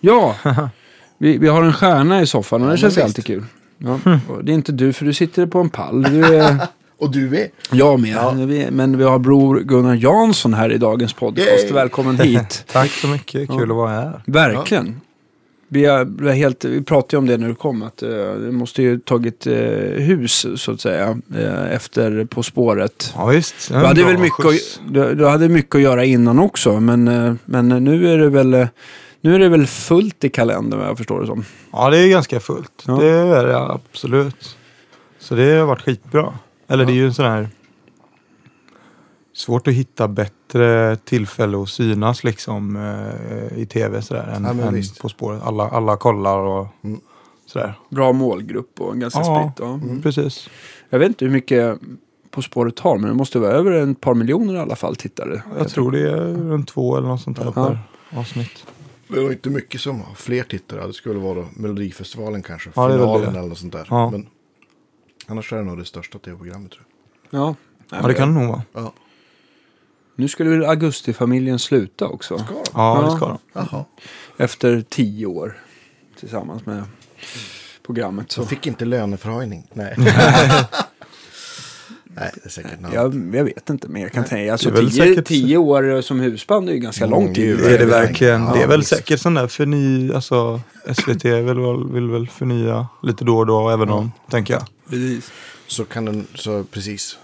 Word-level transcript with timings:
Ja, 0.00 0.36
vi, 1.18 1.38
vi 1.38 1.48
har 1.48 1.62
en 1.62 1.72
stjärna 1.72 2.22
i 2.22 2.26
soffan 2.26 2.62
och 2.62 2.70
det 2.70 2.76
känns 2.76 2.96
ju 2.96 3.02
visst. 3.02 3.18
alltid 3.18 3.24
kul. 3.24 3.44
Ja. 3.78 4.00
och 4.28 4.44
Det 4.44 4.52
är 4.52 4.54
inte 4.54 4.72
du, 4.72 4.92
för 4.92 5.04
du 5.04 5.14
sitter 5.14 5.46
på 5.46 5.60
en 5.60 5.70
pall. 5.70 6.02
Du 6.02 6.24
är, 6.24 6.58
Och 6.98 7.10
du 7.10 7.36
är. 7.36 7.48
jag 7.70 8.00
med. 8.00 8.10
Ja. 8.10 8.30
Vi, 8.30 8.70
men 8.70 8.98
vi 8.98 9.04
har 9.04 9.18
bror 9.18 9.60
Gunnar 9.60 9.94
Jansson 9.94 10.54
här 10.54 10.72
i 10.72 10.78
dagens 10.78 11.12
podcast. 11.12 11.64
Yay! 11.64 11.72
Välkommen 11.72 12.18
hit. 12.18 12.64
Tack 12.72 12.90
så 12.90 13.06
mycket, 13.06 13.48
kul 13.48 13.70
att 13.70 13.76
vara 13.76 13.90
här. 13.90 14.22
Verkligen. 14.26 15.00
Vi, 15.68 15.84
är, 15.84 16.04
vi, 16.04 16.28
är 16.28 16.32
helt, 16.32 16.64
vi 16.64 16.82
pratade 16.82 17.16
ju 17.16 17.18
om 17.18 17.26
det 17.26 17.36
när 17.36 17.48
du 17.48 17.54
kom, 17.54 17.82
att 17.82 18.02
uh, 18.02 18.08
du 18.34 18.50
måste 18.50 18.82
ju 18.82 18.98
tagit 18.98 19.46
eh, 19.46 19.54
hus 20.02 20.46
så 20.56 20.72
att 20.72 20.80
säga 20.80 21.18
eh, 21.38 21.72
efter 21.72 22.24
På 22.24 22.42
spåret. 22.42 23.14
Ja 23.16 23.26
visst. 23.26 23.68
Du 23.68 23.74
hade, 23.74 24.04
väl 24.04 24.18
mycket 24.18 24.46
att, 24.46 24.80
du, 24.88 25.14
du 25.14 25.26
hade 25.26 25.48
mycket 25.48 25.74
att 25.74 25.80
göra 25.80 26.04
innan 26.04 26.38
också, 26.38 26.80
men, 26.80 27.08
eh, 27.08 27.34
men 27.44 27.68
nu 27.68 28.12
är 28.12 28.18
det 28.18 28.28
väl 28.28 28.54
eh, 28.54 28.68
nu 29.26 29.34
är 29.34 29.38
det 29.38 29.48
väl 29.48 29.66
fullt 29.66 30.24
i 30.24 30.28
kalendern 30.30 30.80
vad 30.80 30.88
jag 30.88 30.96
förstår 30.98 31.20
det 31.20 31.26
som. 31.26 31.44
Ja, 31.72 31.90
det 31.90 31.98
är 31.98 32.08
ganska 32.08 32.40
fullt. 32.40 32.84
Ja. 32.86 32.92
Det 32.96 33.06
är 33.08 33.46
det 33.46 33.58
absolut. 33.58 34.56
Så 35.18 35.34
det 35.34 35.58
har 35.58 35.66
varit 35.66 35.82
skitbra. 35.82 36.34
Eller 36.68 36.84
det 36.84 36.92
är 36.92 36.94
ju 36.94 37.06
en 37.06 37.14
sån 37.14 37.24
här... 37.26 37.48
Svårt 39.34 39.68
att 39.68 39.74
hitta 39.74 40.08
bättre 40.08 40.96
tillfälle 40.96 41.62
att 41.62 41.68
synas 41.68 42.24
liksom 42.24 42.76
eh, 42.76 43.58
i 43.58 43.66
tv 43.66 44.02
sådär 44.02 44.32
än, 44.36 44.44
Ja, 44.58 44.66
än. 44.66 44.82
På 45.00 45.08
spåret. 45.08 45.42
Alla, 45.42 45.68
alla 45.68 45.96
kollar 45.96 46.38
och 46.38 46.66
Mm. 46.84 47.00
sådär. 47.46 47.74
Bra 47.90 48.12
målgrupp 48.12 48.80
och 48.80 48.96
ganska 49.00 49.20
Ja. 49.20 49.52
spritt. 49.54 49.66
Ja. 49.68 49.74
Mm. 49.74 50.02
Precis. 50.02 50.48
Jag 50.90 50.98
vet 50.98 51.08
inte 51.08 51.24
hur 51.24 51.32
mycket 51.32 51.78
På 52.30 52.42
spåret 52.42 52.78
har, 52.78 52.98
men 52.98 53.08
det 53.08 53.14
måste 53.16 53.38
vara 53.38 53.50
över 53.52 53.72
ett 53.72 54.00
par 54.00 54.14
miljoner 54.14 54.54
i 54.54 54.58
alla 54.58 54.76
fall 54.76 54.96
tittare. 54.96 55.42
Jag 55.58 55.68
tror 55.68 55.92
det 55.92 56.10
är 56.10 56.16
runt 56.50 56.68
två 56.68 56.96
eller 56.96 57.08
något 57.08 57.20
sånt 57.20 57.36
där 57.36 57.44
Ja. 57.44 57.52
per 57.52 57.78
avsnitt. 58.20 58.66
Det 59.08 59.16
är 59.18 59.22
nog 59.22 59.32
inte 59.32 59.50
mycket 59.50 59.80
som 59.80 60.00
har 60.00 60.14
fler 60.14 60.42
tittare. 60.44 60.86
Det 60.86 60.92
skulle 60.92 61.18
vara 61.18 61.34
då 61.34 61.48
Melodifestivalen 61.56 62.42
kanske. 62.42 62.70
Ja, 62.74 62.88
Finalen 62.90 63.20
det. 63.32 63.38
eller 63.38 63.48
något 63.48 63.58
sånt 63.58 63.72
där. 63.72 63.86
Ja. 63.90 64.10
Men 64.10 64.28
annars 65.26 65.52
är 65.52 65.56
det 65.56 65.62
nog 65.64 65.78
det 65.78 65.84
största 65.84 66.18
tv-programmet 66.18 66.72
tror 66.72 66.84
jag. 67.30 67.40
Ja, 67.40 67.54
Ja, 67.90 68.06
det 68.08 68.14
kan 68.14 68.34
det 68.34 68.40
nog 68.40 68.48
vara. 68.48 68.62
Ja. 68.72 68.92
Nu 70.16 70.28
skulle 70.28 70.50
väl 70.50 70.64
Augustifamiljen 70.64 71.58
sluta 71.58 72.08
också. 72.08 72.38
Ska 72.38 72.46
de? 72.54 72.60
Ja, 72.74 73.00
Ja. 73.00 73.06
det 73.10 73.16
ska 73.16 73.26
de. 73.28 73.38
Jaha. 73.52 73.84
Efter 74.36 74.84
tio 74.88 75.26
år 75.26 75.58
tillsammans 76.20 76.66
med 76.66 76.82
programmet. 77.82 78.32
Så 78.32 78.42
Så. 78.42 78.48
fick 78.48 78.66
inte 78.66 78.84
löneförhöjning. 78.84 79.66
Nej. 79.72 79.96
Nej, 82.20 82.30
det 82.34 82.44
är 82.46 82.50
säkert 82.50 82.80
något. 82.80 82.92
Jag, 82.94 83.34
jag 83.34 83.44
vet 83.44 83.70
inte, 83.70 83.88
men 83.88 84.02
jag 84.02 84.12
kan 84.12 84.24
tänka, 84.24 84.52
alltså 84.52 84.70
Det 84.70 84.78
är 84.78 84.82
väl 84.82 84.90
tio, 84.90 85.02
säkert- 85.04 85.26
tio 85.26 85.56
år 85.56 86.00
som 86.02 86.20
husband 86.20 86.68
är 86.68 86.72
ju 86.72 86.78
ganska 86.78 87.04
Mm, 87.04 87.18
lång 87.20 87.34
tid. 87.34 87.56
det 87.58 87.68
Det 87.68 87.74
är 87.74 87.78
det 87.78 87.84
verkligen. 87.86 88.40
länge. 88.40 88.52
det 88.52 88.58
är 88.58 88.62
Ja, 88.62 88.68
väl 88.68 88.78
visst. 88.80 88.90
säkert 88.96 89.20
sån 89.20 89.34
där 89.34 89.46
förny... 89.46 90.12
Alltså 90.12 90.60
SVT 90.94 91.24
vill, 91.24 91.44
väl- 91.60 91.92
vill 91.92 92.10
väl 92.10 92.28
förnya 92.28 92.86
lite 93.02 93.24
då 93.24 93.38
och 93.38 93.46
då 93.46 93.70
även 93.70 93.90
om, 93.90 94.12
tänker 94.30 94.54
jag. 94.54 94.62
Precis. 94.90 95.30
Så 95.66 95.84
kan 95.84 96.04
den, 96.04 96.26
så 96.34 96.64
precis. 96.64 97.18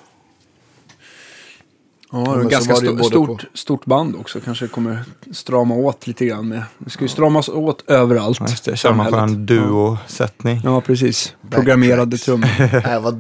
Ja, 2.15 2.37
det 2.43 2.49
ganska 2.51 2.75
var 2.75 2.81
det 2.81 2.89
både 2.93 3.05
stort, 3.05 3.45
stort 3.55 3.85
band 3.85 4.17
också. 4.17 4.41
Kanske 4.41 4.69
kommer 4.69 5.05
strama 5.33 5.75
åt 5.75 6.07
lite 6.07 6.27
grann 6.27 6.49
med. 6.49 6.63
Det 6.79 6.91
ska 6.91 7.05
ju 7.05 7.09
stramas 7.09 7.49
åt 7.49 7.91
överallt. 7.91 8.39
Ja, 8.41 8.47
Just 8.49 8.65
det, 8.65 8.77
kör 8.77 8.93
man 8.93 9.11
på 9.11 9.17
en 9.17 9.47
duo-sättning. 9.47 10.61
Ja, 10.65 10.81
precis. 10.81 11.35
Programmerade 11.51 12.19
trummor. 12.19 12.49
Nej, 12.87 13.01
vad 13.01 13.15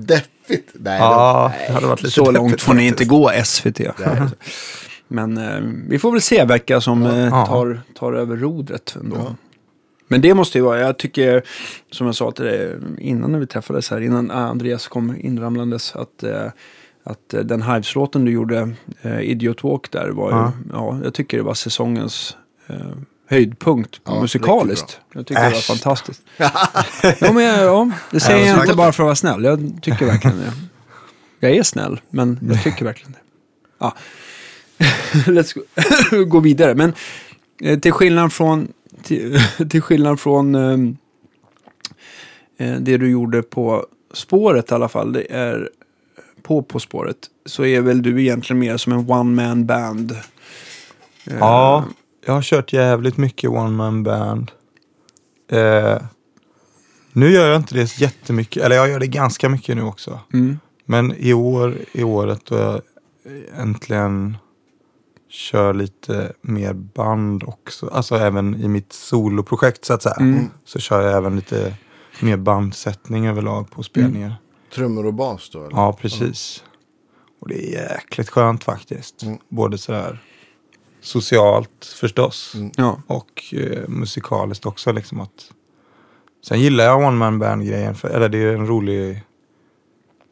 deppigt. 0.52 0.70
Nej, 0.80 0.98
Ja, 0.98 1.52
det, 1.66 1.72
hade 1.72 1.86
varit 1.86 2.02
lite 2.02 2.14
Så 2.14 2.30
långt 2.30 2.60
får 2.60 2.74
ni 2.74 2.86
inte 2.86 3.04
gå 3.04 3.30
SVT. 3.44 3.80
Men 5.08 5.38
eh, 5.38 5.60
vi 5.88 5.98
får 5.98 6.12
väl 6.12 6.20
se 6.20 6.44
vilka 6.44 6.80
som 6.80 7.06
eh, 7.06 7.46
tar, 7.46 7.80
tar 7.94 8.12
över 8.12 8.36
rodret 8.36 8.96
ändå. 9.00 9.16
Ja. 9.16 9.36
Men 10.08 10.20
det 10.20 10.34
måste 10.34 10.58
ju 10.58 10.64
vara, 10.64 10.80
jag 10.80 10.98
tycker, 10.98 11.42
som 11.90 12.06
jag 12.06 12.16
sa 12.16 12.30
till 12.30 12.44
dig 12.44 12.76
innan 12.98 13.32
när 13.32 13.38
vi 13.38 13.46
träffades 13.46 13.90
här, 13.90 14.00
innan 14.00 14.30
eh, 14.30 14.36
Andreas 14.36 14.88
kom 14.88 15.16
inramlandes, 15.20 15.96
att, 15.96 16.22
eh, 16.22 16.46
att 17.04 17.34
eh, 17.34 17.40
den 17.40 17.62
Hives-låten 17.62 18.24
du 18.24 18.30
gjorde, 18.32 18.70
eh, 19.02 19.20
Idiot 19.20 19.64
Walk 19.64 19.90
där, 19.90 20.08
var 20.08 20.30
ju, 20.30 20.36
Ja. 20.36 20.52
ja. 20.72 20.98
jag 21.04 21.14
tycker 21.14 21.36
det 21.36 21.42
var 21.42 21.54
säsongens 21.54 22.36
eh, 23.32 23.36
höjdpunkt 23.38 24.00
Ja, 24.04 24.20
musikaliskt. 24.20 25.00
Jag 25.14 25.26
tycker 25.26 25.42
det 25.42 25.48
var 25.50 25.56
Äsch. 25.58 25.66
fantastiskt. 25.66 26.22
ja, 26.36 27.32
men, 27.32 27.44
jag- 27.44 27.64
ja, 27.64 27.90
det 28.10 28.20
säger 28.20 28.46
Ja, 28.46 28.46
jag 28.56 28.64
inte 28.64 28.74
bara 28.76 28.92
för 28.92 29.02
att 29.02 29.06
vara 29.06 29.14
snäll, 29.14 29.44
jag 29.44 29.78
tycker 29.82 30.06
verkligen 30.06 30.36
det. 30.38 30.52
Jag 31.40 31.56
är 31.56 31.62
snäll, 31.62 32.00
men 32.10 32.38
jag 32.50 32.62
tycker 32.62 32.84
verkligen 32.84 33.12
det. 33.12 33.18
Ja. 33.78 33.94
Let's 35.26 35.54
go, 36.10 36.24
gå 36.24 36.40
vidare. 36.40 36.74
Men 36.74 36.92
eh, 37.62 37.78
till 37.78 37.92
skillnad 37.92 38.32
från, 38.32 38.68
till, 39.02 39.40
till 39.70 39.82
skillnad 39.82 40.20
från 40.20 40.54
ehm, 40.54 40.96
eh, 42.58 42.74
det 42.76 42.96
du 42.96 43.10
gjorde 43.10 43.42
på 43.42 43.86
spåret 44.14 44.70
i 44.70 44.74
alla 44.74 44.88
fall, 44.88 45.12
det 45.12 45.32
är 45.32 45.70
på 46.42 46.62
På 46.62 46.80
spåret, 46.80 47.16
så 47.46 47.64
är 47.64 47.80
väl 47.80 48.02
du 48.02 48.20
egentligen 48.22 48.60
mer 48.60 48.76
som 48.76 48.92
en 48.92 49.10
one 49.10 49.46
man 49.46 49.66
band. 49.66 50.12
Eh, 50.12 51.36
Ja, 51.40 51.84
jag 52.26 52.32
har 52.32 52.42
kört 52.42 52.72
jävligt 52.72 53.16
mycket 53.16 53.50
one 53.50 53.70
man 53.70 54.02
band. 54.02 54.50
Eh, 55.50 56.02
nu 57.12 57.30
gör 57.30 57.48
jag 57.48 57.56
inte 57.56 57.74
det 57.74 58.00
jättemycket, 58.00 58.62
eller 58.62 58.76
jag 58.76 58.88
gör 58.88 59.00
det 59.00 59.06
ganska 59.06 59.48
mycket 59.48 59.76
nu 59.76 59.82
också. 59.82 60.20
Mm. 60.32 60.58
Men 60.84 61.12
i 61.12 61.32
år, 61.32 61.76
i 61.92 62.02
året 62.02 62.40
då 62.44 62.58
jag 62.58 62.80
äntligen 63.58 64.36
kör 65.28 65.74
lite 65.74 66.32
mer 66.40 66.72
band 66.72 67.44
också. 67.44 67.86
Alltså 67.86 68.16
även 68.16 68.54
i 68.54 68.68
mitt 68.68 68.92
soloprojekt 68.92 69.84
så 69.84 69.94
att 69.94 70.02
säga. 70.02 70.16
Mm. 70.20 70.50
Så 70.64 70.78
kör 70.78 71.02
jag 71.02 71.16
även 71.16 71.36
lite 71.36 71.74
mer 72.20 72.36
bandsättning 72.36 73.26
överlag 73.26 73.70
på 73.70 73.82
spelningar. 73.82 74.34
trummor 74.74 75.06
och 75.06 75.14
bas 75.14 75.50
då? 75.50 75.58
Eller? 75.58 75.76
Ja, 75.76 75.92
precis. 75.92 76.64
Och 77.40 77.48
det 77.48 77.74
är 77.74 77.92
jäkligt 77.92 78.28
skönt 78.28 78.64
faktiskt. 78.64 79.22
Mm. 79.22 79.38
Både 79.48 79.78
sådär 79.78 80.18
socialt 81.02 81.94
förstås. 82.00 82.54
Mm. 82.54 82.70
Ja. 82.76 83.02
Och 83.06 83.54
eh, 83.54 83.88
musikaliskt 83.88 84.66
också 84.66 84.92
liksom 84.92 85.20
att... 85.20 85.52
Sen 86.44 86.60
gillar 86.60 86.84
jag 86.84 87.04
one 87.04 87.16
man 87.16 87.38
band 87.38 87.66
grejen. 87.66 87.94
För, 87.94 88.08
eller 88.08 88.28
det 88.28 88.38
är 88.38 88.54
en 88.54 88.66
rolig... 88.66 89.22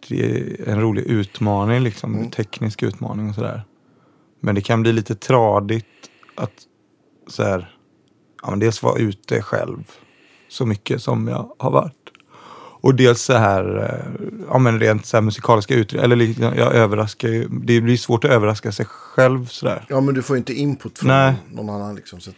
Det 0.09 0.25
är 0.25 0.69
en 0.69 0.81
rolig 0.81 1.03
utmaning 1.03 1.81
liksom. 1.81 2.15
Mm. 2.15 2.31
Teknisk 2.31 2.83
utmaning 2.83 3.29
och 3.29 3.35
sådär. 3.35 3.63
Men 4.41 4.55
det 4.55 4.61
kan 4.61 4.83
bli 4.83 4.93
lite 4.93 5.15
tradigt 5.15 5.87
att 6.35 6.53
så 7.27 7.43
här, 7.43 7.77
ja, 8.43 8.51
men 8.51 8.59
dels 8.59 8.83
vara 8.83 8.99
ute 8.99 9.43
själv 9.43 9.85
så 10.49 10.67
mycket 10.67 11.03
som 11.03 11.29
jag 11.29 11.53
har 11.59 11.71
varit. 11.71 12.00
Och 12.81 12.95
dels 12.95 13.23
så 13.23 13.33
här, 13.33 13.77
eh, 13.79 14.29
ja 14.49 14.59
men 14.59 14.81
rent 14.81 15.07
så 15.07 15.17
här 15.17 15.23
musikaliska 15.23 15.75
uttryck. 15.75 16.03
Eller 16.03 16.17
liksom, 16.17 16.45
jag 16.45 16.75
överraskar 16.75 17.29
ju, 17.29 17.49
det 17.49 17.81
blir 17.81 17.97
svårt 17.97 18.25
att 18.25 18.31
överraska 18.31 18.73
sig 18.73 18.87
själv 18.87 19.47
sådär. 19.47 19.85
Ja, 19.89 20.01
men 20.01 20.15
du 20.15 20.23
får 20.23 20.37
inte 20.37 20.53
input 20.53 20.99
från 20.99 21.09
Nej. 21.09 21.35
någon 21.53 21.71
annan 21.71 21.95
liksom. 21.95 22.21
Så 22.21 22.31
att, 22.31 22.37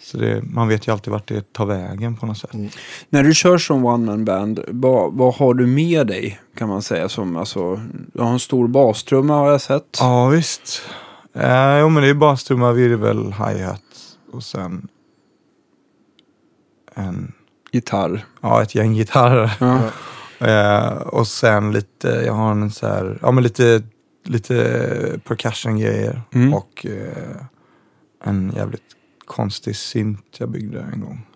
Så 0.00 0.18
det, 0.18 0.42
man 0.42 0.68
vet 0.68 0.88
ju 0.88 0.92
alltid 0.92 1.12
vart 1.12 1.28
det 1.28 1.52
tar 1.52 1.66
vägen 1.66 2.16
på 2.16 2.26
något 2.26 2.38
sätt. 2.38 2.54
Mm. 2.54 2.68
När 3.10 3.22
du 3.22 3.34
kör 3.34 3.58
som 3.58 3.84
one 3.84 4.06
man 4.06 4.24
band, 4.24 4.60
vad, 4.68 5.12
vad 5.12 5.34
har 5.34 5.54
du 5.54 5.66
med 5.66 6.06
dig 6.06 6.40
kan 6.56 6.68
man 6.68 6.82
säga? 6.82 7.08
Som, 7.08 7.36
alltså, 7.36 7.80
du 8.12 8.22
har 8.22 8.32
en 8.32 8.40
stor 8.40 8.68
bastrumma 8.68 9.34
har 9.34 9.50
jag 9.50 9.60
sett. 9.60 9.98
Ja 10.00 10.28
visst. 10.28 10.82
Eh, 11.34 11.78
jo 11.78 11.88
men 11.88 12.02
det 12.02 12.08
är 12.08 12.14
bastrumma, 12.14 12.72
virvel, 12.72 13.32
hi-hat 13.32 13.82
och 14.32 14.42
sen 14.42 14.88
en, 16.94 17.32
Gitarr. 17.70 18.24
ja 18.40 18.62
ett 18.62 18.74
gäng 18.74 18.94
gitarrer. 18.94 19.56
Ja. 19.60 19.80
Eh, 20.40 20.92
och 20.92 21.26
sen 21.26 21.72
lite, 21.72 22.08
jag 22.08 22.32
har 22.32 22.50
en 22.50 22.70
så 22.70 22.86
här, 22.86 23.18
ja 23.22 23.30
men 23.30 23.44
lite, 23.44 23.82
lite 24.24 24.54
percussion-grejer. 25.24 26.22
Mm. 26.34 26.54
Och 26.54 26.86
eh, 26.86 27.36
en 28.24 28.52
jävligt 28.56 28.82
konstig 29.26 29.76
synt 29.76 30.36
jag 30.38 30.50
byggde 30.50 30.80
en 30.92 31.00
gång. 31.00 31.26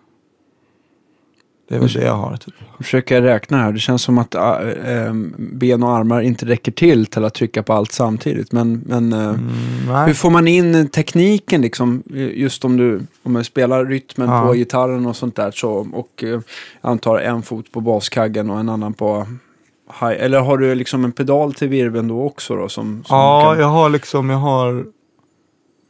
Det 1.67 1.75
är 1.75 1.79
väl 1.79 1.93
det 1.93 2.03
jag 2.03 2.13
har 2.15 2.37
typ. 2.37 2.53
Försöker 2.77 3.21
räkna 3.21 3.57
här. 3.57 3.71
Det 3.71 3.79
känns 3.79 4.01
som 4.01 4.17
att 4.17 4.35
äh, 4.35 4.41
äh, 4.41 5.13
ben 5.37 5.83
och 5.83 5.91
armar 5.95 6.21
inte 6.21 6.45
räcker 6.45 6.71
till 6.71 7.05
till 7.05 7.25
att 7.25 7.33
trycka 7.33 7.63
på 7.63 7.73
allt 7.73 7.91
samtidigt. 7.91 8.51
Men, 8.51 8.83
men 8.85 9.13
äh, 9.13 9.19
Mm, 9.29 10.05
hur 10.07 10.13
får 10.13 10.29
man 10.29 10.47
in 10.47 10.87
tekniken 10.89 11.61
liksom? 11.61 12.03
Just 12.33 12.65
om 12.65 12.77
du 12.77 13.01
om 13.23 13.35
jag 13.35 13.45
spelar 13.45 13.85
rytmen 13.85 14.29
Ja. 14.29 14.41
på 14.45 14.53
gitarren 14.53 15.05
och 15.05 15.15
sånt 15.15 15.35
där. 15.35 15.51
Så, 15.51 15.87
och 15.93 16.23
äh, 16.23 16.39
antar 16.81 17.19
en 17.19 17.41
fot 17.41 17.71
på 17.71 17.81
baskaggen 17.81 18.49
och 18.49 18.59
en 18.59 18.69
annan 18.69 18.93
på 18.93 19.27
hi- 19.99 20.15
Eller 20.19 20.39
har 20.39 20.57
du 20.57 20.75
liksom 20.75 21.03
en 21.05 21.11
pedal 21.11 21.53
till 21.53 21.67
virveln 21.67 22.07
då 22.07 22.23
också 22.23 22.55
då? 22.55 22.69
Som, 22.69 23.03
som 23.05 23.17
Ja, 23.17 23.41
kan... 23.53 23.59
jag 23.61 23.67
har 23.67 23.89
liksom, 23.89 24.29
jag 24.29 24.37
har 24.37 24.85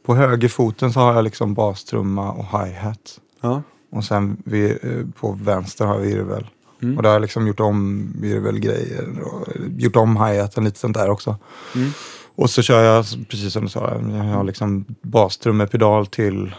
på 0.06 0.14
högerfoten 0.14 0.92
så 0.92 1.00
har 1.00 1.14
jag 1.14 1.24
liksom 1.24 1.54
bastrumma 1.54 2.32
och 2.32 2.44
hi-hat. 2.44 3.20
ja. 3.40 3.62
Och 3.94 4.04
sen 4.04 4.36
vi, 4.44 4.70
eh, 4.70 5.20
på 5.20 5.32
vänster 5.32 5.84
har 5.86 5.94
jag 5.94 6.00
virvel. 6.00 6.46
Mm. 6.82 6.96
Och 6.96 7.02
där 7.02 7.10
har 7.10 7.14
jag 7.14 7.22
liksom 7.22 7.46
gjort 7.46 7.60
om 7.60 8.08
virvelgrejer 8.20 9.20
och 9.20 9.48
gjort 9.76 9.96
om 9.96 10.16
hi-haten 10.16 10.64
lite 10.64 10.78
sånt 10.78 10.96
där 10.96 11.10
också. 11.10 11.36
Mm. 11.74 11.90
Och 12.34 12.50
så 12.50 12.62
kör 12.62 12.82
jag, 12.82 13.04
precis 13.28 13.52
som 13.52 13.62
du 13.62 13.68
sa, 13.68 14.00
jag 14.10 14.24
har 14.24 14.44
liksom 14.44 14.84
bastrummepedal 15.02 16.06
till, 16.06 16.54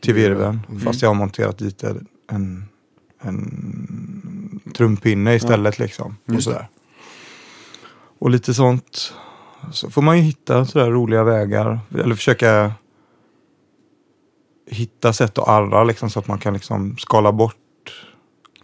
till 0.00 0.14
virveln. 0.14 0.60
Mm. 0.68 0.80
Fast 0.80 1.02
jag 1.02 1.08
har 1.08 1.14
monterat 1.14 1.58
dit 1.58 1.84
en, 2.32 2.64
en 3.22 4.60
trumpinne 4.76 5.34
istället 5.34 5.78
liksom. 5.78 6.16
Och, 6.36 6.42
sådär. 6.42 6.68
och 8.18 8.30
lite 8.30 8.54
sånt. 8.54 9.14
Så 9.72 9.90
får 9.90 10.02
man 10.02 10.16
ju 10.16 10.22
hitta 10.22 10.66
sådär 10.66 10.90
roliga 10.90 11.24
vägar. 11.24 11.80
Eller 11.94 12.14
försöka 12.14 12.72
hitta 14.70 15.12
sätt 15.12 15.38
att 15.38 15.48
arra 15.48 15.84
liksom, 15.84 16.10
så 16.10 16.18
att 16.18 16.28
man 16.28 16.38
kan 16.38 16.54
liksom 16.54 16.96
skala 16.98 17.32
bort 17.32 17.56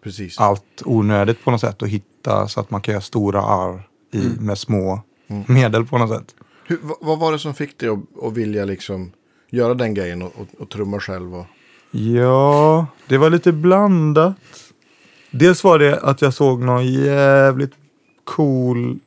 Precis. 0.03 0.39
allt 0.39 0.83
onödigt 0.85 1.45
på 1.45 1.51
något 1.51 1.61
sätt 1.61 1.83
och 1.83 1.89
hitta 1.89 2.49
så 2.49 2.61
att 2.61 2.71
man 2.71 2.81
kan 2.81 2.93
göra 2.93 3.03
stora 3.03 3.43
arr 3.43 3.89
i, 4.13 4.21
Mm. 4.27 4.33
med 4.47 4.59
små 4.59 5.01
Mm. 5.29 5.45
medel 5.49 5.85
på 5.87 5.99
något 5.99 6.19
sätt. 6.19 6.35
Hur, 6.67 6.79
vad, 7.01 7.19
var 7.19 7.33
det 7.33 7.39
som 7.39 7.55
fick 7.55 7.79
dig 7.79 7.89
att, 7.89 8.25
att 8.25 8.33
vilja 8.33 8.65
liksom 8.65 9.13
göra 9.51 9.75
den 9.75 9.95
grejen 9.95 10.23
och, 10.23 10.33
och, 10.37 10.61
och 10.63 10.69
trumma 10.71 11.01
själv? 11.01 11.35
Och, 11.35 11.47
Ja, 11.91 12.87
det 13.09 13.19
var 13.19 13.31
lite 13.31 13.53
blandat. 13.53 14.37
Dels 15.31 15.65
var 15.65 15.79
det 15.79 16.01
att 16.01 16.23
jag 16.23 16.35
såg 16.35 16.61
någon 16.63 16.87
jävligt 16.93 17.73
cool... 18.25 18.99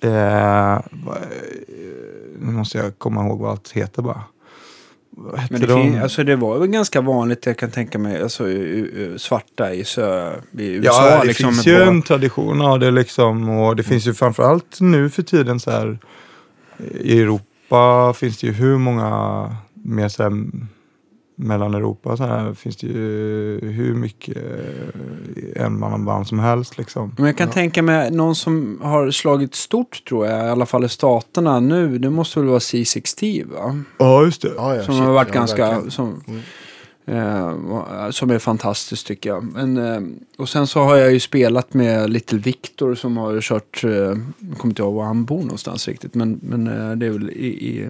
Eh, 0.00 0.78
nu 2.38 2.50
måste 2.52 2.78
jag 2.78 2.98
komma 2.98 3.26
ihåg 3.26 3.38
vad 3.40 3.50
allt 3.50 3.70
heter 3.72 4.02
bara. 4.02 4.22
Men 5.50 5.60
det, 5.60 5.66
de? 5.66 6.00
alltså 6.02 6.24
det 6.24 6.36
var 6.36 6.58
väl 6.58 6.68
ganska 6.68 7.00
vanligt, 7.00 7.46
jag 7.46 7.58
kan 7.58 7.70
tänka 7.70 7.98
mig, 7.98 8.22
alltså, 8.22 8.44
svarta 9.16 9.74
i, 9.74 9.84
sö, 9.84 10.32
i 10.58 10.66
USA. 10.72 11.10
Ja, 11.10 11.20
det 11.20 11.26
liksom, 11.26 11.52
finns 11.52 11.66
ju 11.66 11.82
en 11.82 12.02
tradition 12.02 12.62
av 12.62 12.80
det 12.80 12.90
liksom. 12.90 13.48
Och 13.48 13.76
det 13.76 13.82
finns 13.82 14.06
ju 14.06 14.14
framförallt 14.14 14.80
nu 14.80 15.10
för 15.10 15.22
tiden 15.22 15.60
så 15.60 15.70
här. 15.70 15.98
I 17.00 17.20
Europa 17.20 18.14
finns 18.16 18.38
det 18.38 18.46
ju 18.46 18.52
hur 18.52 18.78
många 18.78 19.56
mer 19.72 20.08
så 20.08 20.22
här 20.22 20.30
mellan 21.42 21.74
Europa 21.74 22.16
så 22.16 22.24
här 22.24 22.54
finns 22.54 22.76
det 22.76 22.86
ju 22.86 23.58
hur 23.62 23.94
mycket 23.94 24.36
eh, 24.36 25.64
enmannaband 25.66 26.26
som 26.26 26.38
helst 26.38 26.78
liksom. 26.78 27.14
Men 27.16 27.26
jag 27.26 27.36
kan 27.36 27.50
tänka 27.50 27.82
mig 27.82 28.10
någon 28.10 28.34
som 28.34 28.78
har 28.82 29.10
slagit 29.10 29.54
stort 29.54 30.04
tror 30.08 30.26
jag, 30.26 30.46
i 30.46 30.50
alla 30.50 30.66
fall 30.66 30.84
i 30.84 30.88
staterna 30.88 31.60
nu. 31.60 31.98
Det 31.98 32.10
måste 32.10 32.38
väl 32.40 32.48
vara 32.48 32.58
C60 32.58 33.50
va? 33.52 33.82
Ja, 33.98 34.24
just 34.24 34.42
det. 34.42 34.52
ja, 34.56 34.76
ja, 34.76 34.82
Som 34.84 34.94
shit, 34.94 35.04
har 35.04 35.12
varit 35.12 35.28
ja, 35.28 35.34
ganska, 35.34 35.90
som, 35.90 36.22
Mm. 36.26 36.40
eh, 37.06 38.10
som 38.10 38.30
är 38.30 38.38
fantastiskt 38.38 39.06
tycker 39.06 39.30
jag. 39.30 39.44
Men, 39.44 39.76
eh, 39.76 40.00
och 40.38 40.48
sen 40.48 40.66
så 40.66 40.80
har 40.80 40.96
jag 40.96 41.12
ju 41.12 41.20
spelat 41.20 41.74
med 41.74 42.10
Little 42.10 42.38
Victor 42.38 42.94
som 42.94 43.16
har 43.16 43.40
kört, 43.40 43.84
eh, 43.84 43.90
jag 43.90 44.16
kommer 44.58 44.72
inte 44.72 44.82
ihåg 44.82 44.94
var 44.94 45.04
han 45.04 45.24
bor 45.24 45.40
någonstans 45.42 45.88
riktigt, 45.88 46.14
men, 46.14 46.40
men 46.42 46.66
eh, 46.66 46.96
det 46.96 47.06
är 47.06 47.10
väl 47.10 47.30
i, 47.30 47.46
i 47.46 47.88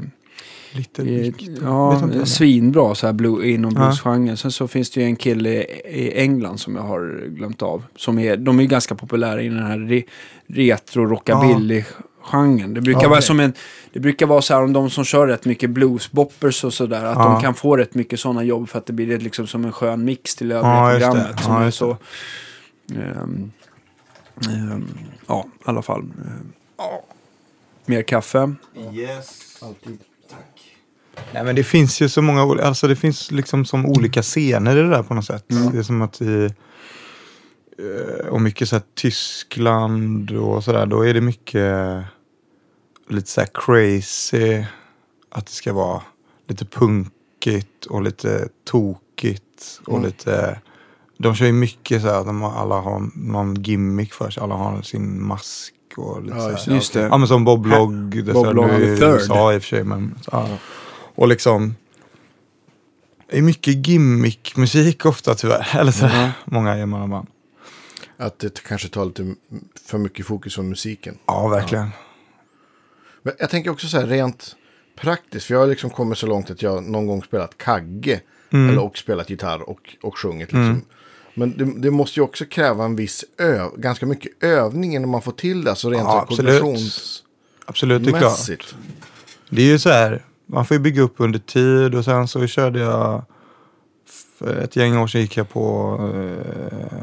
Lite 0.72 1.02
i, 1.02 1.20
Victor. 1.30 1.46
Vet 1.52 1.62
ja, 1.62 2.20
är. 2.20 2.24
svinbra 2.24 2.94
så 2.94 3.06
här 3.06 3.12
blue, 3.12 3.48
inom 3.50 3.72
Ja. 3.74 3.80
bluesgenren. 3.80 4.36
Sen 4.36 4.52
så 4.52 4.68
finns 4.68 4.90
det 4.90 5.00
ju 5.00 5.06
en 5.06 5.16
kille 5.16 5.50
i, 5.50 6.12
England 6.20 6.58
som 6.58 6.76
jag 6.76 6.82
har 6.82 7.28
glömt 7.28 7.62
av. 7.62 7.84
Som 7.96 8.18
är, 8.18 8.36
de 8.36 8.58
är 8.58 8.62
ju 8.62 8.68
ganska 8.68 8.94
populära 8.94 9.42
i 9.42 9.48
den 9.48 9.62
här 9.62 9.78
re, 9.78 10.02
retro 10.46 11.06
rockabilly 11.06 11.84
genren. 12.22 12.74
Det 12.74 12.80
brukar 12.80 13.02
Ja, 13.02 13.08
vara 13.08 13.20
som 13.20 13.40
en, 13.40 13.52
det 13.92 14.00
brukar 14.00 14.26
vara 14.26 14.42
så 14.42 14.54
här 14.54 14.62
om 14.62 14.72
de 14.72 14.90
som 14.90 15.04
kör 15.04 15.26
rätt 15.26 15.44
mycket 15.44 15.70
bluesboppers 15.70 16.64
och 16.64 16.74
sådär. 16.74 17.04
Att 17.04 17.16
Ja. 17.18 17.24
de 17.32 17.40
kan 17.42 17.54
få 17.54 17.76
rätt 17.76 17.94
mycket 17.94 18.20
sådana 18.20 18.42
jobb 18.44 18.68
för 18.68 18.78
att 18.78 18.86
det 18.86 18.92
blir 18.92 19.18
liksom 19.18 19.46
som 19.46 19.64
en 19.64 19.72
skön 19.72 20.04
mix 20.04 20.34
till 20.36 20.52
övriga 20.52 20.74
Ja, 20.74 20.90
programmet. 20.90 21.40
Som 21.42 21.52
Ja, 21.54 21.62
är 21.62 21.70
så, 21.70 21.96
ehm, 22.94 23.50
ehm, 24.48 24.88
ja, 25.26 25.46
i 25.58 25.62
alla 25.64 25.82
fall. 25.82 26.00
ehm, 26.00 26.52
mer 27.86 28.02
kaffe. 28.02 28.54
Yes. 28.94 29.60
Nej 31.32 31.44
men 31.44 31.56
det 31.56 31.64
finns 31.64 32.00
ju 32.02 32.08
så 32.08 32.22
många, 32.22 32.62
alltså 32.62 32.88
det 32.88 32.96
finns 32.96 33.30
liksom 33.30 33.64
som 33.64 33.86
olika 33.86 34.22
scener 34.22 34.76
i 34.76 34.80
det 34.82 34.88
där 34.88 35.02
på 35.02 35.14
något 35.14 35.24
sätt. 35.24 35.50
Mm. 35.50 35.72
Det 35.72 35.78
är 35.78 35.82
som 35.82 36.02
att 36.02 36.20
i, 36.20 36.44
eh, 37.78 38.26
och 38.26 38.40
mycket 38.40 38.68
så 38.68 38.76
här 38.76 38.82
Tyskland 38.94 40.30
och 40.30 40.64
sådär, 40.64 40.86
då 40.86 41.06
är 41.06 41.14
det 41.14 41.20
mycket 41.20 42.04
lite 43.08 43.30
så 43.30 43.40
här 43.40 43.48
crazy, 43.54 44.64
att 45.30 45.46
det 45.46 45.52
ska 45.52 45.72
vara 45.72 46.02
lite 46.48 46.64
punkigt 46.64 47.86
och 47.86 48.02
lite 48.02 48.48
tokigt 48.64 49.80
och 49.86 49.92
Mm. 49.98 50.06
lite, 50.06 50.60
de 51.18 51.34
kör 51.34 51.46
ju 51.46 51.52
mycket 51.52 52.02
så 52.02 52.08
här, 52.08 52.20
att 52.20 52.26
de 52.26 52.42
alla 52.44 52.74
har 52.80 53.10
någon 53.14 53.62
gimmick 53.62 54.12
för 54.12 54.30
sig, 54.30 54.42
alla 54.42 54.54
har 54.54 54.82
sin 54.82 55.22
mask 55.26 55.74
och 55.96 56.22
lite 56.22 56.36
Ja, 56.36 56.56
så 56.56 56.70
här. 56.70 56.76
Just 56.76 56.92
det. 56.92 57.00
Ja 57.00 57.18
men 57.18 57.28
som 57.28 57.44
Bob 57.44 57.66
Logg. 57.66 58.24
Bob 58.24 58.34
så 58.46 58.52
Logg 58.52 58.66
nu 58.66 58.92
är 58.92 58.96
third. 58.96 59.08
USA 59.08 59.54
i 59.54 59.58
och 59.58 59.62
för 59.62 59.68
sig. 59.68 59.84
Men, 59.84 60.18
ja. 60.32 60.48
Och 61.14 61.28
liksom. 61.28 61.76
Det 63.30 63.38
är 63.38 63.42
mycket 63.42 63.86
gimmickmusik 63.86 65.06
ofta 65.06 65.34
tyvärr. 65.34 65.68
Eller 65.76 65.92
så 65.92 66.06
här, 66.06 66.32
många 66.44 66.74
enmannaband. 66.74 67.28
Att 68.16 68.38
det 68.38 68.62
kanske 68.62 68.88
tar 68.88 69.04
lite 69.04 69.34
för 69.88 69.98
mycket 69.98 70.26
fokus 70.26 70.56
på 70.56 70.62
musiken. 70.62 71.18
Ja 71.26 71.48
verkligen. 71.48 71.90
Men 73.22 73.34
jag 73.38 73.50
tänker 73.50 73.70
också 73.70 73.88
så 73.88 74.00
här 74.00 74.06
rent 74.06 74.56
praktiskt. 75.00 75.46
För 75.46 75.54
jag 75.54 75.60
har 75.60 75.66
liksom 75.66 75.90
kommit 75.90 76.18
så 76.18 76.26
långt 76.26 76.50
att 76.50 76.62
jag 76.62 76.84
någon 76.84 77.06
gång 77.06 77.22
spelat 77.22 77.58
kagge. 77.58 78.20
Mm. 78.50 78.70
Eller 78.70 78.82
och 78.82 78.98
spelat 78.98 79.30
gitarr 79.30 79.68
och, 79.68 79.96
och 80.02 80.18
sjungit 80.18 80.52
liksom. 80.52 80.84
Men 81.34 81.56
det, 81.56 81.64
det 81.64 81.90
måste 81.90 82.20
ju 82.20 82.24
också 82.24 82.44
kräva 82.44 82.84
en 82.84 82.96
viss 82.96 83.24
öv, 83.38 83.70
ganska 83.76 84.06
mycket 84.06 84.44
övning 84.44 84.94
innan 84.94 85.10
man 85.10 85.22
får 85.22 85.32
till 85.32 85.64
det. 85.64 85.70
Alltså 85.70 85.90
rent 85.90 86.02
Ja, 86.02 86.14
ja, 86.14 86.22
absolut. 86.22 86.62
Absolut 87.64 88.04
det 88.04 88.10
är 88.10 88.18
klart. 88.18 88.74
Det 89.48 89.62
är 89.62 89.66
ju 89.66 89.78
så 89.78 89.90
här. 89.90 90.24
Man 90.46 90.64
får 90.64 90.76
ju 90.76 90.80
bygga 90.82 91.02
upp 91.02 91.14
under 91.16 91.38
tid 91.38 91.94
och 91.94 92.04
sen 92.04 92.28
så 92.28 92.46
körde 92.46 92.80
jag 92.80 93.24
för 94.38 94.56
ett 94.56 94.76
gäng 94.76 94.96
år 94.98 95.06
sedan 95.06 95.20
gick 95.20 95.36
jag 95.36 95.48
på 95.48 95.96
eh, 96.14 96.98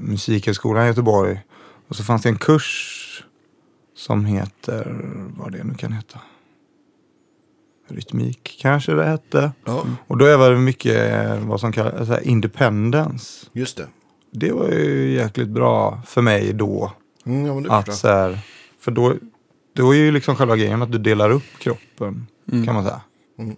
Musikhögskolan 0.00 0.84
i 0.84 0.86
Göteborg. 0.86 1.40
Och 1.88 1.96
så 1.96 2.04
fanns 2.04 2.22
det 2.22 2.28
en 2.28 2.38
kurs 2.38 3.00
som 3.96 4.24
heter, 4.24 4.96
vad 5.36 5.52
det 5.52 5.64
nu 5.64 5.74
kan 5.74 5.92
heta. 5.92 6.18
Rytmik 7.88 8.58
kanske 8.60 8.92
det 8.92 9.04
hette. 9.04 9.52
Ja, 9.64 9.84
Och 10.06 10.18
då 10.18 10.36
var 10.36 10.50
det 10.50 10.56
mycket 10.56 11.12
eh, 11.12 11.46
vad 11.48 11.60
som 11.60 11.72
kallas 11.72 12.06
så 12.06 12.12
här, 12.12 12.26
independence. 12.28 13.46
just 13.52 13.76
det. 13.76 13.86
Det 14.30 14.52
var 14.52 14.68
ju 14.68 15.12
jäkligt 15.12 15.48
bra 15.48 16.02
för 16.06 16.22
mig 16.22 16.52
då. 16.52 16.92
Mm, 17.26 17.64
ja, 17.64 17.74
Att 17.78 17.94
så 17.94 18.08
här, 18.08 18.38
för 18.80 18.90
då, 18.90 19.14
då 19.74 19.94
är 19.94 19.98
ju 19.98 20.10
liksom 20.12 20.36
själva 20.36 20.56
grejen 20.56 20.82
att 20.82 20.92
du 20.92 20.98
delar 20.98 21.30
upp 21.30 21.58
kroppen 21.58 22.26
Mm. 22.52 22.66
kan 22.66 22.74
man 22.74 22.84
säga. 22.84 23.00
Mm. 23.38 23.56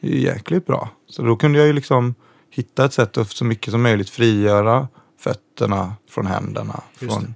Det 0.00 0.08
är 0.08 0.12
ju 0.12 0.20
jäkligt 0.20 0.66
bra. 0.66 0.88
Så 1.06 1.22
då 1.22 1.36
kunde 1.36 1.58
jag 1.58 1.66
ju 1.66 1.72
liksom 1.72 2.14
hitta 2.50 2.84
ett 2.84 2.92
sätt 2.92 3.18
att 3.18 3.30
så 3.30 3.44
mycket 3.44 3.70
som 3.70 3.82
möjligt 3.82 4.10
frigöra 4.10 4.88
fötterna 5.20 5.92
från 6.10 6.26
händerna. 6.26 6.82
Från, 6.96 7.34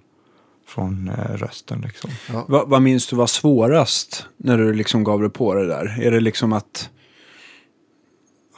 från 0.66 1.08
eh, 1.08 1.34
rösten 1.36 1.80
liksom. 1.80 2.10
Ja. 2.32 2.44
Va, 2.48 2.64
vad 2.66 2.82
minns 2.82 3.06
du 3.06 3.16
var 3.16 3.26
svårast 3.26 4.26
när 4.36 4.58
du 4.58 4.72
liksom 4.74 5.04
gav 5.04 5.20
dig 5.20 5.30
på 5.30 5.54
det 5.54 5.66
där? 5.66 5.98
Är 6.02 6.10
det 6.10 6.20
liksom 6.20 6.52
att... 6.52 6.90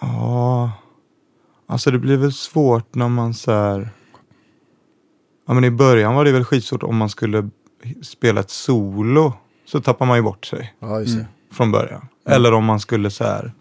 Ja, 0.01 0.73
alltså 1.67 1.91
det 1.91 1.99
blir 1.99 2.17
väl 2.17 2.33
svårt 2.33 2.95
när 2.95 3.09
man 3.09 3.35
så 3.35 3.53
här... 3.53 3.89
Ja 5.47 5.55
men 5.55 5.65
i 5.65 5.71
början 5.71 6.15
var 6.15 6.25
det 6.25 6.33
väl 6.33 6.45
skitsvårt 6.45 6.83
om 6.83 6.97
man 6.97 7.09
skulle 7.09 7.51
spela 8.03 8.41
ett 8.41 8.51
solo. 8.51 9.33
Så 9.67 9.81
tappar 9.81 10.07
man 10.07 10.17
ju 10.17 10.23
bort 10.23 10.47
sig 10.47 10.75
Ja, 10.81 11.01
just 11.01 11.13
det. 11.13 11.21
Mm. 11.21 11.27
från 11.53 11.73
början. 11.73 12.09
Eller 12.29 12.53
om 12.53 12.65
man 12.65 12.81
skulle 12.81 13.11
så 13.11 13.25
här 13.25 13.53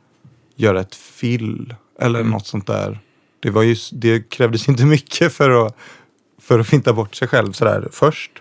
göra 0.55 0.79
ett 0.81 0.95
fill. 0.95 1.75
Eller 1.99 2.19
Mm. 2.19 2.31
något 2.31 2.47
sånt 2.47 2.67
där. 2.67 2.99
Det, 3.39 3.49
var 3.49 3.61
ju, 3.61 3.75
det 3.91 4.29
krävdes 4.29 4.67
inte 4.69 4.85
mycket 4.85 5.33
för 5.33 5.65
att, 5.65 5.75
för 6.41 6.59
att 6.59 6.67
finta 6.67 6.93
bort 6.93 7.15
sig 7.15 7.27
själv 7.27 7.51
sådär 7.51 7.87
först. 7.91 8.31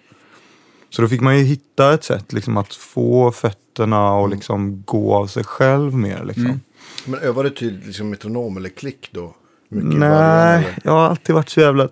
Så 0.90 1.02
då 1.02 1.08
fick 1.08 1.20
man 1.20 1.38
ju 1.38 1.44
hitta 1.44 1.94
ett 1.94 2.04
sätt 2.04 2.32
liksom, 2.32 2.56
att 2.56 2.74
få 2.74 3.32
fötterna 3.32 4.12
och 4.12 4.28
liksom 4.28 4.82
gå 4.86 5.14
av 5.14 5.26
sig 5.26 5.44
själv 5.44 5.94
mer. 5.94 6.24
Liksom. 6.24 6.44
Mm. 6.46 6.60
Men 7.06 7.20
övar 7.20 7.44
du 7.44 7.50
till 7.50 7.80
liksom 7.86 8.10
metronom 8.10 8.56
eller 8.56 8.68
klick 8.68 9.08
då? 9.12 9.34
Mycket 9.68 9.98
Nej, 9.98 10.58
eller? 10.58 10.78
jag 10.84 10.92
har 10.92 11.00
alltid 11.08 11.34
varit 11.34 11.48
så 11.48 11.60
jävla 11.60 11.88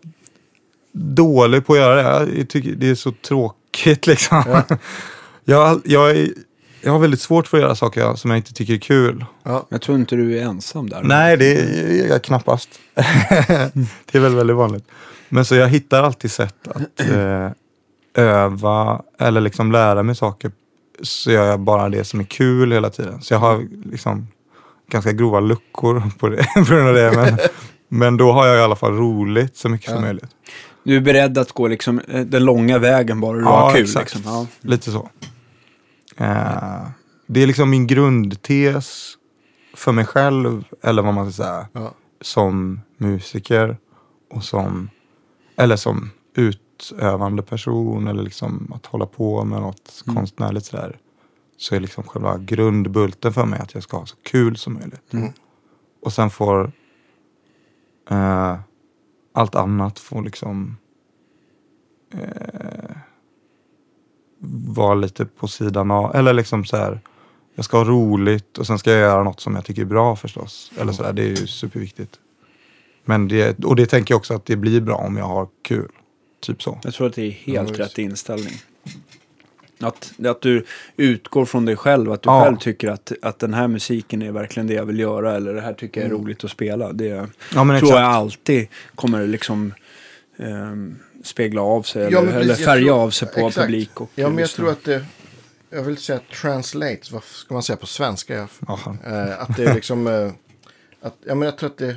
dålig 0.92 1.66
på 1.66 1.72
att 1.72 1.78
göra 1.78 2.24
det. 2.24 2.38
Jag 2.38 2.48
tycker 2.48 2.72
det 2.72 2.90
är 2.90 2.94
så 2.94 3.12
tråkigt 3.12 4.06
liksom. 4.06 4.42
Ja. 4.46 4.76
Jag, 5.50 5.80
jag, 5.85 6.11
är, 6.11 6.28
jag 6.83 6.92
har 6.92 6.99
väldigt 6.99 7.21
svårt 7.21 7.47
för 7.47 7.57
att 7.57 7.62
göra 7.62 7.75
saker 7.75 8.14
som 8.14 8.30
jag 8.30 8.38
inte 8.38 8.52
tycker 8.52 8.75
är 8.75 8.78
kul. 8.78 9.25
Ja, 9.42 9.66
Jag 9.69 9.83
tror 9.83 9.99
inte 9.99 10.16
du 10.16 10.38
är 10.38 10.42
ensam 10.42 10.88
där. 10.88 11.00
Nej, 11.02 11.37
det 11.37 11.52
är 11.61 12.09
jag 12.09 12.23
knappast. 12.23 12.69
det 12.95 14.19
är 14.19 14.21
väl 14.21 14.35
väldigt 14.35 14.57
vanligt. 14.57 14.85
Men 15.28 15.45
så 15.45 15.54
jag 15.54 15.69
hittar 15.69 16.02
alltid 16.02 16.30
sätt 16.30 16.69
att 16.69 17.00
eh, 17.11 17.50
öva 18.14 19.02
eller 19.19 19.40
liksom 19.40 19.73
lära 19.73 20.02
mig 20.02 20.14
saker. 20.14 20.52
Så 21.02 21.30
gör 21.30 21.47
jag 21.47 21.61
bara 21.61 21.88
det 21.88 22.04
som 22.04 22.21
är 22.21 22.25
kul 22.25 22.73
hela 22.73 22.90
tiden. 22.90 23.23
Så 23.23 23.35
jag 23.35 23.38
har 23.38 23.66
liksom 23.92 24.26
ganska 24.90 25.12
grova 25.12 25.40
luckor 25.40 26.02
på, 26.19 26.28
det, 26.28 26.47
på 26.54 26.75
grund 26.75 26.88
av 26.88 26.95
det. 26.95 27.12
Men, 27.16 27.38
men 27.88 28.16
då 28.16 28.33
har 28.33 28.47
jag 28.47 28.57
i 28.59 28.61
alla 28.61 28.76
fall 28.76 28.92
roligt 28.97 29.57
så 29.57 29.69
mycket 29.69 29.88
Ja. 29.88 29.95
som 29.95 30.02
möjligt. 30.02 30.30
Du 30.85 30.97
är 30.97 31.00
beredd 31.00 31.38
att 31.38 31.52
gå 31.52 31.69
liksom 31.69 32.00
eh, 32.09 32.21
den 32.21 32.45
långa 32.45 32.78
vägen 32.78 33.21
bara 33.21 33.37
du 33.38 33.42
Ja, 33.45 33.61
har 33.61 33.73
kul. 33.73 33.83
exakt. 33.83 34.14
Liksom. 34.14 34.33
Ja. 34.33 34.47
Lite 34.61 34.90
så. 34.90 35.11
Eh, 36.20 36.88
det 37.26 37.42
är 37.42 37.46
liksom 37.46 37.70
min 37.70 37.86
grundtes. 37.86 39.16
för 39.74 39.92
mig 39.92 40.04
själv, 40.04 40.64
eller 40.82 41.02
vad 41.02 41.14
man 41.14 41.32
ska 41.32 41.42
säga, 41.42 41.68
Ja. 41.72 41.92
som 42.20 42.80
musiker 42.96 43.76
och 44.30 44.44
som, 44.44 44.90
eller 45.56 45.76
som 45.76 46.10
utövande 46.34 47.42
person 47.42 48.06
eller 48.08 48.22
liksom 48.22 48.72
att 48.74 48.86
hålla 48.86 49.06
på 49.06 49.44
med 49.44 49.60
något 49.60 50.02
Mm. 50.06 50.16
konstnärligt 50.16 50.64
sådär. 50.66 50.98
Så 51.56 51.74
är 51.74 51.80
liksom 51.80 52.04
själva 52.04 52.38
grundbulten 52.38 53.32
för 53.32 53.44
mig 53.44 53.60
att 53.60 53.74
jag 53.74 53.82
ska 53.82 53.96
ha 53.96 54.06
så 54.06 54.16
kul 54.22 54.56
som 54.56 54.74
möjligt. 54.74 55.12
Mm. 55.12 55.32
Och 56.02 56.12
sen 56.12 56.30
får 56.30 56.72
eh, 58.10 58.58
allt 59.34 59.54
annat 59.54 59.98
få 59.98 60.20
liksom 60.20 60.76
eh, 62.14 62.50
vara 64.66 64.94
lite 64.94 65.25
på 65.26 65.49
sidan 65.49 65.90
av. 65.90 66.14
Eller 66.16 66.32
liksom 66.32 66.64
så 66.64 66.76
här. 66.76 67.00
Jag 67.54 67.64
ska 67.64 67.76
ha 67.78 67.85
roligt 67.85 68.59
och 68.59 68.66
sen 68.66 68.78
ska 68.78 68.90
jag 68.90 69.00
göra 69.00 69.23
något 69.23 69.40
som 69.40 69.54
jag 69.54 69.64
tycker 69.64 69.82
är 69.82 69.87
bra 69.87 70.16
förstås. 70.16 70.73
Eller 70.80 70.92
så 70.92 71.02
där, 71.02 71.12
det 71.12 71.23
är 71.23 71.28
ju 71.28 71.47
superviktigt. 71.47 72.12
Men 73.04 73.28
det, 73.28 73.64
och 73.64 73.76
det 73.76 73.87
tänker 73.87 74.12
jag 74.14 74.18
också 74.18 74.35
att 74.35 74.47
det 74.47 74.56
blir 74.56 74.80
bra 74.80 74.94
om 74.97 75.16
jag 75.16 75.25
har 75.25 75.49
kul. 75.62 75.88
Typ 76.40 76.62
så. 76.62 76.78
Jag 76.82 76.94
tror 76.94 77.06
att 77.06 77.14
det 77.14 77.23
är 77.26 77.30
helt 77.30 77.68
visst. 77.70 77.80
rätt 77.80 77.99
inställning. 77.99 78.52
Att, 79.80 80.12
att 80.26 80.40
du 80.40 80.64
utgår 80.97 81.44
från 81.44 81.64
dig 81.64 81.76
själv, 81.76 82.12
att 82.12 82.23
du 82.23 82.30
Ja. 82.30 82.44
själv 82.44 82.56
tycker 82.56 82.88
att, 82.90 83.12
att 83.23 83.38
den 83.38 83.54
här 83.54 83.68
musiken 83.68 84.23
är 84.23 84.32
verkligen 84.32 84.66
det 84.66 84.75
jag 84.75 84.85
vill 84.87 84.99
göra 84.99 85.37
eller 85.37 85.54
det 85.54 85.61
här 85.61 85.73
tycker 85.73 86.00
jag 86.00 86.06
är 86.06 86.14
Mm. 86.14 86.25
roligt 86.25 86.44
att 86.44 86.50
spela. 86.50 86.92
Det 86.92 87.06
Ja 87.06 87.26
tror 87.54 87.75
exakt. 87.75 87.90
jag 87.90 88.02
alltid 88.02 88.68
kommer 88.94 89.26
liksom 89.26 89.75
ehm, 90.38 90.97
spegla 91.24 91.62
av 91.62 91.82
sig 91.82 92.02
Ja, 92.02 92.08
eller, 92.08 92.20
eller 92.32 92.32
precis, 92.40 92.58
jag 92.58 92.64
färga 92.74 92.86
tror- 92.86 93.00
av 93.02 93.10
sig 93.10 93.28
på 93.28 93.40
exakt. 93.48 93.54
publik. 93.66 94.00
Och 94.00 94.10
Ja, 94.14 94.28
men 94.28 94.38
jag 94.38 94.50
tror 94.50 94.70
att 94.70 94.84
det... 94.84 95.04
Jag 95.72 95.82
vill 95.82 95.96
säga 95.96 96.20
translates, 96.40 97.12
vad 97.12 97.22
ska 97.24 97.54
man 97.54 97.62
säga 97.62 97.76
på 97.76 97.86
svenska? 97.86 98.34
Eh, 98.38 99.40
att 99.42 99.56
det 99.56 99.64
är 99.64 99.74
liksom... 99.74 100.06
Eh, 100.06 100.30
att, 101.02 101.14
ja, 101.26 101.34
men 101.34 101.46
jag 101.46 101.58
tror 101.58 101.70
att 101.70 101.78
det... 101.78 101.96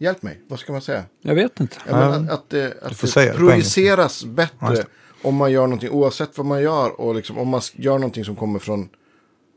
Hjälp 0.00 0.22
mig, 0.22 0.40
vad 0.48 0.58
ska 0.58 0.72
man 0.72 0.80
säga? 0.82 1.04
Jag 1.22 1.34
vet 1.34 1.60
inte. 1.60 1.76
Ja, 1.88 1.96
men 1.96 2.26
Ja. 2.26 2.32
att, 2.34 2.38
att, 2.40 2.50
det, 2.50 2.82
att 2.82 2.96
får 2.96 3.20
det 3.20 3.26
det 3.26 3.34
projiceras 3.36 4.22
Ja, 4.22 4.28
bättre 4.28 4.70
just 4.76 4.82
om 5.22 5.34
man 5.34 5.52
gör 5.52 5.62
någonting, 5.62 5.90
oavsett 5.90 6.38
vad 6.38 6.46
man 6.46 6.62
gör. 6.62 7.00
Och 7.00 7.14
liksom, 7.14 7.38
om 7.38 7.48
man 7.48 7.60
gör 7.72 7.98
någonting 7.98 8.24
som 8.24 8.36
kommer 8.36 8.58
från, 8.58 8.88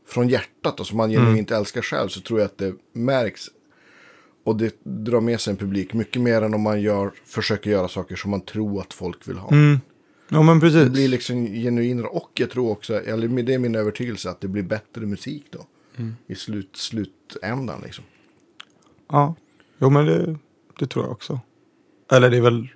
från 0.08 0.28
hjärtat 0.28 0.80
och 0.80 0.86
som 0.86 0.96
man 0.96 1.10
Mm. 1.10 1.24
genuint 1.24 1.50
älskar 1.50 1.82
själv 1.82 2.08
så 2.08 2.20
tror 2.20 2.40
jag 2.40 2.46
att 2.46 2.58
det 2.58 2.74
märks. 2.94 3.46
Och 4.44 4.56
det 4.56 4.74
drar 4.84 5.20
med 5.20 5.40
sig 5.40 5.50
en 5.50 5.56
publik 5.56 5.92
mycket 5.92 6.22
mer 6.22 6.42
än 6.42 6.54
om 6.54 6.60
man 6.60 6.80
gör, 6.80 7.12
försöker 7.24 7.70
göra 7.70 7.88
saker 7.88 8.16
som 8.16 8.30
man 8.30 8.40
tror 8.40 8.80
att 8.80 8.94
folk 8.94 9.28
vill 9.28 9.38
ha. 9.38 9.50
Mm. 9.50 9.80
Ja 10.28 10.42
men 10.42 10.60
precis. 10.60 10.84
Det 10.84 10.90
blir 10.90 11.08
liksom 11.08 11.46
genuinare 11.46 12.06
och 12.06 12.30
jag 12.34 12.50
tror 12.50 12.70
också, 12.70 12.94
eller 12.94 13.42
det 13.42 13.54
är 13.54 13.58
min 13.58 13.74
övertygelse, 13.74 14.30
att 14.30 14.40
det 14.40 14.48
blir 14.48 14.62
bättre 14.62 15.06
musik 15.06 15.46
då. 15.50 15.66
Mm. 15.96 16.16
I 16.26 16.34
slut, 16.34 16.76
slutändan 16.76 17.80
liksom. 17.84 18.04
Ja, 19.08 19.34
jo 19.78 19.90
men 19.90 20.06
det, 20.06 20.36
det 20.78 20.86
tror 20.86 21.04
jag 21.04 21.12
också. 21.12 21.40
Eller 22.10 22.30
det 22.30 22.36
är 22.36 22.40
väl 22.40 22.68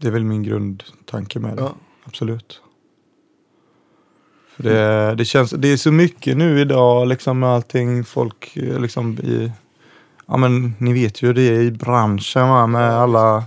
det 0.00 0.06
är 0.06 0.12
väl 0.12 0.24
min 0.24 0.42
grundtanke 0.42 1.38
med 1.38 1.56
det. 1.56 1.62
Ja. 1.62 1.76
Absolut. 2.04 2.60
För 4.48 4.62
det, 4.62 5.14
det 5.14 5.24
känns, 5.24 5.50
det 5.50 5.68
är 5.68 5.76
så 5.76 5.92
mycket 5.92 6.36
nu 6.36 6.60
idag 6.60 7.08
liksom 7.08 7.38
med 7.38 7.48
allting 7.48 8.04
folk 8.04 8.52
liksom 8.54 9.18
i, 9.18 9.52
ja 10.26 10.36
men 10.36 10.74
ni 10.78 10.92
vet 10.92 11.22
ju 11.22 11.26
hur 11.26 11.34
det 11.34 11.42
är 11.42 11.60
i 11.60 11.70
branschen 11.70 12.48
va, 12.48 12.66
med 12.66 12.90
alla 12.90 13.44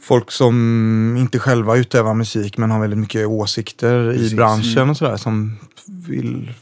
folk 0.00 0.30
som 0.30 1.16
inte 1.18 1.38
själva 1.38 1.76
utövar 1.76 2.14
musik 2.14 2.58
men 2.58 2.70
har 2.70 2.80
väldigt 2.80 2.98
mycket 2.98 3.26
åsikter 3.26 4.12
Precis. 4.12 4.32
i 4.32 4.36
branschen 4.36 4.90
och 4.90 4.96
sådär 4.96 5.16
som 5.16 5.56
vill 5.86 6.52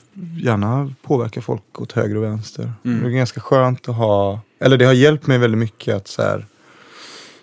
gärna 0.43 0.93
påverka 1.03 1.41
folk 1.43 1.81
åt 1.81 1.93
höger 1.93 2.17
och 2.17 2.23
vänster. 2.23 2.73
Mm. 2.85 3.01
Det 3.03 3.07
är 3.09 3.11
ganska 3.11 3.41
skönt 3.41 3.89
att 3.89 3.97
ha, 3.97 4.41
eller 4.61 4.77
det 4.77 4.85
har 4.85 4.93
hjälpt 4.93 5.27
mig 5.27 5.39
väldigt 5.39 5.59
mycket 5.59 5.97
att 5.97 6.09
så 6.09 6.23
här, 6.23 6.47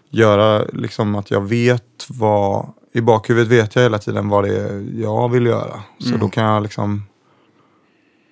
göra 0.10 0.66
liksom 0.74 1.16
att 1.16 1.32
jag 1.32 1.42
vet 1.42 2.06
vad, 2.10 2.68
i 2.94 3.02
bakhuvudet 3.02 3.52
vet 3.52 3.76
jag 3.76 3.84
hela 3.84 3.98
tiden 4.00 4.30
vad 4.30 4.44
det 4.44 4.58
är 4.60 4.86
jag 5.02 5.30
vill 5.30 5.46
göra. 5.46 5.84
Så 6.00 6.08
Mm. 6.08 6.20
då 6.20 6.30
kan 6.30 6.44
jag 6.44 6.64
liksom, 6.64 7.04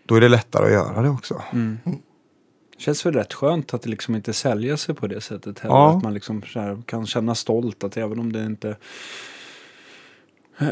då 0.07 0.15
är 0.15 0.21
det 0.21 0.29
lättare 0.29 0.65
att 0.65 0.71
göra 0.71 1.01
det 1.01 1.09
också. 1.09 1.41
Mm. 1.53 1.77
Känns 2.81 3.05
väl 3.05 3.13
rätt 3.13 3.33
skönt 3.33 3.73
att 3.73 3.81
det 3.81 3.89
liksom 3.89 4.15
inte 4.15 4.33
säljer 4.33 4.75
sig 4.75 4.95
på 4.95 5.07
det 5.07 5.21
sättet 5.21 5.59
heller. 5.59 5.75
Ja. 5.75 5.97
Att 5.97 6.03
man 6.03 6.13
liksom 6.13 6.41
så 6.41 6.59
här 6.59 6.81
kan 6.85 7.05
känna 7.05 7.35
stolt 7.35 7.83
att 7.83 7.97
även 7.97 8.19
om 8.19 8.31
det 8.31 8.45
inte 8.45 8.75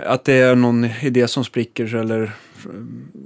att 0.06 0.24
det 0.24 0.34
är 0.34 0.56
någon 0.56 0.86
idé 0.86 1.28
som 1.28 1.44
spricker 1.44 1.96
eller 1.96 2.32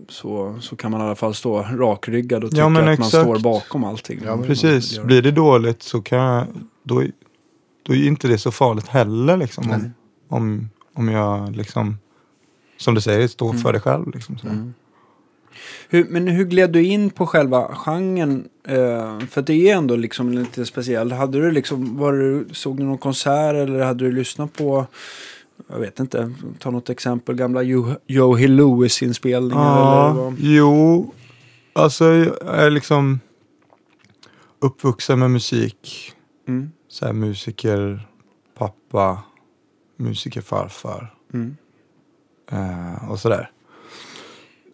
så, 0.10 0.58
så 0.62 0.76
kan 0.76 0.92
man 0.92 1.02
i 1.02 1.04
alla 1.04 1.16
fall 1.16 1.34
stå 1.34 1.62
rakryggad 1.62 2.44
och 2.44 2.50
tycka 2.50 2.62
Ja, 2.62 2.92
att 2.92 3.00
man 3.00 3.10
står 3.10 3.40
bakom 3.40 3.84
allting. 3.84 4.20
Ja, 4.26 4.38
Precis, 4.38 5.00
blir 5.00 5.22
det 5.22 5.32
dåligt 5.32 5.84
så 5.84 6.02
kan 6.02 6.20
jag, 6.20 6.48
då, 6.84 7.04
då 7.84 7.94
är 7.94 8.08
inte 8.08 8.28
det 8.28 8.38
så 8.38 8.52
farligt 8.52 8.88
heller 8.88 9.38
liksom. 9.38 9.72
Om, 9.72 9.94
om, 10.28 10.70
om 10.94 11.10
jag 11.10 11.56
liksom, 11.56 11.98
som 12.78 12.96
du 12.96 13.02
säger, 13.02 13.28
står 13.28 13.54
för 13.54 13.74
det 13.74 13.80
själv. 13.80 14.12
Liksom, 14.14 14.38
så. 14.38 14.48
Mm. 14.48 14.74
Hur, 15.90 16.06
men 16.10 16.28
hur 16.28 16.46
gled 16.46 16.72
du 16.72 16.84
in 16.86 17.10
på 17.10 17.28
själva 17.28 17.76
genren? 17.76 18.48
Eh, 18.68 19.20
för 19.20 19.42
det 19.42 19.70
är 19.70 19.76
ändå 19.76 19.96
liksom 19.96 20.32
lite 20.32 20.66
speciellt. 20.66 21.14
Hade 21.14 21.42
du 21.42 21.52
liksom, 21.52 21.98
var 21.98 22.14
du, 22.14 22.48
såg 22.52 22.78
du 22.78 22.84
någon 22.84 22.98
konsert 22.98 23.56
eller 23.56 23.80
hade 23.84 24.06
du 24.06 24.12
lyssnat 24.12 24.54
på, 24.54 24.86
jag 25.70 25.80
vet 25.80 26.00
inte, 26.00 26.34
ta 26.60 26.72
något 26.72 26.90
exempel, 26.90 27.36
gamla 27.36 27.62
Jo- 27.64 27.96
Joe 28.08 28.38
Lewis-inspelningar 28.38 29.62
Ja, 30.16 30.34
jo, 30.38 31.14
alltså 31.74 32.06
jag 32.14 32.38
är 32.42 32.70
liksom 32.70 33.20
uppvuxen 34.60 35.20
med 35.20 35.32
musik. 35.32 36.14
Mm. 36.48 36.72
Så 36.88 37.06
här, 37.06 37.14
musiker, 37.14 38.08
pappa, 38.58 39.24
musikerfarfar 39.98 41.14
Mm. 41.34 41.58
eh, 42.52 43.10
och 43.12 43.20
sådär. 43.20 43.52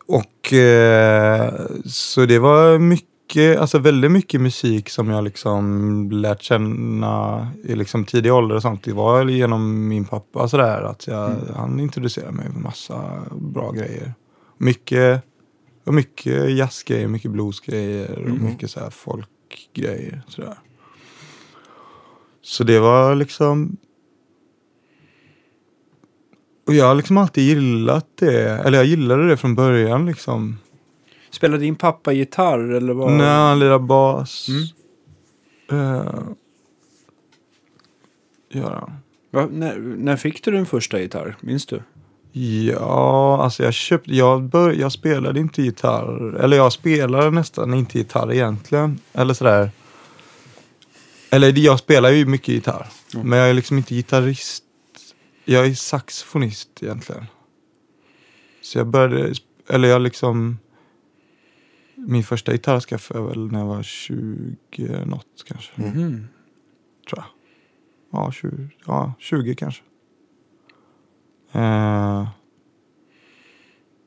Och 0.10 0.54
eh, 0.54 1.54
så 1.86 2.26
det 2.26 2.40
var 2.40 2.80
mycket, 2.80 3.60
alltså 3.60 3.80
väldigt 3.80 4.12
mycket 4.12 4.42
musik 4.42 4.90
som 4.90 5.10
jag 5.10 5.24
liksom 5.24 6.12
lärt 6.12 6.42
känna 6.42 7.48
i 7.64 7.76
liksom 7.76 8.06
tidig 8.06 8.34
ålder 8.34 8.56
och 8.56 8.62
sånt. 8.62 8.84
Det 8.84 8.94
var 8.94 9.26
genom 9.26 9.88
min 9.88 10.06
pappa 10.06 10.48
sådär 10.48 10.82
att 10.82 11.08
jag, 11.08 11.36
han 11.56 11.80
introducerade 11.80 12.32
mig 12.32 12.50
med 12.50 12.62
massa 12.62 13.24
bra 13.32 13.72
grejer. 13.72 14.14
Mycket, 14.58 15.24
och 15.86 15.94
mycket 15.94 16.52
jazzgrejer, 16.58 17.08
mycket 17.08 17.32
bluesgrejer 17.32 18.12
och 18.12 18.30
Mm. 18.30 18.44
mycket 18.46 18.72
så 18.72 18.80
här 18.80 18.90
folkgrejer. 18.90 20.22
Sådär. 20.28 20.58
Så 22.42 22.64
det 22.64 22.80
var 22.80 23.16
liksom 23.16 23.78
och 26.70 26.76
jag 26.76 26.86
har 26.86 26.96
liksom 26.96 27.18
alltid 27.18 27.44
gillat 27.44 28.08
det. 28.16 28.50
Eller 28.50 28.78
jag 28.78 28.86
gillade 28.86 29.28
det 29.28 29.38
från 29.38 29.56
början 29.56 30.06
liksom. 30.06 30.58
Spelade 31.32 31.64
din 31.64 31.76
pappa 31.76 32.12
gitarr 32.14 32.74
eller 32.74 32.94
vad? 32.94 33.12
När 33.12 33.48
han 33.48 33.60
lirade 33.60 33.80
bas. 33.80 34.48
Mm. 35.70 35.82
Uh, 35.82 36.04
han. 38.64 38.92
Va, 39.32 39.48
när, 39.52 39.78
när 39.80 40.18
fick 40.18 40.44
du 40.44 40.52
din 40.52 40.66
första 40.66 41.00
gitarr? 41.00 41.36
Minns 41.42 41.66
du? 41.66 41.82
Ja, 42.32 43.44
alltså 43.44 43.64
jag 43.64 43.74
köpte, 43.74 44.16
jag, 44.16 44.44
bör, 44.44 44.72
jag 44.72 44.92
spelade 44.92 45.40
inte 45.40 45.62
gitarr. 45.62 46.36
Eller 46.40 46.58
jag 46.58 46.74
spelade 46.74 47.32
nästan 47.32 47.74
inte 47.74 47.98
gitarr 47.98 48.34
egentligen. 48.34 49.00
Eller 49.14 49.34
sådär. 49.34 49.72
Eller 51.30 51.58
jag 51.58 51.80
spelar 51.80 52.10
ju 52.10 52.26
mycket 52.26 52.48
gitarr. 52.48 52.88
Mm. 53.16 53.30
Men 53.30 53.40
jag 53.40 53.50
är 53.50 53.54
liksom 53.54 53.78
inte 53.78 53.96
gitarrist. 53.96 54.64
Jag 55.50 55.66
är 55.66 55.74
saxofonist 55.74 56.84
egentligen. 56.84 57.26
Så 58.62 58.78
jag 58.78 58.88
började, 58.88 59.34
eller 59.70 59.88
jag 59.88 60.02
liksom. 60.02 60.60
Min 61.96 62.24
första 62.24 62.52
gitarr 62.52 62.80
skaffade 62.80 63.20
jag 63.20 63.28
väl 63.28 63.52
när 63.52 63.60
jag 63.60 63.66
var 63.66 63.84
20 63.84 64.56
något 65.06 65.44
kanske. 65.48 65.82
Mhm. 65.82 66.28
Tror 67.10 67.24
jag. 67.24 67.26
Ja, 68.12 68.32
20, 68.32 68.70
ja, 68.86 69.14
20 69.20 69.56
kanske. 69.56 69.84
Eh, 71.52 72.28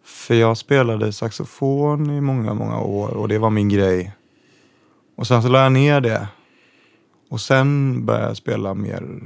för 0.05 0.35
jag 0.35 0.57
spelade 0.57 1.13
saxofon 1.13 2.11
i 2.11 2.21
många, 2.21 2.55
många 2.55 2.81
år 2.81 3.09
och 3.09 3.29
det 3.29 3.39
var 3.39 3.51
min 3.51 3.69
grej. 3.69 4.13
Och 5.17 5.27
sen 5.27 5.43
så 5.43 5.49
la 5.49 5.63
jag 5.63 5.73
ner 5.73 6.01
det. 6.01 6.29
Och 7.29 7.41
sen 7.41 8.01
började 8.07 8.27
jag 8.27 8.37
spela 8.37 8.75
mer 8.75 9.21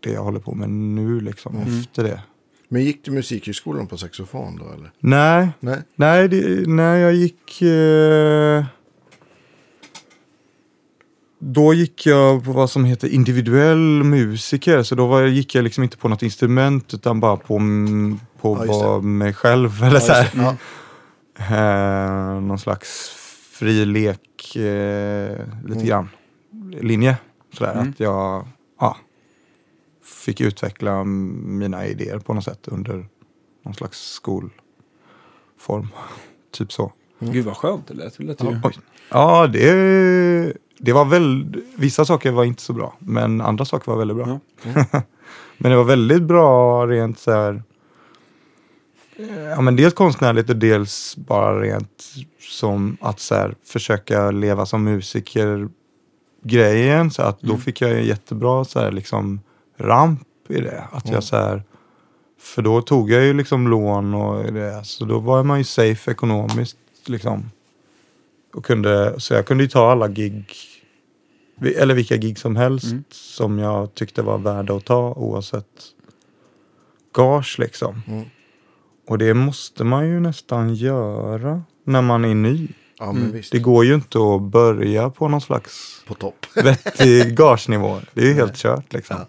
det 0.00 0.10
jag 0.10 0.22
håller 0.24 0.40
på 0.40 0.54
med 0.54 0.70
nu 0.70 1.20
liksom 1.20 1.56
Mm. 1.56 1.80
efter 1.80 2.04
det. 2.04 2.22
Men 2.68 2.82
gick 2.84 3.04
du 3.04 3.10
musikhögskolan 3.10 3.86
på 3.86 3.96
saxofon 3.98 4.56
då 4.56 4.64
eller? 4.72 4.90
Nej, 4.98 5.48
Nej. 5.60 5.78
nej, 5.96 6.28
det, 6.28 6.68
nej 6.68 7.00
jag 7.00 7.14
gick... 7.14 7.62
Eh, 7.62 8.64
då 11.40 11.74
gick 11.74 12.06
jag 12.06 12.44
på 12.44 12.52
vad 12.52 12.70
som 12.70 12.84
heter 12.84 13.08
individuell 13.08 13.78
musiker. 14.04 14.82
Så 14.82 14.94
då 14.94 15.06
var, 15.06 15.22
gick 15.22 15.54
jag 15.54 15.62
liksom 15.64 15.84
inte 15.84 15.96
på 15.96 16.08
något 16.08 16.22
instrument 16.22 16.94
utan 16.94 17.20
bara 17.20 17.36
på, 17.36 17.56
mm, 17.56 18.20
på 18.40 18.64
Ja, 18.66 18.82
vad 18.82 19.04
mig 19.04 19.32
själv. 19.34 19.82
Eller 19.84 19.94
Ja, 19.94 20.00
så 20.00 20.12
här. 20.12 20.30
Ja. 20.34 20.56
eh, 22.36 22.40
någon 22.40 22.58
slags 22.58 23.08
fri 23.52 23.84
lek, 23.84 24.56
eh, 24.56 24.62
lite 25.64 25.74
Mm. 25.74 25.86
grann, 25.86 26.08
linje. 26.80 27.16
Sådär, 27.54 27.72
Mm. 27.72 27.88
att 27.90 28.00
jag 28.00 28.12
ja, 28.14 28.46
fick 30.08 30.40
utveckla 30.40 31.04
mina 31.04 31.86
idéer 31.86 32.18
på 32.18 32.34
något 32.34 32.44
sätt 32.44 32.68
under 32.68 33.06
någon 33.64 33.74
slags 33.74 33.98
skolform. 34.12 35.88
typ 36.50 36.72
så. 36.72 36.92
Gud 37.18 37.44
vad 37.44 37.56
skönt 37.56 37.88
det 37.88 37.94
lät. 37.94 38.18
Det 38.18 38.24
lät 38.24 38.42
ju... 38.44 38.60
Oj. 38.64 38.78
Ja, 39.10 39.46
det, 39.46 40.52
det 40.78 40.92
var 40.92 41.04
väl, 41.04 41.56
vissa 41.76 42.04
saker 42.04 42.30
var 42.32 42.44
inte 42.44 42.62
så 42.62 42.72
bra, 42.72 42.96
men 42.98 43.40
andra 43.40 43.64
saker 43.64 43.92
var 43.92 43.98
väldigt 43.98 44.16
bra. 44.16 44.40
Ja. 44.62 45.02
Men 45.60 45.70
det 45.70 45.76
var 45.76 45.84
väldigt 45.84 46.22
bra 46.22 46.86
rent 46.86 47.18
så 47.18 47.30
här, 47.32 47.62
eh, 49.16 49.42
ja 49.42 49.60
men 49.60 49.76
dels 49.76 49.94
konstnärligt 49.94 50.50
och 50.50 50.56
dels 50.56 51.16
bara 51.16 51.60
rent 51.60 52.04
som 52.40 52.96
att 53.00 53.20
så 53.20 53.34
här, 53.34 53.54
försöka 53.64 54.30
leva 54.30 54.66
som 54.66 54.84
musiker 54.84 55.68
grejen. 56.42 57.10
Så 57.10 57.22
att 57.22 57.40
då 57.40 57.48
Mm. 57.48 57.60
fick 57.60 57.80
jag 57.80 58.02
jättebra 58.04 58.64
så 58.64 58.80
här, 58.80 58.92
liksom, 58.92 59.40
ramp 59.78 60.20
i 60.48 60.60
det. 60.60 60.84
Att 60.92 61.04
Mm. 61.04 61.14
jag 61.14 61.24
så 61.24 61.36
här, 61.36 61.62
för 62.40 62.62
då 62.62 62.82
tog 62.82 63.10
jag 63.10 63.24
ju 63.24 63.34
liksom 63.34 63.68
lån 63.68 64.14
och 64.14 64.52
det, 64.52 64.84
så 64.84 65.04
då 65.04 65.18
var 65.18 65.42
man 65.44 65.58
ju 65.58 65.64
safe 65.64 66.10
ekonomiskt 66.10 66.76
liksom. 67.06 67.50
Och 68.54 68.64
kunde, 68.64 69.20
så 69.20 69.34
jag 69.34 69.46
kunde 69.46 69.64
ju 69.64 69.70
ta 69.70 69.90
alla 69.92 70.08
gig, 70.08 70.46
eller 71.76 71.94
vilka 71.94 72.16
gig 72.16 72.38
som 72.38 72.56
helst 72.56 72.86
Mm. 72.86 73.04
som 73.10 73.58
jag 73.58 73.94
tyckte 73.94 74.22
var 74.22 74.38
värda 74.38 74.74
att 74.76 74.84
ta 74.84 75.12
oavsett 75.16 75.66
gage 77.16 77.56
liksom. 77.58 78.02
Mm. 78.06 78.24
Och 79.08 79.18
det 79.18 79.34
måste 79.34 79.84
man 79.84 80.08
ju 80.08 80.20
nästan 80.20 80.74
göra 80.74 81.62
när 81.84 82.02
man 82.02 82.24
är 82.24 82.34
ny. 82.34 82.68
Ja, 82.98 83.10
Mm. 83.10 83.42
Det 83.52 83.58
går 83.58 83.84
ju 83.84 83.94
inte 83.94 84.18
att 84.18 84.42
börja 84.42 85.10
på 85.10 85.28
någon 85.28 85.40
slags 85.40 86.02
På 86.06 86.14
topp. 86.14 86.46
vettig 86.64 87.36
gagenivå. 87.36 88.00
Det 88.14 88.20
är 88.20 88.26
ju 88.26 88.34
helt 88.34 88.56
kört 88.56 88.92
liksom. 88.92 89.16
Ja. 89.18 89.26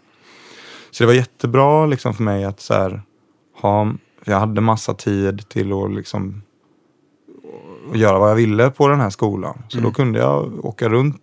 Så 1.00 1.04
det 1.04 1.08
var 1.08 1.14
jättebra 1.14 1.86
liksom 1.86 2.14
för 2.14 2.24
mig 2.24 2.44
att 2.46 2.60
så 2.60 2.74
här, 2.74 3.02
ha, 3.62 3.92
jag 4.26 4.40
hade 4.40 4.62
massa 4.62 4.94
tid 4.94 5.50
till 5.50 5.74
att 5.74 5.92
liksom 5.92 6.42
göra 7.94 8.20
vad 8.20 8.30
jag 8.30 8.36
ville 8.36 8.70
på 8.70 8.88
den 8.88 9.00
här 9.00 9.10
skolan. 9.10 9.62
Så 9.70 9.78
Mm. 9.78 9.90
då 9.90 9.96
kunde 9.96 10.20
jag 10.20 10.66
åka 10.66 10.90
runt 10.90 11.22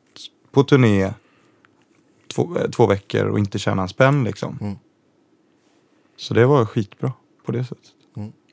på 0.52 0.62
turné 0.62 1.12
två, 2.34 2.56
eh, 2.58 2.70
två 2.70 2.86
veckor 2.86 3.24
och 3.26 3.38
inte 3.38 3.58
tjäna 3.58 3.82
en 3.82 3.88
spänn 3.88 4.24
liksom. 4.24 4.58
Mm. 4.60 4.74
Så 6.16 6.34
det 6.34 6.46
var 6.46 6.64
skitbra 6.64 7.12
på 7.46 7.52
det 7.52 7.64
sättet. 7.64 7.84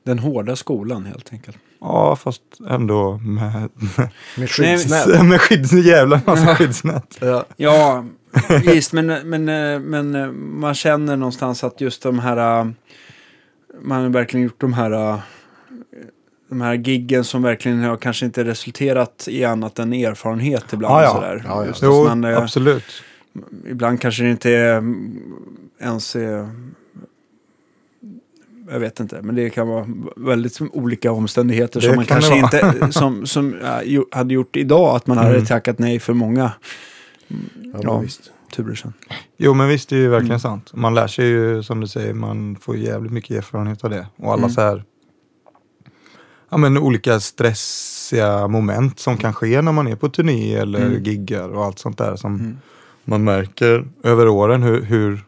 Den 0.02 0.18
hårda 0.18 0.56
skolan 0.56 1.06
helt 1.06 1.32
enkelt. 1.32 1.56
Ja, 1.80 2.16
fast 2.16 2.42
ändå 2.68 3.18
med, 3.18 3.68
Med 4.36 4.50
skyddsnät. 4.50 5.24
med 5.28 5.40
skydds, 5.40 5.72
jävla 5.72 6.20
massa 6.26 6.54
skyddsnät. 6.56 7.18
Ja. 7.20 7.44
Ja, 7.56 8.04
visst, 8.64 8.92
men, 8.92 9.06
men, 9.06 9.48
eh, 9.48 9.80
men 9.80 10.14
eh, 10.14 10.26
man 10.32 10.74
känner 10.74 11.16
någonstans 11.16 11.64
att 11.64 11.80
just 11.80 12.02
de 12.02 12.18
här... 12.18 12.60
eh, 12.60 12.66
Man 13.82 14.02
har 14.02 14.08
verkligen 14.08 14.44
gjort 14.44 14.60
de 14.60 14.72
här... 14.72 15.20
De 16.48 16.60
här 16.60 16.74
giggen 16.74 17.24
som 17.24 17.42
verkligen 17.42 17.80
har 17.82 17.96
kanske 17.96 18.26
inte 18.26 18.44
resulterat 18.44 19.24
i 19.30 19.44
annat 19.44 19.78
än 19.78 19.92
erfarenhet 19.92 20.72
ibland. 20.72 20.94
Ja, 20.94 21.02
ja. 21.02 21.14
Sådär. 21.14 21.42
Ja, 21.44 21.62
ja. 21.62 21.66
Just 21.66 21.82
Jo, 21.82 22.04
man, 22.04 22.24
absolut. 22.24 22.84
ibland 23.70 24.00
kanske 24.00 24.22
det 24.22 24.30
inte 24.30 24.50
är 24.50 24.76
mm, 24.78 25.22
ens 25.80 26.16
är... 26.16 26.48
Jag 28.70 28.80
vet 28.80 29.00
inte, 29.00 29.22
men 29.22 29.34
det 29.34 29.50
kan 29.50 29.68
vara 29.68 29.86
väldigt 30.16 30.60
olika 30.60 31.12
omständigheter 31.12 31.80
Det 31.80 31.86
som 31.86 31.96
man 31.96 32.04
kan 32.04 32.20
kanske 32.20 32.38
inte 32.38 32.88
som, 32.92 33.26
som 33.26 33.56
hade 34.12 34.34
gjort 34.34 34.56
idag. 34.56 34.96
Att 34.96 35.06
man 35.06 35.18
hade 35.18 35.30
Mm. 35.34 35.44
tackat 35.44 35.78
nej 35.78 35.98
för 35.98 36.12
många 36.12 36.52
Ja, 37.72 37.78
Ja. 37.82 37.98
visst. 37.98 38.30
turer 38.56 38.74
sen. 38.74 38.92
Jo 39.36 39.54
men 39.54 39.68
visst, 39.68 39.88
det 39.88 39.96
är 39.96 40.00
ju 40.00 40.08
verkligen 40.08 40.30
Mm. 40.30 40.40
sant. 40.40 40.70
Man 40.74 40.94
lär 40.94 41.06
sig 41.06 41.26
ju 41.26 41.62
som 41.62 41.80
du 41.80 41.86
säger, 41.86 42.14
man 42.14 42.56
får 42.56 42.76
jävligt 42.76 43.12
mycket 43.12 43.36
erfarenhet 43.36 43.84
av 43.84 43.90
det. 43.90 44.06
Och 44.16 44.32
alla 44.32 44.42
Mm. 44.42 44.50
så 44.50 44.60
här, 44.60 44.84
ja 46.50 46.56
men 46.56 46.78
olika 46.78 47.20
stressiga 47.20 48.48
moment 48.48 48.98
som 48.98 49.16
kan 49.16 49.32
ske 49.32 49.62
när 49.62 49.72
man 49.72 49.86
är 49.88 49.96
på 49.96 50.08
turné 50.08 50.54
eller 50.54 50.86
Mm. 50.86 51.02
giggar 51.04 51.48
och 51.48 51.64
allt 51.64 51.78
sånt 51.78 51.98
där 51.98 52.16
som 52.16 52.34
Mm. 52.34 52.58
man 53.04 53.24
märker 53.24 53.88
över 54.02 54.28
åren 54.28 54.62
hur, 54.62 54.82
hur, 54.82 55.24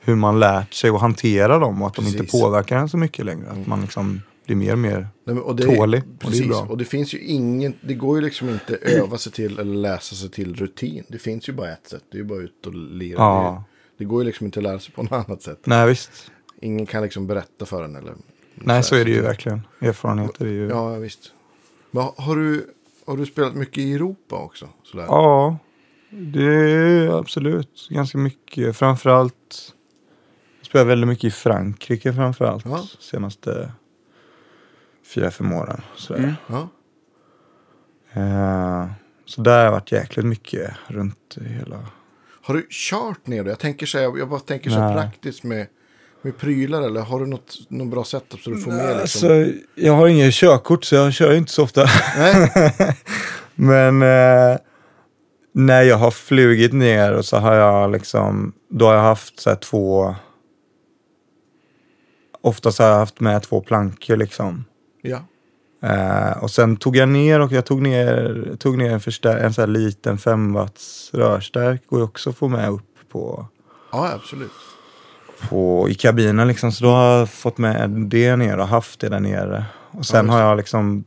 hur 0.00 0.14
man 0.16 0.40
lärt 0.40 0.72
sig 0.74 0.90
att 0.90 1.00
hantera 1.00 1.58
dem 1.58 1.82
och 1.82 1.88
att 1.88 1.94
de 1.94 2.06
inte 2.06 2.18
Precis. 2.18 2.40
påverkar 2.40 2.78
en 2.78 2.88
så 2.88 2.96
mycket 2.96 3.24
längre. 3.26 3.46
Mm. 3.46 3.60
Att 3.62 3.66
man 3.66 3.80
liksom 3.80 4.20
blir 4.46 4.56
mer 4.56 4.72
och 4.72 4.78
mer 4.78 5.08
Nej, 5.24 5.36
och 5.36 5.56
det, 5.56 5.62
tålig. 5.62 6.02
Och 6.02 6.08
det 6.08 6.26
är 6.26 6.30
Precis, 6.30 6.48
bra. 6.48 6.60
och 6.60 6.78
det 6.78 6.84
finns 6.84 7.14
ju 7.14 7.18
ingen, 7.18 7.74
det 7.80 7.94
går 7.94 8.16
ju 8.16 8.24
liksom 8.24 8.48
inte 8.48 8.76
öva 8.76 9.18
sig 9.18 9.32
till 9.32 9.58
eller 9.58 9.74
läsa 9.74 10.14
sig 10.14 10.30
till 10.30 10.54
rutin. 10.54 11.04
Det 11.08 11.18
finns 11.18 11.48
ju 11.48 11.52
bara 11.52 11.72
ett 11.72 11.88
sätt, 11.88 12.02
det 12.10 12.16
är 12.16 12.18
ju 12.18 12.24
bara 12.24 12.38
ut 12.38 12.66
och 12.66 12.74
lira. 12.74 13.18
Ja. 13.18 13.64
Det, 13.68 14.04
det 14.04 14.08
går 14.08 14.22
ju 14.22 14.26
liksom 14.26 14.46
inte 14.46 14.60
att 14.60 14.64
lära 14.64 14.78
sig 14.78 14.94
på 14.94 15.02
något 15.02 15.12
annat 15.12 15.42
sätt. 15.42 15.60
Nej 15.64 15.88
visst. 15.88 16.30
Ingen 16.60 16.86
kan 16.86 17.02
liksom 17.02 17.26
berätta 17.26 17.66
för 17.66 17.84
en 17.84 17.96
eller... 17.96 18.14
Nej 18.54 18.82
så 18.82 18.94
är 18.94 19.04
det 19.04 19.10
ju 19.10 19.20
verkligen. 19.20 19.62
Erfarenheter 19.80 20.46
är 20.46 20.50
ju... 20.50 20.68
Ja, 20.68 20.88
visst. 20.88 21.32
Men 21.90 22.08
har 22.16 22.36
du, 22.36 22.66
har 23.06 23.16
du 23.16 23.26
spelat 23.26 23.54
mycket 23.54 23.78
i 23.78 23.94
Europa 23.94 24.36
också? 24.36 24.68
Sådär? 24.82 25.04
Ja, 25.04 25.58
det 26.10 26.44
är 26.44 27.18
absolut 27.18 27.88
ganska 27.90 28.18
mycket. 28.18 28.76
Framförallt 28.76 29.74
jag 30.60 30.66
spelar 30.66 30.84
väldigt 30.84 31.08
mycket 31.08 31.24
i 31.24 31.30
Frankrike 31.30 32.12
framförallt. 32.12 32.64
Ja. 32.64 32.86
Senaste 33.00 33.72
fyra, 35.06 35.30
fem 35.30 35.52
åren. 35.52 35.80
Sådär. 35.96 36.20
Mm. 36.20 36.34
Ja. 36.46 36.68
Eh, 38.12 38.86
så 39.26 39.40
där 39.40 39.56
har 39.56 39.64
jag 39.64 39.72
varit 39.72 39.92
jäkligt 39.92 40.26
mycket 40.26 40.70
runt 40.86 41.36
hela... 41.40 41.86
Har 42.42 42.54
du 42.54 42.66
kört 42.70 43.26
ner 43.26 43.44
det? 43.44 43.50
Jag 43.50 43.58
tänker 43.58 43.86
så 43.86 43.98
här, 43.98 44.18
jag 44.18 44.28
bara 44.28 44.40
tänker 44.40 44.70
så 44.70 44.76
praktiskt 44.76 45.42
med, 45.42 45.66
med 46.22 46.38
prylar 46.38 46.82
eller 46.82 47.00
har 47.00 47.20
du 47.20 47.26
något, 47.26 47.56
någon 47.68 47.90
bra 47.90 48.04
setup 48.04 48.40
så 48.40 48.50
du 48.50 48.60
får 48.60 48.70
med 48.70 48.96
liksom? 49.00 49.00
Alltså, 49.00 49.52
jag 49.74 49.92
har 49.92 50.08
inget 50.08 50.34
körkort 50.34 50.84
så 50.84 50.94
jag 50.94 51.12
kör 51.12 51.34
inte 51.34 51.52
så 51.52 51.62
ofta. 51.62 51.86
Nej? 52.18 52.52
Men 53.54 54.02
eh, 54.02 54.58
när 55.52 55.82
jag 55.82 55.96
har 55.96 56.10
flugit 56.10 56.72
ner 56.72 57.12
och 57.12 57.24
så 57.24 57.36
har 57.36 57.54
jag 57.54 57.92
liksom, 57.92 58.52
då 58.70 58.86
har 58.86 58.94
jag 58.94 59.02
haft 59.02 59.40
så 59.40 59.50
här 59.50 59.56
två, 59.56 60.14
oftast 62.40 62.78
har 62.78 62.86
jag 62.86 62.96
haft 62.96 63.20
med 63.20 63.42
två 63.42 63.60
plankor 63.60 64.16
liksom. 64.16 64.64
Ja. 65.04 65.18
Eh, 65.88 66.42
och 66.42 66.50
sen 66.50 66.76
tog 66.76 66.96
jag 66.96 67.08
ner 67.08 67.40
och 67.40 67.52
jag 67.52 67.64
tog 67.66 67.82
ner, 67.82 68.56
tog 68.58 68.78
ner 68.78 68.90
en, 68.90 69.00
förstär- 69.00 69.36
en 69.36 69.54
så 69.54 69.60
här 69.62 69.68
liten 69.68 70.18
5 70.18 70.52
watts 70.52 71.10
rörstärk 71.14 71.82
och 71.88 72.00
också 72.00 72.32
få 72.32 72.48
med 72.48 72.70
upp 72.70 72.82
på, 73.12 73.46
Ja, 73.92 74.12
absolut. 74.14 74.50
på, 75.48 75.88
i 75.88 75.94
kabinen 75.94 76.48
liksom. 76.48 76.72
Så 76.72 76.84
då 76.84 76.90
har 76.90 77.18
jag 77.18 77.30
fått 77.30 77.58
med 77.58 77.90
det 77.90 78.36
ner 78.36 78.58
och 78.58 78.68
haft 78.68 79.00
det 79.00 79.08
där 79.08 79.20
nere. 79.20 79.64
Och 79.90 80.06
sen 80.06 80.24
just 80.24 80.32
har 80.32 80.40
jag 80.40 80.56
liksom 80.56 81.04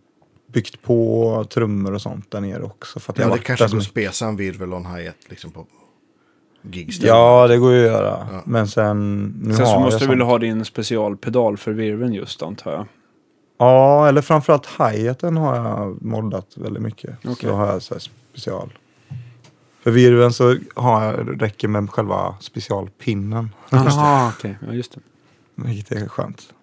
byggt 0.54 0.82
på 0.82 1.46
trummor 1.54 1.94
och 1.94 2.02
sånt 2.02 2.32
där 2.32 2.42
nere 2.42 2.64
också. 2.64 3.00
För 3.00 3.14
att 3.14 3.18
jag 3.18 3.26
Ja, 3.26 3.30
har 3.30 3.38
det 3.38 3.44
kanske 3.44 3.68
går 3.68 3.78
att 3.78 3.84
spesa 3.84 4.26
en 4.26 4.36
virvel 4.36 4.74
och 4.74 4.80
en 4.80 4.86
hi-hat 4.86 5.16
liksom 5.30 5.52
på 5.52 5.66
gigställen. 6.62 7.16
Ja, 7.16 7.48
det 7.48 7.58
går 7.58 7.74
ju 7.74 7.80
att 7.86 7.92
göra. 7.92 8.28
Ja. 8.32 8.42
Men 8.46 8.68
sen... 8.68 9.24
Nu 9.42 9.54
Sen 9.54 9.66
har 9.66 9.66
så 9.66 9.76
jag 9.76 9.82
måste 9.82 10.04
du 10.06 10.08
väl 10.10 10.22
ha 10.22 10.38
din 10.38 10.66
specialpedal 10.66 11.58
för 11.58 11.72
virveln 11.72 12.14
just 12.14 12.44
antar 12.44 12.72
jag. 12.72 12.86
Ja, 13.58 14.08
eller 14.08 14.22
framförallt 14.22 14.66
hi-haten 14.66 15.38
har 15.38 15.56
jag 15.56 16.02
moddat 16.02 16.58
väldigt 16.58 16.84
mycket. 16.84 17.18
Okej. 17.26 17.50
Så 17.50 17.56
har 17.56 17.68
jag 17.68 17.82
så 17.82 17.94
här 17.94 18.02
special. 18.32 18.78
För 19.84 19.92
virveln 19.92 20.34
så 20.34 20.56
har 20.76 21.04
jag, 21.04 21.42
räcker 21.42 21.68
med 21.68 21.90
själva 21.90 22.36
specialpinnen. 22.40 23.50
Jaha, 23.70 24.34
okej. 24.38 24.58
Ja, 24.68 24.74
just 24.74 24.92
det. 24.92 25.00
Vilket 25.56 25.92
är 25.92 26.08
skönt. 26.08 26.54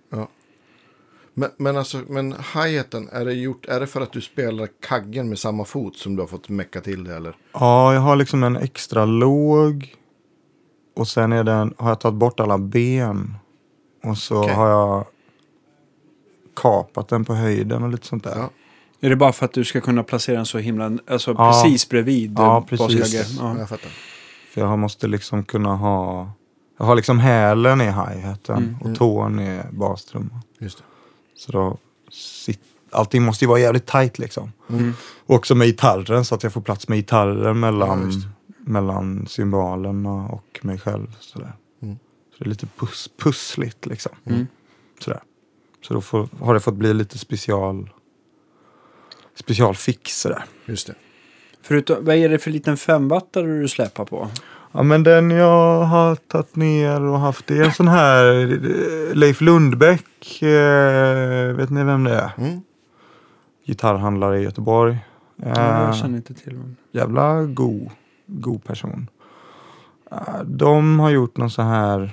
Men, 1.35 1.51
men 1.57 1.77
alltså, 1.77 2.01
men 2.09 2.33
hi-haten, 2.33 3.09
är 3.13 3.25
det, 3.25 3.33
gjort, 3.33 3.67
är 3.67 3.81
det 3.81 3.87
för 3.87 4.01
att 4.01 4.13
du 4.13 4.21
spelar 4.21 4.69
kaggen 4.81 5.29
med 5.29 5.39
samma 5.39 5.65
fot 5.65 5.97
som 5.97 6.17
du 6.17 6.23
har 6.23 6.27
fått 6.27 6.49
mecka 6.49 6.81
till 6.81 7.05
det 7.05 7.17
eller? 7.17 7.37
Ja, 7.53 7.95
jag 7.95 8.01
har 8.01 8.17
liksom 8.17 8.45
en 8.45 8.57
extra 8.57 9.05
låg. 9.05 9.95
Och 10.97 11.09
sen 11.09 11.33
är 11.33 11.45
den, 11.45 11.75
har 11.79 11.89
jag 11.89 12.01
tagit 12.01 12.19
bort 12.19 12.41
alla 12.41 12.59
ben. 12.59 13.35
Och 14.05 14.19
så 14.19 14.39
Okej. 14.43 14.55
har 14.55 14.69
jag 14.69 15.05
kapat 16.57 17.09
den 17.09 17.25
på 17.25 17.35
höjden 17.35 17.83
och 17.83 17.89
lite 17.89 18.07
sånt 18.07 18.25
där. 18.25 18.37
Ja. 18.39 18.51
Är 19.01 19.11
det 19.11 19.17
bara 19.17 19.33
för 19.33 19.45
att 19.45 19.53
du 19.53 19.65
ska 19.65 19.81
kunna 19.81 20.03
placera 20.03 20.37
den 20.37 20.47
så 20.47 20.59
himla, 20.59 20.99
alltså 21.07 21.31
Ja. 21.39 21.53
precis 21.63 21.89
bredvid 21.89 22.35
Ja, 22.39 22.59
eh, 22.59 22.65
precis. 22.65 23.15
Ja. 23.15 23.25
Ja. 23.41 23.59
Jag 23.59 23.69
fattar. 23.69 23.91
För 24.51 24.61
jag 24.61 24.79
måste 24.79 25.07
liksom 25.07 25.45
kunna 25.45 25.77
ha... 25.77 26.31
Jag 26.79 26.85
har 26.87 26.95
liksom 26.97 27.19
hälen 27.19 27.81
i 27.81 27.85
hi-haten 27.85 28.57
Mm. 28.57 28.77
och 28.93 28.99
tån 28.99 29.41
i 29.41 29.61
bastrumman. 29.71 30.41
Just 30.59 30.79
det. 30.79 30.85
Så 31.37 31.53
då 31.53 31.79
sit, 32.13 32.61
allting 32.91 33.23
måste 33.23 33.45
ju 33.45 33.49
vara 33.49 33.59
jävligt 33.61 33.87
tight 33.87 34.19
liksom. 34.19 34.53
Mm. 34.71 34.93
Och 35.27 35.35
också 35.37 35.55
med 35.55 35.67
gitarren 35.67 36.25
så 36.25 36.35
att 36.35 36.43
jag 36.43 36.53
får 36.53 36.61
plats 36.61 36.89
med 36.89 36.99
gitarren 36.99 37.45
Ja, 37.47 37.53
mellan, 37.55 38.07
just 38.07 38.27
mellan 38.59 39.27
cymbalerna 39.27 40.29
och 40.29 40.61
mig 40.63 40.79
själv. 40.79 41.17
Sådär. 41.21 41.53
Mm. 41.83 41.97
Så 42.33 42.39
det 42.39 42.45
är 42.45 42.49
lite 42.49 42.67
pus, 42.67 43.11
pussligt 43.23 43.87
liksom. 43.87 44.13
Mm. 44.25 44.47
Sådär. 45.01 45.21
Så 45.85 45.95
då 45.95 46.01
får, 46.01 46.29
har 46.41 46.55
det 46.55 46.61
fått 46.61 46.75
bli 46.75 46.95
lite 46.95 47.19
special 47.19 47.91
specialfix 49.35 50.21
sådär. 50.21 50.45
Just 50.67 50.87
det. 50.87 50.95
Förutom, 51.63 52.05
vad 52.05 52.17
är 52.17 52.29
det 52.29 52.39
för 52.39 52.51
liten 52.51 52.77
femwattare 52.77 53.47
du 53.61 53.69
släpar 53.69 54.05
på? 54.05 54.29
Ja 54.73 54.83
men 54.83 55.03
den 55.03 55.31
jag 55.31 55.81
har 55.83 56.15
tagit 56.17 56.57
ner 56.57 57.01
och 57.03 57.19
haft 57.19 57.47
det 57.47 57.59
är 57.59 57.63
en 57.65 57.73
sån 57.73 57.89
här 57.89 58.43
eh, 58.53 59.15
Leif 59.15 59.41
Lundbäck. 59.41 60.43
Eh, 60.43 61.53
vet 61.57 61.71
ni 61.71 61.85
vem 61.85 62.05
det 62.05 62.15
är? 62.15 62.31
Mm. 62.39 62.61
Gitarrhandlare 63.67 64.41
i 64.41 64.43
Göteborg. 64.43 64.99
Ja, 65.37 65.49
jag 65.49 65.89
Eh, 65.89 65.93
känner 65.95 66.17
inte 66.17 66.35
till 66.35 66.55
dem. 66.55 66.77
jävla 66.93 67.43
god, 67.45 67.91
god 68.27 68.65
person. 68.65 69.09
Eh, 70.11 70.43
de 70.45 71.01
har 71.01 71.11
gjort 71.11 71.37
någon 71.37 71.51
så 71.51 71.63
här 71.63 72.11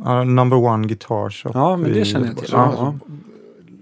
uh, 0.00 0.24
number 0.24 0.56
one 0.58 0.86
guitar 0.86 1.30
shop. 1.30 1.50
Ja, 1.54 1.76
men 1.76 1.92
det 1.92 2.04
känner 2.04 2.26
jag 2.26 2.36
till. 2.36 2.48
Ja, 2.52 2.72
Ja, 2.78 2.94
ja. 3.08 3.14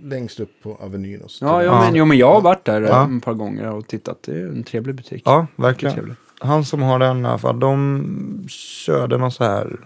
Längst 0.03 0.41
upp 0.41 0.63
på 0.63 0.75
Avenyn. 0.81 1.21
Och 1.23 1.31
så 1.31 1.45
Ja, 1.45 1.63
ja, 1.63 1.73
Ja. 1.73 1.81
men, 1.85 1.95
jo, 1.95 2.05
men 2.05 2.19
jag 2.19 2.33
har 2.35 2.41
varit 2.41 2.65
där 2.65 2.81
Ja. 2.83 3.11
ett 3.17 3.25
par 3.25 3.35
gånger 3.35 3.71
och 3.71 3.87
tittat. 3.87 4.23
Det 4.23 4.33
är 4.33 4.47
en 4.47 4.63
trevlig 4.65 4.95
butik. 4.95 5.23
ja 5.25 5.47
verkligen. 5.57 5.95
trevlig. 5.95 6.15
Han 6.41 6.65
som 6.65 6.83
har 6.83 6.99
den 6.99 7.25
i 7.25 7.29
alla 7.29 7.39
fall, 7.39 7.61
de 7.61 8.45
körde 8.49 9.19
någon 9.19 9.33
så 9.33 9.45
här... 9.45 9.77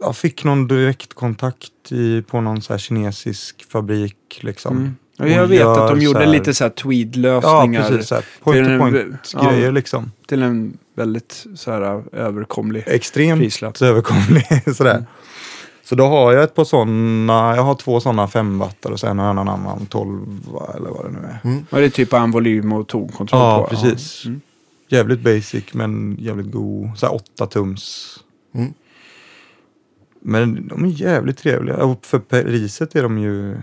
Jag 0.00 0.16
fick 0.16 0.44
någon 0.44 0.68
direktkontakt 0.68 1.92
i, 1.92 2.22
på 2.22 2.40
någon 2.40 2.62
så 2.62 2.72
här 2.72 2.78
kinesisk 2.78 3.70
fabrik 3.70 4.40
liksom. 4.40 4.76
Mm. 4.76 4.96
Och 5.18 5.24
Och 5.24 5.30
jag 5.30 5.46
vet 5.46 5.66
att 5.66 5.88
de 5.88 6.00
gjorde 6.00 6.18
så 6.18 6.24
här- 6.24 6.32
lite 6.32 6.54
så 6.54 6.64
här 6.64 6.70
Ja, 6.76 6.82
tweed-lösningar 6.82 7.88
precis. 7.88 8.08
Så 8.08 8.14
här, 8.14 8.22
till 8.22 8.40
point 8.44 8.66
to 8.66 8.72
en- 8.72 8.78
point 8.78 9.32
ja. 9.34 9.50
grejer 9.50 9.72
liksom. 9.72 10.12
till 10.26 10.42
en 10.42 10.78
väldigt 10.94 11.46
så 11.54 11.70
här 11.70 12.02
överkomlig 12.12 12.84
Extremt 12.86 13.40
prislapp. 13.40 13.82
överkomlig 13.82 14.46
sådär. 14.76 14.90
Mm. 14.94 15.04
Så 15.84 15.94
då 15.94 16.04
har 16.06 16.32
jag 16.32 16.44
ett 16.44 16.54
par 16.54 16.64
sådana, 16.64 17.56
jag 17.56 17.62
har 17.62 17.74
två 17.74 18.00
sådana 18.00 18.28
femwattare 18.28 18.92
och 18.92 19.00
sen 19.00 19.18
har 19.18 19.26
jag 19.26 19.32
en 19.32 19.48
annan 19.48 19.86
12 19.86 20.26
eller 20.76 20.90
vad 20.90 21.04
det 21.04 21.10
nu 21.10 21.18
är. 21.18 21.38
Mm. 21.44 21.66
Och 21.70 21.78
det 21.78 21.84
är 21.84 21.90
typ 21.90 22.12
en 22.12 22.30
volym 22.30 22.72
och 22.72 22.88
tonkontroll 22.88 23.40
Ja, 23.40 23.62
på. 23.62 23.68
precis. 23.76 24.24
Mm. 24.26 24.40
Jävligt 24.88 25.20
basic 25.20 25.64
men 25.74 26.16
jävligt 26.20 26.52
god. 26.52 26.98
Så 26.98 27.06
här 27.06 27.14
8 27.14 27.46
tums. 27.46 28.16
Mm. 28.54 28.72
Men 30.20 30.68
de 30.68 30.84
är 30.84 30.88
jävligt 30.88 31.38
trevliga. 31.38 31.76
Och 31.76 32.06
för 32.06 32.18
priset 32.18 32.94
är 32.96 33.02
de 33.02 33.18
ju 33.18 33.56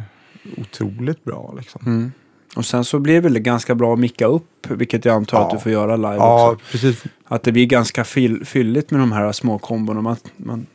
otroligt 0.58 1.24
bra 1.24 1.54
liksom. 1.58 1.82
Mm. 1.86 2.12
Och 2.56 2.66
sen 2.66 2.84
så 2.86 3.00
blir 3.00 3.14
det 3.14 3.20
väl 3.20 3.40
ganska 3.40 3.76
bra 3.76 3.94
att 3.94 4.00
micka 4.00 4.26
upp, 4.26 4.68
vilket 4.70 5.06
jag 5.06 5.16
antar 5.16 5.38
Ja. 5.38 5.44
att 5.46 5.52
du 5.52 5.60
får 5.60 5.72
göra 5.72 5.96
live 5.96 6.16
Ja, 6.16 6.52
också. 6.52 6.66
precis. 6.72 7.04
Att 7.28 7.44
det 7.44 7.52
blir 7.52 7.66
ganska 7.66 8.04
fyll, 8.04 8.46
fylligt 8.46 8.92
med 8.92 9.00
de 9.00 9.12
här 9.12 9.32
små 9.32 9.60
kombona. 9.60 10.02
Man, 10.02 10.16
man, 10.38 10.66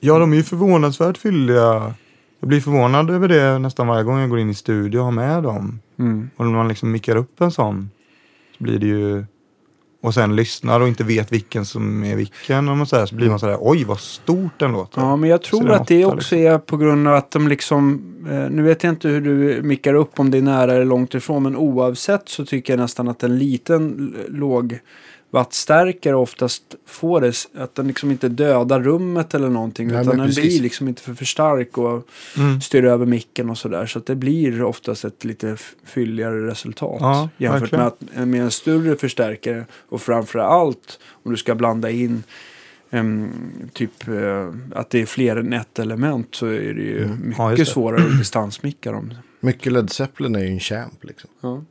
Ja, 0.00 0.18
de 0.18 0.32
är 0.32 0.36
ju 0.36 0.42
förvånansvärt 0.42 1.18
fylliga. 1.18 1.94
Jag 2.40 2.48
blir 2.48 2.60
förvånad 2.60 3.10
över 3.10 3.28
det 3.28 3.58
nästan 3.58 3.86
varje 3.86 4.04
gång 4.04 4.18
jag 4.20 4.30
går 4.30 4.38
in 4.38 4.50
i 4.50 4.54
studio 4.54 4.98
och 4.98 5.04
har 5.04 5.12
med 5.12 5.42
dem. 5.42 5.80
mm. 5.98 6.30
Och 6.36 6.44
när 6.46 6.52
man 6.52 6.68
liksom 6.68 6.90
mickar 6.92 7.16
upp 7.16 7.40
en 7.40 7.50
sån 7.50 7.90
så 8.58 8.64
blir 8.64 8.78
det 8.78 8.86
ju... 8.86 9.24
Och 10.02 10.14
sen 10.14 10.36
lyssnar 10.36 10.80
och 10.80 10.88
inte 10.88 11.04
vet 11.04 11.32
vilken 11.32 11.64
som 11.64 12.04
är 12.04 12.16
vilken. 12.16 12.68
Och 12.68 12.76
man 12.76 12.86
så, 12.86 12.96
här, 12.96 13.06
så 13.06 13.14
blir 13.14 13.30
man 13.30 13.38
sådär, 13.38 13.58
oj 13.60 13.84
vad 13.84 14.00
stort 14.00 14.52
den 14.58 14.72
låter. 14.72 15.00
Ja, 15.00 15.16
men 15.16 15.30
jag 15.30 15.42
tror 15.42 15.70
att 15.70 15.86
det 15.86 16.04
också 16.04 16.36
är 16.36 16.58
på 16.58 16.76
grund 16.76 17.08
av 17.08 17.14
att 17.14 17.30
de 17.30 17.48
liksom, 17.48 18.02
eh, 18.30 18.50
nu 18.50 18.62
vet 18.62 18.84
jag 18.84 18.92
inte 18.92 19.08
hur 19.08 19.20
du 19.20 19.62
mickar 19.62 19.94
upp 19.94 20.20
om 20.20 20.30
det 20.30 20.38
är 20.38 20.42
nära 20.42 20.72
eller 20.74 20.84
långt 20.84 21.14
ifrån, 21.14 21.42
men 21.42 21.56
oavsett 21.56 22.28
så 22.28 22.44
tycker 22.44 22.72
jag 22.72 22.80
nästan 22.80 23.08
att 23.08 23.22
en 23.22 23.38
liten 23.38 24.14
låg 24.28 24.78
wattstärkare 25.30 26.14
oftast 26.16 26.62
får 26.86 27.20
det, 27.20 27.34
att 27.62 27.74
den 27.74 27.86
liksom 27.88 28.10
inte 28.10 28.28
dödar 28.28 28.80
rummet 28.80 29.34
eller 29.34 29.48
någonting, 29.48 29.88
Nej, 29.88 30.00
utan 30.02 30.16
den 30.18 30.26
precis. 30.26 30.44
blir 30.44 30.60
liksom 30.60 30.88
inte 30.88 31.02
för, 31.02 31.14
för 31.14 31.24
stark 31.24 31.78
och 31.78 32.06
Mm. 32.36 32.60
styr 32.60 32.84
över 32.84 33.06
micken 33.06 33.50
och 33.50 33.58
sådär. 33.58 33.86
Så 33.86 33.98
att 33.98 34.06
det 34.06 34.14
blir 34.14 34.62
oftast 34.62 35.04
ett 35.04 35.24
lite 35.24 35.56
fylligare 35.84 36.46
resultat 36.46 36.98
Ja, 37.00 37.28
jämfört 37.36 37.62
verkligen. 37.62 37.84
med, 37.84 38.20
att, 38.22 38.28
med 38.28 38.40
en 38.42 38.50
större 38.50 38.96
förstärkare 38.96 39.64
och 39.88 40.00
framför 40.02 40.38
allt 40.38 40.98
om 41.22 41.30
du 41.30 41.36
ska 41.36 41.54
blanda 41.54 41.90
in 41.90 42.22
em, 42.90 43.30
typ 43.72 44.08
eh, 44.08 44.48
att 44.74 44.90
det 44.90 45.00
är 45.02 45.06
fler 45.06 45.36
än 45.36 45.52
ett 45.52 45.78
element 45.78 46.34
så 46.34 46.46
är 46.46 46.74
det 46.74 46.82
ju 46.82 47.04
Mm. 47.04 47.28
mycket 47.28 47.58
Ja, 47.58 47.64
svårare 47.64 48.02
att 48.06 48.18
distansmicka 48.18 48.92
dem. 48.92 49.14
Mycket 49.40 49.72
Led 49.72 49.90
Zeppelin 49.90 50.34
är 50.36 50.40
ju 50.40 50.46
en 50.52 50.60
champ 50.60 51.04
liksom. 51.04 51.30
Ja. 51.40 51.62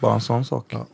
Bara 0.00 0.14
en 0.14 0.20
sån 0.20 0.44
sak. 0.44 0.66
Ja. 0.68 0.86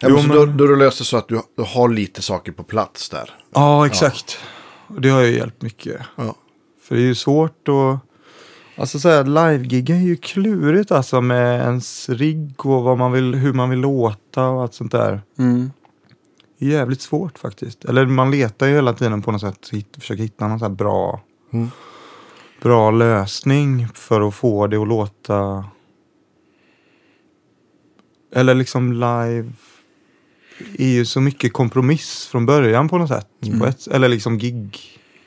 Ja, 0.00 0.08
Jo, 0.10 0.16
men 0.16 0.28
då, 0.28 0.46
då 0.46 0.66
du 0.66 0.76
löser 0.76 1.04
så 1.04 1.16
att 1.16 1.28
du, 1.28 1.40
du 1.56 1.62
har 1.62 1.88
lite 1.88 2.22
saker 2.22 2.52
på 2.52 2.62
plats 2.62 3.08
där. 3.08 3.30
Ja, 3.54 3.86
exakt. 3.86 4.38
Och 4.86 5.00
det 5.00 5.08
har 5.08 5.22
ju 5.22 5.36
hjälpt 5.36 5.62
mycket. 5.62 6.00
Ja. 6.16 6.34
För 6.82 6.94
det 6.94 7.00
är 7.00 7.06
ju 7.06 7.14
svårt 7.14 7.68
att... 7.68 7.98
Alltså 8.80 8.98
så 8.98 9.08
här, 9.08 9.24
live-gigga 9.24 9.94
är 9.96 10.00
ju 10.00 10.16
klurigt 10.16 10.90
alltså 10.92 11.20
med 11.20 11.60
ens 11.60 12.08
rigg 12.08 12.66
och 12.66 12.82
vad 12.82 12.98
man 12.98 13.12
vill, 13.12 13.34
hur 13.34 13.52
man 13.52 13.70
vill 13.70 13.78
låta 13.78 14.48
och 14.48 14.62
allt 14.62 14.74
sånt 14.74 14.92
där. 14.92 15.20
Mm. 15.38 15.70
Det 16.58 16.66
är 16.66 16.70
jävligt 16.70 17.00
svårt 17.00 17.38
faktiskt. 17.38 17.84
Eller 17.84 18.06
man 18.06 18.30
letar 18.30 18.66
ju 18.66 18.74
hela 18.74 18.92
tiden 18.92 19.22
på 19.22 19.32
något 19.32 19.40
sätt, 19.40 19.68
hit, 19.72 19.96
försöker 20.00 20.22
hitta 20.22 20.48
någon 20.48 20.58
så 20.58 20.64
här 20.64 20.72
bra, 20.72 21.20
Mm. 21.52 21.70
bra 22.62 22.90
lösning 22.90 23.88
för 23.94 24.28
att 24.28 24.34
få 24.34 24.66
det 24.66 24.76
att 24.76 24.88
låta... 24.88 25.64
Eller 28.34 28.54
liksom 28.54 28.92
live 28.92 29.52
är 30.78 30.88
ju 30.88 31.04
så 31.04 31.20
mycket 31.20 31.52
kompromiss 31.52 32.26
från 32.26 32.46
början 32.46 32.88
på 32.88 32.98
något 32.98 33.08
sätt. 33.08 33.28
Mm. 33.42 33.58
På 33.58 33.66
ett, 33.66 33.86
eller 33.86 34.08
liksom 34.08 34.38
gig 34.38 34.78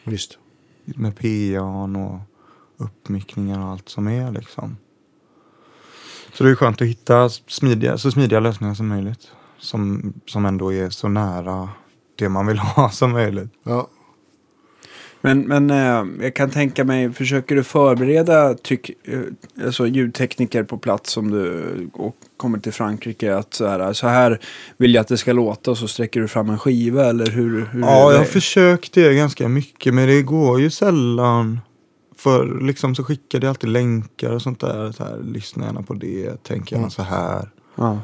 Visst. 0.03 0.37
med 0.85 1.19
PA'n 1.19 2.05
och 2.05 2.19
uppmickningar 2.85 3.59
och 3.59 3.65
allt 3.65 3.89
som 3.89 4.07
är 4.07 4.31
liksom. 4.31 4.77
Så 6.33 6.43
det 6.43 6.49
är 6.49 6.55
skönt 6.55 6.81
att 6.81 6.87
hitta 6.87 7.29
smidiga, 7.29 7.97
så 7.97 8.11
smidiga 8.11 8.39
lösningar 8.39 8.73
som 8.73 8.87
möjligt. 8.87 9.31
Som, 9.57 10.13
som 10.25 10.45
ändå 10.45 10.73
är 10.73 10.89
så 10.89 11.07
nära 11.07 11.69
det 12.15 12.29
man 12.29 12.47
vill 12.47 12.59
ha 12.75 12.89
som 12.89 13.11
möjligt. 13.11 13.53
Ja. 13.63 13.87
Men, 15.21 15.41
men 15.41 15.69
eh, 15.69 16.23
jag 16.23 16.35
kan 16.35 16.49
tänka 16.49 16.83
mig, 16.83 17.13
försöker 17.13 17.55
du 17.55 17.63
förbereda 17.63 18.53
tyck, 18.53 18.89
eh, 19.03 19.19
alltså 19.65 19.87
ljudtekniker 19.87 20.63
på 20.63 20.77
plats 20.77 21.17
om 21.17 21.31
du 21.31 21.89
och 21.93 22.15
kommer 22.37 22.59
till 22.59 22.73
Frankrike 22.73 23.35
att 23.35 23.53
så 23.53 23.67
här, 23.67 23.93
så 23.93 24.07
här 24.07 24.39
vill 24.77 24.93
jag 24.93 25.01
att 25.01 25.07
det 25.07 25.17
ska 25.17 25.33
låta 25.33 25.71
och 25.71 25.77
så 25.77 25.87
sträcker 25.87 26.19
du 26.21 26.27
fram 26.27 26.49
en 26.49 26.59
skiva 26.59 27.05
eller 27.05 27.31
hur? 27.31 27.65
hur 27.71 27.81
Ja, 27.81 28.11
jag 28.11 28.17
har 28.17 28.25
försökt 28.25 28.93
det 28.93 29.13
ganska 29.13 29.47
mycket 29.47 29.93
men 29.93 30.07
det 30.07 30.21
går 30.21 30.61
ju 30.61 30.69
sällan. 30.69 31.59
För 32.17 32.59
liksom 32.61 32.95
så 32.95 33.03
skickade 33.03 33.45
jag 33.45 33.49
alltid 33.49 33.69
länkar 33.69 34.29
och 34.31 34.41
sånt 34.41 34.59
där. 34.59 34.91
Så 34.91 35.03
här, 35.03 35.19
lyssna 35.23 35.65
gärna 35.65 35.81
på 35.81 35.93
det, 35.93 36.43
tänk 36.43 36.71
gärna 36.71 36.81
Mm. 36.81 36.91
så 36.91 37.03
här. 37.03 37.49
ja. 37.75 37.99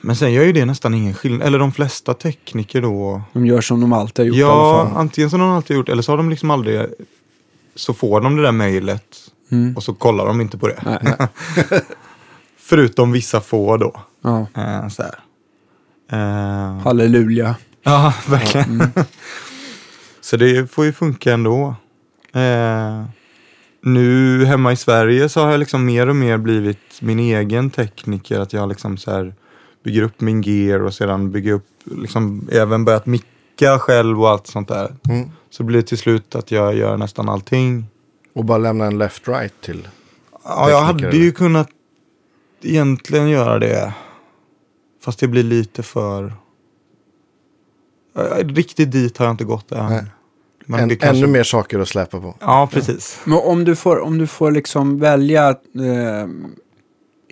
Men 0.00 0.16
sen 0.16 0.32
gör 0.32 0.44
ju 0.44 0.52
det 0.52 0.64
nästan 0.64 0.94
ingen 0.94 1.14
skillnad. 1.14 1.46
Eller 1.46 1.58
de 1.58 1.72
flesta 1.72 2.14
tekniker 2.14 2.82
då. 2.82 3.22
De 3.32 3.46
gör 3.46 3.60
som 3.60 3.80
de 3.80 3.92
alltid 3.92 4.24
har 4.24 4.28
gjort 4.28 4.38
Ja, 4.38 4.90
antingen 4.96 5.30
som 5.30 5.40
de 5.40 5.50
alltid 5.50 5.76
gjort 5.76 5.88
eller 5.88 6.02
så 6.02 6.12
har 6.12 6.16
de 6.16 6.30
liksom 6.30 6.50
aldrig... 6.50 6.86
Så 7.74 7.94
får 7.94 8.20
de 8.20 8.36
det 8.36 8.42
där 8.42 8.52
mejlet 8.52 9.04
Mm. 9.50 9.76
och 9.76 9.82
så 9.82 9.94
kollar 9.94 10.26
de 10.26 10.40
inte 10.40 10.58
på 10.58 10.68
det. 10.68 10.82
Nej. 11.02 11.28
Förutom 12.58 13.12
vissa 13.12 13.40
få 13.40 13.76
då. 13.76 14.00
Ja. 14.22 14.46
Eh, 14.56 14.88
så. 14.88 15.02
Eh, 16.12 16.78
Halleluja. 16.78 17.54
ja, 17.82 18.14
verkligen. 18.28 18.70
Mm. 18.80 18.90
Så 20.20 20.36
det 20.36 20.70
får 20.70 20.84
ju 20.84 20.92
funka 20.92 21.32
ändå. 21.32 21.74
Eh, 22.32 23.04
nu 23.82 24.44
hemma 24.44 24.72
i 24.72 24.76
Sverige 24.76 25.28
så 25.28 25.40
har 25.40 25.50
jag 25.50 25.60
liksom 25.60 25.84
mer 25.84 26.08
och 26.08 26.16
mer 26.16 26.36
blivit 26.38 27.00
min 27.00 27.18
egen 27.18 27.70
tekniker. 27.70 28.40
Att 28.40 28.52
jag 28.52 28.68
liksom 28.68 28.96
så 28.96 29.10
här 29.10 29.34
bygger 29.84 30.02
upp 30.02 30.20
min 30.20 30.42
gear 30.42 30.80
och 30.80 30.94
sedan 30.94 31.30
bygger 31.30 31.52
upp, 31.52 31.66
liksom 31.84 32.48
även 32.52 32.84
börjat 32.84 33.06
micka 33.06 33.78
själv 33.78 34.22
och 34.22 34.30
allt 34.30 34.46
sånt 34.46 34.68
där. 34.68 34.96
Mm. 35.08 35.30
Så 35.50 35.62
blir 35.62 35.76
det 35.76 35.86
till 35.86 35.98
slut 35.98 36.34
att 36.34 36.50
jag 36.50 36.74
gör 36.74 36.96
nästan 36.96 37.28
allting. 37.28 37.86
Och 38.32 38.44
bara 38.44 38.58
lämna 38.58 38.84
en 38.84 39.02
left-right 39.02 39.52
till. 39.60 39.88
Ja, 40.44 40.70
jag 40.70 40.80
hade 40.80 41.16
ju 41.16 41.32
kunnat 41.32 41.68
egentligen 42.62 43.28
göra 43.28 43.58
det. 43.58 43.94
Fast 45.04 45.18
det 45.18 45.28
blir 45.28 45.42
lite 45.42 45.82
för... 45.82 46.32
Riktigt 48.36 48.92
dit 48.92 49.18
har 49.18 49.26
jag 49.26 49.32
inte 49.32 49.44
gått 49.44 49.72
än. 49.72 49.86
Nej. 49.86 50.04
Men 50.66 50.80
en, 50.80 50.88
det 50.88 50.96
kanske... 50.96 51.24
Ännu 51.24 51.32
mer 51.32 51.42
saker 51.42 51.78
att 51.78 51.88
släppa 51.88 52.20
på. 52.20 52.34
Ja, 52.40 52.68
precis. 52.72 53.20
Men 53.24 53.38
om 53.38 53.64
du 53.64 53.76
får, 53.76 54.00
om 54.00 54.18
du 54.18 54.26
får 54.26 54.50
liksom 54.50 54.98
välja 54.98 55.48
eh, 55.48 56.28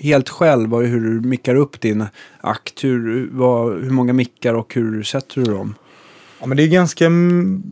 helt 0.03 0.29
själv 0.29 0.69
vad- 0.71 0.85
hur 0.85 1.01
du 1.01 1.29
mickar 1.29 1.55
upp 1.55 1.81
din 1.81 2.05
akt, 2.41 2.85
hur, 2.85 3.29
vad, 3.33 3.83
hur 3.83 3.91
många 3.91 4.13
mickar 4.13 4.55
och 4.55 4.75
hur 4.75 5.03
sätter 5.03 5.41
du 5.43 5.51
dem? 5.53 5.75
Ja, 6.41 6.47
men 6.47 6.57
det 6.57 6.63
är 6.63 6.69
ganska... 6.69 7.07
mm, 7.07 7.63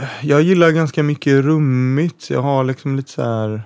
eh, 0.00 0.04
Jag 0.28 0.42
gillar 0.42 0.70
ganska 0.70 1.02
mycket 1.02 1.44
rummigt. 1.44 2.30
Jag 2.30 2.42
har 2.42 2.64
liksom 2.64 2.96
lite 2.96 3.10
så 3.10 3.22
här... 3.22 3.62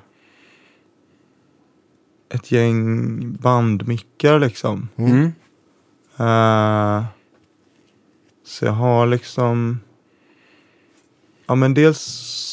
Ett 2.35 2.53
gäng 2.53 3.33
bandmickar 3.33 4.39
liksom. 4.39 4.89
Mm. 4.97 5.13
Mm. 5.13 5.27
Eh, 6.19 7.05
så 8.47 8.65
jag 8.65 8.73
har 8.73 9.07
liksom... 9.07 9.81
Ja 11.47 11.55
men 11.55 11.75
dels 11.75 11.99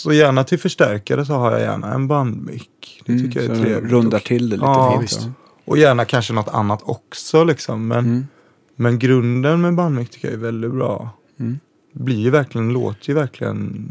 så 0.04 0.14
gärna 0.14 0.44
till 0.44 0.60
förstärkare 0.60 1.26
så 1.26 1.34
har 1.34 1.52
jag 1.52 1.62
gärna 1.62 1.94
en 1.94 2.08
bandmick. 2.08 3.04
Det 3.06 3.20
tycker 3.20 3.40
jag 3.40 3.46
så 3.48 3.62
är 3.62 3.66
trevligt. 3.66 3.92
Rundar 3.92 4.18
Och- 4.18 4.24
till 4.24 4.50
det 4.50 4.56
lite 4.56 4.66
Ja, 4.66 5.00
fint. 5.10 5.30
Och 5.66 5.78
gärna 5.78 6.06
kanske 6.06 6.34
något 6.34 6.48
annat 6.50 6.82
också 6.86 7.44
liksom. 7.44 7.88
Men, 7.88 8.00
Mm. 8.06 8.28
men 8.76 9.00
grunden 9.00 9.62
med 9.62 9.76
bandmick 9.76 10.10
tycker 10.10 10.28
jag 10.28 10.34
är 10.36 10.40
väldigt 10.42 10.72
bra. 10.72 11.10
Mm. 11.40 11.60
Blir 11.94 12.16
ju 12.20 12.30
verkligen, 12.30 12.74
låter 12.74 13.10
ju 13.10 13.14
verkligen 13.16 13.86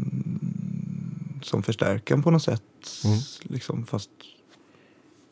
som 1.43 1.63
förstärkaren 1.63 2.23
på 2.23 2.31
något 2.31 2.43
sätt. 2.43 2.61
Mm. 3.05 3.17
Liksom, 3.41 3.85
fast 3.85 4.09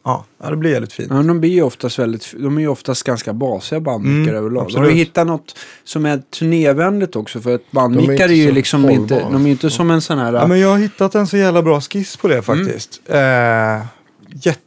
ja, 0.06 0.26
det 0.50 0.56
blir 0.56 0.72
jävligt 0.72 0.94
fint. 0.94 1.08
Ja, 1.12 1.24
de 1.24 1.40
blir 1.40 1.50
ju 1.52 1.62
oftast 1.62 2.00
väldigt, 2.00 2.34
de 2.38 2.58
är 2.58 2.62
ju 2.62 2.68
oftast 2.68 3.04
ganska 3.04 3.34
basiga 3.34 3.80
bandmickar 3.80 4.32
Mm, 4.34 4.36
överlag. 4.36 4.64
absolut. 4.64 4.80
Har 4.88 4.92
du 4.94 4.98
hittat 4.98 5.28
något 5.28 5.56
som 5.84 6.06
är 6.06 6.18
turnévänligt 6.18 7.16
också? 7.16 7.42
För 7.42 7.56
att 7.56 7.72
bandmickar 7.72 8.12
inte 8.14 8.24
är, 8.24 8.28
ju 8.34 8.52
liksom 8.52 8.90
inte, 8.90 9.14
hållbara. 9.16 9.34
de 9.34 9.46
är 9.46 9.52
inte 9.52 9.70
som 9.70 9.92
en 9.92 10.02
sån 10.02 10.18
här... 10.20 10.34
Ja, 10.34 10.48
men 10.48 10.60
jag 10.60 10.70
har 10.70 10.78
hittat 10.78 11.16
en 11.16 11.28
så 11.28 11.38
jävla 11.38 11.62
bra 11.62 11.82
skiss 11.82 12.18
på 12.18 12.28
det 12.28 12.42
faktiskt. 12.42 13.02
Eh, 13.06 13.86
jätte, 14.44 14.60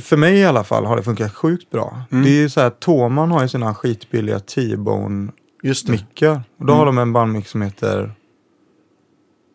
för 0.00 0.16
mig 0.16 0.36
i 0.38 0.44
alla 0.44 0.64
fall 0.64 0.84
har 0.84 0.96
det 0.96 1.02
funkat 1.02 1.34
sjukt 1.34 1.70
bra. 1.70 2.02
Mm. 2.10 2.24
Det 2.24 2.30
är 2.30 2.40
ju 2.40 2.48
så 2.48 2.60
här, 2.60 2.70
Toman 2.70 3.30
har 3.30 3.42
ju 3.42 3.48
sina 3.48 3.74
skitbilliga 3.74 4.40
T-bone 4.40 5.32
Just 5.62 5.86
det. 5.86 5.92
mickar. 5.92 6.42
Och 6.58 6.66
då 6.66 6.72
Mm. 6.72 6.78
har 6.78 6.86
de 6.86 6.98
en 6.98 7.12
bandmick 7.12 7.46
som 7.48 7.62
heter, 7.62 8.14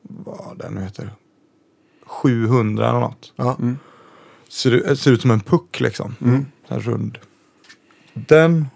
vad 0.02 0.58
den 0.60 0.74
nu 0.74 0.82
heter, 0.82 1.10
700 2.06 2.90
eller 2.90 3.00
något. 3.00 3.34
Ja. 3.36 3.56
Mm. 3.60 3.78
Ser, 4.50 4.96
ser 4.96 5.12
ut 5.12 5.22
som 5.22 5.32
en 5.32 5.40
puck 5.40 5.80
liksom. 5.80 6.16
Mm. 6.22 6.46
Så 6.68 6.74
här 6.74 6.82
rund. 6.82 7.18
Den 8.14 8.68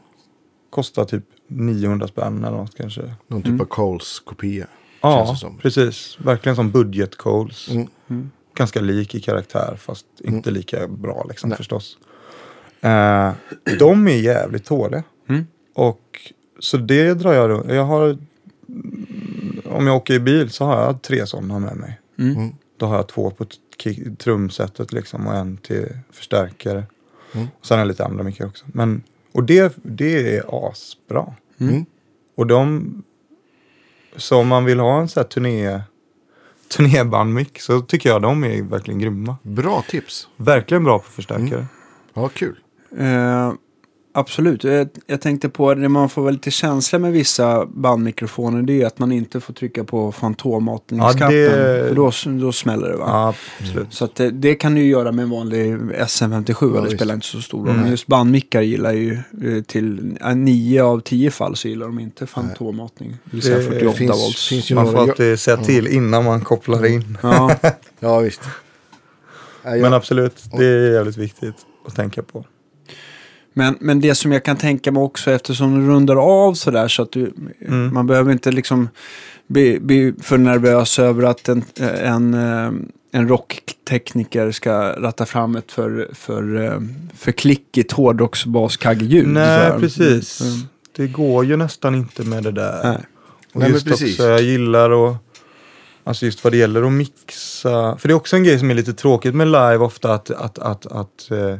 kostar 0.70 1.06
typ 1.06 1.24
900 1.48 2.08
spänn 2.08 2.44
eller 2.44 2.58
något 2.58 2.76
kanske. 2.78 3.14
Någon 3.28 3.42
typ 3.44 3.62
av 3.62 3.66
Coles 3.66 4.20
kopia. 4.20 4.68
Ja, 5.02 5.38
precis. 5.62 6.18
Verkligen 6.20 6.56
som 6.56 6.72
budget 6.72 7.18
Coles. 7.18 7.70
Mm. 7.70 7.88
Mm. 8.08 8.32
Ganska 8.56 8.82
lik 8.82 9.16
i 9.16 9.20
karaktär 9.22 9.76
fast 9.80 10.06
inte 10.20 10.52
lika 10.52 10.88
bra 10.88 11.26
liksom 11.30 11.50
Nej. 11.50 11.58
förstås. 11.58 11.98
Eh, 12.82 13.32
de 13.80 14.08
är 14.08 14.16
jävligt 14.18 14.66
tåliga. 14.66 15.04
Mm. 15.30 15.48
Och 15.74 16.34
så 16.60 16.78
det 16.78 17.14
drar 17.14 17.34
jag 17.34 17.50
runt. 17.50 17.72
Jag 17.72 17.84
har, 17.84 18.18
om 19.66 19.88
jag 19.88 19.96
åker 19.96 20.14
i 20.14 20.20
bil 20.20 20.50
så 20.50 20.66
har 20.66 20.82
jag 20.82 21.02
tre 21.02 21.28
sådana 21.28 21.60
med 21.60 21.76
mig. 21.76 22.00
Mm. 22.20 22.36
Mm. 22.36 22.56
Då 22.78 22.86
har 22.86 22.96
jag 22.96 23.08
två 23.08 23.32
på 23.32 23.46
kick- 23.78 24.18
trumsetet 24.18 24.94
liksom 24.94 25.28
och 25.28 25.36
en 25.36 25.58
till 25.58 25.88
förstärkare. 26.12 26.84
Mm. 27.34 27.48
Och 27.60 27.66
sen 27.66 27.80
jag 27.80 27.88
lite 27.88 28.06
andra 28.06 28.24
mycket 28.24 28.46
också. 28.46 28.66
Men, 28.68 29.04
och 29.32 29.44
det, 29.44 29.78
det 29.84 30.38
är 30.38 30.70
asbra. 30.70 31.34
Mm. 31.60 31.86
Och 32.36 32.48
de, 32.48 32.94
så 34.16 34.38
om 34.40 34.48
man 34.48 34.66
vill 34.66 34.80
ha 34.80 35.00
en 35.02 35.08
sån 35.08 35.22
här 35.22 35.28
turné, 35.28 35.82
turnébandmick 36.68 37.60
så 37.60 37.82
tycker 37.82 38.10
jag 38.10 38.22
de 38.22 38.44
är 38.44 38.62
verkligen 38.62 39.00
grymma. 39.00 39.38
Bra 39.42 39.84
tips. 39.88 40.28
Verkligen 40.38 40.84
bra 40.84 41.00
på 41.00 41.12
förstärkare. 41.12 41.66
Ja, 42.14 42.30
kul. 42.30 42.60
Eh, 42.98 43.54
absolut. 44.16 44.64
Jag, 44.64 44.90
jag 45.08 45.22
tänkte 45.22 45.50
på 45.50 45.74
det 45.74 45.90
man 45.90 46.10
får 46.10 46.22
vara 46.22 46.32
lite 46.32 46.52
känsla 46.52 47.00
med 47.00 47.12
vissa 47.14 47.66
bandmikrofoner. 47.66 48.62
Det 48.62 48.82
är 48.82 48.86
att 48.88 49.00
man 49.00 49.12
inte 49.12 49.40
får 49.40 49.54
trycka 49.54 49.84
på 49.84 50.12
fantommatningsknappen. 50.12 51.36
Ja, 51.42 51.50
det- 51.50 51.88
För 51.88 51.96
då, 51.96 52.12
då 52.46 52.52
smäller 52.52 52.90
det 52.90 52.98
va? 52.98 53.06
Ja, 53.08 53.34
absolut. 53.60 53.94
Så 53.94 54.06
att 54.06 54.16
det, 54.16 54.32
det 54.32 54.56
kan 54.56 54.76
du 54.76 54.82
ju 54.82 54.88
göra 54.90 55.12
med 55.12 55.24
en 55.24 55.30
vanlig 55.30 55.76
SM57. 55.78 56.76
Ja, 56.76 56.82
det 56.82 56.90
spelar 56.96 57.14
inte 57.16 57.28
så 57.28 57.42
stor 57.42 57.58
roll. 57.58 57.68
Men 57.68 57.76
Mm. 57.76 57.92
just 57.92 58.08
bandmickar 58.08 58.62
gillar 58.62 58.94
ju 58.94 59.14
eh, 59.44 59.64
till 59.64 60.18
nio 60.36 60.84
av 60.84 61.00
tio 61.00 61.32
fall 61.32 61.56
så 61.56 61.68
gillar 61.68 61.86
de 61.86 62.00
inte 62.00 62.28
fantommatning. 62.28 63.12
Det 63.24 63.32
vill 63.32 63.42
säga 63.42 63.58
Det 63.58 63.64
48 63.64 63.98
finns- 63.98 64.12
volts. 64.12 64.48
finns 64.50 64.72
ju 64.72 64.76
Man 64.76 64.92
får 64.92 64.98
alltid 65.00 65.40
säga 65.40 65.58
till 65.58 65.88
innan 65.88 66.24
man 66.26 66.42
kopplar 66.42 66.86
in. 66.86 67.18
Ja, 67.24 67.56
Ja, 68.00 68.20
visst. 68.20 68.42
Men 69.64 69.94
absolut, 69.94 70.44
det 70.58 70.66
är 70.66 70.94
jävligt 70.94 71.18
viktigt 71.18 71.56
att 71.88 71.96
tänka 71.96 72.24
på. 72.24 72.46
Men, 73.58 73.78
men 73.80 74.00
det 74.02 74.16
som 74.16 74.32
jag 74.32 74.44
kan 74.44 74.58
tänka 74.58 74.92
mig 74.92 75.04
också 75.04 75.32
eftersom 75.32 75.80
du 75.80 75.88
rundar 75.94 76.16
av 76.16 76.54
sådär 76.54 76.88
så 76.88 77.02
att 77.02 77.12
du, 77.12 77.34
Mm. 77.68 77.94
man 77.94 78.08
behöver 78.08 78.32
inte 78.32 78.52
liksom 78.52 78.90
bli, 79.48 79.80
bli 79.80 80.14
för 80.22 80.38
nervös 80.38 81.00
över 81.00 81.24
att 81.24 81.50
en, 81.50 81.64
en, 82.04 82.34
eh, 82.34 82.72
en 83.12 83.28
rocktekniker 83.28 84.52
ska 84.52 84.90
ratta 84.94 85.26
fram 85.26 85.56
ett 85.56 85.72
för, 85.72 86.10
för, 86.14 86.64
eh, 86.66 86.80
för 87.18 87.32
klickigt 87.32 87.92
hårdrocksbaskaggeljud. 87.92 89.28
Nej, 89.28 89.72
Så- 89.72 89.80
precis. 89.80 90.42
Mm. 90.42 90.54
Det 90.96 91.08
går 91.08 91.46
ju 91.46 91.58
nästan 91.58 91.96
inte 91.96 92.24
med 92.24 92.44
det 92.44 92.52
där. 92.52 92.84
Nej. 92.84 92.98
Och 93.54 93.62
Nej, 93.62 93.72
just 93.72 93.92
också, 93.92 94.24
jag 94.24 94.42
gillar 94.42 95.10
att, 95.10 95.18
alltså 96.04 96.26
just 96.26 96.44
vad 96.44 96.54
det 96.54 96.58
gäller 96.58 96.84
att 96.84 96.92
mixa. 96.92 97.98
För 97.98 98.08
det 98.08 98.12
är 98.12 98.16
också 98.16 98.36
en 98.36 98.44
grej 98.44 98.60
som 98.60 98.72
är 98.72 98.76
lite 98.76 98.94
tråkigt 98.94 99.36
med 99.36 99.48
live 99.48 99.78
ofta 99.78 100.14
att, 100.14 100.32
att, 100.32 100.60
att, 100.60 100.86
att, 100.86 101.32
eh, 101.32 101.56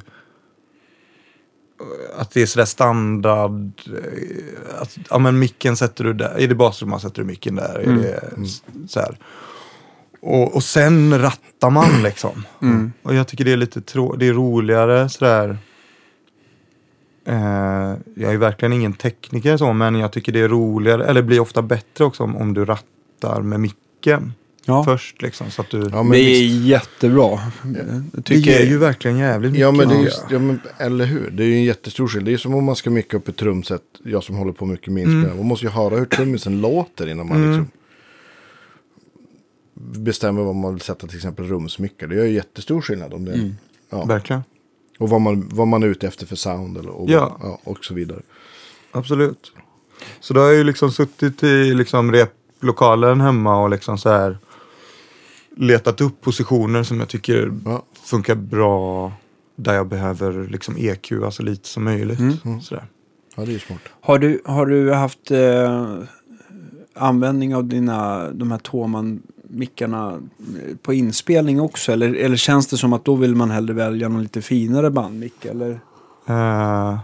att 2.18 2.32
det 2.32 2.42
är 2.42 2.46
sådär 2.46 2.66
standard. 2.66 3.72
eh, 3.88 4.82
Att, 4.82 4.98
ja 5.10 5.18
men 5.18 5.40
micken 5.40 5.78
sätter 5.78 6.04
du 6.04 6.14
där, 6.14 6.40
är 6.40 6.48
det 6.48 6.56
basrumman 6.56 7.00
sätter 7.00 7.22
du 7.22 7.28
micken 7.28 7.56
där. 7.56 7.80
Mm. 7.80 8.00
Är 8.00 8.04
det 8.04 8.88
så 8.88 9.00
här. 9.00 9.18
Och, 10.22 10.56
och 10.56 10.64
sen 10.64 11.20
rattar 11.20 11.70
man 11.70 11.90
liksom. 12.04 12.46
Mm. 12.62 12.92
Och 13.02 13.16
jag 13.16 13.28
tycker 13.28 13.46
det 13.46 13.52
är 13.54 13.58
lite 13.58 13.82
trå- 13.82 14.16
det 14.18 14.28
är 14.28 14.34
roligare 14.34 15.10
sådär. 15.10 15.58
Eh, 17.28 17.94
jag 18.16 18.34
är 18.34 18.38
verkligen 18.38 18.74
ingen 18.74 18.94
tekniker 18.94 19.58
så, 19.58 19.74
men 19.74 19.96
jag 19.96 20.12
tycker 20.12 20.32
det 20.32 20.40
är 20.40 20.48
roligare, 20.48 21.06
eller 21.06 21.22
blir 21.22 21.40
ofta 21.40 21.62
bättre 21.62 22.04
också 22.06 22.24
om, 22.24 22.36
om 22.38 22.54
du 22.54 22.66
rattar 22.66 23.42
med 23.42 23.60
micken 23.60 24.34
Ja, 24.68 24.84
först 24.84 25.22
liksom. 25.22 25.52
Så 25.52 25.62
att 25.62 25.70
du, 25.70 25.78
Ja, 25.92 26.04
men 26.04 26.12
det 26.12 26.18
är 26.20 26.42
visst. 26.42 26.66
jättebra. 26.66 27.40
Det 28.12 28.22
tycker, 28.22 28.52
ger 28.52 28.66
ju 28.66 28.78
verkligen 28.78 29.18
jävligt 29.18 29.52
mycket. 29.52 29.62
Ja, 29.62 29.72
men 29.72 29.90
det 29.90 29.96
är 29.96 30.12
ja, 30.30 30.40
men, 30.40 30.60
eller 30.78 31.06
hur? 31.06 31.30
Det 31.32 31.44
är 31.44 31.48
ju 31.48 31.54
en 31.56 31.64
jättestor 31.64 32.08
skillnad. 32.08 32.26
Det 32.26 32.34
är 32.34 32.38
som 32.38 32.56
om 32.56 32.64
man 32.64 32.76
ska 32.76 32.90
micka 32.90 33.18
upp 33.18 33.28
ett 33.28 33.38
trumset. 33.38 33.82
Jag 34.04 34.24
som 34.24 34.36
håller 34.36 34.52
på 34.52 34.66
mycket 34.66 34.94
med 34.94 35.04
inspelning. 35.04 35.38
Man 35.38 35.46
måste 35.48 35.66
ju 35.66 35.72
höra 35.72 35.96
hur 35.98 36.06
trummisen 36.06 36.62
låter 36.62 37.08
innan 37.10 37.28
man 37.28 37.38
Mm. 37.38 37.50
liksom 37.50 37.68
bestämmer 40.04 40.42
vad 40.44 40.56
man 40.56 40.74
vill 40.74 40.82
sätta 40.82 41.08
till 41.08 41.18
exempel 41.18 41.46
rumsmickar. 41.48 42.08
Det 42.08 42.16
gör 42.16 42.26
ju 42.26 42.32
jättestor 42.34 42.82
skillnad. 42.82 43.14
Om 43.14 43.26
det, 43.26 43.34
Mm. 43.34 43.56
ja. 43.90 44.06
Verkligen. 44.06 44.44
Och 45.00 45.10
vad 45.10 45.22
man, 45.22 45.50
vad 45.54 45.68
man 45.68 45.84
är 45.84 45.88
ute 45.88 46.08
efter 46.08 46.26
för 46.26 46.36
sound 46.36 46.78
eller, 46.78 46.90
och, 46.90 47.10
Ja. 47.10 47.38
ja, 47.44 47.60
och 47.64 47.86
så 47.86 47.94
vidare. 47.94 48.22
Absolut. 48.92 49.52
Så 50.20 50.34
då 50.34 50.40
har 50.40 50.48
jag 50.48 50.56
ju 50.56 50.64
liksom 50.64 50.92
suttit 50.92 51.44
i 51.44 51.74
liksom 51.74 52.12
replokalen 52.12 53.22
hemma 53.22 53.62
och 53.64 53.70
liksom 53.70 53.98
så 53.98 54.10
här 54.10 54.38
letat 55.58 56.02
upp 56.02 56.22
positioner 56.22 56.84
som 56.84 57.00
jag 57.00 57.10
tycker 57.10 57.54
Ja. 57.66 57.84
funkar 58.04 58.36
bra 58.36 59.12
där 59.56 59.74
jag 59.74 59.88
behöver 59.88 60.48
liksom 60.48 60.76
EQ, 60.78 61.12
alltså 61.12 61.44
lite 61.44 61.68
som 61.68 61.84
möjligt. 61.84 62.20
Mm. 62.20 62.62
Sådär. 62.62 62.86
ja, 63.36 63.44
det 63.46 63.52
är 63.52 63.54
ju 63.54 63.60
smart. 63.60 63.80
har, 64.02 64.20
du, 64.20 64.42
har 64.46 64.66
du 64.66 64.94
haft 64.94 65.32
eh, 65.32 65.98
användning 66.96 67.56
av 67.56 67.66
dina, 67.66 68.30
de 68.32 68.52
här 68.52 68.58
Toman-mickarna 68.60 70.14
eh, 70.14 70.76
på 70.82 70.94
inspelning 70.94 71.62
också? 71.62 71.92
Eller, 71.92 72.14
eller 72.14 72.38
känns 72.38 72.68
det 72.68 72.78
som 72.78 72.94
att 72.94 73.06
då 73.06 73.16
vill 73.16 73.36
man 73.36 73.52
hellre 73.52 73.74
välja 73.74 74.10
någon 74.10 74.22
lite 74.24 74.42
finare 74.42 74.90
bandmick? 74.90 75.46
Eller? 75.46 75.80
Eh, 76.28 77.00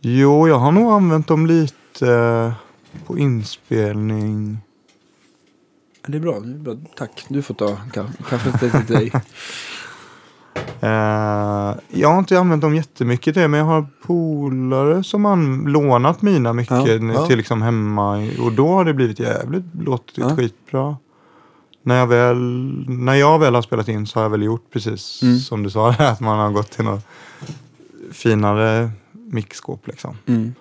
jo, 0.00 0.48
jag 0.48 0.58
har 0.58 0.72
nog 0.72 0.92
använt 0.92 1.28
dem 1.28 1.46
lite 1.46 2.08
eh, 2.08 2.52
på 3.06 3.18
inspelning. 3.18 4.58
Det 6.06 6.16
är 6.16 6.20
bra, 6.20 6.40
det 6.40 6.52
är 6.52 6.58
bra. 6.58 6.76
Tack, 6.96 7.24
du 7.28 7.42
får 7.42 7.54
ta 7.54 7.66
ka- 7.92 8.22
kaffet 8.28 8.60
till 8.86 8.94
dig. 8.96 9.12
Eh, 10.80 11.74
jag 11.88 12.08
har 12.08 12.18
inte 12.18 12.38
använt 12.40 12.62
dem 12.62 12.74
jättemycket 12.74 13.34
det, 13.34 13.48
men 13.48 13.58
jag 13.60 13.66
har 13.66 13.86
polare 14.06 15.04
som 15.04 15.24
har 15.24 15.68
lånat 15.68 16.22
mina 16.22 16.52
mycket 16.52 17.00
Ja, 17.14 17.26
till 17.26 17.36
liksom 17.36 17.62
hemma. 17.62 18.16
Och 18.40 18.52
då 18.52 18.68
har 18.68 18.84
det 18.84 18.94
blivit 18.94 19.20
jävligt, 19.20 19.64
låtit 19.80 20.18
Ja. 20.18 20.36
skitbra. 20.36 20.96
När 21.82 21.94
jag, 21.98 22.06
väl, 22.06 22.38
när 22.88 23.14
jag 23.14 23.38
väl 23.38 23.54
har 23.54 23.62
spelat 23.62 23.88
in 23.88 24.06
så 24.06 24.18
har 24.18 24.22
jag 24.24 24.30
väl 24.30 24.42
gjort 24.42 24.70
precis 24.72 25.22
Mm. 25.22 25.38
som 25.38 25.62
du 25.62 25.70
sa, 25.70 25.88
att 25.98 26.20
man 26.20 26.38
har 26.38 26.50
gått 26.50 26.70
till 26.70 26.84
något 26.84 27.06
finare 28.12 28.90
mixskåp 29.12 29.86
liksom. 29.86 30.16
Mm. 30.26 30.54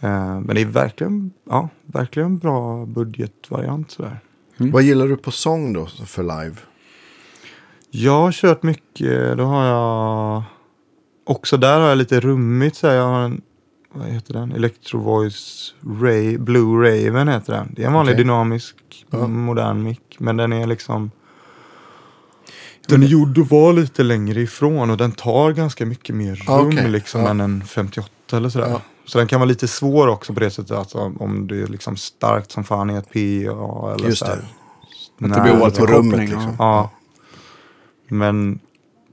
Eh, 0.00 0.40
men 0.40 0.54
det 0.54 0.60
är 0.60 0.66
verkligen, 0.66 1.30
ja, 1.50 1.68
verkligen 1.86 2.38
bra 2.38 2.86
budgetvariant 2.86 3.90
sådär. 3.90 4.20
Mm. 4.62 4.72
Vad 4.72 4.82
gillar 4.82 5.08
du 5.08 5.16
på 5.16 5.30
sång 5.30 5.72
då 5.72 5.86
för 6.06 6.22
live? 6.22 6.56
Jag 7.90 8.20
har 8.20 8.32
kört 8.32 8.62
mycket, 8.62 9.36
då 9.38 9.44
har 9.44 9.64
jag... 9.66 10.42
Också 11.26 11.56
där 11.56 11.80
har 11.80 11.88
jag 11.88 11.98
lite 11.98 12.20
rummigt 12.20 12.76
så 12.76 12.86
här. 12.88 12.94
Jag 12.94 13.02
har 13.08 13.20
en, 13.20 13.40
vad 13.94 14.06
heter 14.08 14.32
den? 14.34 14.52
Electro 14.52 15.00
Voice 15.00 15.74
Ray, 16.00 16.38
Blue 16.38 16.88
Raven 16.88 17.28
heter 17.28 17.52
den. 17.52 17.72
Det 17.76 17.82
är 17.82 17.86
en 17.86 17.92
vanlig 17.92 18.12
Okej. 18.12 18.24
dynamisk 18.24 18.76
Ja. 19.10 19.26
modern 19.26 19.82
mick. 19.82 20.16
Men 20.18 20.36
den 20.36 20.52
är 20.52 20.66
liksom... 20.66 21.10
Den 22.88 23.02
är 23.02 23.06
gjord 23.06 23.38
att 23.38 23.50
vara 23.50 23.72
lite 23.72 24.02
längre 24.02 24.40
ifrån 24.40 24.90
och 24.90 24.96
den 24.96 25.12
tar 25.12 25.52
ganska 25.52 25.86
mycket 25.86 26.14
mer 26.14 26.34
rum 26.34 26.44
Ah, 26.48 26.60
okej. 26.60 26.88
liksom 26.90 27.20
Ja. 27.22 27.28
än 27.30 27.40
en 27.40 27.64
58 27.64 28.36
eller 28.36 28.48
sådär. 28.48 28.68
Ja. 28.68 28.80
Så 29.04 29.18
den 29.18 29.26
kan 29.26 29.40
vara 29.40 29.48
lite 29.48 29.68
svår 29.68 30.08
också 30.08 30.34
på 30.34 30.40
det 30.40 30.50
sättet 30.50 30.70
att 30.70 30.94
om- 30.94 31.46
det 31.48 31.62
är 31.62 31.66
liksom 31.66 31.96
starkt 31.96 32.50
som 32.50 32.64
fan 32.64 32.90
i 32.90 32.94
ett 32.94 33.08
PA 33.12 33.18
eller 33.94 34.06
Just 34.06 34.18
så 34.18 34.24
här. 34.26 34.36
det. 35.18 35.26
Att 35.26 35.34
det 35.34 35.40
blir 35.40 35.62
återkoppling. 35.62 35.86
på 35.86 35.92
rummet, 35.92 36.20
liksom. 36.20 36.56
ja. 36.58 36.90
Men 38.08 38.60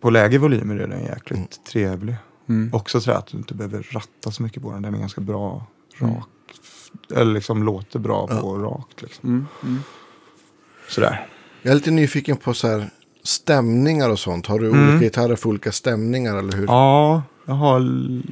på 0.02 0.10
lägre 0.10 0.38
volymer 0.38 0.76
är 0.76 0.88
den 0.88 1.04
jäkligt 1.04 1.38
Mm. 1.38 1.48
trevlig. 1.72 2.16
Mm. 2.50 2.74
Också 2.74 3.02
så 3.02 3.12
här 3.12 3.18
att 3.18 3.28
du 3.28 3.38
inte 3.38 3.54
behöver 3.54 3.88
ratta 3.92 4.32
så 4.32 4.44
mycket 4.44 4.64
på 4.64 4.72
den. 4.72 4.82
Den 4.82 4.94
är 4.96 5.00
ganska 5.00 5.22
bra 5.22 5.66
Mm. 6.02 6.16
rak. 6.16 6.26
Eller 7.16 7.34
liksom 7.34 7.64
låter 7.64 8.00
bra 8.00 8.28
Ja. 8.30 8.42
på 8.42 8.58
rakt. 8.58 9.02
Liksom. 9.02 9.30
Mm. 9.30 9.46
Mm. 9.64 9.80
Sådär. 10.90 11.28
Jag 11.62 11.72
är 11.72 11.76
lite 11.76 11.92
nyfiken 11.92 12.38
på 12.38 12.54
så 12.54 12.68
här 12.68 12.90
stämningar 13.24 14.10
och 14.10 14.20
sånt. 14.20 14.48
Har 14.48 14.60
du 14.60 14.68
Mm. 14.70 14.90
olika 14.90 15.04
gitarrer 15.04 15.36
för 15.36 15.50
olika 15.50 15.72
stämningar 15.72 16.36
eller 16.38 16.54
hur? 16.58 16.66
Ja, 16.68 17.24
jag 17.50 17.56
har 17.56 17.80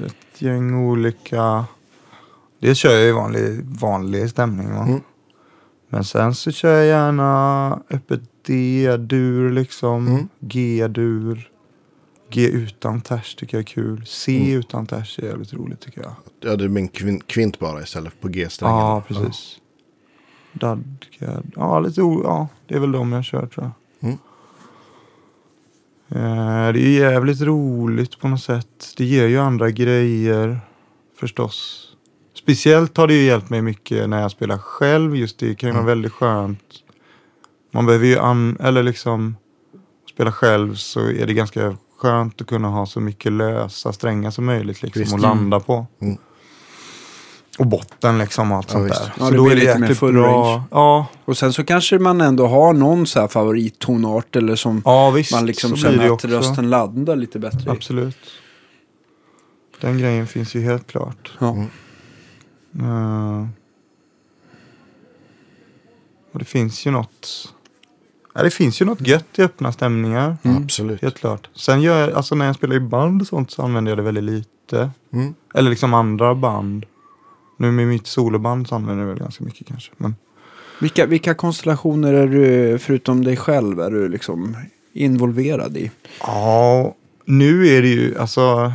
ett 0.06 0.42
gäng 0.42 0.76
olika... 0.76 1.66
Dels 2.60 2.78
kör 2.78 2.94
jag 2.94 3.08
i 3.08 3.12
vanlig, 3.12 3.64
vanlig 3.66 4.30
stämning. 4.30 4.74
Va? 4.74 4.84
Mm. 4.88 5.02
Men 5.90 6.04
sen 6.04 6.36
så 6.36 6.52
kör 6.52 6.76
jag 6.78 6.86
gärna 6.86 7.82
öppet 7.90 8.22
D-dur 8.46 9.52
liksom. 9.52 10.08
Mm. 10.08 10.28
G-dur. 10.40 11.50
G 12.30 12.48
utan 12.48 13.02
ters 13.02 13.36
tycker 13.36 13.58
jag 13.58 13.62
är 13.62 13.66
kul. 13.68 14.04
C 14.06 14.38
Mm. 14.46 14.60
utan 14.60 14.86
ters 14.86 15.20
är 15.20 15.24
jävligt 15.24 15.54
roligt 15.54 15.80
tycker 15.80 16.02
jag. 16.02 16.12
Ja, 16.42 16.56
det 16.56 16.70
med 16.70 16.82
en 16.82 16.90
kvin- 16.90 17.24
kvint 17.28 17.60
bara 17.60 17.82
istället 17.82 18.14
för 18.14 18.20
på 18.20 18.28
G-strängen. 18.28 18.78
Ja, 18.78 19.04
precis. 19.08 19.58
Dadgad. 20.54 21.52
Ja, 21.56 21.80
lite 21.80 22.02
o- 22.02 22.22
ja, 22.24 22.48
det 22.68 22.76
är 22.76 22.80
väl 22.80 22.92
de 22.92 23.12
jag 23.12 23.26
kör 23.26 23.46
tror 23.48 23.64
jag. 23.66 23.72
Mm. 26.10 26.24
Eh, 26.68 26.74
det 26.74 26.80
är 26.80 27.00
jävligt 27.00 27.42
roligt 27.42 28.20
på 28.20 28.28
något 28.28 28.42
sätt. 28.44 28.94
Det 28.98 29.06
ger 29.06 29.28
ju 29.28 29.38
andra 29.40 29.72
grejer 29.72 30.60
förstås. 31.20 31.84
Speciellt 32.34 32.98
har 32.98 33.08
det 33.08 33.14
ju 33.14 33.24
hjälpt 33.24 33.50
mig 33.50 33.62
mycket 33.62 34.10
när 34.10 34.22
jag 34.22 34.32
spelar 34.32 34.58
själv. 34.58 35.16
Just 35.16 35.40
det 35.40 35.56
kan 35.56 35.68
ju 35.68 35.72
Mm. 35.72 35.86
vara 35.86 35.96
väldigt 35.96 36.12
skönt. 36.14 36.64
Man 37.74 37.86
behöver 37.86 38.06
ju 38.06 38.18
an... 38.20 38.58
Eller 38.60 38.84
liksom 38.84 39.36
spela 40.14 40.32
själv 40.32 40.76
så 40.76 41.00
är 41.00 41.28
det 41.28 41.34
ganska 41.34 41.78
skönt 42.00 42.42
att 42.42 42.48
kunna 42.48 42.68
ha 42.68 42.86
så 42.86 43.00
mycket 43.00 43.32
lösa 43.32 43.94
strängar 43.94 44.32
som 44.32 44.46
möjligt 44.46 44.84
liksom 44.84 45.00
Visst. 45.02 45.14
att 45.14 45.22
landa 45.22 45.60
på. 45.60 45.86
Mm. 46.02 46.18
Och 47.58 47.68
botten 47.68 48.18
liksom 48.18 48.52
och 48.52 48.58
allt 48.58 48.68
Ja, 48.68 48.74
sånt 48.74 48.86
visst. 48.92 49.02
där. 49.04 49.12
Ja, 49.18 49.26
så 49.26 49.32
det 49.32 49.38
då 49.38 49.44
blir 49.44 49.52
är 49.52 49.56
det 49.56 49.62
lite 49.66 49.74
mer 49.80 49.82
jäkligt 49.82 49.98
full 50.00 50.14
bra. 50.14 50.28
range. 50.54 50.64
Ja, 50.72 51.08
Och 51.26 51.38
sen 51.38 51.54
så 51.54 51.64
kanske 51.64 52.00
man 52.00 52.22
ändå 52.22 52.48
har 52.48 52.74
någon 52.74 53.08
så 53.08 53.20
här 53.20 53.28
favorittonart 53.28 54.36
eller 54.36 54.56
som 54.56 54.82
ja 54.86 55.12
visst. 55.12 55.32
man 55.32 55.46
liksom 55.46 55.76
känner 55.76 56.06
att 56.06 56.12
också. 56.12 56.28
rösten 56.28 56.70
laddar 56.70 57.16
lite 57.16 57.40
bättre 57.40 57.60
i. 57.66 57.70
Absolut. 57.70 58.18
Den 59.82 59.98
grejen 59.98 60.28
finns 60.28 60.56
ju 60.56 60.62
helt 60.62 60.88
klart. 60.88 61.34
Ja. 61.40 61.50
Mm. 62.76 63.42
Eh, 63.42 63.48
och 66.34 66.40
det 66.40 66.46
finns 66.46 66.88
ju 66.88 66.92
något. 66.92 67.54
Ja, 68.34 68.44
det 68.44 68.50
finns 68.50 68.82
ju 68.82 68.86
något 68.86 69.08
gött 69.08 69.40
i 69.40 69.42
öppna 69.42 69.72
stämningar. 69.72 70.38
Mm. 70.44 70.64
Absolut. 70.64 71.02
Helt 71.02 71.20
klart. 71.20 71.50
Sen 71.56 71.82
gör 71.82 72.00
jag, 72.00 72.12
alltså 72.14 72.36
när 72.36 72.46
jag 72.46 72.56
spelar 72.56 72.76
i 72.76 72.80
band 72.80 73.22
och 73.22 73.28
sånt 73.28 73.52
så 73.52 73.62
använder 73.62 73.92
jag 73.92 73.98
det 73.98 74.04
väldigt 74.04 74.24
lite. 74.24 74.92
Mm. 75.14 75.34
Eller 75.54 75.70
liksom 75.70 75.94
andra 75.94 76.36
band. 76.36 76.86
Nu 77.58 77.72
med 77.72 77.88
mitt 77.88 78.08
soloband 78.08 78.68
så 78.68 78.76
använder 78.76 79.04
jag 79.04 79.10
väl 79.10 79.20
ganska 79.20 79.44
mycket 79.44 79.68
kanske. 79.68 79.92
Men 79.98 80.16
Vilka, 80.82 81.06
vilka 81.06 81.34
konstellationer 81.34 82.14
är 82.14 82.28
du, 82.28 82.78
förutom 82.80 83.24
dig 83.24 83.38
själv, 83.38 83.80
är 83.80 83.92
du 83.92 84.10
liksom 84.10 84.58
involverad 84.94 85.78
i? 85.78 85.92
Ja, 86.20 86.96
nu 87.26 87.68
är 87.68 87.82
det 87.82 87.88
ju, 87.88 88.18
alltså, 88.18 88.74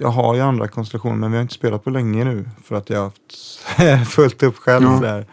jag 0.00 0.08
har 0.08 0.34
ju 0.34 0.40
andra 0.40 0.68
konstellationer 0.68 1.16
men 1.16 1.30
vi 1.30 1.36
har 1.36 1.42
inte 1.42 1.54
spelat 1.54 1.84
på 1.84 1.90
länge 1.90 2.24
nu 2.24 2.48
för 2.64 2.76
att 2.76 2.90
jag 2.90 2.98
har 2.98 3.04
haft 3.04 4.08
fullt 4.14 4.42
upp 4.42 4.56
själv. 4.56 4.84
Ja. 4.84 5.00
Där. 5.00 5.26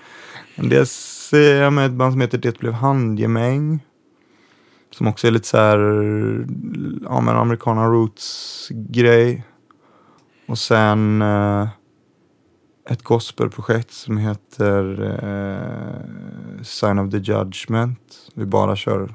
Dels 0.56 1.34
är 1.34 1.62
jag 1.62 1.74
med 1.74 1.86
ett 1.86 1.92
band 1.92 2.14
som 2.14 2.22
heter 2.22 2.38
Det 2.38 2.60
blev 2.60 2.74
handgemäng. 2.74 3.80
Som 4.92 5.08
också 5.08 5.28
är 5.28 5.32
lite 5.32 5.48
så 5.48 5.58
här, 5.58 5.78
ja 7.04 7.22
men 7.22 7.36
americana 7.36 7.86
roots 7.86 8.68
grej. 8.70 9.44
Och 10.48 10.58
sen 10.58 11.22
eh, 11.22 11.68
ett 12.90 13.04
gospelprojekt 13.04 13.92
som 13.92 14.18
heter 14.18 15.04
eh, 15.24 16.64
Sign 16.64 17.00
of 17.00 17.12
the 17.12 17.18
Judgment. 17.18 18.00
Vi 18.34 18.46
bara 18.46 18.76
kör 18.76 19.14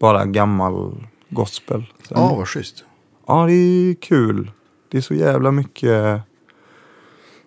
bara 0.00 0.24
gammal 0.24 1.06
gospel. 1.28 1.92
Ja, 2.08 2.34
vad 2.34 2.48
schysst. 2.48 2.84
Ja, 3.26 3.46
det 3.46 3.52
är 3.52 3.94
kul. 3.94 4.50
Det 4.88 4.96
är 4.98 5.02
så 5.02 5.14
jävla 5.14 5.50
mycket... 5.50 6.20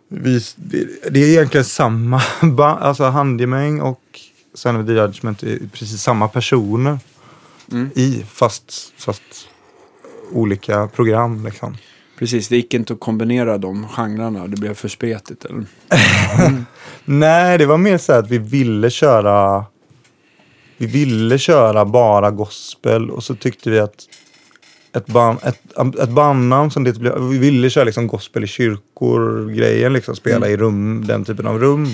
Vi, 0.07 0.41
det 1.11 1.19
är 1.23 1.29
egentligen 1.29 1.65
samma 1.65 2.21
alltså 2.59 3.03
Handgemäng 3.03 3.81
och 3.81 4.01
Sign 4.53 4.75
of 4.75 4.87
the 4.87 4.93
Judgment 4.93 5.43
är 5.43 5.59
precis 5.73 6.01
samma 6.01 6.27
personer 6.27 6.99
Mm. 7.71 7.89
i, 7.95 8.25
fast, 8.29 8.93
fast 8.97 9.21
olika 10.31 10.87
program 10.87 11.45
liksom. 11.45 11.77
Precis, 12.19 12.47
det 12.47 12.55
gick 12.55 12.73
inte 12.73 12.93
att 12.93 12.99
kombinera 12.99 13.57
de 13.57 13.87
genrerna. 13.87 14.47
Det 14.47 14.57
blev 14.57 14.73
för 14.73 14.87
spretigt. 14.87 15.45
Eller? 15.45 15.65
Nej, 17.05 17.57
det 17.57 17.65
var 17.65 17.77
mer 17.77 17.97
så 17.97 18.13
att 18.13 18.29
vi 18.29 18.37
ville 18.37 18.89
köra 18.89 19.65
vi 20.77 20.85
ville 20.85 21.37
köra 21.37 21.85
bara 21.85 22.31
gospel 22.31 23.11
och 23.11 23.23
så 23.23 23.35
tyckte 23.35 23.69
vi 23.69 23.79
att 23.79 24.05
ett, 24.93 25.05
band, 25.05 25.39
ett, 25.43 25.99
ett 25.99 26.09
bandnamn 26.09 26.71
som 26.71 26.83
det 26.83 26.99
blev, 26.99 27.21
vi 27.21 27.37
ville 27.37 27.69
köra 27.69 27.83
liksom 27.83 28.07
gospel 28.07 28.43
i 28.43 28.47
kyrkor 28.47 29.49
grejen 29.49 29.93
liksom, 29.93 30.15
spela 30.15 30.49
i 30.49 30.57
rum, 30.57 31.05
den 31.07 31.25
typen 31.25 31.47
av 31.47 31.59
rum. 31.59 31.87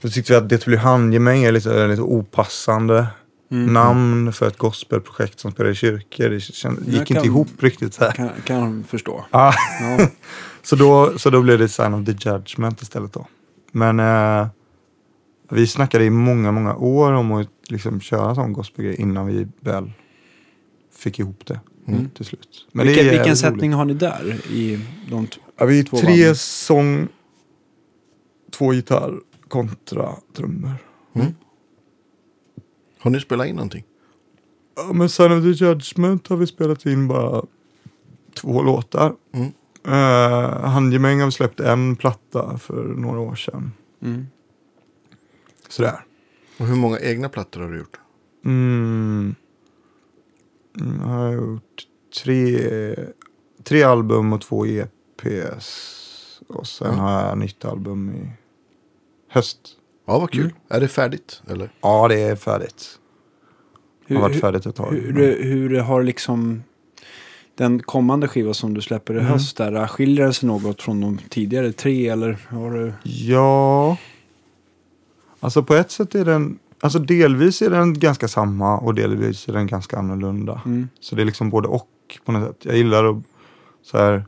Då 0.00 0.08
tyckte 0.08 0.32
vi 0.32 0.36
att 0.36 0.48
det 0.48 0.64
blev 0.64 0.78
handgemäng 0.78 1.44
är 1.44 1.52
lite, 1.52 1.86
lite 1.86 2.02
opassande 2.02 3.06
Mm. 3.50 3.72
namn 3.74 4.32
för 4.32 4.46
ett 4.48 4.58
gospelprojekt 4.58 5.40
som 5.40 5.52
spelar 5.52 5.70
i 5.70 5.74
kyrkor. 5.74 6.28
Det 6.28 6.40
känd, 6.40 6.78
Jag 6.86 6.94
gick 6.94 7.08
kan- 7.08 7.16
inte 7.16 7.26
ihop 7.28 7.48
riktigt 7.62 7.94
så 7.94 8.04
här. 8.04 8.12
Kan, 8.12 8.30
kan 8.44 8.84
förstå. 8.84 9.24
Ja. 9.30 9.52
Ja. 9.80 10.08
Så 10.62 10.76
då, 10.76 11.18
så 11.18 11.30
då 11.30 11.42
blev 11.42 11.58
det 11.58 11.68
Sign 11.68 11.94
of 11.94 12.06
the 12.06 12.12
Judgment 12.30 12.82
istället 12.82 13.12
då. 13.12 13.26
Men 13.72 14.00
eh, 14.00 14.46
vi 15.50 15.66
snackade 15.66 16.04
i 16.04 16.10
många, 16.10 16.52
många 16.52 16.74
år 16.76 17.12
om 17.12 17.32
att 17.32 17.48
liksom 17.68 18.00
köra 18.00 18.34
sån 18.34 18.52
gospelgrej 18.52 18.94
innan 19.00 19.26
vi 19.26 19.46
väl 19.60 19.92
fick 20.96 21.18
ihop 21.18 21.46
det 21.46 21.60
Mm. 21.88 22.10
till 22.10 22.24
slut. 22.24 22.66
Men 22.72 22.86
det 22.86 23.02
Vilken, 23.02 23.36
sättning 23.36 23.60
roligt. 23.60 23.76
har 23.76 23.84
ni 23.84 23.94
där? 23.94 24.40
I 24.52 24.80
de 25.10 25.26
Ja, 25.58 25.64
vi 25.66 25.78
är 25.78 25.82
två 25.84 25.96
tre 25.96 26.08
banden? 26.08 26.36
sång, 26.36 27.08
två 28.58 28.72
gitarr 28.74 29.14
kontra 29.48 30.08
trummor. 30.36 30.72
Har 33.06 33.10
ni 33.10 33.20
spelat 33.20 33.46
in 33.46 33.56
någonting? 33.56 33.84
Ja, 34.76 34.92
men 34.92 35.08
Sign 35.08 35.32
of 35.32 35.42
the 35.42 35.64
Judgment 35.64 36.28
har 36.28 36.36
vi 36.36 36.46
spelat 36.46 36.86
in 36.86 37.08
bara 37.08 37.44
två 38.34 38.62
låtar. 38.62 39.14
Mm. 39.32 39.46
Uh, 39.88 40.66
Handgemäng 40.66 41.18
har 41.20 41.26
vi 41.26 41.32
släppt 41.32 41.60
en 41.60 41.96
platta 41.96 42.58
för 42.58 42.84
några 42.84 43.20
år 43.20 43.34
sedan. 43.34 43.72
mm. 44.02 44.26
Sådär. 45.68 46.04
Och 46.58 46.66
hur 46.66 46.76
många 46.76 46.98
egna 47.00 47.28
plattor 47.28 47.60
har 47.60 47.70
du 47.70 47.78
gjort? 47.78 48.00
Mm. 48.44 49.34
Mm, 50.80 51.00
Jag 51.00 51.08
har 51.08 51.32
gjort 51.32 51.86
tre, 52.24 52.58
tre 53.64 53.82
album 53.82 54.32
och 54.32 54.40
två 54.40 54.66
EPs. 54.66 56.40
Och 56.48 56.66
sen 56.66 56.94
Ja. 56.96 57.02
har 57.02 57.28
jag 57.28 57.38
nytt 57.38 57.64
album 57.64 58.10
i 58.10 58.28
höst. 59.28 59.58
Ja, 60.06 60.18
vad 60.18 60.30
kul. 60.30 60.40
Mm. 60.44 60.56
Är 60.68 60.80
det 60.80 60.88
färdigt? 60.88 61.42
Eller? 61.48 61.70
Ja, 61.80 62.08
det 62.08 62.20
är 62.20 62.36
färdigt. 62.36 62.98
Hur, 64.06 64.16
har 64.16 64.22
varit 64.22 64.34
hur, 64.36 64.40
färdigt 64.40 64.66
ett 64.66 64.76
tag. 64.76 64.92
hur, 64.92 65.42
hur 65.42 65.80
har 65.80 66.02
liksom 66.02 66.62
den 67.54 67.82
kommande 67.82 68.28
skiva 68.28 68.54
som 68.54 68.74
du 68.74 68.80
släpper 68.80 69.14
i 69.14 69.18
Mm. 69.18 69.32
höst 69.32 69.56
där, 69.56 69.86
skiljer 69.86 70.24
den 70.24 70.34
sig 70.34 70.46
något 70.46 70.82
från 70.82 71.00
de 71.00 71.18
tidigare 71.28 71.72
tre 71.72 72.08
eller 72.08 72.38
har 72.48 72.70
du? 72.70 72.92
Ja. 73.02 73.96
Alltså 75.40 75.62
på 75.62 75.74
ett 75.74 75.90
sätt 75.90 76.14
är 76.14 76.24
den, 76.24 76.58
alltså 76.80 76.98
delvis 76.98 77.62
är 77.62 77.70
den 77.70 77.98
ganska 77.98 78.28
samma 78.28 78.78
och 78.78 78.94
delvis 78.94 79.48
är 79.48 79.52
den 79.52 79.66
ganska 79.66 79.98
annorlunda. 79.98 80.62
Mm. 80.66 80.88
Så 81.00 81.16
det 81.16 81.22
är 81.22 81.26
liksom 81.26 81.50
både 81.50 81.68
och 81.68 81.88
på 82.24 82.32
något 82.32 82.48
sätt. 82.48 82.56
Jag 82.64 82.76
gillar 82.76 83.04
att 83.04 83.16
så 83.82 83.98
här. 83.98 84.24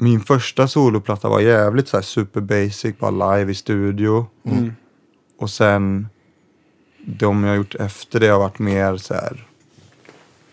Min 0.00 0.20
första 0.20 0.68
soloplatta 0.68 1.28
var 1.28 1.40
jävligt 1.40 1.88
så 1.88 1.96
här 1.96 2.02
super 2.02 2.40
basic, 2.40 2.98
bara 2.98 3.36
live 3.36 3.52
i 3.52 3.54
studio. 3.54 4.26
Mm. 4.44 4.72
Och 5.38 5.50
sen 5.50 6.08
de 7.16 7.44
jag 7.44 7.56
gjort 7.56 7.74
efter 7.74 8.20
det 8.20 8.28
har 8.28 8.38
varit 8.38 8.58
mer 8.58 8.96
så 8.96 9.14
här 9.14 9.46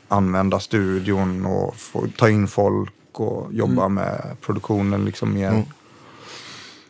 använda 0.08 0.60
studion 0.60 1.46
och 1.46 1.76
få, 1.76 2.08
ta 2.18 2.30
in 2.30 2.48
folk 2.48 2.94
och 3.12 3.54
jobba 3.54 3.88
med 3.88 4.38
produktionen 4.42 5.06
liksom 5.06 5.34
mer. 5.34 5.50
Mm. 5.50 5.64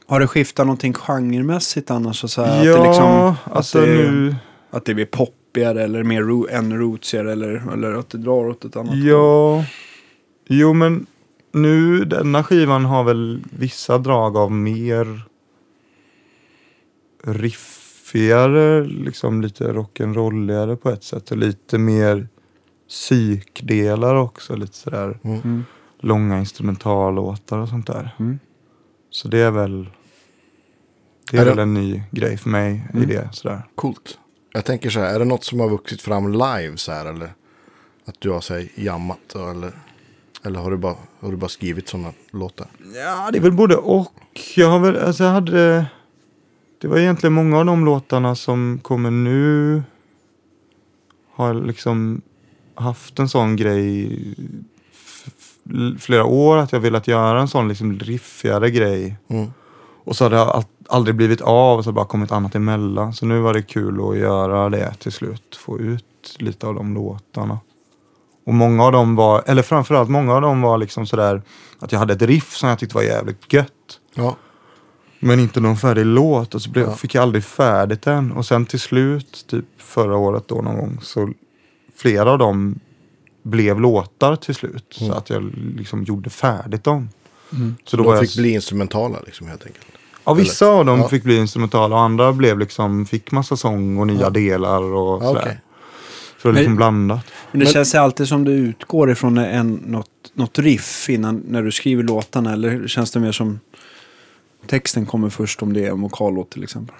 Har 0.07 0.19
det 0.19 0.27
skiftat 0.27 0.65
någonting 0.65 0.93
genremässigt 0.93 1.91
annars? 1.91 2.31
Så 2.31 2.41
här, 2.41 2.65
Ja, 2.65 2.77
att 2.77 2.83
det 2.83 2.87
liksom, 2.87 3.33
alltså 3.55 3.79
att 3.79 3.85
det, 3.85 3.91
nu. 3.91 4.35
Att 4.69 4.85
det 4.85 4.93
blir 4.93 5.05
poppigare 5.05 5.83
eller 5.83 6.03
mer 6.03 6.21
ro, 6.21 6.47
än 6.47 6.79
rootsigare 6.79 7.31
eller, 7.31 7.73
eller 7.73 7.93
att 7.93 8.09
det 8.09 8.17
drar 8.17 8.47
åt 8.47 8.65
ett 8.65 8.75
annat 8.75 8.89
håll? 8.89 9.07
Ja, 9.07 9.65
jo 10.47 10.73
men 10.73 11.05
nu 11.51 12.05
denna 12.05 12.43
skivan 12.43 12.85
har 12.85 13.03
väl 13.03 13.43
vissa 13.49 13.97
drag 13.97 14.37
av 14.37 14.51
mer 14.51 15.21
riff 17.23 17.84
riffigare, 18.19 18.83
liksom 18.83 19.41
lite 19.41 19.63
rock'n'rolligare 19.73 20.75
på 20.75 20.89
ett 20.89 21.03
sätt. 21.03 21.31
Och 21.31 21.37
lite 21.37 21.77
mer 21.77 22.27
psykdelar 22.89 24.15
också. 24.15 24.55
Lite 24.55 24.75
sådär 24.77 25.19
Mm. 25.23 25.39
Mm. 25.43 25.63
långa 25.99 26.39
instrumentallåtar 26.39 27.57
och 27.57 27.69
sånt 27.69 27.87
där. 27.87 28.15
Mm. 28.19 28.39
Så 29.09 29.27
det 29.27 29.37
är 29.39 29.51
väl 29.51 29.89
det 31.31 31.37
är, 31.37 31.41
Är 31.41 31.45
det- 31.45 31.51
väl 31.51 31.59
en 31.59 31.73
ny 31.73 32.03
grej 32.11 32.37
för 32.37 32.49
mig 32.49 32.83
i 32.93 32.97
Mm. 32.97 33.09
det. 33.09 33.29
Sådär. 33.31 33.61
Coolt. 33.75 34.17
Jag 34.53 34.65
tänker 34.65 34.89
så 34.89 34.99
här, 34.99 35.15
är 35.15 35.19
det 35.19 35.25
något 35.25 35.43
som 35.43 35.59
har 35.59 35.69
vuxit 35.69 36.01
fram 36.01 36.31
live 36.31 36.77
så 36.77 36.91
här 36.91 37.05
eller? 37.05 37.33
Att 38.05 38.15
du 38.19 38.29
har 38.29 38.41
sig 38.41 38.71
jammat 38.75 39.19
då, 39.33 39.47
eller? 39.49 39.71
Eller 40.43 40.59
har 40.59 40.71
du 40.71 40.77
bara, 40.77 40.95
har 41.19 41.31
du 41.31 41.37
bara 41.37 41.49
skrivit 41.49 41.89
sådana 41.89 42.11
låtar? 42.31 42.67
Ja, 42.95 43.29
det 43.31 43.37
är 43.37 43.41
väl 43.41 43.51
både 43.51 43.75
och. 43.75 44.13
Jag 44.55 44.69
har 44.69 44.79
väl, 44.79 44.97
alltså 44.97 45.23
jag 45.23 45.31
hade... 45.31 45.85
Det 46.85 46.89
var 46.89 46.97
egentligen 46.97 47.33
många 47.33 47.59
av 47.59 47.65
de 47.65 47.85
låtarna 47.85 48.35
som 48.35 48.79
kommer 48.81 49.11
nu. 49.11 49.83
Har 51.35 51.53
liksom 51.53 52.21
haft 52.75 53.19
en 53.19 53.29
sån 53.29 53.55
grej 53.55 54.19
flera 55.99 56.25
år. 56.25 56.57
Att 56.57 56.71
jag 56.71 56.79
velat 56.79 57.07
göra 57.07 57.41
en 57.41 57.47
sån 57.47 57.67
liksom 57.67 57.99
riffigare 57.99 58.71
grej. 58.71 59.17
Mm. 59.27 59.51
Och 60.03 60.15
så 60.15 60.25
har 60.25 60.29
det 60.29 60.65
aldrig 60.89 61.15
blivit 61.15 61.41
av 61.41 61.77
och 61.77 61.83
så 61.83 61.87
har 61.87 61.93
det 61.93 61.95
bara 61.95 62.05
kommit 62.05 62.31
annat 62.31 62.55
emellan. 62.55 63.13
Så 63.13 63.25
nu 63.25 63.39
var 63.39 63.53
det 63.53 63.61
kul 63.61 64.09
att 64.09 64.17
göra 64.17 64.69
det 64.69 64.93
till 64.93 65.11
slut. 65.11 65.55
Få 65.55 65.79
ut 65.79 66.35
lite 66.39 66.67
av 66.67 66.75
de 66.75 66.93
låtarna. 66.93 67.59
Och 68.45 68.53
många 68.53 68.83
av 68.83 68.91
dem 68.91 69.15
var, 69.15 69.43
eller 69.45 69.61
framförallt 69.61 70.09
många 70.09 70.33
av 70.33 70.41
dem 70.41 70.61
var 70.61 70.77
liksom 70.77 71.07
sådär 71.07 71.41
att 71.79 71.91
jag 71.91 71.99
hade 71.99 72.13
ett 72.13 72.21
riff 72.21 72.55
som 72.55 72.69
jag 72.69 72.79
tyckte 72.79 72.95
var 72.95 73.03
jävligt 73.03 73.53
gött. 73.53 73.99
Ja, 74.13 74.35
Men 75.19 75.39
inte 75.39 75.59
någon 75.59 75.77
färdig 75.77 76.05
låt 76.05 76.55
och 76.55 76.61
så 76.61 76.69
blev, 76.69 76.85
Ja. 76.85 76.93
fick 76.93 77.15
jag 77.15 77.21
aldrig 77.21 77.43
färdigt 77.43 78.01
den. 78.01 78.31
Och 78.31 78.45
sen 78.45 78.65
till 78.65 78.79
slut, 78.79 79.45
typ 79.47 79.65
förra 79.77 80.17
året 80.17 80.43
då 80.47 80.55
någon 80.61 80.75
gång, 80.77 80.99
så 81.01 81.29
flera 81.95 82.31
av 82.31 82.37
dem 82.37 82.79
blev 83.43 83.79
låtar 83.81 84.35
till 84.35 84.55
slut. 84.55 84.85
Så 84.89 85.05
Mm. 85.05 85.17
att 85.17 85.29
jag 85.29 85.53
liksom 85.77 86.03
gjorde 86.03 86.29
färdigt 86.29 86.83
dem. 86.83 87.09
Mm. 87.53 87.75
Så 87.85 87.97
då 87.97 88.03
de 88.03 88.09
var 88.13 88.21
fick 88.21 88.29
jag, 88.37 88.41
bli 88.41 88.51
instrumentala 88.53 89.19
liksom 89.25 89.47
helt 89.47 89.65
enkelt. 89.65 89.85
ja, 90.25 90.33
vissa 90.33 90.67
av 90.67 90.85
dem 90.85 90.99
Ja. 90.99 91.07
fick 91.07 91.23
bli 91.23 91.37
instrumentala 91.37 91.95
och 91.95 92.01
andra 92.01 92.33
blev 92.33 92.59
liksom, 92.59 93.05
fick 93.05 93.31
massa 93.31 93.57
sång 93.57 93.97
och 93.97 94.07
nya 94.07 94.21
Ja. 94.21 94.29
delar 94.29 94.81
och 94.83 95.21
sådär. 95.23 95.41
okej. 95.41 95.59
Så 96.41 96.47
det 96.47 96.51
är 96.51 96.53
liksom 96.53 96.71
Men- 96.73 96.77
blandat. 96.77 97.25
Men 97.51 97.59
det 97.59 97.65
Men- 97.65 97.73
känns 97.73 97.95
alltid 97.95 98.27
som 98.27 98.43
du 98.43 98.51
utgår 98.51 99.11
ifrån 99.11 99.37
en, 99.37 99.73
något, 99.73 100.09
något 100.33 100.59
riff 100.59 101.09
innan 101.09 101.43
när 101.47 101.63
du 101.63 101.71
skriver 101.71 102.03
låtarna. 102.03 102.53
Eller 102.53 102.87
känns 102.87 103.11
det 103.11 103.19
mer 103.19 103.31
som 103.31 103.59
texten 104.67 105.05
kommer 105.05 105.29
först 105.29 105.61
om 105.61 105.73
det 105.73 105.85
är 105.85 105.91
en 105.91 106.01
vokallåt 106.01 106.49
till 106.51 106.63
exempel? 106.63 106.95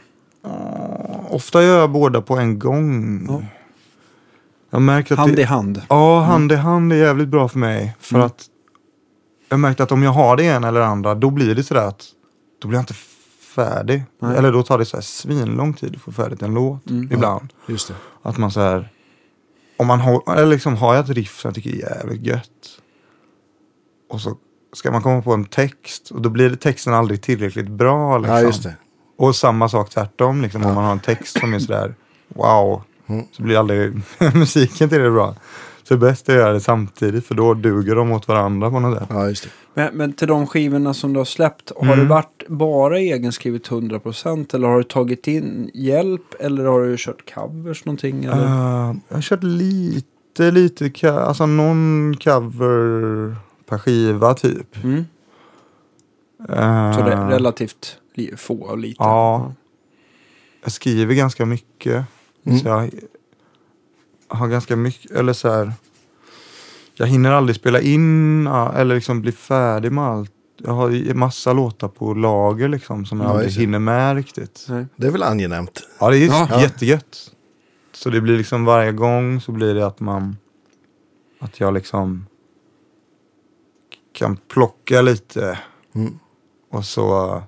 Ofta 1.30 1.64
gör 1.64 1.80
jag 1.80 1.92
båda 1.92 2.22
på 2.22 2.38
en 2.38 2.60
gång. 2.60 3.26
Ja. 3.30 3.42
Jag 4.70 4.82
märker 4.82 5.14
att 5.14 5.20
Hand 5.20 5.36
det, 5.36 5.42
i 5.42 5.46
hand. 5.46 5.82
Ja, 5.90 6.20
hand 6.22 6.52
i 6.52 6.56
hand 6.56 6.94
är 6.94 6.98
jävligt 6.98 7.28
bra 7.28 7.48
för 7.48 7.60
mig. 7.60 7.96
För 8.00 8.16
Mm. 8.16 8.26
att 8.26 8.46
jag 9.50 9.60
märkte 9.60 9.84
att 9.84 9.92
om 9.92 10.04
jag 10.04 10.12
har 10.12 10.38
det 10.38 10.44
ena 10.44 10.68
eller 10.68 10.82
andra, 10.82 11.16
då 11.16 11.30
blir 11.30 11.56
det 11.56 11.64
sådär 11.64 11.88
att 11.88 12.04
då 12.62 12.68
blir 12.68 12.78
jag 12.78 12.82
inte 12.84 12.94
färdig. 13.56 14.04
Nej. 14.20 14.38
Eller 14.38 14.52
då 14.52 14.64
tar 14.64 14.78
det 14.78 14.86
så 14.86 14.98
här 14.98 15.02
svinlång 15.02 15.74
tid 15.74 15.96
att 15.96 16.02
få 16.02 16.12
färdigt 16.12 16.42
en 16.42 16.54
låt 16.54 16.90
Mm. 16.90 17.12
ibland. 17.12 17.54
Just 17.68 17.88
det. 17.88 17.94
Att 18.22 18.38
man 18.38 18.52
så 18.52 18.60
här, 18.60 18.90
om 19.78 19.88
man 19.88 20.00
har, 20.00 20.34
eller 20.38 20.46
liksom 20.48 20.76
har 20.78 20.96
jag 20.96 21.04
ett 21.04 21.10
riff 21.16 21.40
som 21.42 21.48
jag 21.50 21.56
tycker 21.56 21.70
är 21.70 21.76
jävligt 21.98 22.22
gött. 22.22 22.80
Och 24.10 24.22
så 24.22 24.38
ska 24.76 24.92
man 24.92 25.02
komma 25.02 25.22
på 25.22 25.34
en 25.34 25.46
text 25.46 26.12
och 26.12 26.22
då 26.22 26.30
blir 26.30 26.50
det 26.50 26.56
texten 26.56 26.94
aldrig 26.94 27.22
tillräckligt 27.22 27.70
bra. 27.70 28.18
Liksom. 28.18 28.36
Ja, 28.36 28.42
just 28.42 28.64
det. 28.64 28.76
Och 29.18 29.36
samma 29.36 29.70
sak 29.70 29.90
tvärtom, 29.90 30.42
liksom, 30.42 30.66
om 30.66 30.76
man 30.76 30.84
har 30.84 30.92
en 30.92 31.00
text 31.00 31.40
som 31.40 31.54
är 31.54 31.60
sådär 31.60 31.96
wow. 32.28 32.82
Mm. 33.08 33.26
Så 33.32 33.44
blir 33.44 33.58
aldrig 33.58 34.02
musiken 34.34 34.90
till 34.90 35.00
det 35.00 35.12
bra. 35.12 35.36
Så 35.84 35.94
det 35.94 36.00
bästa 36.00 36.32
är 36.34 36.36
att 36.38 36.42
göra 36.42 36.54
det 36.54 36.60
samtidigt 36.60 37.26
för 37.26 37.36
då 37.36 37.54
duger 37.54 37.96
de 37.96 38.12
åt 38.12 38.28
varandra 38.28 38.70
på 38.72 38.80
något 38.80 39.00
sätt. 39.00 39.10
Ja, 39.12 39.28
just 39.28 39.44
det. 39.44 39.50
Men, 39.74 39.98
men 39.98 40.14
till 40.14 40.28
de 40.28 40.48
skivorna 40.48 40.94
som 40.94 41.14
du 41.14 41.20
har 41.20 41.26
släppt, 41.26 41.72
har 41.76 41.86
Mm. 41.86 42.00
det 42.00 42.06
varit 42.06 42.44
bara 42.48 43.00
egenskrivet 43.00 43.70
100% 43.70 44.56
eller 44.56 44.68
har 44.68 44.78
du 44.78 44.84
tagit 44.84 45.28
in 45.28 45.72
hjälp 45.74 46.34
eller 46.40 46.66
har 46.66 46.82
du 46.82 46.96
kört 46.98 47.34
covers 47.34 47.86
någonting? 47.86 48.24
Eller? 48.26 48.44
Uh, 48.46 48.96
jag 49.08 49.16
har 49.16 49.22
kört 49.22 49.44
lite, 49.44 50.52
lite, 50.52 51.14
alltså 51.14 51.46
någon 51.46 52.16
cover 52.24 53.36
per 53.66 53.78
skiva 53.78 54.34
typ. 54.34 54.84
Mm. 54.84 55.06
Uh, 56.50 56.94
Så 56.96 57.02
det 57.02 57.14
är 57.14 57.28
relativt 57.30 57.98
få 58.38 58.62
och 58.62 58.78
lite? 58.78 58.96
Ja. 59.00 59.54
Jag 60.64 60.72
skriver 60.72 61.16
ganska 61.16 61.46
mycket. 61.46 62.06
Mm. 62.46 62.60
Så 62.60 62.68
jag 62.68 62.90
har 64.28 64.48
ganska 64.48 64.76
mycket, 64.76 65.12
eller 65.12 65.34
så 65.34 65.50
här. 65.52 65.74
Jag 66.94 67.08
hinner 67.08 67.32
aldrig 67.32 67.56
spela 67.56 67.82
in 67.82 68.48
eller 68.48 68.96
liksom 68.96 69.22
bli 69.22 69.32
färdig 69.32 69.92
med 69.92 70.04
allt. 70.04 70.32
Jag 70.58 70.72
har 70.74 71.14
massa 71.14 71.54
låtar 71.54 71.88
på 71.88 72.14
lager 72.14 72.68
liksom 72.68 73.06
som 73.06 73.20
jag 73.22 73.30
Ja, 73.30 73.34
aldrig 73.34 73.52
hinner 73.54 73.80
med 73.80 74.16
riktigt. 74.16 74.66
Nej. 74.70 74.86
Det 74.96 75.08
är 75.08 75.12
väl 75.12 75.24
angenämt. 75.24 75.84
Ja, 76.00 76.10
det 76.10 76.18
är 76.18 76.28
Ja. 76.28 76.62
jättegött. 76.62 77.32
Så 77.94 78.10
det 78.10 78.22
blir 78.22 78.38
liksom 78.38 78.66
varje 78.66 78.92
gång 78.92 79.42
så 79.42 79.52
blir 79.52 79.74
det 79.76 79.86
att 79.88 80.00
man, 80.00 80.38
att 81.40 81.60
jag 81.60 81.74
liksom 81.74 82.26
kan 84.16 84.38
plocka 84.54 85.02
lite 85.02 85.60
Mm. 85.96 86.20
och 86.72 86.86
så... 86.86 87.42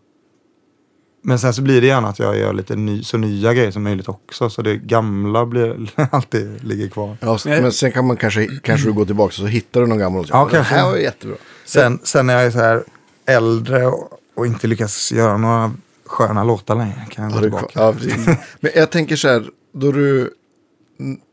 Men 1.24 1.40
sen 1.40 1.54
så 1.54 1.62
blir 1.62 1.82
det 1.82 1.88
gärna 1.88 2.08
att 2.08 2.20
jag 2.20 2.38
gör 2.38 2.54
lite 2.54 2.76
ny, 2.76 3.04
så 3.04 3.18
nya 3.18 3.54
grejer 3.54 3.72
som 3.72 3.84
möjligt 3.84 4.10
också. 4.10 4.50
Så 4.50 4.62
det 4.62 4.76
gamla 4.78 5.46
blir 5.46 5.90
alltid 6.12 6.64
ligger 6.64 6.88
kvar. 6.90 7.18
Ja, 7.22 7.38
Men- 7.46 7.72
sen 7.72 7.92
kan 7.92 8.08
man 8.08 8.18
kanske, 8.18 8.48
kanske 8.64 8.88
du 8.88 8.94
går 8.94 9.06
tillbaka 9.06 9.28
och 9.28 9.34
så 9.34 9.46
hittar 9.46 9.82
du 9.82 9.88
någon 9.88 9.98
gammal 9.98 10.22
låt. 10.22 10.30
Ja, 10.30 10.46
det 10.46 10.52
kanske. 10.52 10.76
här 10.76 10.86
var 10.92 10.98
jättebra. 10.98 11.36
Sen, 11.66 12.00
sen 12.04 12.28
när 12.28 12.34
jag 12.34 12.44
är 12.46 12.52
så 12.52 12.60
här 12.60 12.84
äldre 13.26 13.88
och, 13.88 14.10
och 14.36 14.46
inte 14.48 14.68
lyckas 14.68 15.12
göra 15.12 15.38
några 15.38 15.72
sköna 16.06 16.44
låtar 16.44 16.76
längre 16.76 17.06
kan 17.10 17.24
jag 17.24 17.34
gå 17.34 17.40
tillbaka. 17.42 17.68
Ja. 17.74 17.94
Men 18.60 18.72
jag 18.76 18.90
tänker 18.92 19.16
så 19.16 19.28
här, 19.28 19.46
då 19.74 19.92
du, 19.92 20.34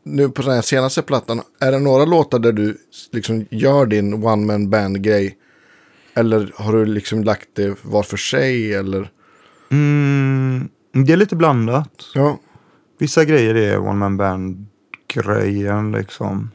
nu 0.03 0.29
på 0.29 0.41
den 0.41 0.51
här 0.51 0.61
senaste 0.61 1.01
plattan, 1.01 1.41
är 1.59 1.71
det 1.71 1.79
några 1.79 2.05
låtar 2.05 2.39
där 2.39 2.51
du 2.51 2.77
liksom 3.11 3.45
gör 3.51 3.85
din 3.85 4.13
one 4.13 4.45
man 4.45 4.69
band 4.69 5.01
grej? 5.01 5.37
Eller 6.13 6.51
har 6.55 6.73
du 6.73 6.85
liksom 6.85 7.23
lagt 7.23 7.47
det 7.53 7.75
var 7.81 8.03
för 8.03 8.17
sig 8.17 8.73
eller? 8.73 9.11
Mm, 9.71 10.69
det 11.05 11.13
är 11.13 11.17
lite 11.17 11.35
blandat. 11.35 12.05
Ja, 12.13 12.39
Vissa 12.97 13.25
grejer 13.25 13.55
är 13.55 13.79
one 13.79 13.93
man 13.93 14.17
band 14.17 14.65
grejen 15.07 15.91
liksom. 15.91 16.51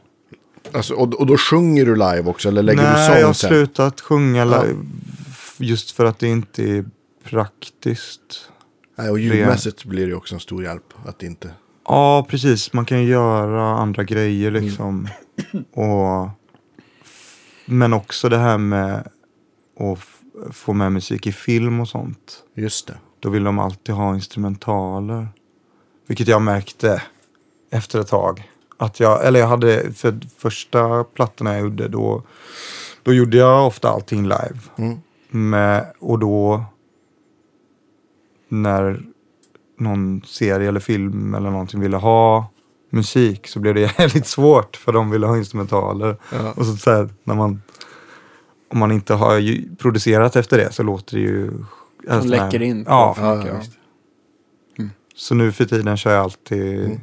alltså, 0.71 0.93
och, 0.93 1.13
och 1.13 1.25
då 1.25 1.37
sjunger 1.37 1.85
du 1.85 1.95
live 1.95 2.23
också 2.25 2.49
eller 2.49 2.63
lägger 2.63 2.81
Nej, 2.83 2.93
du 2.93 2.99
jag 2.99 3.17
sång 3.19 3.25
har 3.25 3.33
sen? 3.33 3.49
slutat 3.49 4.01
sjunga 4.01 4.45
Ja. 4.45 4.63
live. 4.63 4.79
Just 5.57 5.91
för 5.91 6.05
att 6.05 6.19
det 6.19 6.27
inte 6.27 6.63
är 6.63 6.85
praktiskt. 7.23 8.49
Nej, 8.97 9.09
och 9.09 9.19
ljudmässigt 9.19 9.85
blir 9.85 10.07
det 10.07 10.15
också 10.15 10.35
en 10.35 10.39
stor 10.41 10.63
hjälp 10.63 10.93
att 11.05 11.23
inte... 11.23 11.49
Ja, 11.85 12.25
precis. 12.29 12.73
Man 12.73 12.85
kan 12.85 13.03
göra 13.03 13.63
andra 13.63 14.03
grejer 14.03 14.51
liksom. 14.51 15.07
Och, 15.73 16.29
men 17.65 17.93
också 17.93 18.29
det 18.29 18.37
här 18.37 18.57
med 18.57 19.07
att 19.79 19.99
få 20.51 20.73
med 20.73 20.91
musik 20.91 21.27
i 21.27 21.31
film 21.31 21.79
och 21.79 21.87
sånt. 21.87 22.43
Just 22.55 22.87
det. 22.87 22.97
Då 23.19 23.29
vill 23.29 23.43
de 23.43 23.59
alltid 23.59 23.95
ha 23.95 24.15
instrumentaler. 24.15 25.27
Vilket 26.07 26.27
jag 26.27 26.41
märkte 26.41 27.01
efter 27.71 27.99
ett 27.99 28.07
tag. 28.07 28.51
Att 28.77 28.99
jag, 28.99 29.25
eller 29.25 29.39
jag 29.39 29.47
hade, 29.47 29.93
för 29.93 30.19
första 30.37 31.03
plattorna 31.03 31.53
jag 31.53 31.61
gjorde, 31.61 31.87
då, 31.87 32.23
då 33.03 33.13
gjorde 33.13 33.37
jag 33.37 33.67
ofta 33.67 33.89
allting 33.89 34.23
live. 34.23 34.59
Mm. 34.77 34.99
Med, 35.29 35.93
och 35.99 36.19
då 36.19 36.65
när 38.49 39.03
någon 39.81 40.21
serie 40.25 40.67
eller 40.67 40.79
film 40.79 41.35
eller 41.35 41.49
någonting 41.49 41.79
ville 41.79 41.97
ha 41.97 42.49
musik 42.89 43.47
så 43.47 43.59
blev 43.59 43.75
det 43.75 43.81
jävligt 43.99 44.27
svårt 44.27 44.75
för 44.75 44.91
de 44.91 45.09
ville 45.09 45.27
ha 45.27 45.37
instrumentaler. 45.37 46.17
Ja. 46.31 46.51
Och 46.55 46.65
så, 46.65 46.75
så 46.77 46.91
här, 46.91 47.09
när 47.23 47.35
man, 47.35 47.61
om 48.69 48.79
man 48.79 48.91
inte 48.91 49.13
har 49.13 49.37
ju 49.37 49.75
producerat 49.75 50.35
efter 50.35 50.57
det 50.57 50.71
så 50.73 50.83
låter 50.83 51.17
det 51.17 51.23
ju... 51.23 51.47
De 52.03 52.09
alltså, 52.09 52.29
läcker 52.29 52.61
in. 52.61 52.85
Ja, 52.87 53.15
ja, 53.17 53.47
ja, 53.47 53.57
visst. 53.57 53.71
så 55.15 55.35
nu 55.35 55.51
för 55.51 55.65
tiden 55.65 55.97
kör 55.97 56.11
jag 56.11 56.23
alltid 56.23 56.85
Mm. 56.85 56.99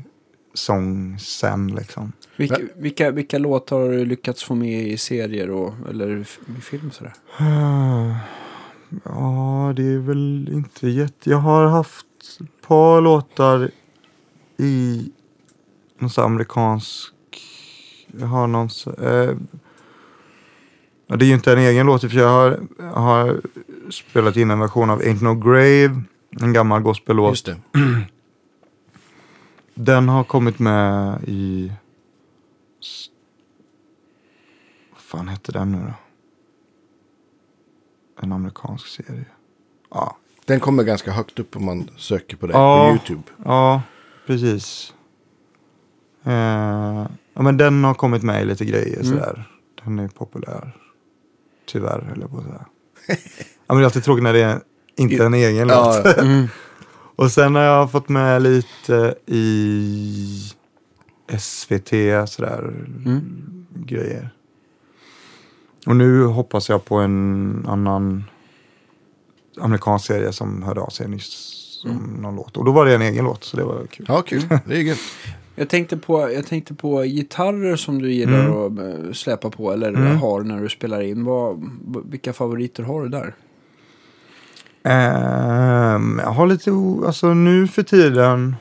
sång 0.55 1.19
sen 1.19 1.67
liksom. 1.75 2.13
Vilka, 2.37 2.59
vilka, 2.77 3.11
vilka 3.11 3.39
låtar 3.39 3.81
har 3.81 3.89
du 3.89 4.05
lyckats 4.05 4.45
få 4.45 4.55
med 4.55 4.83
i 4.89 4.97
serier 4.97 5.51
och, 5.51 5.75
eller 5.91 6.27
i 6.59 6.61
film 6.61 6.91
sådär? 6.91 7.13
Ja, 9.05 9.73
det 9.77 9.83
är 9.83 9.99
väl 9.99 10.49
inte 10.53 10.89
jätte... 10.89 11.31
Jag 11.31 11.39
har 11.39 11.67
haft 11.67 12.07
par 12.69 13.01
låtar 13.01 13.71
i 14.57 15.11
någon 15.99 16.11
sån 16.11 16.25
amerikansk... 16.25 17.15
Jag 18.07 18.27
har 18.27 18.47
någon... 18.47 18.69
Eh, 18.87 19.37
det 21.17 21.25
är 21.25 21.29
ju 21.29 21.35
inte 21.35 21.53
en 21.53 21.59
egen 21.59 21.87
låt, 21.87 22.01
för 22.01 22.17
jag 22.17 22.29
har, 22.29 22.61
har 22.95 23.41
spelat 23.91 24.37
in 24.37 24.51
en 24.51 24.59
version 24.59 24.91
av 24.91 25.03
Ain't 25.03 25.25
No 25.25 25.35
Grave, 25.35 26.03
en 26.41 26.53
gammal 26.53 26.83
gospellåt. 26.83 27.31
Just 27.31 27.47
det. 27.47 27.57
Den 29.75 30.09
har 30.09 30.25
kommit 30.25 30.59
med 30.59 31.19
i... 31.27 31.73
Vad 34.93 35.01
fan 35.01 35.29
hette 35.29 35.53
den 35.53 35.73
nu 35.73 35.79
då? 35.79 35.93
En 38.23 38.33
amerikansk 38.33 38.87
serie. 38.87 39.25
Ja, 39.91 40.17
Den 40.49 40.61
kommer 40.61 40.83
ganska 40.85 41.11
högt 41.13 41.39
upp 41.39 41.57
om 41.57 41.65
man 41.65 41.91
söker 41.97 42.37
på 42.37 42.47
det 42.47 42.53
Ja. 42.53 42.87
på 42.87 42.91
YouTube. 42.95 43.23
ja 43.45 43.83
precis. 44.27 44.95
Eh, 46.25 47.07
ja, 47.35 47.43
men 47.43 47.57
den 47.57 47.85
har 47.85 47.95
kommit 47.95 48.23
med 48.23 48.43
i 48.43 48.45
lite 48.45 48.65
grejer 48.65 49.03
sådär. 49.03 49.45
Den 49.85 49.99
är 49.99 50.09
populär. 50.09 50.77
Tyvärr 51.67 52.01
höll 52.09 52.21
jag 52.21 52.31
på 52.31 52.39
att 52.39 52.45
säga. 52.45 52.67
ja, 53.67 53.75
men 53.75 53.77
det 53.77 53.83
är 53.83 53.85
alltid 53.85 54.05
tråkigt 54.05 54.23
när 54.25 54.33
det 54.33 54.43
är 54.43 54.61
inte 54.97 55.25
en 55.25 55.35
egen 55.35 55.69
låt. 55.69 55.77
Ja, 56.05 56.15
Mm. 56.23 56.47
Och 57.17 57.31
sen 57.33 57.55
har 57.55 57.63
jag 57.63 57.93
fått 57.93 58.09
med 58.09 58.43
lite 58.43 59.15
i 59.27 60.53
SVT 61.39 61.91
sådär 62.29 62.59
Mm. 62.59 63.67
grejer. 63.75 64.31
Och 65.87 65.97
nu 65.97 66.25
hoppas 66.25 66.69
jag 66.69 66.85
på 66.85 66.95
en 66.97 67.65
annan 67.69 68.25
amerikansk 69.61 70.07
serie 70.07 70.33
som 70.33 70.63
hörde 70.63 70.81
av 70.81 70.89
sig 70.91 71.09
nyss 71.09 71.55
om 71.85 72.19
någon 72.23 72.37
låt. 72.37 72.57
Och 72.57 72.65
då 72.65 72.73
var 72.73 72.87
det 72.87 72.95
en 72.95 73.03
egen 73.03 73.25
låt 73.25 73.45
så 73.45 73.57
det 73.57 73.65
var 73.65 73.87
kul. 73.91 74.07
ja 74.09 74.23
kul. 74.23 74.43
Det 74.67 74.75
är 74.77 74.81
gött. 74.81 74.99
Jag 75.55 75.69
tänkte, 75.69 75.97
på, 75.97 76.33
jag 76.33 76.47
tänkte 76.47 76.75
på 76.75 77.03
gitarrer 77.03 77.77
som 77.77 78.03
du 78.03 78.13
gillar 78.13 78.45
Mm. 78.47 78.79
att 78.79 79.07
eh, 79.07 79.13
släpa 79.13 79.51
på 79.51 79.73
eller 79.73 79.89
Mm. 79.89 80.17
har 80.19 80.41
när 80.43 80.61
du 80.63 80.69
spelar 80.69 81.01
in. 81.01 81.25
Vad, 81.25 81.71
vilka 82.11 82.33
favoriter 82.33 82.83
har 82.83 83.03
du 83.03 83.09
där? 83.09 83.35
Ehm, 84.83 86.21
jag 86.25 86.31
har 86.31 86.47
lite, 86.47 86.71
alltså 87.07 87.35
nu 87.35 87.69
för 87.69 87.83
tiden. 87.83 88.57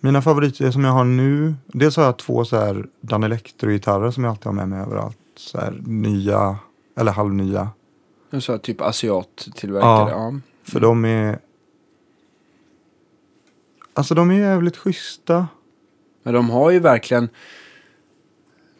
Mina 0.00 0.22
favoriter 0.22 0.70
som 0.70 0.84
jag 0.84 0.92
har 0.92 1.04
nu. 1.04 1.54
Dels 1.66 1.96
har 1.96 2.04
jag 2.04 2.16
två 2.18 2.44
så 2.44 2.56
här 2.56 2.86
Dan 3.00 3.22
Electro-gitarrer 3.24 4.10
som 4.10 4.24
jag 4.24 4.30
alltid 4.30 4.46
har 4.46 4.52
med 4.52 4.68
mig 4.68 4.80
överallt. 4.80 5.16
Så 5.36 5.58
här 5.58 5.74
nya, 5.86 6.56
eller 6.98 7.12
halvnya. 7.12 7.68
Jag 8.34 8.42
sa 8.42 8.58
typ 8.58 8.80
asiattillverkare. 8.80 10.10
Ja. 10.10 10.32
Ja. 10.32 10.34
För 10.62 10.80
de 10.80 11.04
är... 11.04 11.38
Alltså 13.94 14.14
de 14.14 14.30
är 14.30 14.34
jävligt 14.34 14.76
schyssta. 14.76 15.46
Men 16.22 16.34
de 16.34 16.50
har 16.50 16.70
ju 16.70 16.78
verkligen, 16.78 17.28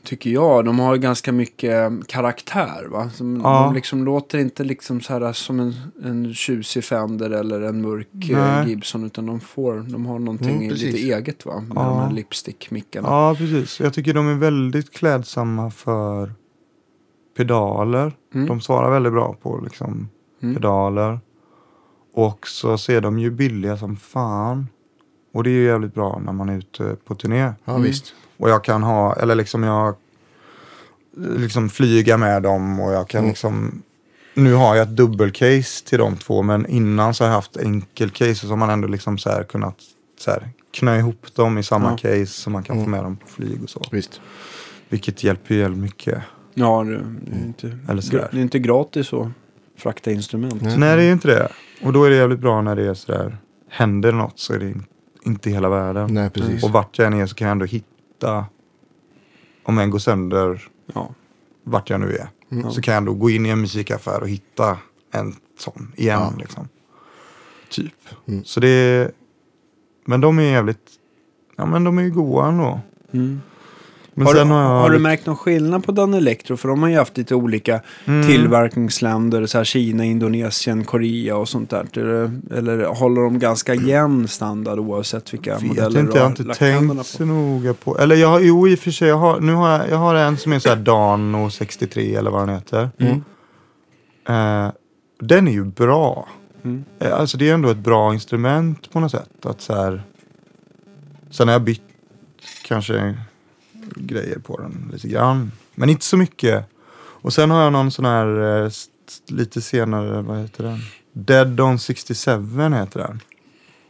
tycker 0.05 0.31
jag, 0.31 0.65
de 0.65 0.79
har 0.79 0.95
ju 0.95 1.01
ganska 1.01 1.33
mycket 1.33 1.71
eh, 1.93 1.99
karaktär. 2.07 2.87
Va? 2.91 3.11
Som, 3.11 3.41
Ja. 3.45 3.65
De 3.65 3.75
liksom 3.75 4.05
låter 4.05 4.39
inte 4.39 4.65
liksom 4.65 5.01
så 5.01 5.13
här 5.13 5.33
som 5.33 5.61
en, 5.61 5.75
en 6.05 6.35
tjusig 6.35 6.85
Fender 6.85 7.31
eller 7.31 7.61
en 7.61 7.83
mörk 7.83 8.31
eh, 8.31 8.39
Nej. 8.39 8.69
Gibson. 8.69 9.05
Utan 9.05 9.27
de, 9.27 9.41
får, 9.41 9.75
de 9.89 10.07
har 10.07 10.19
någonting 10.19 10.57
Mm, 10.57 10.75
lite 10.75 10.99
eget 10.99 11.47
va? 11.47 11.61
Med 11.61 11.77
Ja. 11.77 11.83
de 11.83 11.99
här 11.99 12.11
lipstick-mickarna. 12.13 13.09
Ja, 13.09 13.35
precis. 13.39 13.81
Jag 13.81 13.95
tycker 13.95 14.15
de 14.15 14.29
är 14.29 14.35
väldigt 14.35 14.91
klädsamma 14.91 15.71
för 15.71 16.33
pedaler. 17.37 18.13
Mm. 18.35 18.47
De 18.47 18.61
svarar 18.61 18.91
väldigt 18.91 19.13
bra 19.13 19.37
på 19.43 19.61
liksom 19.65 20.09
Mm. 20.43 20.55
pedaler. 20.55 21.21
Och 22.15 22.47
så 22.49 22.79
ser 22.79 23.01
de 23.01 23.19
ju 23.19 23.31
billiga 23.31 23.77
som 23.77 23.97
fan. 23.97 24.69
Och 25.33 25.45
det 25.45 25.51
är 25.51 25.53
ju 25.55 25.65
jävligt 25.65 25.95
bra 25.95 26.21
när 26.25 26.33
man 26.33 26.49
är 26.49 26.59
ute 26.59 26.97
på 27.05 27.15
turné. 27.15 27.53
Ja, 27.65 27.73
Mm. 27.73 27.83
visst. 27.83 28.15
Och 28.37 28.51
jag 28.51 28.65
kan 28.65 28.83
ha, 28.83 29.15
eller 29.17 29.35
liksom 29.35 29.63
jag 29.63 29.95
liksom 31.17 31.69
flyga 31.69 32.17
med 32.17 32.43
dem 32.43 32.81
och 32.81 32.93
jag 32.93 33.09
kan 33.09 33.19
Mm. 33.19 33.29
liksom 33.29 33.83
nu 34.35 34.55
har 34.55 34.75
jag 34.77 34.89
ett 34.89 34.97
dubbelcase 34.97 35.85
till 35.87 35.99
de 35.99 36.17
två 36.17 36.43
men 36.43 36.67
innan 36.67 37.15
så 37.15 37.25
har 37.25 37.29
jag 37.29 37.35
haft 37.35 37.57
enkelcase 37.57 38.31
och 38.31 38.37
så 38.37 38.49
har 38.49 38.57
man 38.57 38.71
ändå 38.71 38.89
liksom 38.89 39.19
så 39.19 39.31
här 39.31 39.45
kunnat 39.45 39.77
så 40.21 40.31
här, 40.31 40.49
knö 40.73 40.99
ihop 40.99 41.35
dem 41.35 41.59
i 41.59 41.63
samma 41.63 41.91
Ja. 41.91 41.97
case 41.97 42.27
så 42.27 42.51
man 42.51 42.63
kan 42.63 42.77
få 42.77 42.81
Mm. 42.81 42.91
med 42.91 43.03
dem 43.05 43.17
på 43.17 43.27
flyg 43.27 43.63
och 43.63 43.71
så. 43.71 43.87
visst. 43.93 44.21
Vilket 44.89 45.25
hjälper 45.25 45.55
ju 45.55 45.61
jävligt 45.61 45.79
mycket. 45.81 46.19
Ja, 46.55 46.85
det, 46.85 46.95
är 46.95 47.45
inte, 47.45 47.79
Eller 47.89 48.03
sådär. 48.03 48.29
det 48.33 48.39
är 48.39 48.43
inte 48.43 48.59
gratis 48.59 49.13
att 49.13 49.29
frakta 49.77 50.11
instrument. 50.13 50.63
Nej. 50.63 50.79
Nej 50.79 50.97
det 50.97 51.03
är 51.03 51.07
ju 51.07 51.13
inte 51.13 51.29
det. 51.29 51.49
Och 51.83 51.93
då 51.93 52.05
är 52.05 52.11
det 52.11 52.17
jävligt 52.17 52.39
bra 52.41 52.63
när 52.63 52.77
det 52.77 52.87
är 52.89 52.95
sådär, 52.95 53.37
händer 53.69 54.13
något 54.13 54.39
så 54.39 54.53
är 54.55 54.59
det 54.59 54.67
in- 54.67 54.85
inte 55.25 55.51
hela 55.51 55.69
världen. 55.69 56.15
Nej, 56.15 56.31
precis. 56.31 56.65
Och 56.65 56.71
vart 56.71 56.99
jag 56.99 57.07
än 57.07 57.13
är 57.15 57.27
så 57.27 57.35
kan 57.35 57.47
jag 57.49 57.53
ändå 57.53 57.65
hitta, 57.67 58.47
om 59.63 59.79
en 59.79 59.91
går 59.91 59.99
sönder, 59.99 60.69
Ja. 60.95 61.15
vart 61.63 61.91
jag 61.91 62.01
nu 62.01 62.17
är. 62.17 62.29
Mm. 62.51 62.71
Så 62.71 62.81
kan 62.83 62.95
jag 62.95 62.99
ändå 62.99 63.15
gå 63.15 63.31
in 63.31 63.47
i 63.47 63.49
en 63.49 63.61
musikaffär 63.61 64.21
och 64.21 64.29
hitta 64.29 64.79
en 65.13 65.35
sån 65.59 65.93
igen. 65.97 66.21
Ja. 66.21 66.33
Liksom. 66.39 66.69
Typ. 67.71 67.95
Mm. 68.29 68.45
Så 68.45 68.61
det 68.61 68.69
är, 68.69 69.11
men 70.07 70.21
de 70.21 70.39
är 70.39 70.43
jävligt, 70.43 70.91
ja 71.57 71.67
men 71.67 71.85
de 71.85 71.99
är 71.99 72.03
ju 72.03 72.11
goa 72.11 72.49
ändå. 72.49 72.81
Mm. 73.13 73.41
Men 74.17 74.27
har, 74.27 74.35
har 74.35 74.63
jag 74.63 74.81
har 74.81 74.91
du 74.91 74.99
märkt 74.99 75.27
någon 75.27 75.37
skillnad 75.37 75.85
på 75.85 75.93
Dan 75.93 76.15
Electro? 76.15 76.57
För 76.57 76.69
de 76.69 76.83
har 76.83 76.89
ju 76.89 76.97
haft 76.97 77.17
lite 77.17 77.35
olika 77.35 77.81
Mm. 78.05 78.27
tillverkningsländer. 78.27 79.47
Så 79.47 79.59
här 79.59 79.65
Kina, 79.65 80.05
Indonesien, 80.05 80.85
Korea 80.85 81.37
och 81.37 81.49
sånt 81.49 81.71
där. 81.71 81.87
Eller, 81.93 82.31
eller 82.57 82.85
håller 82.85 83.23
de 83.23 83.39
ganska 83.39 83.75
jämn 83.75 84.29
standard 84.29 84.79
oavsett 84.79 85.33
vilka 85.35 85.51
Jag 85.51 85.63
modeller 85.63 85.89
vet 85.91 85.99
inte, 86.01 86.13
du 86.13 86.19
jag 86.19 86.23
har 86.23 86.25
har 86.25 86.31
inte 86.31 86.43
lagt 86.43 86.61
händerna 86.61 86.95
tänkt 86.95 87.07
så 87.07 87.25
noga 87.25 87.75
på. 87.75 87.99
Eller 87.99 88.17
jag 88.17 88.29
har, 88.29 88.41
jo 88.41 88.69
i 88.69 88.75
och 88.75 88.79
för 88.79 88.91
sig, 88.91 89.09
jag 89.09 89.17
har, 89.19 89.41
nu 89.41 89.53
har 89.53 89.71
jag, 89.71 89.91
jag 89.91 89.97
har 89.97 90.15
en 90.15 90.37
som 90.37 90.53
är 90.53 90.59
så 90.59 90.69
här 90.69 90.77
Dano 90.77 91.51
63 91.51 92.15
eller 92.15 92.31
vad 92.31 92.41
den 92.49 92.55
heter. 92.55 92.91
Mm. 92.99 93.25
Eh, 94.29 94.73
den 95.21 95.49
är 95.49 95.53
ju 95.53 95.65
bra. 95.65 96.29
Mm. 96.65 96.85
Eh, 96.99 97.15
Alltså 97.21 97.37
det 97.37 97.49
är 97.51 97.55
ändå 97.55 97.69
ett 97.69 97.77
bra 97.79 98.13
instrument 98.15 98.93
på 98.93 99.01
något 99.01 99.11
sätt. 99.11 99.47
Att 99.47 99.61
så 99.61 99.75
här, 99.75 100.03
sen 101.31 101.49
har 101.49 101.53
jag 101.53 101.63
bytt 101.63 101.83
kanske 102.67 103.15
grejer 103.95 104.39
på 104.39 104.61
den 104.61 104.91
lite 104.93 105.09
grann. 105.09 105.53
Men 105.75 105.89
inte 105.89 106.05
så 106.05 106.17
mycket. 106.17 106.65
Och 106.97 107.33
sen 107.33 107.51
har 107.51 107.63
jag 107.63 107.73
någon 107.73 107.91
sån 107.91 108.05
här 108.05 108.63
eh, 108.65 108.71
lite 109.27 109.61
senare, 109.61 110.23
vad 110.23 110.39
heter 110.39 110.65
den? 110.65 110.79
Dead 111.13 111.61
on 111.61 111.79
67 111.79 112.31
heter 112.61 113.01
den. 113.01 113.21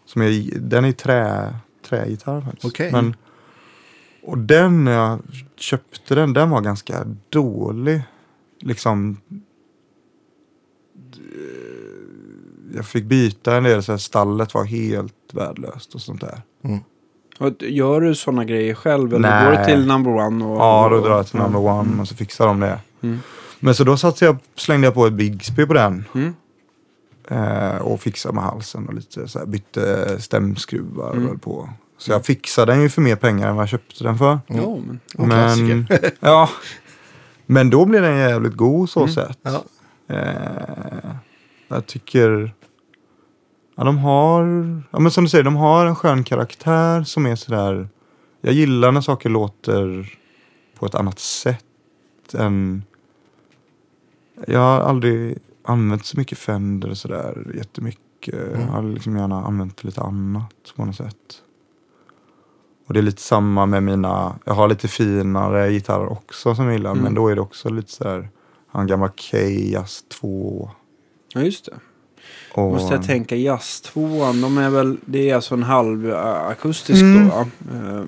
Som 0.07 0.23
är, 0.23 0.59
den 0.59 0.85
är 0.85 0.93
trä, 0.93 1.55
trägitarr 1.89 2.41
faktiskt. 2.41 2.65
Okej. 2.65 2.93
Men, 2.93 3.17
och 4.23 4.39
den 4.39 4.85
när 4.85 4.93
jag 4.93 5.19
köpte 5.57 6.15
den, 6.15 6.33
den 6.33 6.51
var 6.51 6.61
ganska 6.61 7.07
dålig. 7.29 8.03
Liksom. 8.61 9.21
Jag 12.75 12.87
fick 12.87 13.05
byta 13.05 13.57
en 13.57 13.65
del, 13.65 13.83
så 13.83 13.93
här, 13.93 13.99
stallet 13.99 14.55
var 14.55 14.65
helt 14.65 15.15
värdelöst 15.33 15.95
och 15.95 16.03
sånt 16.03 16.21
där. 16.21 16.43
Och 16.63 16.71
gör 17.59 18.01
du 18.01 18.15
sådana 18.15 18.45
grejer 18.45 18.75
själv? 18.75 19.15
Eller 19.15 19.31
Nej. 19.31 19.45
går 19.45 19.59
du 19.59 19.65
till 19.65 19.87
number 19.87 20.11
one? 20.11 20.45
Och, 20.45 20.57
Ja, 20.61 20.89
då 20.91 21.01
drar 21.01 21.17
jag 21.17 21.27
till 21.27 21.39
Ja. 21.39 21.43
number 21.43 21.61
one 21.61 22.01
och 22.03 22.09
så 22.09 22.15
fixar 22.15 22.47
de 22.47 22.61
det. 22.61 22.79
Mm. 23.03 23.19
Men 23.61 23.75
så 23.75 23.85
då 23.85 23.97
satte 23.97 24.25
jag, 24.25 24.37
slängde 24.57 24.87
jag 24.87 24.95
på 24.95 25.07
ett 25.07 25.13
Bigsby 25.13 25.67
på 25.67 25.73
den. 25.75 26.05
Mm. 26.15 26.35
Eh, 27.31 27.77
och 27.77 28.01
fixade 28.01 28.35
med 28.35 28.45
halsen 28.45 28.89
och 28.89 28.95
lite 28.95 29.29
så 29.29 29.39
här, 29.39 29.47
bytte 29.47 30.17
stämskruvar 30.23 31.09
och 31.09 31.17
Mm. 31.17 31.29
höll 31.29 31.39
på. 31.39 31.69
Så 31.99 32.13
jag 32.13 32.27
fixade 32.27 32.73
den 32.73 32.83
ju 32.83 32.89
för 32.89 33.01
mer 33.03 33.17
pengar 33.17 33.49
än 33.49 33.57
vad 33.57 33.63
jag 33.63 33.69
köpte 33.69 34.05
den 34.05 34.19
för. 34.19 34.39
Ja, 34.47 34.77
men... 34.87 35.01
En 35.19 35.29
Men, 35.29 35.87
ja, 36.21 36.49
men 37.47 37.71
då 37.71 37.85
blev 37.85 38.03
den 38.03 38.17
jävligt 38.17 38.55
god 38.57 38.91
så 38.91 39.01
Mm. 39.01 39.13
sett. 39.15 39.39
Ja. 39.43 39.63
Eh, 40.09 41.15
jag 41.69 41.87
tycker... 41.87 42.53
Ja, 43.75 43.85
de 43.85 43.99
har... 43.99 44.43
Ja, 44.91 44.99
men 44.99 45.11
som 45.11 45.25
du 45.25 45.31
säger, 45.31 45.45
de 45.45 45.57
har 45.57 45.87
en 45.87 45.97
skön 45.97 46.25
karaktär 46.25 47.03
som 47.03 47.27
är 47.27 47.37
sådär... 47.37 47.89
Jag 48.41 48.55
gillar 48.55 48.93
när 48.93 49.01
saker 49.01 49.31
låter 49.31 50.13
på 50.79 50.87
ett 50.87 50.95
annat 50.95 51.19
sätt 51.19 52.35
än... 52.35 52.83
Jag 54.47 54.61
har 54.61 54.81
aldrig 54.81 55.39
använt 55.65 56.07
så 56.07 56.19
mycket 56.19 56.39
Fender 56.39 56.95
sådär 56.95 57.53
jättemycket. 57.55 58.35
Mm. 58.35 58.61
Jag 58.61 58.67
har 58.67 58.83
liksom 58.83 59.17
gärna 59.17 59.45
använt 59.45 59.85
lite 59.85 60.01
annat 60.01 60.73
på 60.77 60.85
något 60.85 60.97
sätt. 60.97 61.43
Och 62.87 62.95
det 62.95 63.01
är 63.01 63.03
lite 63.03 63.23
samma 63.23 63.67
med 63.67 63.83
mina... 63.83 64.39
Jag 64.45 64.55
har 64.55 64.69
lite 64.69 64.89
finare 64.89 65.73
gitarrer 65.73 66.13
också 66.13 66.55
som 66.55 66.65
jag 66.65 66.73
gillar. 66.73 66.91
Mm. 66.91 67.05
Men 67.05 67.15
då 67.15 67.29
är 67.29 67.35
det 67.35 67.41
också 67.41 67.69
lite. 67.69 68.05
Jag 68.05 68.29
har 68.67 68.81
en 68.81 68.87
gammal 68.87 69.11
Keyas 69.17 70.05
2. 70.21 70.71
ja, 71.35 71.41
just 71.41 71.65
det. 71.65 71.73
Och, 72.55 72.73
Måste 72.73 72.95
jag 72.95 73.03
tänka 73.07 73.37
jazz 73.37 73.81
tvåan, 73.81 74.41
de 74.41 74.59
är 74.59 74.71
väl, 74.71 74.97
det 75.07 75.31
är 75.31 75.35
alltså 75.35 75.55
en 75.55 75.63
halv 75.63 76.11
äh, 76.11 76.47
akustisk 76.47 77.03
Mm. 77.03 77.29
då 77.29 77.35
va? 77.35 77.47
Eh, 77.75 78.05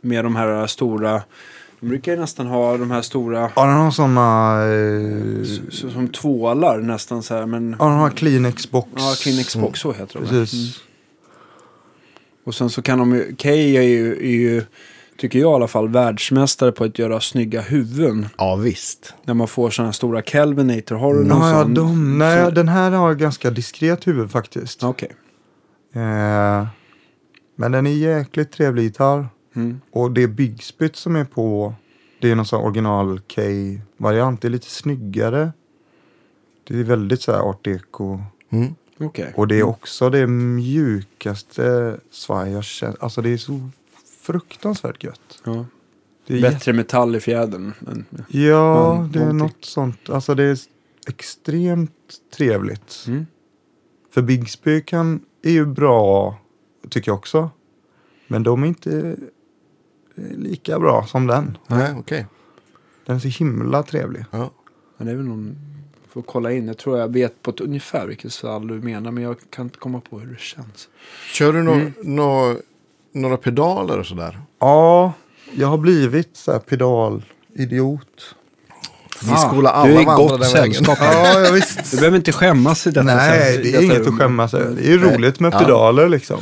Med 0.00 0.24
de 0.24 0.36
här 0.36 0.66
stora, 0.66 1.22
de 1.80 1.88
brukar 1.88 2.12
ju 2.12 2.18
nästan 2.20 2.46
ha 2.46 2.76
de 2.76 2.90
här 2.90 3.02
stora, 3.02 3.50
Ja, 3.56 3.66
den 3.66 3.76
har 3.76 3.90
såna... 3.90 4.62
Eh, 4.62 5.90
som 5.92 6.08
tvålar 6.08 6.78
nästan 6.78 7.22
så 7.22 7.34
här 7.34 7.46
men... 7.46 7.76
ja, 7.78 7.84
den 7.84 7.98
har 7.98 8.10
Kleenex 8.10 8.70
box. 8.70 8.88
Ja, 8.96 9.14
Kleenex 9.22 9.56
box, 9.56 9.80
så 9.80 9.92
heter 9.92 10.20
de. 10.20 10.26
Precis. 10.28 10.52
Mm. 10.54 10.72
Och 12.44 12.54
sen 12.54 12.70
så 12.70 12.82
kan 12.82 12.98
de 12.98 13.14
ju, 13.14 13.34
Kay 13.36 13.76
är 13.76 13.82
ju, 13.82 14.12
är 14.12 14.36
ju, 14.38 14.62
tycker 15.18 15.38
jag 15.38 15.50
i 15.52 15.54
alla 15.54 15.68
fall, 15.68 15.88
världsmästare 15.88 16.72
på 16.72 16.84
att 16.84 16.98
göra 16.98 17.20
snygga 17.20 17.60
huvuden. 17.60 18.26
ja, 18.38 18.56
visst. 18.56 19.14
När 19.24 19.34
man 19.34 19.48
får 19.48 19.70
sådana 19.70 19.92
stora 19.92 20.22
Kelvinator. 20.22 20.96
Har 20.96 21.14
du 21.14 21.24
någon 21.24 21.48
Ja, 21.50 21.62
sån? 21.62 21.74
de, 21.74 22.18
nej, 22.18 22.44
så- 22.44 22.50
den 22.50 22.68
här 22.68 22.90
har 22.90 23.14
ganska 23.14 23.50
diskret 23.50 24.06
huvud 24.06 24.30
faktiskt. 24.30 24.82
Okej. 24.84 25.10
Eh, 25.94 26.66
Men 27.60 27.72
den 27.72 27.86
är 27.86 27.90
jäkligt 27.90 28.52
trevlig 28.52 28.82
gitarr. 28.82 29.26
Mm. 29.56 29.80
Och 29.92 30.10
det 30.10 30.26
byggspytt 30.28 30.96
som 30.96 31.16
är 31.16 31.24
på, 31.24 31.74
det 32.20 32.30
är 32.30 32.34
någon 32.34 32.46
sån 32.46 32.64
original 32.64 33.20
K-variant. 33.34 34.42
Det 34.42 34.48
är 34.48 34.50
lite 34.50 34.70
snyggare. 34.70 35.52
Det 36.68 36.78
är 36.80 36.84
väldigt 36.84 37.22
så 37.22 37.32
här 37.32 37.38
art 37.40 37.64
deco. 37.64 38.20
Mm. 38.50 38.74
Okej. 39.00 39.32
Och 39.36 39.48
det 39.48 39.58
är 39.58 39.62
också 39.62 40.10
det 40.10 40.26
mjukaste 40.26 41.96
svaj 42.10 42.52
jag 42.52 42.64
känner. 42.64 42.96
Alltså 43.00 43.22
det 43.22 43.30
är 43.32 43.36
så 43.36 43.70
fruktansvärt 44.32 45.04
gött. 45.04 45.40
Ja. 45.44 45.66
Det 46.26 46.36
är 46.36 46.42
Bättre 46.42 46.72
metall 46.72 47.16
i 47.16 47.20
fjädern. 47.20 47.72
Men, 47.80 48.04
Ja, 48.12 48.24
Ja, 48.28 49.08
det 49.12 49.18
är 49.18 49.22
någonting. 49.22 49.36
något 49.38 49.64
sånt. 49.64 50.10
Alltså 50.10 50.34
det 50.34 50.42
är 50.44 50.58
extremt 51.08 51.92
trevligt. 52.36 53.04
mm. 53.06 53.26
För 54.10 54.22
Bigsby 54.22 54.80
kan, 54.82 55.20
är 55.42 55.50
ju 55.50 55.66
bra, 55.66 56.38
tycker 56.90 57.10
jag 57.10 57.18
också. 57.18 57.50
Men 58.26 58.42
de 58.42 58.62
är 58.62 58.66
inte 58.66 59.16
eh, 60.16 60.24
lika 60.38 60.78
bra 60.78 61.06
som 61.06 61.26
den. 61.26 61.58
Nej, 61.66 61.94
okej. 61.98 62.26
Den 63.06 63.16
är 63.16 63.20
så 63.20 63.28
himla 63.28 63.82
trevlig. 63.82 64.24
Ja. 64.30 64.50
Men 64.96 65.06
det 65.06 65.12
är 65.12 65.16
väl 65.16 65.26
någon... 65.26 65.56
Får 66.08 66.22
kolla 66.22 66.52
in. 66.52 66.66
Jag 66.66 66.78
tror 66.78 66.98
jag 66.98 67.12
vet 67.12 67.42
på 67.42 67.50
ett 67.50 67.60
ungefär 67.60 68.06
vilket 68.06 68.32
stall 68.32 68.66
du 68.66 68.74
menar. 68.74 69.10
Men 69.10 69.22
jag 69.24 69.36
kan 69.50 69.66
inte 69.66 69.78
komma 69.78 70.00
på 70.00 70.18
hur 70.18 70.26
det 70.32 70.40
känns. 70.40 70.88
Kör 71.32 71.52
du 71.52 71.62
nå- 71.62 71.72
Mm. 71.72 71.92
nå- 72.02 72.56
några 73.18 73.36
pedaler 73.36 73.98
och 73.98 74.06
sådär? 74.06 74.38
Ja, 74.60 75.12
jag 75.54 75.68
har 75.68 75.78
blivit 75.78 76.36
så 76.36 76.52
här 76.52 76.58
pedalidiot. 76.58 78.34
Vi 79.22 79.36
skolar 79.36 79.70
alla 79.72 79.82
Ah, 79.82 79.86
du 79.86 80.00
är 80.00 80.04
gott 80.16 80.46
sällskap. 80.46 80.98
Ja, 81.00 81.40
jag 81.40 81.52
visst. 81.52 81.90
Du 81.90 81.96
behöver 81.96 82.16
inte 82.16 82.32
skämmas 82.32 82.86
i 82.86 82.90
detta. 82.90 83.02
Nej, 83.16 83.52
sen- 83.54 83.62
det 83.62 83.74
är 83.74 83.82
inget 83.82 84.00
att 84.00 84.06
rum. 84.06 84.18
skämmas 84.18 84.54
över. 84.54 84.76
Det 84.76 84.86
är 84.86 84.90
ju 84.90 84.98
roligt 84.98 85.40
med 85.40 85.54
Ja. 85.54 85.58
pedaler 85.58 86.08
liksom. 86.08 86.40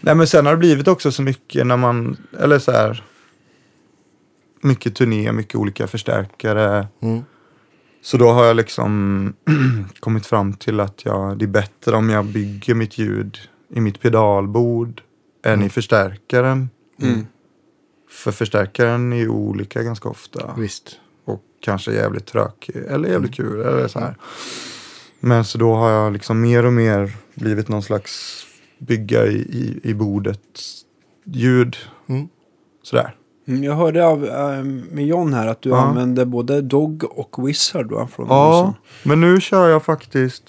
Nej, 0.00 0.14
men 0.14 0.26
sen 0.26 0.46
har 0.46 0.52
det 0.52 0.58
blivit 0.58 0.88
också 0.88 1.12
så 1.12 1.22
mycket 1.22 1.66
när 1.66 1.76
man, 1.76 2.16
eller 2.40 2.58
så 2.58 2.72
här, 2.72 3.04
mycket 4.62 4.94
turné, 4.94 5.32
mycket 5.32 5.54
olika 5.54 5.86
förstärkare. 5.86 6.86
Mm. 7.02 7.22
Så 8.02 8.16
då 8.16 8.30
har 8.30 8.44
jag 8.44 8.56
liksom 8.56 9.32
kommit 10.00 10.26
fram 10.26 10.52
till 10.52 10.80
att 10.80 11.04
jag, 11.04 11.38
det 11.38 11.44
är 11.44 11.46
bättre 11.46 11.96
om 11.96 12.10
jag 12.10 12.24
bygger 12.24 12.74
mitt 12.74 12.98
ljud 12.98 13.38
i 13.74 13.80
mitt 13.80 14.00
pedalbord 14.00 15.02
än 15.44 15.62
i 15.62 15.68
förstärkaren. 15.68 16.70
Mm. 17.02 17.26
För 18.10 18.32
förstärkaren 18.32 19.12
är 19.12 19.16
ju 19.16 19.28
olika 19.28 19.82
ganska 19.82 20.08
ofta. 20.08 20.54
Visst. 20.58 21.00
Och 21.24 21.42
kanske 21.60 21.92
jävligt 21.92 22.26
tråkig 22.26 22.76
eller 22.76 23.08
jävligt 23.08 23.34
kul. 23.34 23.60
Eller 23.60 23.88
så 23.88 23.98
här. 24.00 24.14
Men 25.20 25.44
så 25.44 25.58
då 25.58 25.74
har 25.74 25.90
jag 25.90 26.12
liksom 26.12 26.40
mer 26.40 26.66
och 26.66 26.72
mer 26.72 27.12
blivit 27.34 27.68
någon 27.68 27.82
slags 27.82 28.44
bygga 28.78 29.26
i, 29.26 29.36
i, 29.36 29.80
i 29.82 29.94
bordet 29.94 30.40
ljud. 31.24 31.76
Mm. 32.08 32.28
Sådär. 32.82 33.14
Mm, 33.48 33.64
Jag 33.64 33.74
hörde 33.74 34.06
av 34.06 34.24
äh, 34.24 34.62
med 34.64 35.06
John 35.06 35.32
här 35.34 35.46
att 35.46 35.62
du 35.62 35.68
Ja. 35.68 35.76
använde 35.80 36.26
både 36.26 36.60
Dog 36.60 37.04
och 37.18 37.48
Wizard 37.48 37.90
va? 37.92 38.08
Från 38.12 38.26
Ja, 38.28 38.48
Olsson. 38.58 38.74
men 39.02 39.20
nu 39.20 39.40
kör 39.40 39.68
jag 39.68 39.84
faktiskt. 39.84 40.44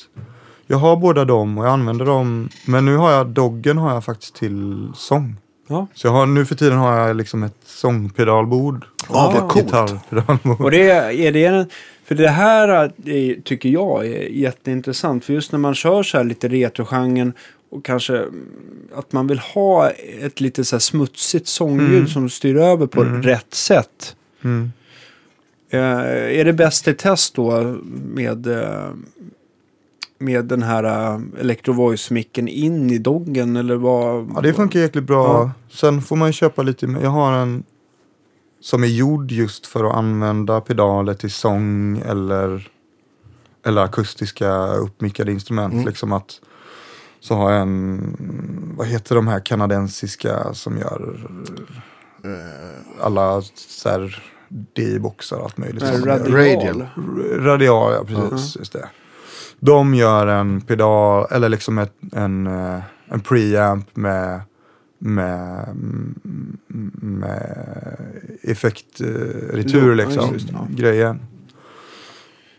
Jag 0.71 0.77
har 0.77 0.95
båda 0.97 1.25
dem 1.25 1.57
och 1.57 1.65
jag 1.65 1.71
använder 1.73 2.05
dem. 2.05 2.49
Men 2.65 2.85
nu 2.85 2.95
har 2.97 3.11
jag 3.11 3.27
doggen 3.27 3.77
har 3.77 3.93
jag 3.93 4.05
faktiskt 4.05 4.35
till 4.35 4.87
sång. 4.95 5.35
Ja. 5.67 5.87
Så 5.93 6.07
jag 6.07 6.11
har, 6.11 6.25
nu 6.25 6.45
för 6.45 6.55
tiden 6.55 6.77
har 6.77 6.97
jag 6.97 7.15
liksom 7.15 7.43
ett 7.43 7.57
sångpedalbord. 7.65 8.85
Ja, 9.09 9.27
och 9.27 9.33
vad 9.33 9.49
coolt. 9.51 9.65
gitarrpedalbord. 9.65 10.61
Och 10.61 10.71
det 10.71 10.89
är, 10.89 11.11
är 11.11 11.31
det 11.31 11.45
en, 11.45 11.65
för 12.05 12.15
det 12.15 12.29
här 12.29 12.67
är, 13.05 13.41
tycker 13.41 13.69
jag 13.69 14.05
är 14.05 14.27
jätteintressant. 14.29 15.25
För 15.25 15.33
just 15.33 15.51
när 15.51 15.59
man 15.59 15.75
kör 15.75 16.03
så 16.03 16.17
här 16.17 16.23
lite 16.23 16.47
retrogenren 16.47 17.33
och 17.71 17.85
kanske 17.85 18.17
mm, 18.17 18.47
att 18.95 19.11
man 19.13 19.27
vill 19.27 19.39
ha 19.39 19.89
ett 20.21 20.41
lite 20.41 20.63
så 20.65 20.75
här 20.75 20.79
smutsigt 20.81 21.47
sångljud 21.47 21.95
Mm. 21.97 22.07
som 22.07 22.29
styr 22.29 22.57
över 22.57 22.87
på 22.87 23.01
Mm. 23.01 23.23
rätt 23.23 23.53
sätt. 23.53 24.15
Mm. 24.43 24.71
Eh, 25.69 26.39
är 26.39 26.45
det 26.45 26.53
bäst 26.53 26.87
i 26.87 26.93
test 26.93 27.35
då 27.35 27.75
med, 28.13 28.47
eh, 28.47 28.89
med 30.21 30.45
den 30.45 30.63
här 30.63 30.83
uh, 30.83 31.21
Electro-Voice-micken 31.39 32.47
in 32.47 32.89
i 32.89 32.97
doggen 32.97 33.55
eller 33.55 33.75
vad? 33.75 34.31
Ja, 34.35 34.41
det 34.41 34.53
funkar 34.53 34.79
jäkligt 34.79 35.03
bra. 35.03 35.25
Ja. 35.25 35.51
Sen 35.69 36.01
får 36.01 36.15
man 36.15 36.29
ju 36.29 36.33
köpa 36.33 36.63
lite. 36.63 36.85
Jag 37.01 37.09
har 37.09 37.33
en 37.33 37.63
som 38.61 38.83
är 38.83 38.87
gjord 38.87 39.31
just 39.31 39.67
för 39.67 39.83
att 39.83 39.95
använda 39.95 40.61
pedaler 40.61 41.13
till 41.13 41.31
sång 41.31 41.97
eller, 41.97 42.69
eller 43.65 43.81
akustiska 43.81 44.67
uppmickade 44.67 45.31
instrument. 45.31 45.73
Mm. 45.73 45.85
Liksom 45.85 46.11
att, 46.11 46.41
så 47.19 47.35
har 47.35 47.51
jag 47.51 47.61
en, 47.61 48.15
vad 48.77 48.87
heter 48.87 49.15
de 49.15 49.27
här 49.27 49.39
kanadensiska 49.39 50.53
som 50.53 50.77
gör 50.77 51.29
alla 53.01 53.41
så 53.41 53.89
här 53.89 54.23
D-boxar 54.75 55.37
och 55.37 55.43
allt 55.43 55.57
möjligt. 55.57 55.83
Radial. 55.83 56.87
Radial. 57.39 57.93
Ja 57.93 58.03
precis. 58.03 58.57
Just 58.57 58.73
det. 58.73 58.89
De 59.63 59.93
gör 59.93 60.27
en 60.27 60.61
pedal, 60.61 61.27
eller 61.31 61.49
liksom 61.49 61.77
ett, 61.77 61.93
en, 62.13 62.47
eh, 62.47 62.79
en 63.09 63.19
preamp 63.19 63.95
med, 63.95 64.41
med, 64.99 65.67
med 67.01 67.67
effektretur 68.41 69.95
liksom. 69.95 70.37
ja. 70.51 70.67
Grejen. 70.69 71.19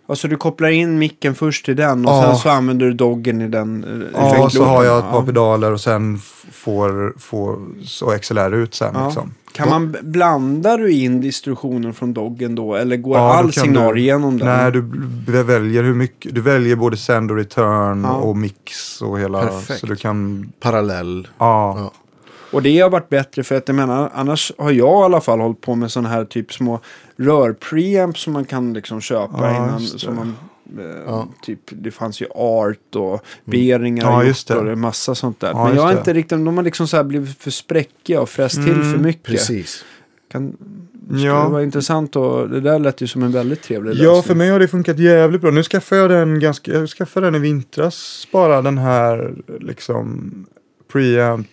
Alltså 0.07 0.29
du 0.29 0.37
kopplar 0.37 0.69
in 0.69 0.99
micken 0.99 1.35
först 1.35 1.69
i 1.69 1.75
den 1.75 2.07
och 2.07 2.13
Ja. 2.13 2.23
sen 2.23 2.37
så 2.37 2.49
använder 2.49 2.87
du 2.87 2.93
doggen 2.93 3.41
i 3.43 3.49
den 3.49 3.85
eh, 4.15 4.21
Ja, 4.23 4.51
så 4.51 4.65
har 4.65 4.85
jag 4.85 4.99
ett 4.99 5.05
par 5.11 5.19
Ja. 5.21 5.27
pedaler 5.27 5.73
och 5.73 5.81
sen 5.81 6.19
får, 6.53 7.15
får 7.19 7.59
så 7.85 8.11
XLR 8.11 8.55
ut 8.55 8.75
sen 8.75 8.91
Ja. 8.95 9.05
liksom. 9.07 9.35
Kan 9.53 9.69
man 9.69 9.93
b- 9.93 9.99
blandar 10.03 10.79
du 10.79 10.93
in 10.93 11.21
distributionen 11.21 11.95
från 11.95 12.13
doggen 12.15 12.55
då? 12.55 12.75
Eller 12.75 12.97
går 12.97 13.17
Ja, 13.17 13.35
all 13.35 13.53
signal 13.53 13.95
du- 13.95 14.01
igenom 14.01 14.39
den? 14.39 14.49
Nej, 14.49 14.73
du 14.73 15.43
väljer 15.43 15.83
hur 15.83 15.95
mycket, 15.95 16.35
du 16.35 16.41
väljer 16.41 16.77
både 16.77 16.97
send 16.97 17.31
och 17.31 17.37
return 17.37 18.05
Ja. 18.05 18.11
och 18.13 18.37
mix 18.37 19.03
och 19.03 19.19
hela, 19.21 19.43
Perfekt. 19.43 19.81
så 19.81 19.87
du 19.87 19.97
kan, 19.97 20.53
Parallell. 20.61 21.29
ja. 21.39 21.93
Ja. 22.53 22.57
Och 22.57 22.63
det 22.63 22.81
har 22.81 22.91
varit 22.91 23.09
bättre 23.09 23.43
för 23.43 23.55
att 23.57 23.69
jag 23.69 23.75
menar, 23.75 24.11
annars 24.15 24.53
har 24.59 24.71
jag 24.71 25.01
i 25.03 25.05
alla 25.05 25.21
fall 25.21 25.41
hållit 25.41 25.61
på 25.61 25.75
med 25.75 25.91
sådana 25.91 26.09
här 26.09 26.25
typ 26.25 26.53
små 26.53 26.81
rör-preamps 27.17 28.21
som 28.21 28.33
man 28.33 28.45
kan 28.45 28.73
liksom 28.73 29.01
köpa 29.01 29.33
Ja, 29.41 29.57
innan. 29.57 29.81
det. 29.83 29.87
Som 29.99 30.17
man, 30.17 30.37
eh, 30.79 30.85
Ja. 31.07 31.29
typ, 31.43 31.61
det 31.71 31.91
fanns 31.91 32.21
ju 32.23 32.27
art 32.35 32.95
och 32.97 33.25
Beringar 33.45 34.05
Ja, 34.05 34.11
har 34.11 34.25
just 34.25 34.49
det. 34.49 34.57
och 34.57 34.65
det 34.65 34.71
är 34.71 34.77
massa 34.77 35.15
sånt 35.15 35.41
där. 35.41 35.49
Ja, 35.51 35.65
Men 35.67 35.77
jag 35.77 35.83
har 35.83 35.93
det. 35.93 35.99
inte 35.99 36.13
riktigt, 36.13 36.31
de 36.45 36.57
har 36.57 36.65
liksom 36.65 36.89
så 36.89 36.97
här 36.97 37.05
blivit 37.05 37.39
för 37.39 37.51
spräckiga 37.51 38.21
och 38.21 38.29
fräst 38.29 38.55
till 38.55 38.73
Mm, 38.73 38.93
för 38.93 38.99
mycket. 38.99 39.23
Precis. 39.23 39.85
Kan, 40.33 40.57
skulle 41.09 41.27
Ja. 41.27 41.43
det 41.45 41.49
vara 41.49 41.63
intressant 41.63 42.17
och 42.17 42.49
det 42.49 42.61
där 42.61 42.79
lät 42.79 43.01
ju 43.01 43.07
som 43.07 43.23
en 43.23 43.33
väldigt 43.33 43.63
trevlig 43.63 43.91
lösning. 43.91 44.07
Ja, 44.15 44.23
för 44.23 44.35
mig 44.35 44.51
har 44.51 44.59
det 44.59 44.69
funkat 44.69 44.99
jävligt 44.99 45.41
bra. 45.41 45.51
Nu 45.51 45.63
skaffade 45.63 46.01
jag 46.01 46.11
den 46.11 46.41
ganska, 46.41 46.73
jag 46.73 46.89
skaffade 46.89 47.27
den 47.27 47.35
i 47.35 47.39
vintras. 47.39 48.29
Bara 48.33 48.63
den 48.63 48.79
här 48.79 49.35
liksom 49.61 50.31
preamp 50.93 51.47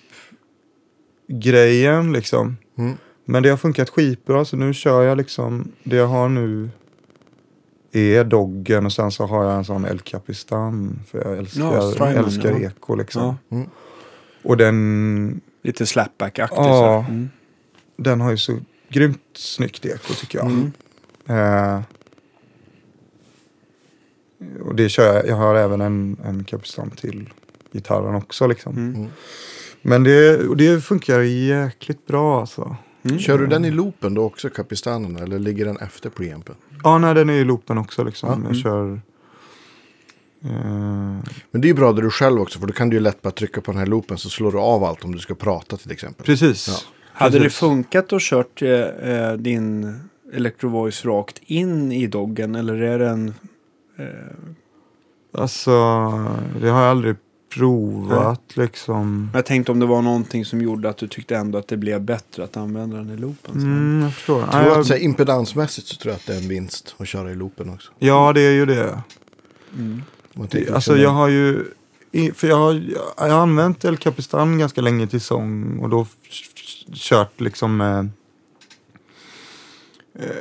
grejen 1.30 2.14
liksom. 2.14 2.58
Mm. 2.78 2.98
Men 3.26 3.44
det 3.44 3.50
har 3.50 3.58
funkat 3.58 3.90
skitbra 3.90 4.46
så 4.46 4.58
nu 4.58 4.74
kör 4.74 5.04
jag 5.04 5.18
liksom, 5.18 5.72
det 5.84 5.96
jag 5.96 6.08
har 6.08 6.30
nu 6.30 6.70
är 7.92 8.24
doggen 8.24 8.86
och 8.86 8.94
sen 8.94 9.12
så 9.12 9.26
har 9.26 9.44
jag 9.44 9.58
en 9.58 9.66
sån 9.66 9.86
El 9.86 10.00
Capistan. 10.00 11.00
För 11.08 11.18
jag 11.18 11.38
älskar, 11.38 11.62
Ja, 11.62 11.92
Strymon, 11.92 12.16
älskar 12.16 12.52
ja. 12.52 12.70
eko 12.70 12.96
liksom. 12.96 13.38
Ja. 13.50 13.56
Mm. 13.56 13.70
Och 14.44 14.58
den, 14.58 15.42
Lite 15.62 15.86
slapback-aktig. 15.86 16.58
Ja. 16.58 17.06
Mm. 17.10 17.30
den 17.98 18.22
har 18.22 18.32
ju 18.32 18.38
så 18.38 18.58
grymt 18.90 19.22
snyggt 19.34 19.86
eko 19.86 20.14
tycker 20.14 20.40
jag. 20.40 20.48
Mm. 20.48 20.72
Eh, 21.28 21.82
och 24.62 24.76
det 24.76 24.90
kör 24.90 25.16
jag, 25.16 25.28
jag 25.28 25.36
har 25.36 25.56
även 25.56 25.82
en, 25.82 26.18
en 26.26 26.44
Capistan 26.44 26.90
till 26.90 27.30
gitarren 27.72 28.16
också 28.16 28.48
liksom. 28.48 29.10
Mm. 29.84 29.94
Mm. 29.94 30.04
Men 30.04 30.04
det, 30.04 30.56
det 30.56 30.82
funkar 30.82 31.20
jäkligt 31.20 32.08
bra 32.08 32.40
alltså. 32.40 32.76
Mm. 33.04 33.20
Kör 33.20 33.38
du 33.38 33.48
den 33.48 33.66
i 33.66 33.72
loopen 33.72 34.14
då 34.14 34.24
också, 34.24 34.50
Capistanen? 34.50 35.16
Eller 35.16 35.40
ligger 35.40 35.66
den 35.66 35.78
efter 35.78 36.10
preampen? 36.10 36.56
Ja, 36.84 36.98
nej 36.98 37.14
den 37.14 37.30
är 37.30 37.34
i 37.34 37.44
loopen 37.44 37.78
också 37.78 38.04
liksom. 38.04 38.30
Ja, 38.30 38.36
jag 38.36 38.46
mm. 38.46 38.56
kör... 38.56 39.02
Eh, 40.44 40.50
Men 41.52 41.62
det 41.62 41.66
är 41.66 41.70
ju 41.70 41.74
bra 41.74 41.94
där 41.94 42.02
du 42.02 42.10
själv 42.10 42.42
också, 42.42 42.60
för 42.60 42.68
då 42.68 42.74
kan 42.74 42.90
du 42.90 42.96
ju 42.96 43.00
lätt 43.00 43.22
bara 43.22 43.32
trycka 43.32 43.62
på 43.62 43.72
den 43.72 43.80
här 43.80 43.88
loopen 43.88 44.18
så 44.18 44.30
slår 44.30 44.52
du 44.52 44.58
av 44.58 44.84
allt 44.84 45.04
om 45.04 45.12
du 45.12 45.20
ska 45.20 45.36
prata 45.36 45.78
till 45.78 45.92
exempel. 45.92 46.26
precis. 46.26 46.68
Ja. 46.68 46.74
Hade 47.14 47.38
det 47.38 47.44
Precis. 47.44 47.60
funkat 47.60 48.14
att 48.14 48.22
kört 48.22 48.62
eh, 48.62 48.70
eh, 48.70 49.34
din 49.34 50.00
Electro-Voice 50.34 51.06
rakt 51.06 51.42
in 51.46 51.92
i 51.92 52.08
doggen 52.08 52.56
eller 52.56 52.82
är 52.82 53.00
det 53.00 53.10
en... 53.10 53.34
Eh, 53.98 54.06
Alltså, 55.32 55.72
det 56.62 56.70
har 56.70 56.82
jag 56.82 56.90
aldrig 56.92 57.16
provat 57.50 58.42
liksom. 58.54 59.30
jag 59.34 59.46
tänkte 59.46 59.72
om 59.72 59.80
det 59.80 59.86
var 59.86 60.02
någonting 60.02 60.46
som 60.46 60.62
gjorde 60.62 60.90
att 60.90 60.98
du 60.98 61.08
tyckte 61.08 61.36
ändå 61.36 61.58
att 61.58 61.68
det 61.68 61.78
blev 61.78 62.02
bättre 62.02 62.44
att 62.44 62.58
använda 62.58 62.98
den 62.98 63.10
i 63.10 63.18
loopen. 63.18 63.56
Mm, 63.56 64.02
jag 64.04 64.14
förstår. 64.14 64.40
Jag 64.40 64.48
Nej, 64.48 64.54
tror 64.64 64.72
jag- 64.72 64.80
att 64.80 64.88
så 64.88 64.94
här, 64.94 65.02
impedansmässigt 65.02 65.88
så 65.88 65.96
tror 65.96 66.12
jag 66.12 66.16
att 66.16 66.26
det 66.26 66.34
är 66.34 66.38
en 66.38 66.48
vinst 66.50 66.96
att 66.98 67.08
köra 67.08 67.32
i 67.32 67.36
loopen 67.36 67.70
också. 67.70 67.92
Ja, 68.00 68.34
det 68.34 68.42
är 68.42 68.52
ju 68.52 68.66
det. 68.66 69.02
Mm. 69.78 70.02
Det 70.50 70.70
alltså 70.70 70.98
jag 70.98 71.10
har 71.10 71.28
ju 71.28 71.66
för 72.34 72.48
jag 72.48 72.56
har, 72.58 72.84
jag 73.18 73.30
har 73.30 73.42
använt 73.42 73.86
El 73.86 73.98
Capistan 73.98 74.58
ganska 74.58 74.82
länge 74.82 75.08
till 75.08 75.22
sång 75.22 75.80
och 75.80 75.90
då 75.90 76.08
kört 76.94 77.42
liksom 77.42 77.82
eh, 77.82 78.00
eh, 80.24 80.36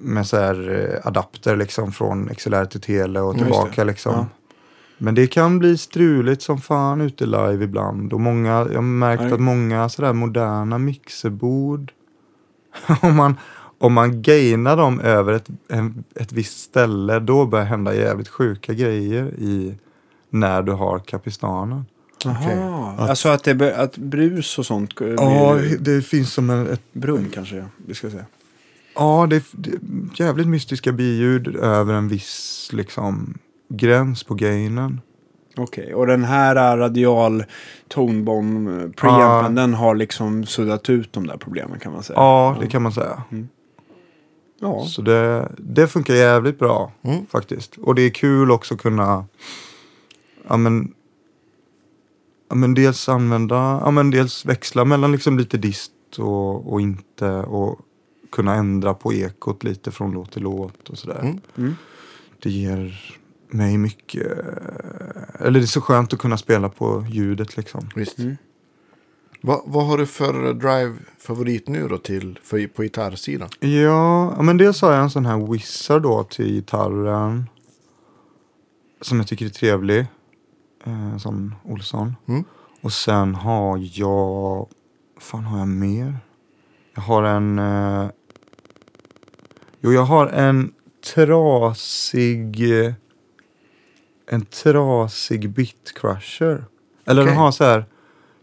med 0.00 0.26
så 0.26 0.36
här 0.36 0.70
eh, 0.70 1.06
adapter 1.06 1.56
liksom 1.56 1.92
från 1.92 2.34
XLR 2.34 2.64
till 2.64 2.80
tele 2.80 3.20
och 3.20 3.36
tillbaka 3.38 3.84
liksom. 3.84 4.12
Ja. 4.12 4.26
Men 4.98 5.14
det 5.14 5.26
kan 5.26 5.58
bli 5.58 5.78
struligt 5.78 6.42
som 6.42 6.60
fan 6.60 7.00
ute 7.00 7.26
live 7.26 7.64
ibland. 7.64 8.12
Och 8.12 8.20
många, 8.20 8.50
jag 8.50 8.74
har 8.74 8.82
märkt 8.82 9.22
Ja. 9.22 9.34
att 9.34 9.40
många 9.40 9.88
sådär 9.88 10.12
moderna 10.12 10.78
mixerbord, 10.78 11.92
om 13.02 13.16
man, 13.16 13.36
om 13.78 13.92
man 13.92 14.22
gainar 14.22 14.76
dem 14.76 15.00
över 15.00 15.32
ett, 15.32 15.48
en, 15.68 16.04
ett 16.14 16.32
visst 16.32 16.58
ställe, 16.60 17.18
då 17.20 17.46
börjar 17.46 17.64
hända 17.66 17.94
jävligt 17.94 18.28
sjuka 18.28 18.74
grejer 18.74 19.26
i 19.38 19.74
när 20.30 20.62
du 20.62 20.72
har 20.72 20.98
kapistanen. 20.98 21.84
Jaha. 22.24 22.94
Alltså 22.98 23.28
att, 23.28 23.44
det, 23.44 23.76
att 23.76 23.96
brus 23.96 24.58
och 24.58 24.66
sånt 24.66 24.94
Ja, 25.00 25.58
det 25.80 26.02
finns 26.02 26.32
som 26.32 26.50
en, 26.50 26.66
ett, 26.66 26.82
brunn 26.92 27.30
kanske 27.34 27.56
ja, 27.56 27.64
vi 27.86 27.94
ska 27.94 28.10
säga. 28.10 28.24
ja 28.94 29.26
det, 29.30 29.44
det 29.52 29.78
jävligt 30.14 30.46
mystiska 30.48 30.92
biljud 30.92 31.56
över 31.56 31.94
en 31.94 32.08
viss 32.08 32.70
liksom 32.72 33.38
gräns 33.68 34.24
på 34.24 34.34
gainen. 34.34 35.00
Okej, 35.56 35.94
och 35.94 36.06
den 36.06 36.24
här 36.24 36.76
radial 36.76 37.44
tonbomb 37.88 38.68
äh, 38.68 38.90
preampen, 38.90 39.54
den 39.54 39.74
har 39.74 39.94
liksom 39.94 40.46
suddat 40.46 40.90
ut 40.90 41.12
de 41.12 41.26
där 41.26 41.36
problemen 41.36 41.78
kan 41.78 41.92
man 41.92 42.02
säga. 42.02 42.18
Ja, 42.18 42.56
det 42.60 42.66
kan 42.66 42.82
man 42.82 42.92
säga. 42.92 43.22
Ja. 44.60 44.84
Så 44.84 45.02
det, 45.02 45.52
det 45.58 45.86
funkar 45.86 46.14
jävligt 46.14 46.58
bra 46.58 46.92
Mm. 47.02 47.26
faktiskt. 47.26 47.76
Och 47.76 47.94
det 47.94 48.02
är 48.02 48.10
kul 48.10 48.50
också 48.50 48.74
att 48.74 48.80
kunna 48.80 49.24
ja, 50.48 50.56
men, 50.56 50.94
ja, 52.48 52.54
men 52.54 52.74
dels 52.74 53.08
använda, 53.08 53.80
ja, 53.84 53.90
men 53.90 54.10
dels 54.10 54.46
växla 54.46 54.84
mellan 54.84 55.12
liksom 55.12 55.38
lite 55.38 55.56
dist 55.56 55.92
och, 56.18 56.72
och 56.72 56.80
inte 56.80 57.30
och 57.30 57.80
kunna 58.32 58.54
ändra 58.54 58.94
på 58.94 59.12
ekot 59.12 59.64
lite 59.64 59.90
från 59.90 60.12
låt 60.12 60.32
till 60.32 60.42
låt 60.42 60.88
och 60.88 60.98
sådär. 60.98 61.20
Mm. 61.20 61.40
Mm. 61.56 61.76
Det 62.42 62.50
ger 62.50 63.17
mig 63.52 63.78
mycket, 63.78 64.26
eller 65.40 65.60
det 65.60 65.64
är 65.64 65.66
så 65.66 65.80
skönt 65.80 66.12
att 66.12 66.18
kunna 66.18 66.36
spela 66.36 66.68
på 66.68 67.06
ljudet 67.10 67.56
liksom. 67.56 67.88
Visst. 67.94 68.18
Mm. 68.18 68.36
Vad, 69.40 69.62
vad 69.66 69.86
har 69.86 69.98
du 69.98 70.06
för 70.06 70.54
drive-favorit 70.54 71.68
nu 71.68 71.88
då 71.88 71.98
till, 71.98 72.38
för, 72.42 72.66
på 72.66 72.82
gitarrsidan? 72.82 73.48
Ja, 73.60 74.34
ja, 74.36 74.42
men 74.42 74.56
dels 74.56 74.82
har 74.82 74.92
jag 74.92 75.02
en 75.02 75.10
sån 75.10 75.26
här 75.26 75.52
Wizard 75.52 76.02
då 76.02 76.24
till 76.24 76.54
gitarren. 76.54 77.48
Som 79.00 79.18
jag 79.18 79.26
tycker 79.26 79.46
är 79.46 79.50
trevlig. 79.50 80.06
Eh, 80.84 81.18
sån 81.18 81.54
Olsson. 81.64 82.16
Mm. 82.28 82.44
Och 82.80 82.92
sen 82.92 83.34
har 83.34 83.90
jag... 83.92 84.68
Fan 85.18 85.44
har 85.44 85.58
jag 85.58 85.68
mer? 85.68 86.18
Jag 86.94 87.02
har 87.02 87.22
en... 87.22 87.58
Eh, 87.58 88.10
jo, 89.80 89.92
jag 89.92 90.04
har 90.04 90.26
en 90.26 90.72
trasig... 91.14 92.62
En 94.30 94.44
trasig 94.44 95.50
bitcrusher. 95.50 96.64
Eller 97.04 97.22
Okej. 97.22 97.32
den 97.32 97.42
har 97.42 97.50
så 97.50 97.64
här... 97.64 97.84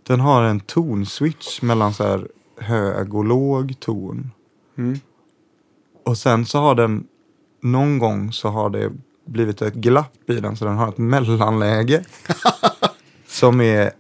Den 0.04 0.20
har 0.20 0.44
en 0.44 0.60
tonswitch 0.60 1.62
mellan 1.62 1.94
så 1.94 2.04
här 2.04 2.28
hög 2.58 3.16
och 3.16 3.26
låg 3.26 3.80
ton. 3.80 4.32
Mm. 4.78 5.00
Och 6.06 6.18
sen 6.18 6.46
så 6.46 6.60
har 6.60 6.76
den, 6.76 7.08
någon 7.62 8.00
gång 8.00 8.32
så 8.32 8.50
har 8.50 8.70
det 8.70 8.92
blivit 9.26 9.62
ett 9.62 9.74
glapp 9.74 10.30
i 10.30 10.40
den 10.40 10.58
så 10.58 10.66
den 10.66 10.78
har 10.78 10.90
ett 10.90 10.98
mellanläge. 10.98 12.06
som 13.28 13.62
är 13.62 13.92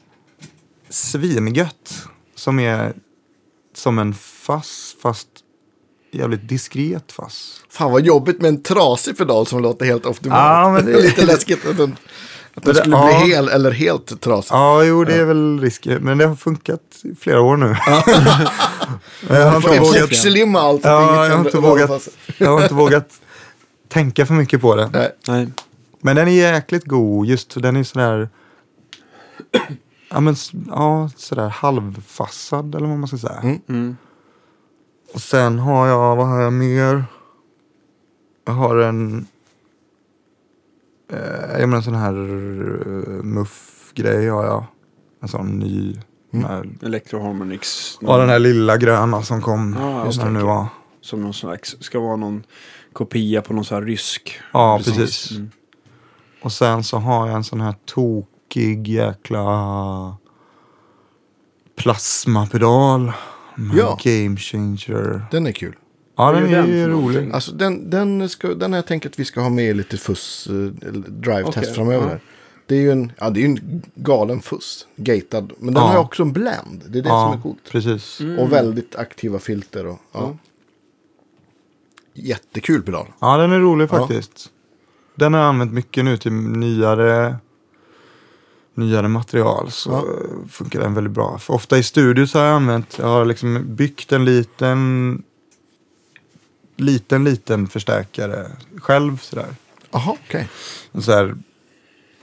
svingött. 0.90 2.08
Som 2.36 2.60
är 2.60 2.94
som 3.74 4.00
en 4.00 4.14
fass 4.14 4.96
fast 5.02 5.35
jävligt 6.18 6.49
diskret 6.49 7.11
fass. 7.11 7.61
Fan 7.70 7.91
vad 7.91 8.01
jobbigt 8.05 8.41
med 8.41 8.49
en 8.49 8.63
trasig 8.63 9.18
pedal 9.18 9.47
som 9.47 9.61
låter 9.61 9.86
helt 9.86 10.05
optimalt. 10.05 10.39
Ja, 10.39 10.72
men 10.72 10.86
det 10.86 10.93
är 10.93 11.01
lite 11.01 11.26
läskigt 11.26 11.66
att 11.66 11.78
den, 11.78 11.95
att 12.53 12.63
den 12.63 12.74
Det- 12.74 12.80
skulle 12.80 12.95
ja. 12.95 13.20
bli 13.24 13.34
hel 13.34 13.47
eller 13.49 13.72
helt 13.72 14.22
trasig. 14.22 14.55
Ja, 14.55 14.84
jo 14.84 15.03
det 15.03 15.16
är 15.16 15.26
väl 15.26 15.59
risken. 15.59 16.03
Men 16.03 16.18
det 16.18 16.26
har 16.26 16.36
funkat 16.36 16.82
i 17.03 17.16
flera 17.16 17.41
år 17.41 17.57
nu. 17.57 17.66
Men 19.30 19.41
jag 19.41 19.51
har 19.51 19.61
Får 19.61 19.74
inte 19.74 19.80
vågat, 19.80 20.55
allt. 20.55 20.84
ja, 20.84 21.26
jag 21.28 21.38
har 21.38 21.45
inte 21.45 21.57
vågat, 21.57 21.88
fast. 21.89 22.09
jag 22.38 22.49
har 22.51 22.61
inte 22.63 22.74
vågat 22.74 23.09
tänka 23.89 24.26
för 24.26 24.34
mycket 24.34 24.61
på 24.61 24.76
det. 24.76 24.89
Nej. 24.93 25.11
Nej. 25.28 25.47
Men 26.01 26.16
den 26.16 26.28
är 26.28 26.32
jäkligt 26.32 26.86
god. 26.86 27.26
Just 27.28 27.61
den 27.61 27.76
är 27.76 27.84
sådär... 27.84 28.30
Ja, 30.09 30.20
men 30.20 30.36
ja, 30.70 31.09
sådär 31.18 31.49
halvfassad 31.49 32.76
eller 32.76 32.88
vad 32.88 32.97
man 32.99 33.07
ska 33.07 33.18
säga. 33.18 33.39
Mm. 33.43 33.59
Mm. 33.70 33.97
Och 35.16 35.22
sen 35.22 35.59
har 35.59 35.88
jag, 35.88 36.16
vad 36.16 36.28
har 36.28 36.41
jag 36.41 36.53
mer? 36.53 37.05
Jag 38.45 38.53
har 38.53 38.78
en... 38.78 39.28
Eh, 41.11 41.59
jag 41.59 41.70
menar 41.70 41.78
en 41.78 41.84
sån 41.84 41.95
här 41.95 42.13
uh, 42.13 43.24
muff-grej 43.24 44.28
har 44.30 44.45
jag. 44.45 44.66
En 45.22 45.28
sån 45.28 45.59
ny. 45.59 45.99
Mm. 46.34 46.45
Här, 46.45 46.70
Electroharmonix. 46.82 47.97
ja, 48.01 48.18
den 48.18 48.30
här 48.30 48.39
lilla 48.39 48.78
gröna 48.78 49.22
som 49.22 49.41
kom. 49.41 49.78
Ja, 49.80 50.05
just 50.05 50.22
det 50.22 50.30
nu 50.30 50.41
var. 50.41 50.68
Som 51.01 51.22
någon 51.22 51.34
slags, 51.34 51.76
ska 51.80 51.99
vara 51.99 52.16
någon 52.16 52.43
kopia 52.93 53.41
på 53.41 53.53
någon 53.53 53.66
sån 53.66 53.76
här 53.76 53.86
rysk. 53.86 54.39
Ja, 54.53 54.82
precis. 54.86 55.32
Mm. 55.32 55.51
Och 56.41 56.51
sen 56.51 56.84
så 56.84 56.97
har 56.97 57.28
jag 57.28 57.36
en 57.36 57.43
sån 57.43 57.61
här 57.61 57.76
tokig 57.86 58.88
jäkla 58.88 60.18
plasmapedal. 61.76 63.11
Med 63.56 63.78
Ja. 63.78 63.99
Game 64.03 64.38
changer. 64.38 65.26
Den 65.32 65.47
är 65.47 65.51
kul. 65.51 65.76
Ja, 66.18 66.32
den 66.32 66.53
är 66.53 66.66
ju 66.68 66.88
rolig. 66.88 67.32
Alltså 67.32 67.51
den, 67.51 67.89
den, 67.89 68.30
ska, 68.30 68.47
den 68.53 68.72
har 68.74 68.78
jag 68.78 68.86
tänkt 68.86 69.06
att 69.06 69.20
vi 69.20 69.26
ska 69.26 69.41
ha 69.41 69.49
med 69.49 69.66
i 69.66 69.74
lite 69.74 69.97
fuss, 69.97 70.47
eh, 70.49 70.53
drive-test 70.93 71.58
Okej, 71.58 71.74
framöver. 71.74 72.03
ja. 72.03 72.10
här. 72.10 72.20
Det 72.68 72.76
är 72.76 72.80
ju 72.82 72.91
en, 72.91 73.12
ja, 73.18 73.30
det 73.30 73.39
är 73.39 73.41
ju 73.41 73.47
en 73.47 73.82
galen 73.95 74.41
fuss, 74.41 74.88
gatad. 74.95 75.53
Men 75.60 75.74
den 75.74 75.84
Ja. 75.84 75.88
har 75.89 75.93
ju 75.95 75.99
också 75.99 76.24
en 76.24 76.34
blend, 76.34 76.84
det 76.89 76.99
är 76.99 77.03
det 77.03 77.10
som 77.10 77.34
är 77.34 77.41
coolt. 77.41 77.60
precis. 77.72 78.22
Och 78.39 78.51
väldigt 78.51 78.95
aktiva 78.95 79.39
filter. 79.39 79.86
Och, 79.88 79.99
ja. 80.12 80.38
Jättekul 82.14 82.82
pedal. 82.82 83.08
Ja, 83.20 83.38
den 83.38 83.51
är 83.51 83.60
rolig 83.60 83.84
Ja. 83.86 83.88
faktiskt. 83.99 84.49
Den 85.16 85.34
har 85.34 85.41
jag 85.41 85.49
använt 85.49 85.74
mycket 85.74 86.06
nu 86.06 86.18
till 86.18 86.32
nyare, 86.34 87.36
nyare 88.78 89.08
material. 89.08 89.72
Så 89.72 89.90
Ja. 89.92 90.04
funkar 90.50 90.80
den 90.80 90.94
väldigt 90.94 91.14
bra. 91.14 91.38
För 91.38 91.54
ofta 91.54 91.78
i 91.78 91.84
studio 91.84 92.28
så 92.28 92.40
har 92.40 92.46
jag 92.46 92.56
använt, 92.56 92.98
jag 93.00 93.08
har 93.08 93.26
liksom 93.26 93.76
byggt 93.76 94.12
en 94.12 94.26
liten, 94.26 95.24
liten, 96.78 97.24
liten 97.24 97.68
förstärkare 97.68 98.52
själv 98.78 99.18
sådär. 99.22 99.56
Jaha, 99.92 100.18
okej. 100.28 100.50
En 100.92 101.02
så 101.02 101.12
här 101.12 101.36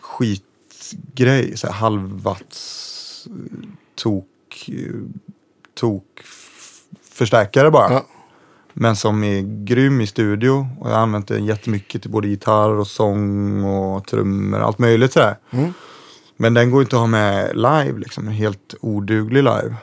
skitgrej, 0.01 1.57
så 1.57 1.67
här 1.67 1.75
halvwatts 1.75 3.29
tok, 3.95 4.71
tok 5.75 6.05
förstärkare 7.13 7.71
bara. 7.71 7.93
Ja. 7.93 8.07
Men 8.73 8.97
som 8.97 9.25
är 9.25 9.65
grym 9.65 10.01
i 10.01 10.07
studio. 10.07 10.67
Och 10.81 10.91
jag 10.91 10.95
har 10.95 11.03
använt 11.03 11.29
den 11.29 11.45
jättemycket 11.45 12.03
till 12.03 12.11
både 12.11 12.29
gitarr 12.29 12.71
och 12.71 12.87
sång 12.87 13.65
och 13.65 14.07
trummor. 14.07 14.61
Allt 14.61 14.79
möjligt 14.79 15.13
sådär. 15.13 15.37
Mm. 15.51 15.73
Men 16.37 16.55
den 16.55 16.70
går 16.70 16.83
inte 16.83 16.97
att 16.97 17.01
ha 17.01 17.07
med 17.07 17.57
live 17.57 17.99
liksom. 17.99 18.28
Helt 18.28 18.74
oduglig 18.80 19.43
live. 19.43 19.74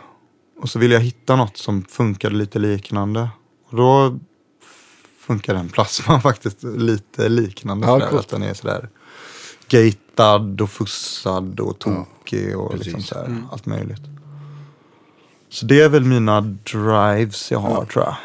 Och 0.61 0.69
så 0.69 0.79
ville 0.79 0.93
jag 0.93 1.01
hitta 1.01 1.35
något 1.35 1.57
som 1.57 1.83
funkade 1.83 2.35
lite 2.35 2.59
liknande. 2.59 3.29
Och 3.69 3.77
då 3.77 4.19
funkar 5.19 5.53
den 5.53 5.69
plasman 5.69 6.21
faktiskt 6.31 6.63
lite 6.63 7.29
liknande. 7.29 7.87
Ja, 7.87 7.99
sådär, 7.99 8.19
att 8.19 8.27
den 8.29 8.43
är 8.43 8.53
sådär 8.53 8.89
gatad 9.67 10.61
och 10.61 10.69
fussad 10.69 11.59
och 11.59 11.77
Ja, 11.85 12.05
tokig 12.23 12.57
och 12.59 12.71
precis. 12.71 12.85
liksom 12.85 13.01
sådär, 13.03 13.43
allt 13.51 13.65
möjligt. 13.65 14.01
Så 15.49 15.65
det 15.65 15.81
är 15.81 15.89
väl 15.89 16.03
mina 16.05 16.41
drives 16.41 17.51
jag 17.51 17.59
har 17.59 17.69
Ja. 17.69 17.85
tror 17.85 18.05
jag. 18.05 18.15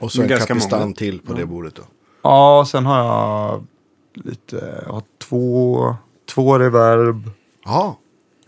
Och 0.00 0.12
så 0.12 0.18
Men 0.18 0.24
en 0.24 0.28
ganska 0.30 0.46
kapistan 0.54 0.80
många. 0.80 0.94
till 0.94 1.20
på 1.20 1.32
det 1.32 1.46
bordet 1.46 1.74
då. 1.74 1.82
Ja, 2.22 2.64
sen 2.68 2.86
har 2.86 2.98
jag 2.98 3.66
lite, 4.14 4.82
jag 4.86 4.92
har 4.92 5.02
två, 5.28 5.96
två 6.34 6.58
reverb. 6.58 7.30
Ja, 7.66 7.98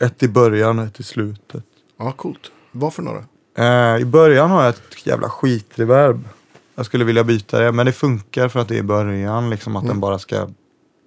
Ett 0.00 0.22
i 0.22 0.28
början 0.28 0.78
och 0.78 0.84
ett 0.84 1.00
i 1.00 1.02
slutet. 1.02 1.64
ja 1.98 2.12
coolt. 2.12 2.50
Vad 2.72 2.94
för 2.94 3.02
några? 3.02 3.24
Eh, 3.58 4.00
I 4.00 4.04
början 4.04 4.50
har 4.50 4.62
jag 4.62 4.68
ett 4.70 5.06
jävla 5.06 5.28
skitreverb. 5.28 6.28
Jag 6.74 6.86
skulle 6.86 7.04
vilja 7.04 7.24
byta 7.24 7.58
det, 7.58 7.72
men 7.72 7.86
det 7.86 7.92
funkar 7.92 8.48
för 8.48 8.60
att 8.60 8.68
det 8.68 8.74
är 8.74 8.78
i 8.78 8.82
början. 8.82 9.50
Liksom 9.50 9.76
att 9.76 9.82
Mm. 9.82 9.94
den 9.94 10.00
bara 10.00 10.18
ska... 10.18 10.48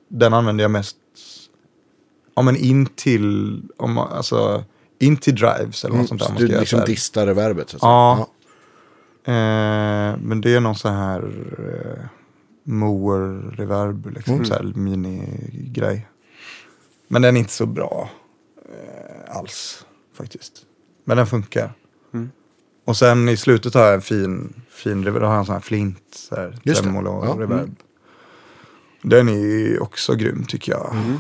Den 0.10 0.34
använder 0.34 0.64
jag 0.64 0.72
mest 0.72 0.98
ja, 2.36 2.42
men 2.42 2.56
in 2.56 2.86
till, 2.86 3.62
om, 3.78 3.98
alltså, 3.98 4.64
in 5.00 5.18
till 5.18 5.36
drives 5.36 5.86
eller 5.86 5.96
något 5.98 6.08
sånt 6.08 6.22
där. 6.22 6.28
så 6.28 6.34
man 6.34 6.42
du 6.42 6.48
liksom 6.60 6.80
distar 6.86 7.26
reverbet 7.28 7.70
så 7.70 7.76
att 7.78 7.82
säga. 7.82 7.92
Ja. 7.92 8.28
Eh, 9.34 10.18
men 10.22 10.42
det 10.42 10.56
är 10.56 10.60
någon 10.60 10.76
så 10.76 10.90
här 10.90 11.20
eh, 11.60 12.04
mower 12.64 13.52
reverb, 13.58 14.06
liksom 14.16 14.34
Mm. 14.34 14.46
så 14.46 14.54
här 14.54 14.64
minigrej. 14.76 16.08
Men 17.12 17.22
den 17.22 17.36
är 17.36 17.40
inte 17.40 17.54
så 17.54 17.66
bra 17.66 18.10
eh, 18.66 19.38
alls 19.38 19.86
faktiskt. 20.18 20.54
Men 21.04 21.18
den 21.18 21.28
funkar. 21.28 21.74
Mm. 22.14 22.30
Och 22.86 22.98
sen 22.98 23.30
i 23.30 23.38
slutet 23.38 23.74
har 23.74 23.82
jag 23.84 23.94
en 23.94 24.02
fin, 24.02 24.54
fin 24.70 25.04
reverb. 25.06 25.22
Då 25.22 25.28
har 25.28 25.34
jag 25.34 25.40
en 25.40 25.46
sån 25.46 25.54
här 25.54 25.60
flint. 25.62 26.04
Så 26.16 26.36
här, 26.36 26.58
Just 26.64 26.82
tremolo 26.84 27.10
och 27.12 27.26
Ja, 27.26 27.32
reverb. 27.34 27.52
mm. 27.52 27.76
Den 29.02 29.30
är 29.30 29.34
ju 29.34 29.80
också 29.80 30.16
grym 30.16 30.44
tycker 30.48 30.72
jag. 30.72 30.92
Mm. 30.96 31.18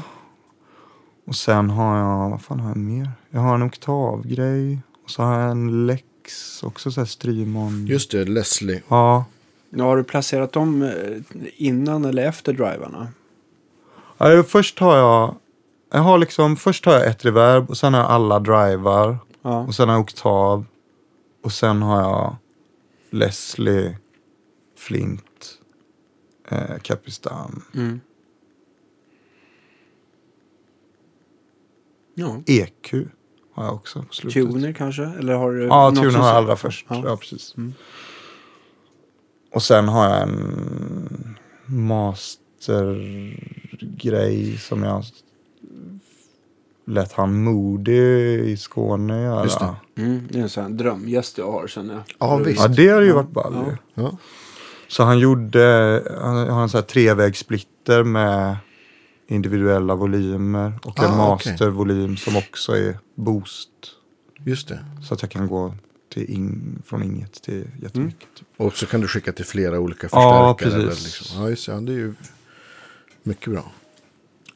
Och 1.27 1.35
sen 1.35 1.69
har 1.69 1.97
jag, 1.97 2.29
vad 2.29 2.41
fan 2.41 2.59
har 2.59 2.69
jag 2.69 2.77
mer? 2.77 3.11
Jag 3.29 3.41
har 3.41 3.55
en 3.55 3.61
oktavgrej. 3.63 4.79
Och 5.03 5.09
så 5.09 5.23
har 5.23 5.39
jag 5.39 5.51
en 5.51 5.85
Lex, 5.87 6.63
också 6.63 6.91
så 6.91 7.01
här 7.01 7.05
Strymon. 7.05 7.87
Just 7.87 8.11
det, 8.11 8.25
Leslie. 8.25 8.81
Ja. 8.87 9.25
Ja, 9.69 9.83
har 9.83 9.97
du 9.97 10.03
placerat 10.03 10.51
dem 10.51 10.81
eh, 10.81 11.41
innan 11.55 12.05
eller 12.05 12.25
efter 12.27 12.53
drivarna? 12.53 13.07
ja. 14.17 14.43
Först 14.47 14.79
har 14.79 14.97
jag, 14.97 15.35
jag 15.91 15.99
har 16.01 16.17
liksom, 16.17 16.55
först 16.55 16.85
har 16.85 16.93
jag 16.93 17.07
ett 17.07 17.25
reverb 17.25 17.69
och 17.69 17.77
sen 17.77 17.93
har 17.93 18.01
jag 18.01 18.09
alla 18.11 18.39
drivar. 18.39 19.17
Ja. 19.41 19.59
Och 19.59 19.75
sen 19.75 19.89
har 19.89 19.95
jag 19.95 20.01
oktav. 20.01 20.65
Och 21.43 21.51
sen 21.51 21.81
har 21.81 22.01
jag 22.01 22.35
Leslie, 23.09 23.97
Flint, 24.77 25.57
eh, 26.49 26.77
Capistan, 26.81 27.63
Mm. 27.75 27.99
Ja. 32.15 32.41
EQ 32.47 32.93
har 33.53 33.65
jag 33.65 33.73
också 33.73 34.03
på 34.03 34.13
slutet. 34.13 34.51
Tuner 34.51 34.73
kanske? 34.73 35.03
Eller 35.03 35.33
har 35.33 35.51
du 35.51 35.63
Ja, 35.63 35.91
tuner 35.95 36.11
har 36.17 36.27
jag 36.27 36.35
allra 36.35 36.55
först. 36.55 36.85
Ja. 36.89 37.01
Ja, 37.05 37.17
precis. 37.17 37.55
Mm. 37.57 37.73
Och 39.53 39.63
sen 39.63 39.87
har 39.87 40.05
jag 40.09 40.21
en 40.21 41.35
mastergrej 41.65 44.57
som 44.57 44.83
jag 44.83 45.03
lät 46.91 47.13
han 47.13 47.43
Moody 47.43 48.39
i 48.51 48.57
Skåne 48.57 49.23
göra. 49.23 49.43
Just 49.43 49.59
det. 49.59 49.75
Mm, 50.01 50.27
det 50.31 50.39
är 50.39 50.43
en 50.43 50.49
sån 50.49 50.63
här 50.63 50.69
drömgäst 50.69 51.37
jag 51.37 51.51
har 51.51 51.67
känner 51.67 51.93
jag. 51.93 52.03
Ja, 52.19 52.37
visst. 52.37 52.59
Ja, 52.61 52.67
det 52.67 52.89
hade 52.89 53.03
ju 53.03 53.09
Ja. 53.09 53.15
varit 53.15 53.29
ball 53.31 53.53
Ja. 53.55 53.77
Ja. 54.03 54.17
Så 54.87 55.03
han 55.03 55.19
gjorde, 55.19 56.03
han 56.21 56.35
har 56.49 56.61
en 56.61 56.69
sån 56.69 56.77
här 56.77 56.85
trevägssplitter 56.85 58.03
med 58.03 58.55
individuella 59.27 59.95
volymer 59.95 60.73
och 60.83 60.99
en 61.03 61.05
Ah, 61.05 61.33
okej. 61.33 61.51
mastervolym 61.51 62.17
som 62.17 62.37
också 62.37 62.71
är 62.77 62.97
boost. 63.15 63.69
Just 64.45 64.67
det. 64.67 64.79
Så 65.07 65.13
att 65.13 65.21
jag 65.21 65.31
kan 65.31 65.47
gå 65.47 65.75
till 66.13 66.29
in, 66.29 66.81
från 66.85 67.03
inget 67.03 67.33
till 67.41 67.67
jättemycket. 67.81 68.27
Typ. 68.37 68.47
Och 68.57 68.73
så 68.77 68.85
kan 68.85 69.01
du 69.01 69.07
skicka 69.07 69.31
till 69.31 69.45
flera 69.45 69.79
olika 69.79 70.07
Ja, 70.11 70.55
förstärkare. 70.57 70.83
precis. 70.85 70.93
eller 70.93 71.03
liksom. 71.03 71.41
Ja, 71.43 71.49
just 71.49 71.65
det. 71.65 71.71
Ja, 71.71 71.79
det 71.79 71.91
är 71.91 71.95
ju 71.97 72.13
mycket 73.23 73.53
bra. 73.53 73.71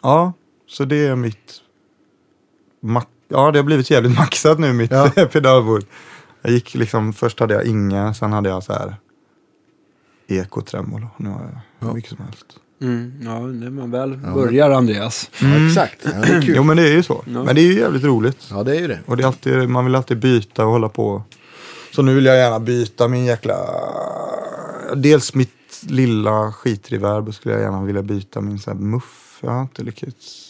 Ja, 0.01 0.33
så 0.67 0.85
det 0.85 1.07
är 1.07 1.15
mitt... 1.15 1.61
Ja, 3.27 3.51
det 3.51 3.59
har 3.59 3.63
blivit 3.63 3.89
jävligt 3.91 4.17
maxat 4.17 4.59
nu, 4.59 4.73
mitt 4.73 4.91
Ja. 4.91 5.09
pedalbord. 5.31 5.83
Jag 6.41 6.51
gick 6.53 6.75
liksom, 6.75 7.13
först 7.13 7.39
hade 7.39 7.53
jag 7.53 7.65
inga, 7.65 8.13
sen 8.13 8.33
hade 8.33 8.49
jag 8.49 8.63
så 8.63 8.73
här 8.73 8.95
ekotremolo. 10.27 11.07
Nu 11.17 11.29
har 11.29 11.39
jag 11.41 11.59
hur 11.79 11.87
Ja. 11.87 11.93
mycket 11.93 12.09
som 12.09 12.25
helst. 12.25 12.45
Mm, 12.81 13.13
ja, 13.23 13.39
när 13.39 13.69
man 13.69 13.91
väl 13.91 14.19
Ja, 14.23 14.33
börjar 14.33 14.71
Andreas. 14.71 15.29
Ja, 15.41 15.67
exakt. 15.67 15.99
Ja, 16.03 16.11
det 16.11 16.27
är 16.27 16.41
kul. 16.41 16.53
Jo, 16.57 16.63
men 16.63 16.77
det 16.77 16.83
är 16.89 16.91
ju 16.93 17.03
så. 17.03 17.23
Ja. 17.27 17.43
Men 17.43 17.55
det 17.55 17.61
är 17.61 17.65
ju 17.65 17.79
jävligt 17.79 18.03
roligt. 18.03 18.47
Ja, 18.51 18.63
det 18.63 18.75
är 18.75 18.79
ju 18.81 18.87
det. 18.87 18.99
Och 19.05 19.17
det 19.17 19.23
är 19.23 19.27
alltid, 19.27 19.69
man 19.69 19.85
vill 19.85 19.95
alltid 19.95 20.19
byta 20.19 20.65
och 20.65 20.71
hålla 20.71 20.89
på. 20.89 21.23
Så 21.95 22.01
nu 22.01 22.15
vill 22.15 22.25
jag 22.25 22.37
gärna 22.37 22.59
byta 22.59 23.07
min 23.07 23.25
jäkla... 23.25 23.55
Dels 24.95 25.33
mitt 25.35 25.51
lilla 25.87 26.51
skitreverb 26.51 27.33
skulle 27.33 27.53
jag 27.53 27.63
gärna 27.63 27.83
vilja 27.83 28.01
byta 28.01 28.41
min 28.41 28.59
så 28.59 28.71
här 28.71 28.77
muff. 28.77 29.37
Jag 29.41 29.51
har 29.51 29.61
inte 29.61 29.83
lyckats 29.83 30.44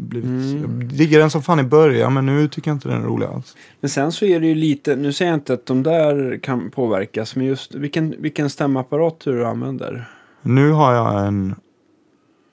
blivit... 0.00 0.30
Mm. 0.30 0.90
Jag 0.92 1.10
den 1.10 1.30
som 1.30 1.42
fan 1.42 1.60
i 1.60 1.62
början 1.62 2.14
men 2.14 2.26
nu 2.26 2.48
tycker 2.48 2.70
jag 2.70 2.76
inte 2.76 2.88
den 2.88 3.02
är 3.02 3.06
rolig 3.06 3.26
alls. 3.26 3.56
Men 3.80 3.90
sen 3.90 4.12
så 4.12 4.24
är 4.24 4.40
det 4.40 4.46
ju 4.46 4.54
lite, 4.54 4.96
nu 4.96 5.12
säger 5.12 5.30
jag 5.30 5.36
inte 5.36 5.52
att 5.52 5.66
de 5.66 5.82
där 5.82 6.40
kan 6.42 6.70
påverkas, 6.70 7.36
men 7.36 7.46
just 7.46 7.74
vilken, 7.74 8.14
vilken 8.18 8.50
stämapparat 8.50 9.20
du 9.20 9.46
använder. 9.46 10.10
Nu 10.42 10.70
har 10.70 10.94
jag 10.94 11.26
en... 11.26 11.54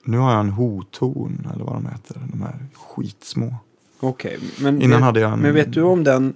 Nu 0.04 0.18
har 0.18 0.32
jag 0.32 0.40
en 0.40 0.50
hoton 0.50 1.48
eller 1.54 1.64
vad 1.64 1.74
de 1.74 1.86
heter. 1.86 2.16
De 2.32 2.42
här 2.42 2.54
skitsmå. 2.74 3.54
Okej, 4.00 4.38
men, 4.60 4.82
Innan 4.82 4.90
vet, 4.98 5.04
hade 5.04 5.20
jag 5.20 5.32
en... 5.32 5.38
men 5.38 5.54
vet 5.54 5.72
du 5.72 5.82
om 5.82 6.04
den, 6.04 6.34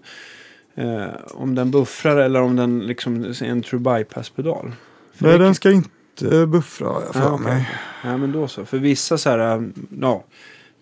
eh, 0.74 1.04
om 1.34 1.54
den 1.54 1.70
buffrar 1.70 2.16
eller 2.16 2.42
om 2.42 2.56
den 2.56 2.78
liksom 2.78 3.24
är 3.24 3.42
en 3.42 3.62
true 3.62 3.80
bypass-pedal? 3.80 4.72
Nej, 5.18 5.38
den 5.38 5.54
ska 5.54 5.70
inte 5.70 6.46
buffra 6.46 6.88
har 6.88 7.02
jag 7.02 7.12
för 7.12 7.20
Ja, 7.20 7.30
okej. 7.30 7.44
mig. 7.46 7.68
Ja, 8.04 8.16
men 8.16 8.32
då 8.32 8.48
så. 8.48 8.64
För 8.64 8.78
vissa 8.78 9.18
så 9.18 9.30
här, 9.30 9.56
äh, 9.56 9.62
ja, 10.00 10.24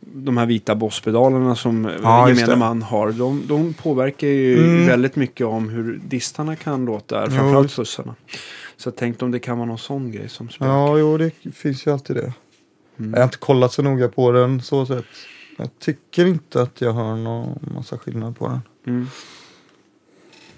de 0.01 0.37
här 0.37 0.47
vita 0.47 0.75
bosspedalerna 0.75 1.57
som 1.57 1.91
Ja, 2.03 2.29
gemene 2.29 2.57
man 2.57 2.83
har, 2.83 3.13
de, 3.13 3.43
de 3.47 3.75
påverkar 3.75 4.27
ju 4.29 4.59
Mm. 4.65 4.87
väldigt 4.87 5.17
mycket 5.17 5.47
om 5.47 5.69
hur 5.69 6.01
distarna 6.09 6.57
kan 6.57 6.85
låta, 6.85 7.25
Jo, 7.25 7.31
framförallt 7.31 7.65
visst. 7.67 7.75
fussarna. 7.77 8.15
Så 8.77 8.91
tänkte 8.91 9.25
om 9.25 9.31
det 9.31 9.39
kan 9.39 9.59
vara 9.59 9.69
någon 9.69 9.79
sån 9.79 10.13
grej 10.13 10.29
som 10.29 10.49
spökar. 10.49 10.73
Ja, 10.73 10.99
jo 10.99 11.19
det 11.19 11.31
finns 11.55 11.87
ju 11.87 11.93
alltid 11.93 12.17
det. 12.17 12.33
Mm. 12.99 13.11
Jag 13.11 13.19
har 13.21 13.25
inte 13.25 13.39
kollat 13.39 13.73
så 13.73 13.83
noga 13.83 14.09
på 14.09 14.33
den 14.33 14.63
så 14.63 14.87
sett. 14.87 15.05
Jag 15.59 15.69
tycker 15.79 16.27
inte 16.27 16.63
att 16.63 16.81
jag 16.81 16.93
har 16.93 17.17
någon 17.17 17.59
massa 17.75 17.99
skillnad 17.99 18.39
på 18.39 18.49
den. 18.49 18.61
Mm. 18.87 19.07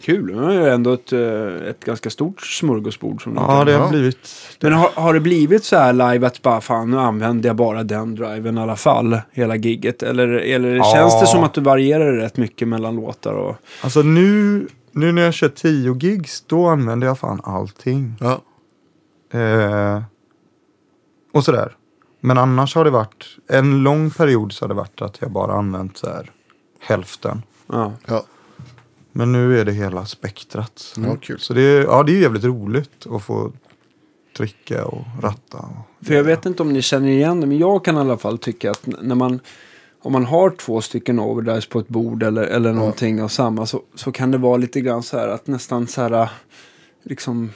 Kul, 0.02 0.36
det 0.36 0.44
är 0.46 0.50
ju 0.52 0.68
ändå 0.68 0.92
ett, 0.92 1.12
eh, 1.12 1.68
ett 1.70 1.84
ganska 1.84 2.10
stort 2.10 2.40
smörgåsbord. 2.40 3.22
Som 3.22 3.34
Ja, 3.36 3.64
det 3.64 3.72
har 3.72 3.88
blivit... 3.88 4.30
Men 4.60 4.72
har, 4.72 4.90
har 4.94 5.14
det 5.14 5.20
blivit 5.20 5.64
så 5.64 5.76
här 5.76 5.92
live 5.92 6.26
att 6.26 6.42
bara 6.42 6.60
fan 6.60 6.90
nu 6.90 6.98
använder 6.98 7.48
jag 7.48 7.56
bara 7.56 7.82
den 7.82 8.14
driven 8.14 8.58
i 8.58 8.60
alla 8.60 8.76
fall 8.76 9.20
hela 9.32 9.56
gigget? 9.56 10.02
Eller, 10.02 10.28
eller 10.28 10.76
Ja. 10.76 10.84
känns 10.94 11.20
det 11.20 11.26
som 11.26 11.44
att 11.44 11.54
du 11.54 11.60
varierar 11.60 12.12
rätt 12.12 12.36
mycket 12.36 12.68
mellan 12.68 12.96
låtar? 12.96 13.32
Och, 13.32 13.56
Alltså 13.82 14.02
nu, 14.02 14.66
nu 14.92 15.12
när 15.12 15.22
jag 15.22 15.34
kör 15.34 15.48
10 15.48 15.94
gigs, 16.00 16.40
då 16.46 16.66
använder 16.68 17.06
jag 17.06 17.18
fan 17.18 17.40
allting. 17.44 18.14
Ja. 18.20 18.40
Eh, 19.38 20.02
och 21.34 21.44
sådär. 21.44 21.76
Men 22.20 22.38
annars 22.38 22.74
har 22.74 22.84
det 22.84 22.90
varit, 22.90 23.24
en 23.48 23.82
lång 23.82 24.10
period 24.10 24.52
så 24.52 24.64
har 24.64 24.68
det 24.68 24.74
varit 24.74 25.02
att 25.02 25.18
jag 25.20 25.30
bara 25.30 25.52
använt 25.52 25.96
så 25.96 26.06
här 26.06 26.30
hälften. 26.80 27.42
ja. 27.66 27.92
Ja. 28.06 28.22
Men 29.12 29.32
nu 29.32 29.60
är 29.60 29.64
det 29.64 29.72
hela 29.72 30.06
spektrat. 30.06 30.94
Ja, 30.96 31.16
kul. 31.16 31.38
Så 31.38 31.54
det 31.54 31.62
är, 31.62 31.82
ja, 31.82 32.02
det 32.02 32.12
är 32.12 32.20
jävligt 32.20 32.44
roligt 32.44 33.06
att 33.10 33.22
få 33.22 33.52
trycka 34.36 34.84
och 34.84 35.04
ratta. 35.22 35.58
Och, 35.58 36.06
För 36.06 36.14
jag 36.14 36.24
vet 36.24 36.46
inte 36.46 36.62
om 36.62 36.72
ni 36.72 36.82
känner 36.82 37.08
igen 37.08 37.40
det, 37.40 37.46
men 37.46 37.58
jag 37.58 37.84
kan 37.84 37.96
i 37.96 37.98
alla 37.98 38.18
fall 38.18 38.38
tycka 38.38 38.70
att 38.70 38.86
när 38.86 39.14
man 39.14 39.40
om 40.02 40.12
man 40.12 40.24
har 40.24 40.50
två 40.50 40.80
stycken 40.80 41.18
overdrives 41.18 41.66
på 41.66 41.78
ett 41.78 41.88
bord 41.88 42.22
eller, 42.22 42.42
eller 42.42 42.72
någonting 42.72 43.22
av 43.22 43.28
samma 43.28 43.66
så, 43.66 43.82
så 43.94 44.12
kan 44.12 44.30
det 44.30 44.38
vara 44.38 44.56
lite 44.56 44.80
grann 44.80 45.02
så 45.02 45.18
här 45.18 45.28
att 45.28 45.46
nästan 45.46 45.86
så 45.86 46.02
här 46.02 46.30
liksom 47.02 47.50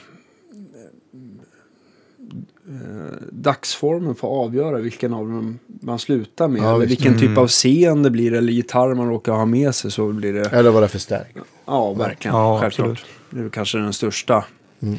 dagsformen 3.31 4.15
får 4.15 4.27
avgöra 4.27 4.77
vilken 4.77 5.13
av 5.13 5.19
dem 5.29 5.59
man 5.65 5.99
slutar 5.99 6.47
med. 6.47 6.61
Ja, 6.61 6.75
eller 6.75 6.85
vilken 6.85 7.13
typ 7.13 7.23
Mm. 7.27 7.37
av 7.37 7.47
scen 7.47 8.03
det 8.03 8.09
blir 8.09 8.33
eller 8.33 8.53
gitarr 8.53 8.93
man 8.93 9.09
råkar 9.09 9.33
ha 9.33 9.45
med 9.45 9.75
sig 9.75 9.91
så 9.91 10.07
blir 10.07 10.33
det. 10.33 10.45
Eller 10.49 10.71
vad 10.71 10.81
det 10.81 10.85
är 10.85 10.89
för 10.89 10.99
stärk. 10.99 11.35
Ja, 11.65 11.93
verkligen. 11.93 12.37
Ja, 12.37 12.59
Självklart. 12.61 12.89
absolut. 12.89 13.05
Det 13.29 13.39
är 13.45 13.49
kanske 13.49 13.77
den 13.77 13.93
största 13.93 14.45
Mm. 14.81 14.97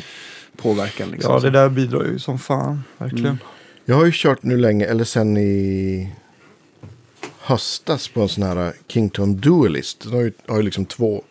påverkan. 0.56 1.08
Liksom. 1.10 1.32
Ja, 1.32 1.40
det 1.40 1.50
där 1.50 1.68
bidrar 1.68 2.04
ju 2.04 2.18
som 2.18 2.38
fan, 2.38 2.82
verkligen. 2.98 3.26
Mm. 3.26 3.38
Jag 3.84 3.96
har 3.96 4.04
ju 4.04 4.12
kört 4.14 4.42
nu 4.42 4.56
länge, 4.56 4.84
eller 4.84 5.04
sen 5.04 5.36
i 5.36 6.12
höstas 7.40 8.08
på 8.08 8.20
en 8.22 8.28
sån 8.28 8.42
här 8.44 8.72
Kington 8.88 9.36
Dualist. 9.36 10.00
Den 10.02 10.12
har 10.12 10.20
ju, 10.20 10.32
har 10.46 10.56
ju 10.56 10.62
liksom 10.62 10.84
två, 10.84 11.22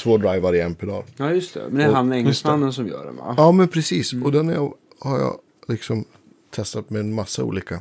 två 0.00 0.16
drivar 0.16 0.54
i 0.54 0.60
en 0.60 0.74
pedal. 0.74 1.02
Ja, 1.16 1.30
just 1.32 1.54
det. 1.54 1.60
Men 1.68 1.76
det 1.78 1.84
är 1.84 1.88
Och- 1.88 1.94
han 1.96 2.12
engelsmannen 2.12 2.72
som 2.72 2.86
gör 2.86 3.04
den 3.04 3.16
va? 3.16 3.34
Ja, 3.36 3.52
men 3.52 3.68
precis. 3.68 4.12
Och 4.12 4.32
den 4.32 4.48
är, 4.50 4.56
har 5.00 5.18
jag 5.18 5.36
liksom 5.70 6.04
testat 6.54 6.90
med 6.90 7.00
en 7.00 7.14
massa 7.14 7.44
olika 7.44 7.80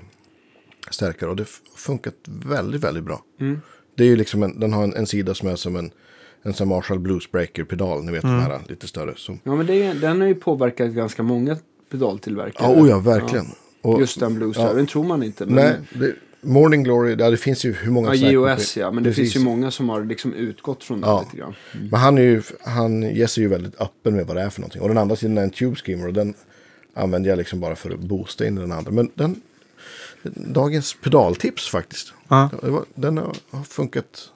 stärkare. 0.92 1.30
Och 1.30 1.36
det 1.36 1.44
har 1.44 1.78
funkat 1.78 2.16
väldigt, 2.26 2.84
väldigt 2.84 3.04
bra. 3.04 3.24
Mm. 3.40 3.62
Det 3.96 4.04
är 4.04 4.08
ju 4.08 4.16
liksom 4.16 4.44
en, 4.44 4.60
den 4.60 4.74
har 4.74 4.84
en, 4.84 4.96
en 4.96 5.08
sida 5.08 5.34
som 5.34 5.50
är 5.50 5.56
som 5.56 5.76
en, 5.76 5.92
en 6.44 6.54
sån 6.54 6.68
Marshall 6.68 7.00
Bluesbreaker-pedal. 7.00 8.04
Ni 8.04 8.12
vet 8.12 8.22
de 8.22 8.40
här 8.40 8.60
lite 8.68 8.88
större. 8.88 9.14
Som, 9.16 9.40
Ja, 9.44 9.56
men 9.56 9.66
det 9.66 9.94
den 9.94 10.22
har 10.22 10.28
ju 10.28 10.36
påverkat 10.36 10.92
ganska 10.92 11.24
många 11.24 11.58
pedaltillverkare. 11.92 12.72
ja, 12.72 12.82
oh 12.82 12.90
ja, 12.90 13.00
verkligen. 13.00 13.46
Ja, 13.82 13.90
Och, 13.90 14.00
just 14.00 14.20
den 14.20 14.36
blues 14.36 14.58
ja. 14.58 14.74
den 14.74 14.88
tror 14.88 15.04
man 15.04 15.24
inte. 15.24 15.46
Men, 15.46 15.56
Nej, 15.56 15.76
det, 15.94 16.14
Morning 16.42 16.84
Glory, 16.84 17.16
ja, 17.20 17.30
det 17.30 17.38
finns 17.38 17.66
ju 17.66 17.74
hur 17.74 17.92
många 17.92 18.16
Ja, 18.16 18.32
GOS 18.56 18.78
ja, 18.78 18.92
men 18.92 19.04
det 19.04 19.10
Precis. 19.10 19.24
finns 19.34 19.36
ju 19.36 19.50
många 19.50 19.72
som 19.72 19.90
har 19.90 20.06
liksom 20.06 20.34
utgått 20.34 20.84
från 20.84 21.02
det 21.02 21.08
Ja. 21.08 21.22
lite 21.22 21.38
grann. 21.38 21.56
Men 21.92 22.00
han 22.00 22.18
är 22.18 22.22
ju, 22.22 22.42
han, 22.62 23.16
Jesse 23.16 23.40
är 23.40 23.44
ju 23.44 23.48
väldigt 23.50 23.82
öppen 23.82 24.16
med 24.16 24.28
vad 24.28 24.36
det 24.36 24.42
är 24.42 24.50
för 24.50 24.62
någonting. 24.62 24.82
Och 24.82 24.88
den 24.88 24.98
andra 24.98 25.16
sidan 25.16 25.38
är 25.38 25.44
en 25.44 25.50
Tube 25.50 25.76
Skimmer 25.76 26.08
och 26.08 26.14
den 26.14 26.34
använder 27.00 27.30
jag 27.30 27.38
liksom 27.38 27.60
bara 27.60 27.76
för 27.76 27.91
att 27.91 28.00
boosta 28.00 28.47
in 28.47 28.56
den 28.56 28.72
andra. 28.72 28.91
Men 28.91 29.12
den, 29.16 29.41
dagens 30.34 30.95
pedaltips 31.04 31.70
faktiskt. 31.70 32.14
Ja. 32.28 32.50
Den 32.95 33.18
har, 33.18 33.64
funkat. 33.64 34.30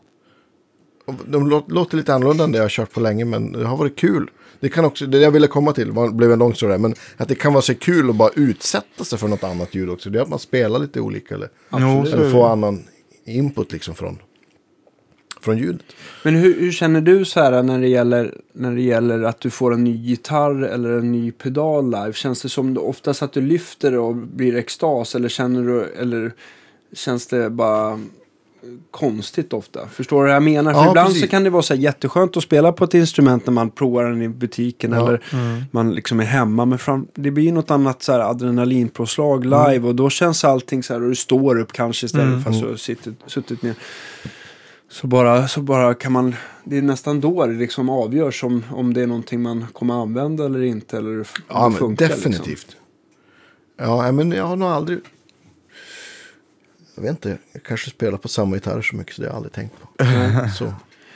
De 1.26 1.52
lå- 1.52 1.72
låter 1.72 1.98
lite 1.98 2.14
annorlunda 2.14 2.44
än 2.44 2.52
det 2.52 2.58
jag 2.58 2.64
har 2.64 2.70
kört 2.70 2.92
på 2.92 3.00
länge 3.00 3.26
men 3.26 3.52
det 3.52 3.66
har 3.66 3.78
varit 3.78 3.96
kul. 3.96 4.30
Det 4.60 4.70
kan 4.70 4.86
också, 4.86 5.06
det 5.06 5.20
jag 5.20 5.32
ville 5.32 5.48
komma 5.48 5.74
till, 5.74 5.92
var, 5.92 6.10
blev 6.10 6.32
en 6.32 6.40
lång 6.40 6.56
story 6.56 6.78
men 6.78 6.96
att 7.18 7.28
det 7.28 7.36
kan 7.36 7.54
vara 7.54 7.62
så 7.62 7.76
kul 7.76 8.10
att 8.10 8.16
bara 8.16 8.30
utsätta 8.36 9.04
sig 9.04 9.20
för 9.20 9.28
något 9.28 9.44
annat 9.44 9.76
ljud 9.76 9.90
också. 9.90 10.10
Det 10.10 10.20
är 10.20 10.24
att 10.24 10.30
man 10.30 10.40
spelar 10.40 10.80
lite 10.80 11.00
olika 11.00 11.36
eller, 11.36 11.50
är 11.70 12.06
eller 12.06 12.18
det. 12.18 12.32
få 12.32 12.46
annan 12.46 12.84
input 13.26 13.72
liksom 13.72 13.96
från, 13.96 14.18
från 15.44 15.58
ljudet. 15.58 15.82
Men 16.24 16.36
hur, 16.36 16.60
hur 16.60 16.72
känner 16.72 17.02
du 17.02 17.26
så 17.26 17.40
här 17.40 17.64
när 17.64 17.80
det, 17.80 17.88
gäller, 17.88 18.34
när 18.54 18.72
det 18.76 18.82
gäller 18.82 19.24
att 19.24 19.40
du 19.40 19.50
får 19.50 19.74
en 19.74 19.84
ny 19.84 19.96
gitarr 19.98 20.64
eller 20.64 20.90
en 20.92 21.12
ny 21.12 21.32
pedal 21.32 21.86
live? 21.86 22.14
Känns 22.14 22.42
det 22.42 22.50
som 22.50 22.78
oftast 22.78 23.24
att 23.24 23.34
du 23.34 23.42
lyfter 23.42 23.98
och 23.98 24.16
blir 24.16 24.56
extas 24.56 25.16
eller 25.16 25.30
känner 25.30 25.62
du, 25.64 25.84
eller 26.02 26.32
känns 26.96 27.28
det 27.28 27.50
bara 27.50 28.00
konstigt 28.92 29.54
ofta? 29.54 29.88
Förstår 29.88 30.22
du 30.24 30.28
vad 30.28 30.36
jag 30.36 30.44
menar? 30.44 30.74
För 30.74 30.80
Ja, 30.80 30.90
ibland 30.90 31.08
precis. 31.08 31.22
så 31.22 31.28
kan 31.28 31.44
det 31.44 31.50
vara 31.50 31.62
så 31.64 31.74
här 31.74 31.82
jätteskönt 31.82 32.38
att 32.38 32.44
spela 32.44 32.72
på 32.72 32.84
ett 32.84 32.94
instrument 32.94 33.46
när 33.46 33.54
man 33.54 33.70
provar 33.70 34.04
den 34.04 34.22
i 34.22 34.30
butiken 34.30 34.92
Ja. 34.92 34.98
eller 35.08 35.22
man 35.72 35.92
liksom 35.96 36.20
är 36.20 36.24
hemma. 36.26 36.66
Men 36.66 36.80
fram, 36.80 37.08
det 37.16 37.32
blir 37.32 37.52
något 37.52 37.72
annat 37.72 38.04
så 38.04 38.12
här 38.12 38.20
adrenalinpåslag 38.20 39.46
Mm. 39.46 39.72
live 39.72 39.88
och 39.88 39.96
då 39.96 40.10
känns 40.10 40.44
allting 40.44 40.84
så 40.84 40.94
här 40.94 41.02
och 41.04 41.10
du 41.10 41.16
står 41.16 41.60
upp 41.60 41.72
kanske 41.74 42.06
istället 42.06 42.28
Mm. 42.28 42.44
för 42.44 42.50
att 42.52 42.62
du 42.62 42.68
har 42.68 42.76
suttit, 42.76 43.14
suttit 43.28 43.62
ner. 43.64 43.76
Så 44.94 45.08
bara, 45.08 45.48
så 45.48 45.62
bara 45.62 45.94
kan 45.94 46.12
man, 46.12 46.36
det 46.64 46.78
är 46.78 46.82
nästan 46.82 47.22
då 47.22 47.46
det 47.46 47.54
liksom 47.54 47.90
avgörs 47.90 48.44
om, 48.44 48.64
om 48.72 48.94
det 48.94 49.02
är 49.02 49.08
någonting 49.08 49.42
man 49.42 49.68
kommer 49.74 49.94
använda 49.94 50.46
eller 50.46 50.64
inte. 50.64 50.98
Eller 50.98 51.28
Ja, 51.48 51.70
men 51.70 51.78
funkar, 51.78 52.08
definitivt. 52.08 52.48
Liksom. 52.48 52.80
Ja, 53.78 54.12
men 54.12 54.32
jag 54.32 54.46
har 54.46 54.56
nog 54.56 54.70
aldrig... 54.70 55.00
Jag 56.96 57.04
vet 57.04 57.12
inte, 57.12 57.38
jag 57.52 57.64
kanske 57.64 57.90
spelar 57.90 58.18
på 58.18 58.28
samma 58.28 58.56
gitarr 58.56 58.82
så 58.82 58.96
mycket 58.96 59.16
så 59.16 59.22
det 59.22 59.28
har 59.28 59.32
jag 59.32 59.38
aldrig 59.38 59.54
tänkt 59.54 59.76
på. 59.82 59.88
så. 60.58 60.74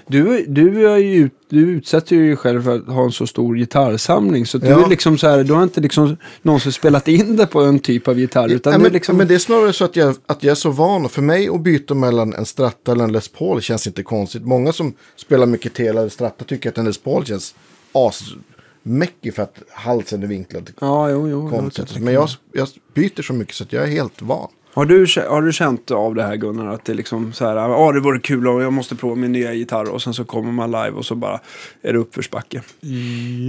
Du, 0.10 0.46
du, 0.48 0.90
är 0.90 0.98
ju, 0.98 1.30
du 1.50 1.60
utsätter 1.60 2.16
ju 2.16 2.28
dig 2.28 2.36
själv 2.36 2.64
för 2.64 2.76
att 2.76 2.86
ha 2.88 3.04
en 3.04 3.12
så 3.12 3.28
stor 3.28 3.56
gitarrsamling. 3.56 4.46
Så 4.46 4.58
att 4.58 4.64
du, 4.64 4.70
Ja. 4.70 4.86
är 4.86 4.90
liksom 4.90 5.18
så 5.18 5.28
här, 5.28 5.44
du 5.44 5.54
har 5.54 5.64
inte 5.64 5.82
liksom 5.82 6.18
någonsin 6.42 6.72
spelat 6.72 7.08
in 7.08 7.36
det 7.36 7.46
på 7.48 7.62
en 7.62 7.80
typ 7.80 8.08
av 8.08 8.20
gitarr. 8.20 8.50
Utan 8.52 8.72
ja, 8.74 8.78
det 8.78 8.82
men, 8.84 8.92
är 8.92 8.94
liksom, 8.94 9.18
men 9.18 9.28
det 9.28 9.36
är 9.36 9.40
snarare 9.40 9.74
så 9.74 9.86
att 9.86 9.96
jag, 9.96 10.16
att 10.26 10.44
jag 10.44 10.52
är 10.52 10.56
så 10.56 10.70
van. 10.70 11.06
Och 11.06 11.12
för 11.12 11.22
mig 11.22 11.50
att 11.50 11.62
byta 11.62 11.94
mellan 11.94 12.34
en 12.34 12.46
Stratta 12.46 12.92
eller 12.92 13.04
en 13.04 13.12
Les 13.12 13.28
Paul 13.28 13.62
känns 13.62 13.88
inte 13.88 14.04
konstigt. 14.04 14.44
Många 14.46 14.72
som 14.74 14.94
spelar 15.16 15.46
mycket 15.46 15.74
Tele 15.74 16.00
eller 16.00 16.10
Stratta 16.10 16.46
tycker 16.46 16.70
att 16.70 16.78
en 16.78 16.86
Les 16.86 16.98
Paul 16.98 17.26
känns 17.26 17.56
asmäckig 17.92 19.34
för 19.36 19.44
att 19.44 19.62
halsen 19.72 20.24
är 20.24 20.28
vinklad 20.28 20.72
Ja, 20.82 21.10
jo, 21.10 21.30
jo. 21.30 21.50
konstigt. 21.50 22.00
Men 22.00 22.14
jag, 22.14 22.30
jag 22.54 22.68
byter 22.94 23.22
så 23.22 23.34
mycket 23.34 23.56
så 23.56 23.64
att 23.64 23.74
jag 23.74 23.84
är 23.84 23.88
helt 23.88 24.22
van. 24.22 24.48
Har 24.78 24.86
du, 24.86 25.06
har 25.30 25.42
du 25.42 25.54
känt 25.54 25.92
av 25.92 26.16
det 26.16 26.24
här 26.24 26.36
Gunnar? 26.36 26.68
Att 26.74 26.86
det 26.86 26.94
liksom 26.94 27.34
så 27.34 27.46
här, 27.46 27.56
ja 27.56 27.92
det 27.92 28.00
vore 28.00 28.20
kul 28.20 28.48
och 28.48 28.62
jag 28.62 28.74
måste 28.74 28.96
prova 28.96 29.16
min 29.16 29.32
nya 29.32 29.54
gitarr. 29.54 29.90
Och 29.90 30.02
sen 30.02 30.14
så 30.14 30.26
kommer 30.26 30.52
man 30.52 30.72
live 30.72 30.92
och 30.92 31.06
så 31.06 31.16
bara 31.16 31.40
är 31.82 31.94
det 31.94 32.00
uppförsbacke. 32.00 32.62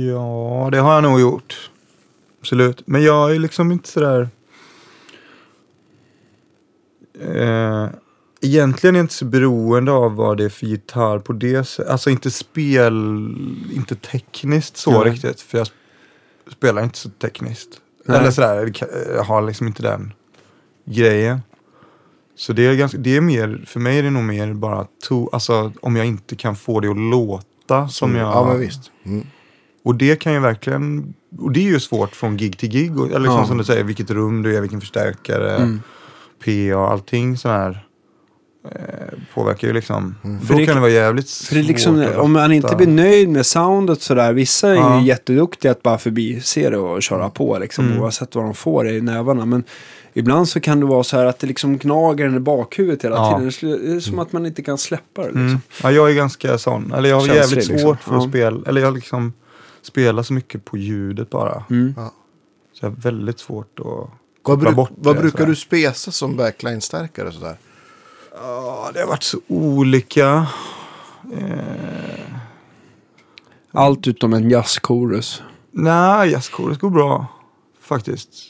Ja, 0.08 0.68
det 0.72 0.78
har 0.78 0.94
jag 0.94 1.02
nog 1.02 1.20
gjort. 1.20 1.70
Absolut. 2.40 2.82
Men 2.86 3.02
jag 3.02 3.34
är 3.34 3.38
liksom 3.38 3.72
inte 3.72 3.88
sådär... 3.88 4.28
Eh, 7.20 7.86
egentligen 8.40 8.96
är 8.96 8.98
jag 8.98 9.04
inte 9.04 9.14
så 9.14 9.24
beroende 9.24 9.92
av 9.92 10.16
vad 10.16 10.36
det 10.36 10.44
är 10.44 10.48
för 10.48 10.66
gitarr 10.66 11.18
på 11.18 11.32
det 11.32 11.64
sättet. 11.64 11.90
Alltså 11.90 12.10
inte 12.10 12.30
spel... 12.30 12.94
Inte 13.74 13.94
tekniskt 13.94 14.76
så 14.76 15.02
Nej. 15.02 15.12
riktigt. 15.12 15.40
För 15.40 15.58
jag 15.58 15.66
sp- 15.66 16.52
spelar 16.52 16.82
inte 16.82 16.98
så 16.98 17.08
tekniskt. 17.08 17.80
Nej. 18.04 18.18
Eller 18.18 18.30
sådär, 18.30 18.72
jag 19.14 19.24
har 19.24 19.42
liksom 19.42 19.66
inte 19.66 19.82
den 19.82 20.12
grejen. 20.90 21.40
Så 22.36 22.52
det 22.52 22.66
är, 22.66 22.74
ganska, 22.74 22.98
det 22.98 23.16
är 23.16 23.20
mer, 23.20 23.64
för 23.66 23.80
mig 23.80 23.98
är 23.98 24.02
det 24.02 24.10
nog 24.10 24.24
mer 24.24 24.52
bara 24.54 24.86
to, 25.08 25.28
alltså 25.32 25.72
om 25.82 25.96
jag 25.96 26.06
inte 26.06 26.36
kan 26.36 26.56
få 26.56 26.80
det 26.80 26.88
att 26.90 26.96
låta 26.98 27.88
som 27.88 28.14
jag... 28.16 28.28
Ja, 28.28 28.46
men 28.48 28.60
visst. 28.60 28.80
Mm. 29.06 29.26
Och 29.84 29.94
det 29.94 30.16
kan 30.20 30.32
ju 30.32 30.40
verkligen, 30.40 31.14
och 31.38 31.52
det 31.52 31.60
är 31.60 31.64
ju 31.72 31.80
svårt 31.80 32.16
från 32.16 32.36
gig 32.36 32.58
till 32.58 32.68
gig. 32.68 32.90
Eller 32.90 33.18
liksom 33.18 33.36
Ja. 33.38 33.46
som 33.46 33.58
du 33.58 33.64
säger, 33.64 33.84
vilket 33.84 34.10
rum 34.10 34.42
du 34.42 34.56
är, 34.56 34.60
vilken 34.60 34.80
förstärkare, 34.80 35.56
Mm. 35.56 35.80
P 36.44 36.74
och 36.74 36.90
allting 36.90 37.36
sån 37.36 37.50
här. 37.50 37.84
Eh, 38.72 39.18
påverkar 39.34 39.68
ju 39.68 39.74
liksom. 39.74 40.14
För 40.22 40.52
Då 40.54 40.58
det- 40.58 40.66
kan 40.66 40.74
det 40.74 40.80
vara 40.80 40.90
jävligt 40.90 41.30
För 41.30 41.54
det 41.54 41.60
svårt 41.62 41.68
liksom, 41.68 42.06
om 42.16 42.32
man 42.32 42.52
inte 42.52 42.76
blir 42.76 42.86
nöjd 42.86 43.28
med 43.28 43.46
soundet 43.46 44.02
sådär. 44.02 44.32
Vissa 44.32 44.68
är 44.70 44.74
Ja. 44.74 45.00
ju 45.00 45.06
jätteduktiga 45.06 45.70
att 45.72 45.82
bara 45.82 45.98
förbi 45.98 46.40
se 46.40 46.70
det 46.70 46.78
och 46.78 47.02
köra 47.02 47.30
på 47.30 47.58
liksom. 47.58 47.86
Mm. 47.86 48.00
Oavsett 48.02 48.34
vad 48.34 48.44
de 48.44 48.54
får 48.54 48.88
i 48.88 49.00
nävarna. 49.00 49.44
Men 49.46 49.64
ibland 50.18 50.48
så 50.48 50.60
kan 50.60 50.80
det 50.80 50.86
vara 50.86 51.02
så 51.04 51.16
här 51.16 51.24
att 51.26 51.38
det 51.38 51.46
liksom 51.46 51.78
gnager 51.78 52.26
en 52.26 52.36
i 52.36 52.40
bakhuvudet 52.40 53.04
hela 53.04 53.16
Ja. 53.16 53.38
tiden. 53.50 53.52
Det 53.80 53.88
är- 53.90 53.94
Det 53.94 54.00
som 54.00 54.18
att 54.18 54.32
man 54.32 54.46
inte 54.46 54.62
kan 54.62 54.78
släppa 54.78 55.20
det 55.22 55.26
liksom. 55.26 55.46
Mm. 55.46 55.58
Ja, 55.82 55.90
jag 55.90 56.10
är 56.10 56.14
ganska 56.14 56.58
sån. 56.58 56.92
Eller 56.92 57.08
jag 57.08 57.16
har 57.16 57.26
Känslig, 57.26 57.40
jävligt 57.40 57.56
liksom. 57.68 57.78
svårt 57.78 58.00
för 58.02 58.16
att 58.16 58.22
Ja. 58.22 58.28
spela. 58.28 58.60
Eller 58.66 58.80
jag 58.80 58.94
liksom 58.94 59.32
spelar 59.82 60.22
så 60.22 60.32
mycket 60.32 60.64
på 60.64 60.76
ljudet 60.76 61.30
bara. 61.30 61.64
Mm. 61.70 61.94
Så 62.72 62.84
jag 62.86 62.90
har 62.90 62.96
väldigt 62.96 63.38
svårt 63.38 63.78
att 63.80 63.84
Vad, 63.86 64.08
koppla 64.42 64.64
bruk, 64.64 64.76
bort 64.76 64.90
vad 64.96 65.16
det, 65.16 65.20
brukar 65.20 65.38
sådär. 65.38 65.50
du 65.50 65.56
spesa 65.56 66.10
som 66.12 66.36
backline-stärkare 66.36 67.32
sådär? 67.32 67.56
Ja, 68.42 68.90
det 68.94 69.00
har 69.00 69.06
varit 69.06 69.22
så 69.22 69.38
olika. 69.48 70.46
Eh, 71.36 72.34
Allt 73.72 74.06
utom 74.06 74.32
en 74.34 74.50
jazzchorus. 74.50 75.42
nej, 75.70 76.30
jazzchorus 76.30 76.78
går 76.78 76.90
bra. 76.90 77.26
Faktiskt. 77.80 78.47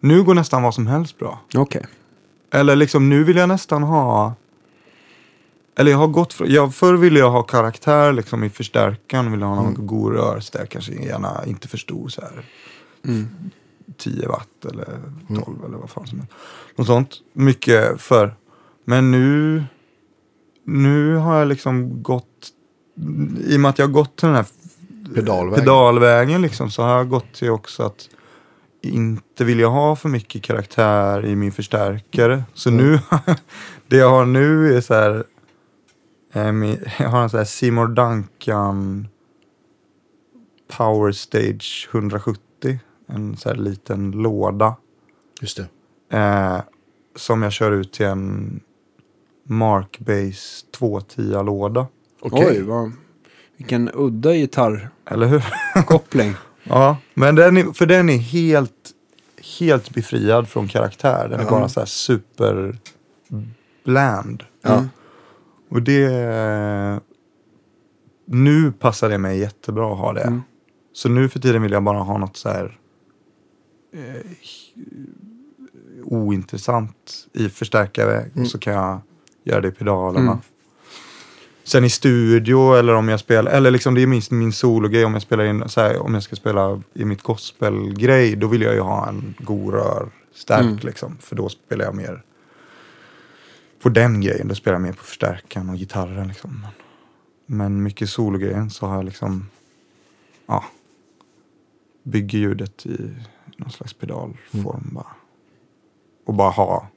Nu 0.00 0.22
går 0.22 0.34
nästan 0.34 0.62
vad 0.62 0.74
som 0.74 0.86
helst 0.86 1.18
bra. 1.18 1.40
Okej. 1.54 1.86
Eller 2.52 2.76
liksom 2.76 3.08
nu 3.08 3.24
vill 3.24 3.36
jag 3.36 3.48
nästan 3.48 3.82
ha... 3.82 4.34
Eller 5.78 5.90
jag 5.90 5.98
har 5.98 6.06
gått 6.06 6.32
för, 6.32 6.46
jag, 6.46 6.74
Förr 6.74 6.94
ville 6.94 7.18
jag 7.18 7.30
ha 7.30 7.42
karaktär 7.42 8.12
liksom 8.12 8.44
i 8.44 8.50
förstärkaren. 8.50 9.32
Ville 9.32 9.44
ha 9.44 9.54
någon 9.54 9.74
Mm. 9.74 9.86
god 9.86 10.12
rörstärk. 10.12 10.70
Kanske 10.70 10.92
gärna 10.92 11.44
inte 11.46 11.68
för 11.68 11.78
stor 11.78 12.08
så 12.08 12.20
här. 12.20 12.44
Mm. 13.04 13.26
10 13.98 14.28
watt 14.28 14.64
eller 14.70 14.88
Mm. 15.28 15.42
12 15.42 15.64
eller 15.64 15.76
vad 15.76 15.90
fan 15.90 16.06
som 16.06 16.18
helst. 16.18 16.34
Något 16.76 16.86
sånt. 16.86 17.10
Mycket 17.32 18.00
för. 18.00 18.34
Men 18.84 19.10
nu... 19.10 19.64
Nu 20.64 21.14
har 21.16 21.38
jag 21.38 21.48
liksom 21.48 22.02
gått... 22.02 22.48
I 23.46 23.56
och 23.56 23.60
med 23.60 23.68
att 23.68 23.78
jag 23.78 23.86
har 23.86 23.92
gått 23.92 24.16
till 24.16 24.26
den 24.26 24.36
här 24.36 24.46
Pedalvägen. 25.14 25.64
pedalvägen 25.64 26.42
liksom, 26.42 26.70
så 26.70 26.82
har 26.82 26.96
jag 26.96 27.08
gått 27.08 27.32
till 27.32 27.50
också 27.50 27.82
att 27.82 28.08
inte 28.82 29.44
vill 29.44 29.60
jag 29.60 29.70
ha 29.70 29.96
för 29.96 30.08
mycket 30.08 30.42
karaktär 30.42 31.24
i 31.26 31.36
min 31.36 31.52
förstärkare. 31.52 32.42
Så 32.54 32.68
Mm. 32.70 32.84
nu, 32.86 32.98
det 33.86 33.96
jag 33.96 34.10
har 34.10 34.24
nu 34.26 34.76
är 34.76 34.80
så 34.80 34.94
här, 34.94 35.24
eh, 36.32 36.52
jag 36.98 37.08
har 37.08 37.22
en 37.22 37.30
så 37.30 37.36
här 37.36 37.44
Seymour 37.44 37.86
Duncan 37.88 39.08
Power 40.76 41.12
Stage 41.12 41.88
170. 41.92 42.40
En 43.06 43.36
så 43.36 43.48
här 43.48 43.56
liten 43.56 44.10
låda. 44.10 44.76
Just 45.40 45.56
det. 45.56 45.66
Eh, 46.18 46.60
som 47.16 47.42
jag 47.42 47.52
kör 47.52 47.72
ut 47.72 47.92
till 47.92 48.06
en 48.06 48.60
Markbase 49.48 50.66
210-låda. 50.78 51.86
Okej. 52.20 52.46
Oj, 52.50 52.62
vad, 52.62 52.92
vilken 53.56 53.90
udda 53.94 54.30
Eller 54.30 55.26
hur? 55.26 55.38
gitarrkoppling. 55.38 56.34
Ja, 56.68 56.96
men 57.14 57.34
den 57.34 57.56
är, 57.56 57.72
för 57.72 57.86
den 57.86 58.08
är 58.08 58.16
helt, 58.16 58.72
helt 59.58 59.94
befriad 59.94 60.48
från 60.48 60.68
karaktär. 60.68 61.28
Den 61.28 61.40
är 61.40 61.50
bara 61.50 61.68
så 61.68 61.80
här 61.80 61.86
super 61.86 62.78
bland. 63.84 64.42
Mm. 64.64 64.88
Och 65.70 65.82
det... 65.82 67.00
Nu 68.28 68.72
passar 68.72 69.08
det 69.08 69.18
mig 69.18 69.38
jättebra 69.38 69.92
att 69.92 69.98
ha 69.98 70.12
det. 70.12 70.22
Mm. 70.22 70.42
Så 70.92 71.08
nu 71.08 71.28
för 71.28 71.38
tiden 71.40 71.62
vill 71.62 71.72
jag 71.72 71.82
bara 71.82 71.98
ha 71.98 72.18
något 72.18 72.36
så 72.36 72.48
här 72.48 72.78
eh, 73.94 74.26
ointressant 76.04 77.26
i 77.32 77.48
förstärkare. 77.48 78.30
Mm. 78.34 78.46
Så 78.46 78.58
kan 78.58 78.72
jag 78.72 79.00
göra 79.44 79.60
det 79.60 79.68
i 79.68 79.72
pedalerna. 79.72 80.40
Sen 81.66 81.84
i 81.84 81.90
studio 81.90 82.74
eller 82.76 82.94
om 82.94 83.08
jag 83.08 83.20
spelar, 83.20 83.52
eller 83.52 83.70
liksom 83.70 83.94
det 83.94 84.02
är 84.02 84.06
min, 84.06 84.22
min 84.30 84.52
sologrej 84.52 85.04
om 85.04 85.12
jag 85.12 85.22
spelar 85.22 85.44
in, 85.44 85.68
så 85.68 85.80
här, 85.80 85.98
om 86.02 86.14
jag 86.14 86.22
ska 86.22 86.36
spela 86.36 86.82
i 86.94 87.04
mitt 87.04 87.22
gospelgrej, 87.22 88.36
då 88.36 88.46
vill 88.46 88.62
jag 88.62 88.74
ju 88.74 88.80
ha 88.80 89.08
en 89.08 89.34
god 89.38 89.74
rör, 89.74 90.08
stark 90.34 90.60
Mm. 90.64 90.78
liksom. 90.82 91.18
För 91.20 91.36
då 91.36 91.48
spelar 91.48 91.84
jag 91.84 91.94
mer 91.94 92.22
på 93.82 93.88
den 93.88 94.20
grejen, 94.20 94.48
då 94.48 94.54
spelar 94.54 94.74
jag 94.74 94.82
mer 94.82 94.92
på 94.92 95.02
förstärkaren 95.04 95.70
och 95.70 95.76
gitarren 95.76 96.28
liksom. 96.28 96.66
Men 97.46 97.82
mycket 97.82 98.10
sologrejen 98.10 98.70
så 98.70 98.86
har 98.86 98.94
jag 98.96 99.04
liksom, 99.04 99.48
ja, 100.46 100.64
bygger 102.02 102.38
ljudet 102.38 102.86
i 102.86 103.10
någon 103.56 103.70
slags 103.70 103.92
pedalform 103.92 104.80
Mm. 104.82 104.94
bara. 104.94 105.14
Och 106.26 106.34
bara 106.34 106.50
ha 106.50 106.88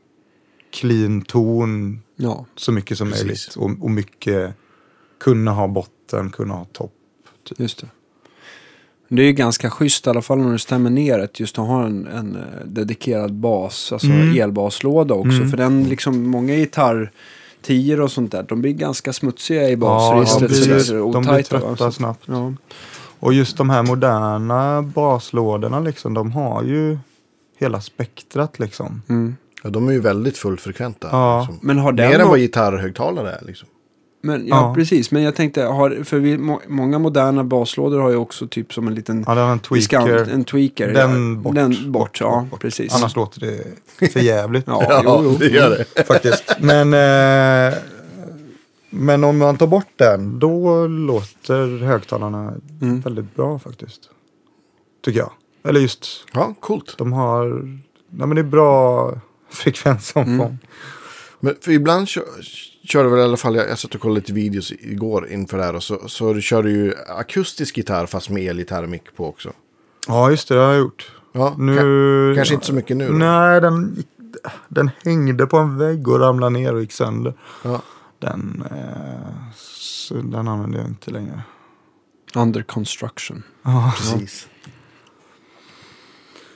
clean 0.71 1.21
ton 1.21 2.01
Ja. 2.15 2.45
så 2.55 2.71
mycket 2.71 2.97
som 2.97 3.07
Precis. 3.11 3.23
möjligt. 3.25 3.55
Och, 3.79 3.83
och 3.85 3.91
mycket 3.91 4.53
kunna 5.19 5.51
ha 5.51 5.67
botten, 5.67 6.29
kunna 6.29 6.53
ha 6.53 6.65
topp. 6.65 6.93
Typ. 7.43 7.59
Just 7.59 7.81
det. 7.81 7.87
Det 9.11 9.21
är 9.21 9.25
ju 9.25 9.33
ganska 9.33 9.69
schysst 9.69 10.07
i 10.07 10.09
alla 10.09 10.21
fall 10.21 10.37
när 10.37 10.51
du 10.51 10.59
stämmer 10.59 10.89
ner 10.89 11.19
ett 11.19 11.39
just 11.39 11.59
att 11.59 11.67
ha 11.67 11.85
en, 11.85 12.07
en 12.07 12.35
eh, 12.35 12.65
dedikerad 12.65 13.33
bas, 13.33 13.91
alltså 13.93 14.07
Mm. 14.07 14.41
elbaslåda 14.41 15.13
också. 15.15 15.37
Mm. 15.37 15.49
För 15.49 15.57
den 15.57 15.83
liksom, 15.83 16.29
många 16.29 16.53
gitarr 16.55 17.11
tior 17.61 18.01
och 18.01 18.11
sånt 18.11 18.31
där, 18.31 18.43
de 18.43 18.61
blir 18.61 18.73
ganska 18.73 19.13
smutsiga 19.13 19.67
i 19.69 19.71
Ja, 19.71 19.77
basregistret. 19.77 20.49
de 20.49 20.55
blir, 20.69 20.79
sådär, 20.79 20.99
de 21.13 21.21
blir 21.21 21.31
va? 21.31 21.41
trötta 21.43 21.75
Så- 21.75 21.91
snabbt. 21.91 22.23
Ja. 22.25 22.53
Och 23.19 23.33
just 23.33 23.57
de 23.57 23.69
här 23.69 23.83
moderna 23.83 24.81
baslådorna 24.81 25.79
liksom, 25.79 26.13
de 26.13 26.31
har 26.31 26.63
ju 26.63 26.97
hela 27.57 27.81
spektrat 27.81 28.59
liksom. 28.59 29.01
Mm. 29.09 29.35
Ja, 29.63 29.69
de 29.69 29.87
är 29.87 29.91
ju 29.91 29.99
väldigt 29.99 30.37
fullfrekventa. 30.37 31.09
Ja. 31.11 31.39
Liksom. 31.39 31.59
Men 31.61 31.77
har 31.79 31.91
den 31.91 32.09
Mer 32.09 32.19
än 32.19 32.27
vad 32.29 32.39
gitarrhögtalare 32.39 33.31
är. 33.31 33.45
Liksom. 33.45 33.67
Men, 34.21 34.47
ja, 34.47 34.55
Ja. 34.55 34.73
precis. 34.75 35.11
Men 35.11 35.23
jag 35.23 35.35
tänkte, 35.35 35.63
har, 35.63 36.03
för 36.03 36.19
vi, 36.19 36.37
må, 36.37 36.61
många 36.67 36.99
moderna 36.99 37.43
baslådor 37.43 37.99
har 37.99 38.09
ju 38.09 38.15
också 38.15 38.47
typ 38.47 38.73
som 38.73 38.87
en 38.87 38.95
liten 38.95 39.23
Ja, 39.27 39.35
den 39.35 39.43
har 39.45 39.51
en 39.51 39.59
diskant, 39.69 40.07
tweaker. 40.09 40.31
en 40.33 40.43
tweaker. 40.43 40.93
Den 40.93 41.33
ja, 41.35 41.39
bort. 41.41 41.55
Den 41.55 41.91
bort, 41.91 42.19
ja, 42.21 42.47
precis. 42.59 42.95
Annars 42.95 43.15
låter 43.15 43.39
det 43.39 44.11
för 44.11 44.19
jävligt. 44.19 44.63
Ja, 44.67 45.01
jo, 45.05 45.21
jo. 45.23 45.35
det 45.39 45.47
gör 45.49 45.69
det. 45.95 46.03
faktiskt. 46.07 46.55
Men, 46.59 46.93
eh, 46.93 47.77
men 48.89 49.23
om 49.23 49.37
man 49.37 49.57
tar 49.57 49.67
bort 49.67 49.87
den, 49.95 50.39
då 50.39 50.87
låter 50.87 51.85
högtalarna 51.85 52.53
Mm. 52.81 52.99
väldigt 53.01 53.35
bra 53.35 53.59
faktiskt. 53.59 53.99
Tycker 55.05 55.19
jag. 55.19 55.31
Eller 55.63 55.79
just, 55.79 56.05
Ja, 56.33 56.53
coolt. 56.59 56.95
de 56.97 57.13
har, 57.13 57.45
nej 58.09 58.27
men 58.27 58.29
det 58.35 58.41
är 58.41 58.43
bra 58.43 59.11
frekvensomfång. 59.49 60.33
Mm. 60.45 60.57
Men 61.39 61.55
för 61.61 61.71
ibland 61.71 62.07
kör, 62.07 62.23
kör 62.83 63.03
du 63.03 63.09
väl 63.09 63.19
i 63.19 63.23
alla 63.23 63.37
fall, 63.37 63.55
jag, 63.55 63.69
jag 63.69 63.79
satt 63.79 63.95
och 63.95 64.01
kollade 64.01 64.19
lite 64.19 64.33
videos 64.33 64.71
igår 64.71 65.27
inför 65.29 65.57
det 65.57 65.63
här 65.63 65.75
och 65.75 65.83
så, 65.83 66.07
så 66.07 66.33
du 66.33 66.41
kör 66.41 66.63
du 66.63 66.69
ju 66.71 66.93
akustisk 67.07 67.77
gitarr 67.77 68.05
fast 68.05 68.29
med 68.29 68.43
elgitarrmick 68.49 69.15
på 69.15 69.27
också. 69.27 69.51
Ja, 70.07 70.29
just 70.31 70.47
det, 70.47 70.55
det 70.55 70.61
har 70.61 70.71
jag 70.71 70.79
gjort. 70.79 71.11
Ja, 71.31 71.55
Nu, 71.57 71.79
ka- 71.79 72.35
kanske 72.35 72.53
inte 72.53 72.65
så 72.65 72.73
mycket 72.73 72.97
nu 72.97 73.07
då. 73.07 73.13
Nej, 73.13 73.61
den, 73.61 74.03
den 74.67 74.91
hängde 75.03 75.45
på 75.47 75.57
en 75.57 75.77
vägg 75.77 76.07
och 76.07 76.19
ramlade 76.19 76.49
ner 76.53 76.73
och 76.73 76.81
gick 76.81 76.91
sönder. 76.91 77.33
Ja. 77.63 77.81
Den, 78.19 78.63
eh, 78.71 80.17
den 80.23 80.47
använder 80.47 80.79
jag 80.79 80.87
inte 80.87 81.11
längre. 81.11 81.41
Under 82.35 82.61
construction. 82.61 83.43
Ja, 83.63 83.93
Precis. 83.97 84.47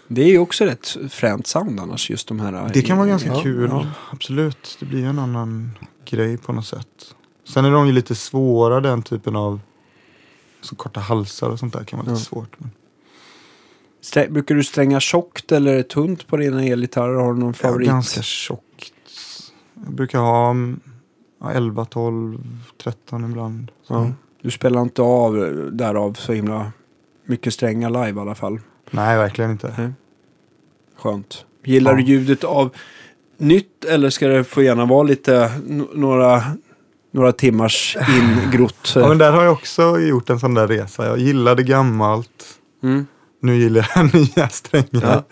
Det 0.07 0.21
är 0.23 0.27
ju 0.27 0.39
också 0.39 0.65
rätt 0.65 0.97
fränt 1.09 1.47
sound 1.47 1.79
annars, 1.79 2.09
just 2.09 2.27
de 2.27 2.39
här. 2.39 2.71
Det 2.73 2.81
kan 2.81 2.97
vara 2.97 3.07
ganska 3.07 3.29
ja, 3.29 3.41
kul. 3.43 3.69
Ja. 3.71 3.87
Absolut. 4.11 4.77
Det 4.79 4.85
blir 4.85 5.05
en 5.05 5.19
annan 5.19 5.71
grej 6.05 6.37
på 6.37 6.53
något 6.53 6.65
sätt. 6.65 7.15
Sen 7.47 7.65
är 7.65 7.71
de 7.71 7.87
ju 7.87 7.93
lite 7.93 8.15
svåra 8.15 8.81
den 8.81 9.01
typen 9.03 9.35
av 9.35 9.59
så 10.61 10.75
korta 10.75 10.99
halsar 10.99 11.49
och 11.49 11.59
sånt 11.59 11.73
där 11.73 11.83
kan 11.83 11.99
vara 11.99 12.09
lite 12.09 12.19
Ja. 12.21 12.25
svårt. 12.25 12.59
Men 12.59 12.71
Strä- 14.01 14.31
Brukar 14.31 14.55
du 14.55 14.63
stränga 14.63 14.99
tjockt 14.99 15.51
eller 15.51 15.83
tunt 15.83 16.27
på 16.27 16.37
dina 16.37 16.63
elgitarrer? 16.63 17.13
Har 17.15 17.33
du 17.33 17.39
någon 17.39 17.47
ja, 17.47 17.53
favorit? 17.53 17.87
ganska 17.87 18.21
tjockt. 18.21 18.93
Jag 19.85 19.93
brukar 19.93 20.19
ha 20.19 20.55
ja, 21.41 21.51
11, 21.51 21.85
12, 21.85 22.39
13 22.83 23.25
ibland. 23.31 23.71
Ja. 23.87 24.11
Du 24.41 24.51
spelar 24.51 24.81
inte 24.81 25.01
av 25.01 25.33
därav 25.73 26.13
så 26.13 26.33
himla 26.33 26.71
mycket 27.25 27.53
stränga 27.53 27.89
live 27.89 28.19
i 28.19 28.21
alla 28.21 28.35
fall. 28.35 28.59
Nej, 28.93 29.17
verkligen 29.17 29.51
inte. 29.51 29.93
Skönt. 30.97 31.45
Gillar 31.65 31.91
Ja. 31.91 31.97
du 31.97 32.03
ljudet 32.03 32.43
av 32.43 32.69
nytt 33.37 33.85
eller 33.85 34.09
ska 34.09 34.27
det 34.27 34.43
få 34.43 34.61
gärna 34.63 34.85
vara 34.85 35.03
lite 35.03 35.51
några, 35.93 36.43
några 37.11 37.31
timmars 37.31 37.97
ingrott? 38.45 38.93
Ja, 38.95 39.07
men 39.07 39.17
där 39.17 39.31
har 39.31 39.43
jag 39.43 39.53
också 39.53 39.99
gjort 39.99 40.29
en 40.29 40.39
sån 40.39 40.53
där 40.53 40.67
resa. 40.67 41.05
Jag 41.07 41.17
gillade 41.19 41.63
gammalt. 41.63 42.59
mm. 42.83 43.05
Nu 43.41 43.55
gillar 43.55 43.91
jag 43.95 44.13
nya 44.37 44.49
strängar. 44.49 44.87
Ja. 45.01 45.23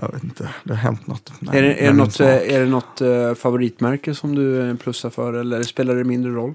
Jag 0.00 0.12
vet 0.12 0.24
inte, 0.24 0.48
det 0.64 0.72
har 0.74 0.80
hänt 0.80 1.06
något. 1.06 1.32
Nej, 1.40 1.58
Är 1.58 1.62
det, 1.62 1.74
är 1.74 1.86
det 1.86 1.92
något, 1.96 2.20
eh, 2.20 2.28
är 2.28 2.60
det 2.60 2.66
något 2.66 3.00
eh, 3.00 3.34
favoritmärke 3.34 4.14
som 4.14 4.34
du 4.34 4.76
plussar 4.76 5.10
för 5.10 5.32
eller 5.32 5.62
spelar 5.62 5.94
det 5.94 6.04
mindre 6.04 6.32
roll? 6.32 6.54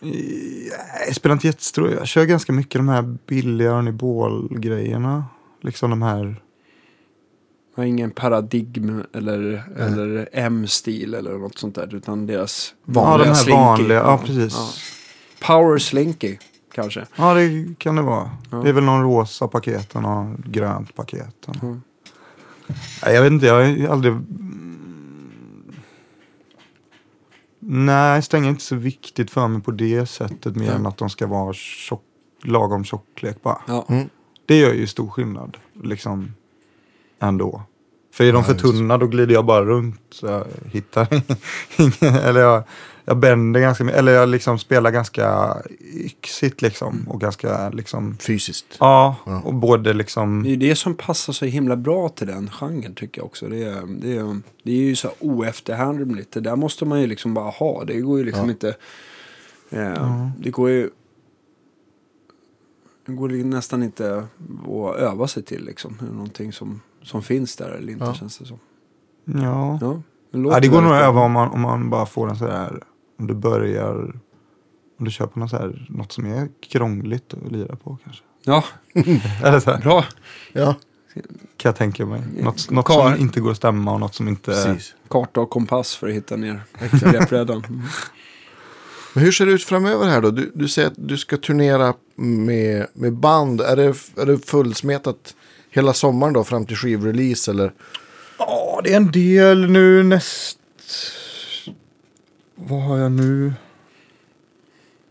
Nej, 0.00 0.70
Jag 1.06 1.14
spelar 1.16 1.32
inte 1.32 1.46
jättestor. 1.46 1.90
Jag 1.90 2.06
kör 2.06 2.24
ganska 2.24 2.52
mycket 2.52 2.78
de 2.78 2.88
här 2.88 3.16
billiga 3.26 3.74
Arnibol-grejerna. 3.74 5.24
Liksom 5.62 5.90
de 5.90 6.02
här. 6.02 6.40
Jag 7.76 7.82
har 7.82 7.86
ingen 7.88 8.10
paradigm 8.10 9.02
eller, 9.12 9.64
eller 9.78 10.28
M-stil 10.32 11.14
eller 11.14 11.32
något 11.38 11.58
sånt 11.58 11.74
där. 11.74 11.94
Utan 11.94 12.26
deras 12.26 12.74
Ja, 12.86 12.92
vanliga 12.92 13.24
de 13.24 13.28
här 13.28 13.34
slinky. 13.34 13.58
vanliga. 13.60 13.98
Ja, 13.98 14.18
precis. 14.24 14.54
Ja. 14.54 14.68
Power 15.46 15.78
slinky 15.78 16.36
kanske. 16.74 17.06
Ja, 17.16 17.34
det 17.34 17.74
kan 17.78 17.96
det 17.96 18.02
vara. 18.02 18.30
Ja. 18.50 18.56
Det 18.56 18.68
är 18.68 18.72
väl 18.72 18.84
någon 18.84 19.02
rosa 19.02 19.48
paket 19.48 19.94
och 19.96 20.02
någon 20.02 20.44
grönt 20.46 20.94
paket. 20.94 21.48
Mm. 21.62 21.82
Jag 23.02 23.22
vet 23.22 23.32
inte, 23.32 23.46
jag 23.46 23.54
har 23.54 23.88
aldrig... 23.92 24.12
Nej, 27.66 28.22
strängar 28.22 28.46
är 28.46 28.50
inte 28.50 28.64
så 28.64 28.76
viktigt 28.76 29.30
för 29.30 29.48
mig 29.48 29.62
på 29.62 29.70
det 29.70 30.06
sättet. 30.06 30.56
Mer 30.56 30.66
Ja. 30.66 30.72
än 30.72 30.86
att 30.86 30.96
de 30.98 31.10
ska 31.10 31.26
vara 31.26 31.52
tjock, 31.52 32.02
lagom 32.42 32.84
tjocklek 32.84 33.42
bara. 33.42 33.58
Ja. 33.66 33.84
Mm. 33.88 34.08
Det 34.46 34.56
gör 34.58 34.72
ju 34.72 34.86
stor 34.86 35.10
skillnad. 35.10 35.56
Liksom 35.82 36.34
ändå. 37.20 37.62
För 38.14 38.24
är 38.24 38.32
de 38.32 38.38
Ja, 38.38 38.42
för 38.44 38.54
tunna 38.54 38.98
då 38.98 39.06
glider 39.06 39.34
jag 39.34 39.44
bara 39.44 39.64
runt. 39.64 40.00
Så 40.10 40.26
jag 40.26 40.44
hittar 40.72 41.08
ingen. 41.76 42.14
Eller 42.14 42.40
jag, 42.40 42.62
jag 43.04 43.16
bänder 43.18 43.60
ganska 43.60 43.84
mycket. 43.84 43.98
Eller 43.98 44.12
jag 44.12 44.28
liksom 44.28 44.58
spelar 44.58 44.90
ganska 44.90 45.56
yxigt 45.94 46.62
liksom. 46.62 47.06
Och 47.08 47.20
ganska 47.20 47.70
liksom. 47.70 48.16
Fysiskt. 48.20 48.66
Ja, 48.80 49.16
Ja. 49.26 49.40
och 49.44 49.54
både 49.54 49.92
liksom. 49.92 50.42
Det 50.42 50.52
är 50.52 50.56
det 50.56 50.76
som 50.76 50.94
passar 50.94 51.32
så 51.32 51.44
himla 51.44 51.76
bra 51.76 52.08
till 52.08 52.26
den 52.26 52.50
genren 52.50 52.94
tycker 52.94 53.20
jag 53.20 53.26
också. 53.26 53.48
Det 53.48 53.62
är, 53.64 54.00
det 54.00 54.16
är, 54.16 54.40
det 54.62 54.70
är 54.72 54.76
ju 54.76 54.96
så 54.96 55.10
oefterhärmligt. 55.20 56.32
Det 56.32 56.40
där 56.40 56.56
måste 56.56 56.84
man 56.84 57.00
ju 57.00 57.06
liksom 57.06 57.34
bara 57.34 57.50
ha. 57.50 57.84
Det 57.84 58.00
går 58.00 58.18
ju 58.18 58.24
liksom 58.24 58.44
Ja. 58.46 58.50
inte... 58.50 58.74
Eh, 59.70 60.28
Det 60.38 60.50
går 60.50 60.70
ju... 60.70 60.90
Det 63.06 63.12
går 63.12 63.32
ju 63.32 63.44
nästan 63.44 63.82
inte 63.82 64.24
att 64.64 64.96
öva 64.98 65.26
sig 65.28 65.42
till 65.42 65.64
liksom. 65.64 65.98
Någonting 66.12 66.52
som, 66.52 66.80
som 67.02 67.22
finns 67.22 67.56
där 67.56 67.70
eller 67.70 67.92
inte 67.92 68.04
Ja. 68.04 68.14
känns 68.14 68.38
det 68.38 68.46
som. 68.46 68.58
Ja. 69.24 69.78
Ja, 69.80 70.00
det, 70.30 70.38
ja 70.48 70.60
det 70.60 70.68
går 70.68 70.80
nog 70.80 70.92
att 70.92 71.02
öva 71.02 71.20
om 71.20 71.32
man, 71.32 71.48
om 71.50 71.60
man 71.60 71.90
bara 71.90 72.06
får 72.06 72.30
en 72.30 72.36
sådär. 72.36 72.82
Om 73.18 73.26
du 73.26 73.34
börjar. 73.34 74.20
Om 74.98 75.04
du 75.04 75.10
kör 75.10 75.26
på 75.26 75.38
något, 75.38 75.50
så 75.50 75.56
här, 75.56 75.86
något 75.90 76.12
som 76.12 76.26
är 76.26 76.48
krångligt 76.68 77.34
att 77.34 77.52
lira 77.52 77.76
på 77.76 77.98
kanske. 78.04 78.22
Ja, 78.44 78.64
Eller 79.44 79.60
så 79.60 79.70
här, 79.70 79.80
bra. 79.80 80.04
Ja, 80.52 80.74
kan 81.56 81.68
jag 81.68 81.76
tänka 81.76 82.06
mig. 82.06 82.22
Något, 82.40 82.70
något 82.70 82.92
som 82.92 83.16
inte 83.16 83.40
går 83.40 83.50
att 83.50 83.56
stämma 83.56 83.92
och 83.92 84.00
något 84.00 84.14
som 84.14 84.28
inte... 84.28 84.50
precis. 84.50 84.94
Karta 85.08 85.40
och 85.40 85.50
kompass 85.50 85.96
för 85.96 86.08
att 86.08 86.14
hitta 86.14 86.36
ner 86.36 86.62
repbrädan. 86.78 87.64
Mm. 89.14 89.20
Men 89.20 89.24
hur 89.24 89.32
ser 89.32 89.46
det 89.46 89.52
ut 89.52 89.64
framöver 89.64 90.06
här 90.06 90.20
då? 90.20 90.30
Du, 90.30 90.52
du 90.54 90.68
säger 90.68 90.88
att 90.88 90.94
du 90.96 91.16
ska 91.16 91.36
turnera 91.36 91.94
med, 92.16 92.86
med 92.94 93.12
band. 93.12 93.60
Är 93.60 93.76
det, 93.76 93.82
är 94.16 94.26
det 94.26 94.38
fullsmetat 94.46 95.34
hela 95.70 95.92
sommaren 95.92 96.32
då 96.32 96.44
fram 96.44 96.66
till 96.66 96.76
skivrelease 96.76 97.50
eller? 97.50 97.72
Ja, 98.38 98.80
det 98.84 98.92
är 98.92 98.96
en 98.96 99.10
del 99.10 99.70
nu 99.70 100.02
näst... 100.02 100.58
Vad 102.54 102.82
har 102.82 102.98
jag 102.98 103.12
nu? 103.12 103.52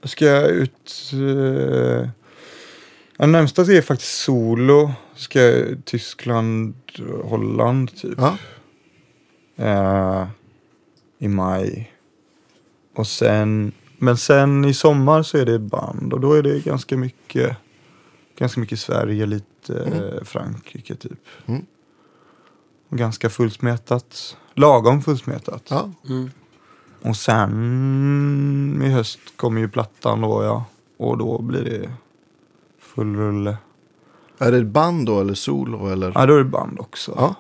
Jag 0.01 0.09
ska 0.09 0.41
ut... 0.47 1.11
Uh... 1.13 2.09
Ja, 3.17 3.25
närmsta 3.25 3.61
är 3.61 3.81
faktiskt 3.81 4.17
solo. 4.17 4.91
Ska 5.15 5.41
jag 5.41 5.85
Tyskland, 5.85 6.75
Holland 7.23 7.95
typ. 7.95 8.17
Ja, 8.17 8.37
Eh, 9.55 10.27
I 11.19 11.27
maj. 11.27 11.93
Och 12.95 13.07
sen... 13.07 13.71
Men 13.97 14.17
sen 14.17 14.65
i 14.65 14.73
sommar 14.73 15.23
så 15.23 15.37
är 15.37 15.45
det 15.45 15.59
band 15.59 16.13
och 16.13 16.19
då 16.19 16.33
är 16.33 16.43
det 16.43 16.59
ganska 16.59 16.97
mycket... 16.97 17.57
Ganska 18.37 18.59
mycket 18.59 18.79
Sverige, 18.79 19.25
lite 19.25 19.83
eh, 19.83 20.23
Frankrike 20.23 20.95
typ. 20.95 21.19
Mm. 21.45 21.65
Och 22.89 22.97
ganska 22.97 23.29
fullsmetat. 23.29 24.37
Lagom 24.53 25.01
fullsmetat. 25.01 25.67
ja. 25.69 25.91
Mm. 26.09 26.31
Och 27.03 27.15
sen 27.17 28.81
i 28.85 28.89
höst 28.89 29.19
kommer 29.35 29.61
ju 29.61 29.69
plattan 29.69 30.21
då 30.21 30.43
ja. 30.43 30.65
Och 30.97 31.17
då 31.17 31.41
blir 31.41 31.63
det 31.63 31.89
full 32.81 33.15
rulle. 33.15 33.57
Är 34.37 34.51
det 34.51 34.63
band 34.63 35.05
då 35.05 35.19
eller 35.21 35.33
solo 35.33 35.87
eller? 35.87 36.11
Ja, 36.15 36.25
då 36.25 36.33
är 36.33 36.37
det 36.37 36.43
band 36.43 36.79
också. 36.79 37.13
Ja. 37.17 37.35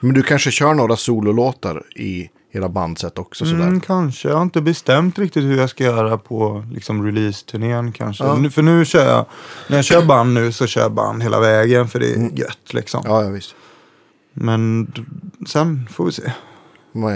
Men 0.00 0.14
du 0.14 0.22
kanske 0.22 0.50
kör 0.50 0.74
några 0.74 0.96
sololåtar 0.96 1.82
i 1.96 2.30
hela 2.50 2.68
bandset 2.68 3.18
också 3.18 3.44
sådär? 3.44 3.62
Mm, 3.62 3.80
kanske. 3.80 4.28
Jag 4.28 4.36
har 4.36 4.42
inte 4.42 4.60
bestämt 4.60 5.18
riktigt 5.18 5.44
hur 5.44 5.56
jag 5.58 5.70
ska 5.70 5.84
göra 5.84 6.18
på 6.18 6.64
liksom, 6.72 7.06
release-turnén 7.06 7.92
kanske. 7.92 8.24
Ja. 8.24 8.36
Nu, 8.36 8.50
för 8.50 8.62
nu 8.62 8.84
kör 8.84 9.06
jag, 9.06 9.26
när 9.68 9.76
jag 9.76 9.84
kör 9.84 10.06
band 10.06 10.34
nu 10.34 10.52
så 10.52 10.66
kör 10.66 10.80
jag 10.80 10.92
band 10.92 11.22
hela 11.22 11.40
vägen 11.40 11.88
för 11.88 12.00
det 12.00 12.10
är 12.12 12.16
Mm. 12.16 12.34
gött 12.36 12.74
liksom. 12.74 13.02
Ja, 13.06 13.22
ja 13.22 13.28
visst. 13.30 13.54
Men 14.32 14.92
sen 15.46 15.88
får 15.92 16.04
vi 16.04 16.12
se. 16.12 16.32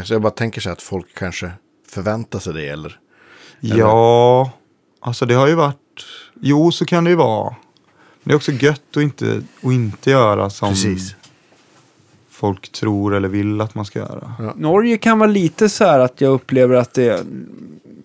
Så 0.05 0.13
jag 0.13 0.23
bara 0.23 0.31
tänker 0.31 0.61
så 0.61 0.69
här 0.69 0.77
att 0.77 0.83
folk 0.83 1.15
kanske 1.15 1.51
förväntar 1.89 2.39
sig 2.39 2.55
det 2.55 2.69
eller? 2.69 2.99
Ja, 3.61 4.51
alltså 5.01 5.27
det 5.27 5.35
har 5.35 5.47
ju 5.47 5.55
varit, 5.55 6.05
jo 6.41 6.73
så 6.73 6.85
kan 6.85 7.05
det 7.05 7.11
ju 7.11 7.17
vara. 7.17 7.51
Men 8.23 8.29
det 8.29 8.33
är 8.33 8.37
också 8.37 8.53
gött 8.53 8.97
att 8.97 9.03
inte, 9.03 9.43
att 9.63 9.73
inte 9.73 10.11
göra 10.11 10.51
som 10.51 10.69
Precis. 10.69 11.15
folk 12.31 12.73
tror 12.73 13.15
eller 13.15 13.29
vill 13.29 13.61
att 13.61 13.75
man 13.75 13.85
ska 13.85 13.99
göra. 13.99 14.35
Ja. 14.39 14.53
Norge 14.57 14.99
kan 14.99 15.19
vara 15.19 15.31
lite 15.31 15.69
så 15.69 15.85
här 15.85 15.99
att 15.99 16.21
jag 16.21 16.33
upplever 16.33 16.75
att 16.75 16.95
det 16.95 17.27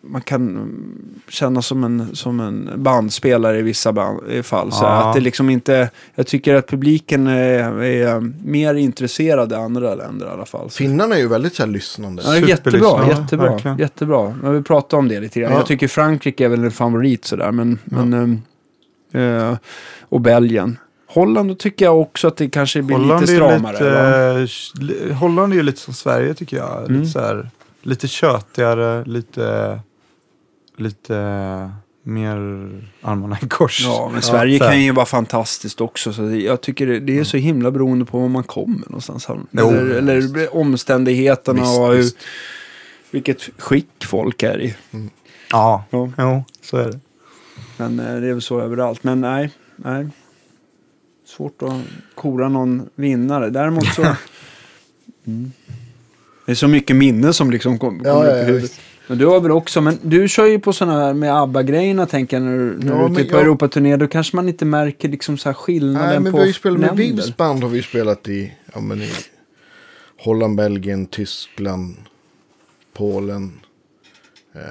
man 0.05 0.21
kan 0.21 0.69
känna 1.30 1.61
som 1.61 1.84
en, 1.84 2.15
som 2.15 2.39
en 2.39 2.69
bandspelare 2.75 3.59
i 3.59 3.61
vissa 3.61 3.93
band, 3.93 4.19
i 4.31 4.43
fall. 4.43 4.71
Så 4.71 4.84
Ja. 4.84 4.89
att 5.09 5.15
det 5.15 5.21
liksom 5.21 5.49
inte, 5.49 5.89
jag 6.15 6.27
tycker 6.27 6.55
att 6.55 6.67
publiken 6.67 7.27
är, 7.27 7.84
är 7.84 8.19
mer 8.45 8.73
intresserad 8.75 9.51
i 9.51 9.55
andra 9.55 9.95
länder 9.95 10.25
i 10.25 10.30
alla 10.30 10.45
fall. 10.45 10.69
Så. 10.69 10.77
Finnarna 10.77 11.15
är 11.15 11.19
ju 11.19 11.27
väldigt 11.27 11.55
så 11.55 11.63
här 11.63 11.69
lyssnande. 11.69 12.23
Ja, 12.25 12.38
jättebra, 12.38 13.07
jättebra, 13.09 13.51
verkligen. 13.51 13.77
jättebra. 13.77 14.35
Men 14.41 14.53
vi 14.53 14.61
pratade 14.63 14.99
om 14.99 15.07
det 15.07 15.19
lite 15.19 15.39
grann. 15.39 15.51
Ja. 15.51 15.57
Jag 15.57 15.65
tycker 15.67 15.88
Frankrike 15.88 16.45
är 16.45 16.49
väl 16.49 16.63
en 16.63 16.71
favorit 16.71 17.25
sådär, 17.25 17.51
men, 17.51 17.80
men 17.84 18.13
ehm, 18.13 18.41
eh, 19.49 19.57
och 20.09 20.21
Belgien. 20.21 20.77
Holland 21.07 21.49
då 21.49 21.55
tycker 21.55 21.85
jag 21.85 21.99
också 22.01 22.27
att 22.27 22.38
det 22.38 22.49
kanske 22.49 22.81
blir 22.81 22.97
Holland 22.97 23.21
lite 23.21 23.34
stramare. 23.34 23.73
lite, 23.73 24.47
li- 24.84 25.13
Holland 25.13 25.53
är 25.53 25.57
ju 25.57 25.63
lite 25.63 25.80
som 25.80 25.93
Sverige 25.93 26.34
tycker 26.34 26.57
jag. 26.57 26.77
Mm. 26.89 26.93
Lite, 26.99 27.11
så 27.11 27.19
här, 27.19 27.49
lite 27.81 28.07
tjötigare, 28.07 29.03
lite, 29.05 29.80
lite 30.78 31.14
mer 32.04 32.36
armarna 33.02 33.38
i 33.41 33.48
kors. 33.48 33.82
Ja, 33.86 34.10
men 34.14 34.22
Sverige 34.22 34.60
här. 34.60 34.68
kan 34.72 34.82
ju 34.82 34.91
vara 34.91 35.06
fantastiskt 35.06 35.82
också. 35.82 36.14
Så 36.14 36.24
jag 36.36 36.62
tycker 36.62 36.88
det, 36.88 37.00
det 37.00 37.20
är 37.20 37.24
så 37.24 37.38
himla 37.38 37.72
beroende 37.72 38.06
på 38.06 38.20
var 38.20 38.28
man 38.28 38.44
kommer 38.44 38.86
någonstans. 38.88 39.28
Jo. 39.52 39.70
Eller, 39.70 39.95
eller 39.95 40.56
omständigheterna 40.56 41.62
Visst, 41.62 41.80
och 41.80 41.88
hur, 41.88 41.98
visst. 41.98 42.18
vilket 43.12 43.50
skick 43.58 44.06
folk 44.06 44.44
är 44.44 44.62
i. 44.62 44.76
Ja, 45.52 45.84
Ja. 45.90 46.12
jo, 46.18 46.44
så 46.62 46.78
är 46.78 46.88
det. 46.91 47.00
Men 47.78 48.00
eh, 48.00 48.06
det 48.06 48.28
är 48.28 48.34
väl 48.34 48.41
så 48.41 48.62
överallt. 48.62 49.04
Men 49.04 49.22
nej, 49.22 49.52
nej. 49.76 50.08
Svårt 51.26 51.62
att 51.64 51.82
kora 52.16 52.50
någon 52.50 52.90
vinnare. 52.95 53.50
Däremot 53.50 53.86
så... 53.88 54.02
mm. 55.26 55.52
Det 56.45 56.52
är 56.52 56.56
så 56.56 56.68
mycket 56.68 56.95
minne 56.95 57.34
som 57.34 57.52
liksom 57.52 57.80
kom- 57.80 58.00
kommer 58.00 58.10
Ja, 58.10 58.24
upp 58.24 58.30
ja, 58.30 58.36
i 58.36 58.40
ja, 58.40 58.45
huvudet. 58.45 58.64
visst. 58.72 58.80
Men 59.07 59.17
du 59.17 59.25
har 59.25 59.39
väl 59.39 59.51
också, 59.51 59.81
men 59.81 59.99
du 60.01 60.27
kör 60.30 60.45
ju 60.45 60.59
på 60.59 60.73
sådana 60.73 60.99
här 60.99 61.13
med 61.13 61.35
ABBA-grejerna 61.35 62.05
tänker 62.05 62.38
jag 62.38 62.43
när, 62.45 62.57
du- 62.57 62.77
när 62.80 62.91
Ja, 62.91 62.97
du 62.97 63.03
är 63.05 63.09
men 63.09 63.17
ute 63.21 63.30
på 63.31 63.35
jag- 63.38 63.41
Europaturné. 63.43 63.97
Då 63.97 64.07
kanske 64.07 64.35
man 64.35 64.47
inte 64.47 64.65
märker 64.65 65.09
liksom 65.09 65.38
så 65.38 65.49
här 65.49 65.53
skillnaden 65.53 66.09
Nej, 66.09 66.19
men 66.19 66.31
på 66.31 66.38
vi 66.38 66.41
har 66.41 66.47
ju 66.47 66.53
spelat 66.53 66.80
med. 66.80 66.95
Vibs 66.97 67.38
band 67.38 67.63
har 67.63 67.69
vi 67.69 67.81
spelat 67.84 68.27
i, 68.30 68.53
ja, 68.73 68.80
men 68.81 69.01
i 69.01 69.09
Holland, 70.19 70.55
Belgien, 70.57 71.05
Tyskland, 71.05 71.95
Polen, 72.93 73.51
eh, 74.55 74.61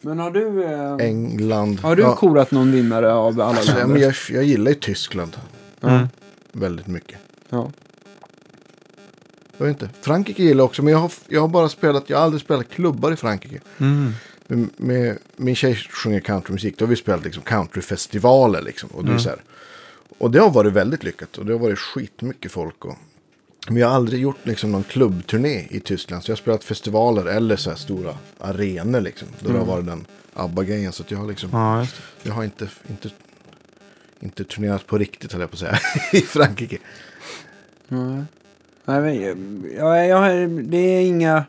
Men 0.00 0.18
har 0.18 0.30
du, 0.30 0.64
eh, 0.64 1.06
England. 1.06 1.80
har 1.80 1.96
du 1.96 2.02
ja, 2.02 2.16
korat 2.16 2.50
någon 2.50 2.72
vinnare 2.72 3.12
av 3.12 3.40
alla 3.40 3.44
alltså, 3.58 3.74
länder? 3.78 4.00
jag, 4.00 4.14
jag 4.30 4.44
gillar 4.44 4.70
ju 4.70 4.74
Tyskland 4.76 5.36
Mm. 5.82 6.08
väldigt 6.52 6.86
mycket. 6.86 7.18
Ja. 7.48 7.70
Jag 9.58 9.66
vet 9.66 9.82
inte. 9.82 9.94
Frankrike 10.00 10.42
gillar 10.42 10.60
jag 10.60 10.64
också, 10.64 10.82
men 10.82 10.92
jag 10.92 10.98
har, 10.98 11.12
jag 11.28 11.40
har 11.40 11.48
bara 11.48 11.68
spelat, 11.68 12.10
jag 12.10 12.18
har 12.18 12.24
aldrig 12.24 12.40
spelat 12.40 12.68
klubbar 12.68 13.12
i 13.12 13.16
Frankrike. 13.16 13.60
Mm. 13.78 14.12
Med, 14.46 14.68
med, 14.76 15.18
min 15.36 15.56
tjej 15.56 15.74
sjunger 15.74 16.20
countrymusik, 16.20 16.78
då 16.78 16.84
har 16.84 16.90
vi 16.90 16.96
spelat 16.96 17.24
liksom 17.24 17.42
countryfestivaler 17.42 18.62
liksom. 18.62 18.88
Och 18.88 19.04
det, 19.04 19.18
så 19.18 19.28
här, 19.28 19.38
och 20.18 20.30
det 20.30 20.38
har 20.38 20.50
varit 20.50 20.72
väldigt 20.72 21.04
lyckat 21.04 21.38
och 21.38 21.46
det 21.46 21.52
har 21.52 21.58
varit 21.58 21.78
skitmycket 21.78 22.52
folk. 22.52 22.84
Och, 22.84 22.96
men 23.68 23.76
jag 23.76 23.88
har 23.88 23.94
aldrig 23.94 24.20
gjort 24.20 24.36
liksom 24.42 24.72
någon 24.72 24.84
klubbturné 24.84 25.66
i 25.70 25.80
Tyskland. 25.80 26.24
Så 26.24 26.30
jag 26.30 26.36
har 26.36 26.40
spelat 26.40 26.64
festivaler 26.64 27.24
eller 27.24 27.56
så 27.56 27.70
här 27.70 27.76
stora 27.76 28.14
arenor 28.40 29.00
liksom. 29.00 29.28
Där 29.40 29.52
det 29.52 29.58
har 29.58 29.66
varit 29.66 29.86
den 29.86 30.06
ABBA-grejen. 30.34 30.92
Så 30.92 31.04
jag 31.08 31.18
har 31.18 31.28
liksom, 31.28 31.50
Ja, 31.52 31.86
det. 32.22 32.28
jag 32.28 32.34
har 32.34 32.44
inte, 32.44 32.68
inte, 32.90 33.10
inte 34.20 34.44
turnerat 34.44 34.86
på 34.86 34.98
riktigt 34.98 35.32
höll 35.32 35.40
jag 35.40 35.50
på 35.50 35.54
att 35.54 35.60
säga. 35.60 35.78
I 36.12 36.20
Frankrike. 36.20 36.78
Nej. 37.88 38.24
Nej, 38.84 39.00
men, 39.00 39.64
jag, 39.78 40.08
jag, 40.08 40.48
det, 40.50 40.76
är 40.76 41.00
inga, 41.06 41.44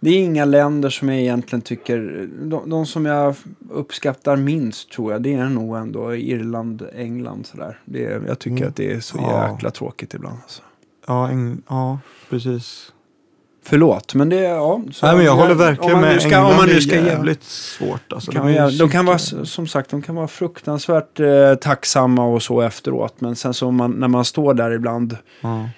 det 0.00 0.10
är 0.10 0.18
inga 0.20 0.44
länder 0.44 0.90
som 0.90 1.08
jag 1.08 1.18
egentligen 1.18 1.62
tycker... 1.62 2.28
De, 2.42 2.70
de 2.70 2.86
som 2.86 3.06
jag 3.06 3.34
uppskattar 3.70 4.36
minst 4.36 4.90
tror 4.92 5.12
jag, 5.12 5.22
det 5.22 5.34
är 5.34 5.44
nog 5.44 5.76
ändå 5.76 6.14
Irland, 6.14 6.82
England 6.94 7.46
sådär. 7.46 7.78
Det, 7.84 8.04
är- 8.04 8.22
jag 8.26 8.38
tycker 8.38 8.56
Mm. 8.56 8.68
att 8.68 8.76
det 8.76 8.92
är 8.92 9.00
så 9.00 9.18
Ja. 9.20 9.50
jäkla 9.52 9.70
tråkigt 9.70 10.14
ibland. 10.14 10.38
Alltså. 10.42 10.62
Ja, 11.06 11.28
eng, 11.30 11.62
ja, 11.68 11.98
precis. 12.30 12.92
Förlåt, 13.64 14.14
men 14.14 14.28
det 14.28 14.36
är... 14.38 14.54
Ja, 14.54 14.82
så 14.92 15.06
Nej, 15.06 15.16
men 15.16 15.24
jag 15.24 15.36
håller 15.36 15.52
om 15.52 15.58
verkligen 15.58 15.92
man 15.92 16.00
med. 16.00 16.20
ska, 16.22 16.28
England 16.28 16.50
om 16.50 16.56
man 16.56 16.66
nu 16.66 16.72
är 16.76 16.80
ska 16.80 16.94
ge, 16.94 17.06
jävligt 17.06 17.42
svårt. 17.44 18.12
Alltså, 18.12 18.32
kan 18.32 18.46
de, 18.46 18.52
är 18.52 18.56
göra- 18.56 18.70
de 18.70 18.88
kan 18.90 19.06
vara, 19.06 19.18
som 19.18 19.66
sagt, 19.66 19.90
de 19.90 20.02
kan 20.02 20.14
vara 20.14 20.28
fruktansvärt 20.28 21.20
eh, 21.20 21.54
tacksamma 21.54 22.24
och 22.24 22.42
så 22.42 22.60
efteråt. 22.60 23.20
Men 23.20 23.36
sen 23.36 23.54
så 23.54 23.70
man, 23.70 23.90
när 23.90 24.08
man 24.08 24.24
står 24.24 24.54
där 24.54 24.70
ibland 24.70 25.16
Ja. 25.40 25.68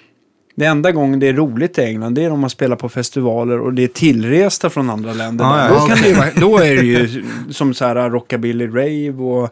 Det 0.60 0.66
enda 0.66 0.92
gången 0.92 1.20
det 1.20 1.28
är 1.28 1.32
roligt 1.32 1.78
i 1.78 1.82
England 1.82 2.14
det 2.14 2.24
är 2.24 2.30
om 2.30 2.40
man 2.40 2.50
spelar 2.50 2.76
på 2.76 2.88
festivaler 2.88 3.60
och 3.60 3.74
det 3.74 3.82
är 3.84 3.88
tillresta 3.88 4.70
från 4.70 4.90
andra 4.90 5.12
länder. 5.12 5.44
Ah, 5.44 5.68
ja, 5.68 5.74
då, 5.80 5.86
kan 5.86 5.98
det 6.02 6.08
ju, 6.08 6.14
vara- 6.14 6.30
då 6.40 6.58
är 6.58 6.76
det 6.76 6.82
ju 6.82 7.24
som 7.50 7.74
så 7.74 7.84
här 7.84 8.10
Rockabilly 8.10 8.66
Rave 8.66 9.22
och 9.22 9.50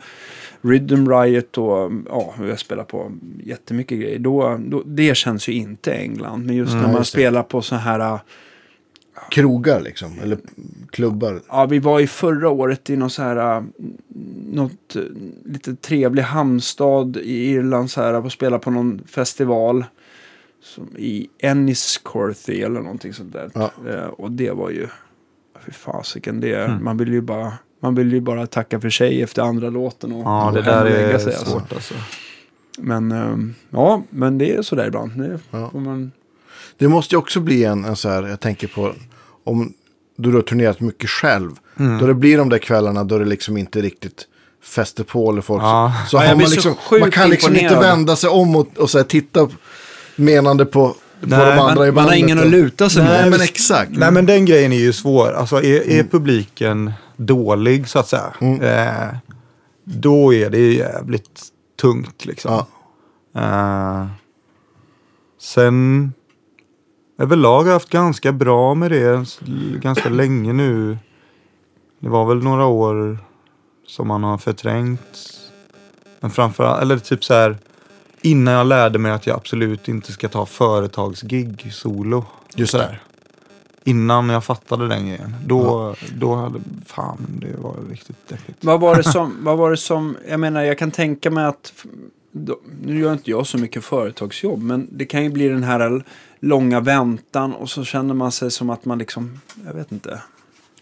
Rhythm 0.62 1.08
Riot 1.10 1.58
och 1.58 1.92
ja, 2.08 2.34
jag 2.48 2.58
spelar 2.58 2.84
på 2.84 3.12
jättemycket 3.44 3.98
grejer. 4.00 4.18
Då, 4.18 4.58
då, 4.66 4.82
det 4.86 5.16
känns 5.16 5.48
ju 5.48 5.52
inte 5.52 5.92
England. 5.92 6.46
Men 6.46 6.56
just 6.56 6.72
Mm, 6.72 6.82
när 6.82 6.88
man 6.92 7.00
just 7.00 7.12
det. 7.12 7.18
spelar 7.20 7.42
på 7.42 7.62
så 7.62 7.76
här, 7.76 8.18
Krogar 9.30 9.80
liksom. 9.80 10.12
Eller 10.22 10.38
klubbar. 10.90 11.40
ja 11.48 11.66
vi 11.66 11.78
var 11.78 12.00
i 12.00 12.06
förra 12.06 12.48
året 12.48 12.90
i 12.90 12.96
någon 12.96 13.10
så 13.10 13.22
här, 13.22 13.64
något 14.52 14.96
eh, 14.96 15.02
lite 15.44 15.74
trevlig 15.74 16.22
hamnstad 16.22 17.16
i 17.16 17.50
Irland 17.50 17.90
så 17.90 18.02
här 18.02 18.14
och 18.24 18.32
spela 18.32 18.58
på 18.58 18.70
någon 18.70 19.00
festival. 19.06 19.84
Som 20.62 20.96
I 20.96 21.28
Enniscorthy 21.38 22.62
eller 22.62 22.80
någonting 22.80 23.12
sånt 23.12 23.32
där. 23.32 23.50
Ja. 23.54 23.70
Eh, 23.90 24.04
och 24.06 24.30
det 24.32 24.50
var 24.50 24.70
ju, 24.70 24.86
fy 25.66 25.72
fasiken, 25.72 26.40
det, 26.40 26.54
Mm. 26.56 26.84
man 26.84 26.96
vill 26.96 27.12
ju 27.12 27.20
bara 27.20 27.52
man 27.80 27.94
vill 27.94 28.12
ju 28.12 28.20
bara 28.20 28.46
tacka 28.46 28.80
för 28.80 28.90
sig 28.90 29.22
efter 29.22 29.42
andra 29.42 29.70
låten 29.70 30.12
och, 30.12 30.20
ja, 30.24 30.50
det 30.54 30.58
och 30.58 30.64
där 30.64 30.84
lägga 30.84 31.14
är 31.14 31.18
sig, 31.18 31.34
alltså. 31.34 31.50
svårt 31.50 31.72
alltså. 31.72 31.94
Men 32.78 33.12
ehm, 33.12 33.54
ja, 33.70 34.02
men 34.10 34.38
det 34.38 34.52
är 34.56 34.62
sådär 34.62 34.86
ibland. 34.86 35.12
Det 35.22 35.38
Ja. 35.50 35.70
får 35.70 35.80
man, 35.80 36.12
Det 36.78 36.88
måste 36.88 37.14
ju 37.14 37.18
också 37.18 37.40
bli 37.40 37.64
en, 37.64 37.84
en 37.84 37.96
så 37.96 38.08
här, 38.08 38.22
jag 38.28 38.40
tänker 38.40 38.68
på, 38.68 38.92
om 39.44 39.72
du 40.16 40.32
har 40.32 40.42
turnerat 40.42 40.80
mycket 40.80 41.10
själv. 41.10 41.50
Mm. 41.78 41.98
Då 41.98 42.06
det 42.06 42.14
blir 42.14 42.38
de 42.38 42.48
där 42.48 42.58
kvällarna 42.58 43.04
då 43.04 43.18
det 43.18 43.24
liksom 43.24 43.56
inte 43.56 43.80
riktigt 43.80 44.28
fäster 44.62 45.04
på 45.04 45.30
eller 45.30 45.40
folk. 45.42 45.62
Ja. 45.62 45.92
Så 46.08 46.16
Ja, 46.16 46.20
har 46.20 46.36
blir 46.36 46.46
man 46.46 46.50
så 46.50 46.54
liksom, 46.54 47.00
man 47.00 47.10
kan 47.10 47.30
liksom 47.30 47.56
inte 47.56 47.74
vända 47.80 48.16
sig 48.16 48.30
om 48.30 48.56
och, 48.56 48.78
och 48.78 48.90
så 48.90 48.98
här, 48.98 49.04
titta 49.04 49.48
menande 50.18 50.64
på, 50.64 50.88
på 50.88 50.96
Nej, 51.20 51.38
de 51.38 51.58
andra 51.58 51.60
i 51.60 51.64
man, 51.64 51.76
man 51.76 51.94
bandet. 51.94 52.10
har 52.10 52.16
ingen 52.16 52.38
att 52.38 52.44
och- 52.44 52.50
luta 52.50 52.88
sig 52.90 53.04
Nej, 53.04 53.30
men 53.30 53.40
exakt. 53.40 53.90
Nej 53.90 54.12
men 54.12 54.26
den 54.26 54.44
grejen 54.44 54.72
är 54.72 54.78
ju 54.78 54.92
svår. 54.92 55.32
Alltså 55.32 55.56
är, 55.62 55.88
är 55.90 56.04
publiken 56.04 56.92
dålig 57.16 57.88
så 57.88 57.98
att 57.98 58.08
säga. 58.08 58.32
Mm. 58.40 58.60
Eh, 58.62 59.14
då 59.84 60.34
är 60.34 60.50
det 60.50 60.72
jävligt 60.72 61.40
tungt 61.80 62.24
liksom. 62.24 62.64
Ja. 63.32 63.40
Eh, 63.40 64.06
sen 65.40 66.12
överlag 67.20 67.58
har 67.62 67.66
jag 67.66 67.72
haft 67.72 67.90
ganska 67.90 68.32
bra 68.32 68.74
med 68.74 68.90
det 68.90 69.24
ganska 69.82 70.08
länge 70.08 70.52
nu. 70.52 70.98
Det 72.00 72.08
var 72.08 72.24
väl 72.26 72.42
några 72.42 72.66
år 72.66 73.18
som 73.86 74.08
man 74.08 74.24
har 74.24 74.38
förträngt. 74.38 75.30
Men 76.20 76.30
framförallt, 76.30 76.82
eller 76.82 76.98
typ 76.98 77.24
så 77.24 77.34
här 77.34 77.58
innan 78.22 78.54
jag 78.54 78.66
lärde 78.66 78.98
mig 78.98 79.12
att 79.12 79.26
jag 79.26 79.36
absolut 79.36 79.88
inte 79.88 80.12
ska 80.12 80.28
ta 80.28 80.46
företagsgig 80.46 81.70
solo. 81.72 82.24
Just 82.56 82.72
det. 82.72 82.78
där. 82.78 83.00
Innan 83.84 84.28
jag 84.28 84.44
fattade 84.44 84.88
den 84.88 85.06
grejen. 85.08 85.34
Då, 85.46 85.94
då 86.16 86.34
hade, 86.34 86.60
fan 86.86 87.26
det 87.40 87.56
var 87.58 87.74
riktigt 87.90 88.28
deppigt. 88.28 88.64
Vad 88.64 88.80
var, 88.80 88.96
det 88.96 89.04
som, 89.04 89.36
vad 89.40 89.58
var 89.58 89.70
det 89.70 89.76
som, 89.76 90.16
jag 90.28 90.40
menar 90.40 90.62
jag 90.62 90.78
kan 90.78 90.90
tänka 90.90 91.30
mig 91.30 91.44
att, 91.44 91.72
då, 92.32 92.58
nu 92.84 93.00
gör 93.00 93.12
inte 93.12 93.30
jag 93.30 93.46
så 93.46 93.58
mycket 93.58 93.84
företagsjobb, 93.84 94.62
men 94.62 94.88
det 94.92 95.04
kan 95.06 95.24
ju 95.24 95.30
bli 95.30 95.48
den 95.48 95.62
här 95.62 96.04
långa 96.40 96.80
väntan 96.80 97.52
och 97.54 97.70
så 97.70 97.84
känner 97.84 98.14
man 98.14 98.32
sig 98.32 98.50
som 98.50 98.70
att 98.70 98.84
man 98.84 98.98
liksom, 98.98 99.40
jag 99.66 99.74
vet 99.74 99.92
inte, 99.92 100.22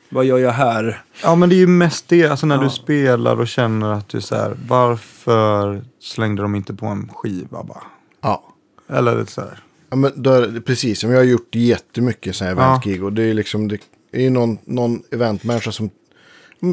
vad 0.09 0.25
gör 0.25 0.39
jag 0.39 0.53
här? 0.53 1.03
Ja 1.23 1.35
men 1.35 1.49
det 1.49 1.55
är 1.55 1.59
ju 1.59 1.67
mest 1.67 2.09
det, 2.09 2.27
alltså 2.27 2.47
när 2.47 2.57
Ja. 2.57 2.63
du 2.63 2.71
spelar 2.71 3.41
och 3.41 3.49
känner 3.49 3.93
att 3.93 4.09
du 4.09 4.19
är 4.19 4.23
så 4.23 4.35
här, 4.37 4.57
varför 4.69 5.83
slängde 6.07 6.43
de 6.43 6.55
inte 6.55 6.75
på 6.75 6.87
en 6.87 7.09
skiva 7.15 7.63
bara? 7.65 7.83
Ja. 8.21 8.55
Eller 8.89 9.25
så 9.25 9.41
här. 9.41 9.63
Ja, 9.91 9.97
men 9.97 10.13
då 10.23 10.31
är 10.33 10.47
det, 10.47 10.61
precis, 10.61 11.01
som 11.01 11.11
jag 11.11 11.19
har 11.19 11.25
gjort 11.25 11.55
jättemycket 11.55 12.37
sådana 12.37 12.55
här 12.55 12.63
Ja. 12.63 12.69
eventgig. 12.71 13.05
Och 13.05 13.13
det 13.13 13.23
är 13.23 13.35
liksom, 13.35 13.69
det 13.69 13.79
är 14.13 14.23
ju 14.23 14.31
någon, 14.31 14.59
någon 14.65 15.03
eventmänniska 15.11 15.73
som, 15.73 15.91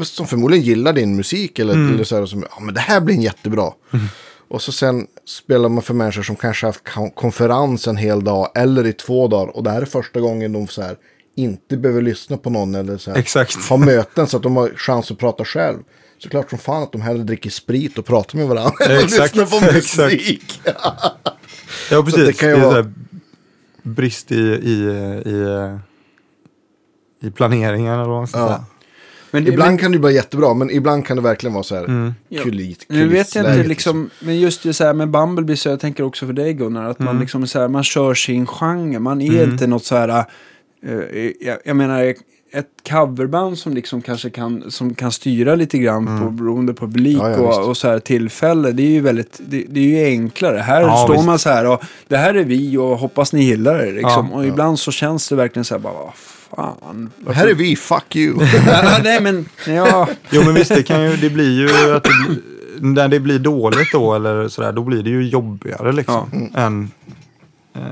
som 0.02 0.26
förmodligen 0.26 0.64
gillar 0.64 0.92
din 0.92 1.16
musik. 1.16 1.58
Eller, 1.58 1.74
Mm. 1.74 1.94
eller 1.94 2.04
så 2.04 2.16
här, 2.16 2.26
som, 2.26 2.44
ja 2.50 2.60
men 2.60 2.74
det 2.74 2.80
här 2.80 3.00
blir 3.00 3.14
en 3.14 3.22
jättebra. 3.22 3.72
Och 4.48 4.62
så 4.62 4.72
sen 4.72 5.06
spelar 5.24 5.68
man 5.68 5.82
för 5.82 5.94
människor 5.94 6.22
som 6.22 6.36
kanske 6.36 6.66
haft 6.66 6.88
kon- 6.88 7.10
konferens 7.10 7.88
en 7.88 7.96
hel 7.96 8.24
dag. 8.24 8.48
Eller 8.54 8.86
i 8.86 8.92
två 8.92 9.28
dagar. 9.28 9.56
Och 9.56 9.62
det 9.62 9.70
här 9.70 9.82
är 9.82 9.86
första 9.86 10.20
gången 10.20 10.52
de 10.52 10.68
så 10.68 10.82
här, 10.82 10.96
inte 11.36 11.76
behöver 11.76 12.02
lyssna 12.02 12.36
på 12.36 12.50
någon. 12.50 12.74
Eller 12.74 12.96
så 12.98 13.10
här, 13.10 13.18
Exakt. 13.18 13.54
ha 13.68 13.76
möten 13.76 14.26
så 14.26 14.36
att 14.36 14.42
de 14.42 14.56
har 14.56 14.68
chans 14.76 15.10
att 15.10 15.18
prata 15.18 15.44
själv. 15.44 15.78
Såklart 16.18 16.50
som 16.50 16.58
fan 16.58 16.82
att 16.82 16.92
de 16.92 17.00
hellre 17.00 17.22
dricker 17.22 17.50
sprit 17.50 17.98
och 17.98 18.06
pratar 18.06 18.38
med 18.38 18.48
varandra. 18.48 18.72
Exakt, 19.00 19.36
lyssna 19.36 19.58
på 19.60 19.72
musik. 19.72 20.60
Ja 21.90 22.02
precis, 22.02 22.20
det 22.20 22.26
det, 22.26 22.32
kan 22.32 22.48
ju 22.48 22.54
är 22.54 22.60
vara- 22.60 22.70
så 22.70 22.76
här, 22.82 22.92
brist 23.82 24.32
i, 24.32 24.36
i, 24.36 24.72
i, 25.26 25.78
i 27.26 27.30
planeringen 27.30 27.92
eller 27.94 28.04
vad 28.04 28.16
man 28.18 28.26
ska 28.26 28.38
Ja. 28.38 28.46
säga. 28.46 28.64
Men 29.30 29.44
det, 29.44 29.50
Ibland 29.52 29.70
men, 29.70 29.78
kan 29.78 29.92
det 29.92 29.98
vara 29.98 30.12
jättebra, 30.12 30.54
men 30.54 30.70
ibland 30.70 31.06
kan 31.06 31.16
det 31.16 31.22
verkligen 31.22 31.54
vara 31.54 31.64
så 31.64 31.74
här 31.74 31.84
Mm. 31.84 32.14
Ja. 32.28 32.42
kulit, 32.42 32.86
nu 32.88 33.08
vet 33.08 33.34
jag 33.34 33.42
inte 33.42 33.50
kulissläget, 33.50 33.68
liksom, 33.68 34.10
men 34.20 34.40
just 34.40 34.62
det 34.62 34.74
så 34.74 34.84
här 34.84 34.92
med 34.94 35.10
Bumblebee 35.10 35.56
så 35.56 35.68
jag 35.68 35.80
tänker 35.80 36.04
också 36.04 36.26
för 36.26 36.32
dig 36.32 36.52
Gunnar, 36.52 36.84
att 36.90 36.98
man 36.98 37.08
Mm. 37.08 37.20
liksom 37.20 37.46
så 37.46 37.60
här, 37.60 37.68
man 37.68 37.84
kör 37.84 38.14
sin 38.14 38.46
genre, 38.46 38.98
man 38.98 39.20
är 39.20 39.38
Mm. 39.42 39.50
inte 39.52 39.66
något 39.66 39.84
så 39.84 39.96
här, 39.96 40.24
jag, 41.40 41.58
jag 41.64 41.76
menar 41.76 42.14
ett 42.52 42.66
coverband 42.90 43.58
som 43.58 43.74
liksom 43.74 44.02
kanske 44.02 44.30
kan, 44.30 44.70
som 44.70 44.94
kan 44.94 45.12
styra 45.12 45.54
lite 45.54 45.78
grann 45.78 46.20
på, 46.20 46.30
beroende 46.30 46.74
på 46.74 46.86
publik 46.86 47.18
Mm. 47.20 47.32
Ja, 47.32 47.38
ja, 47.38 47.60
och, 47.60 47.68
och 47.68 47.76
så 47.76 47.88
här 47.88 47.98
tillfälle, 47.98 48.72
det 48.72 48.82
är 48.82 48.90
ju 48.90 49.00
väldigt, 49.00 49.40
det, 49.46 49.64
det 49.68 49.80
är 49.80 49.84
ju 49.84 50.04
enklare. 50.04 50.58
Här 50.58 50.80
Ja, 50.80 50.96
står 51.04 51.14
visst. 51.14 51.26
man 51.26 51.38
så 51.38 51.48
här 51.50 51.66
och 51.66 51.82
det 52.08 52.16
här 52.16 52.34
är 52.34 52.44
vi 52.44 52.76
och 52.76 52.98
hoppas 52.98 53.32
ni 53.32 53.44
gillar 53.44 53.78
det 53.78 53.92
liksom. 53.92 54.32
Och 54.32 54.46
ibland 54.46 54.78
så 54.78 54.90
känns 54.92 55.28
det 55.28 55.36
verkligen 55.36 55.64
så 55.64 55.74
här 55.74 55.80
bara, 55.80 56.12
fan. 56.14 57.10
varför- 57.18 57.40
Här 57.40 57.46
är 57.46 57.54
vi, 57.54 57.76
fuck 57.76 58.16
you. 58.16 58.34
Nej 59.04 59.20
men, 59.22 59.48
ja. 59.66 60.08
Jo 60.30 60.42
men 60.44 60.54
visst, 60.54 60.74
det, 60.74 60.82
kan 60.82 61.02
ju, 61.10 61.16
det 61.16 61.30
blir 61.30 61.58
ju 61.60 61.94
att 61.96 62.04
det 62.04 62.10
blir, 62.26 62.40
när 62.80 63.08
det 63.08 63.20
blir 63.20 63.38
dåligt 63.38 63.92
då 63.92 64.14
eller 64.14 64.48
sådär, 64.48 64.72
då 64.72 64.82
blir 64.82 65.02
det 65.02 65.10
ju 65.10 65.28
jobbigare 65.28 65.92
liksom. 65.92 66.50
Än, 66.54 66.90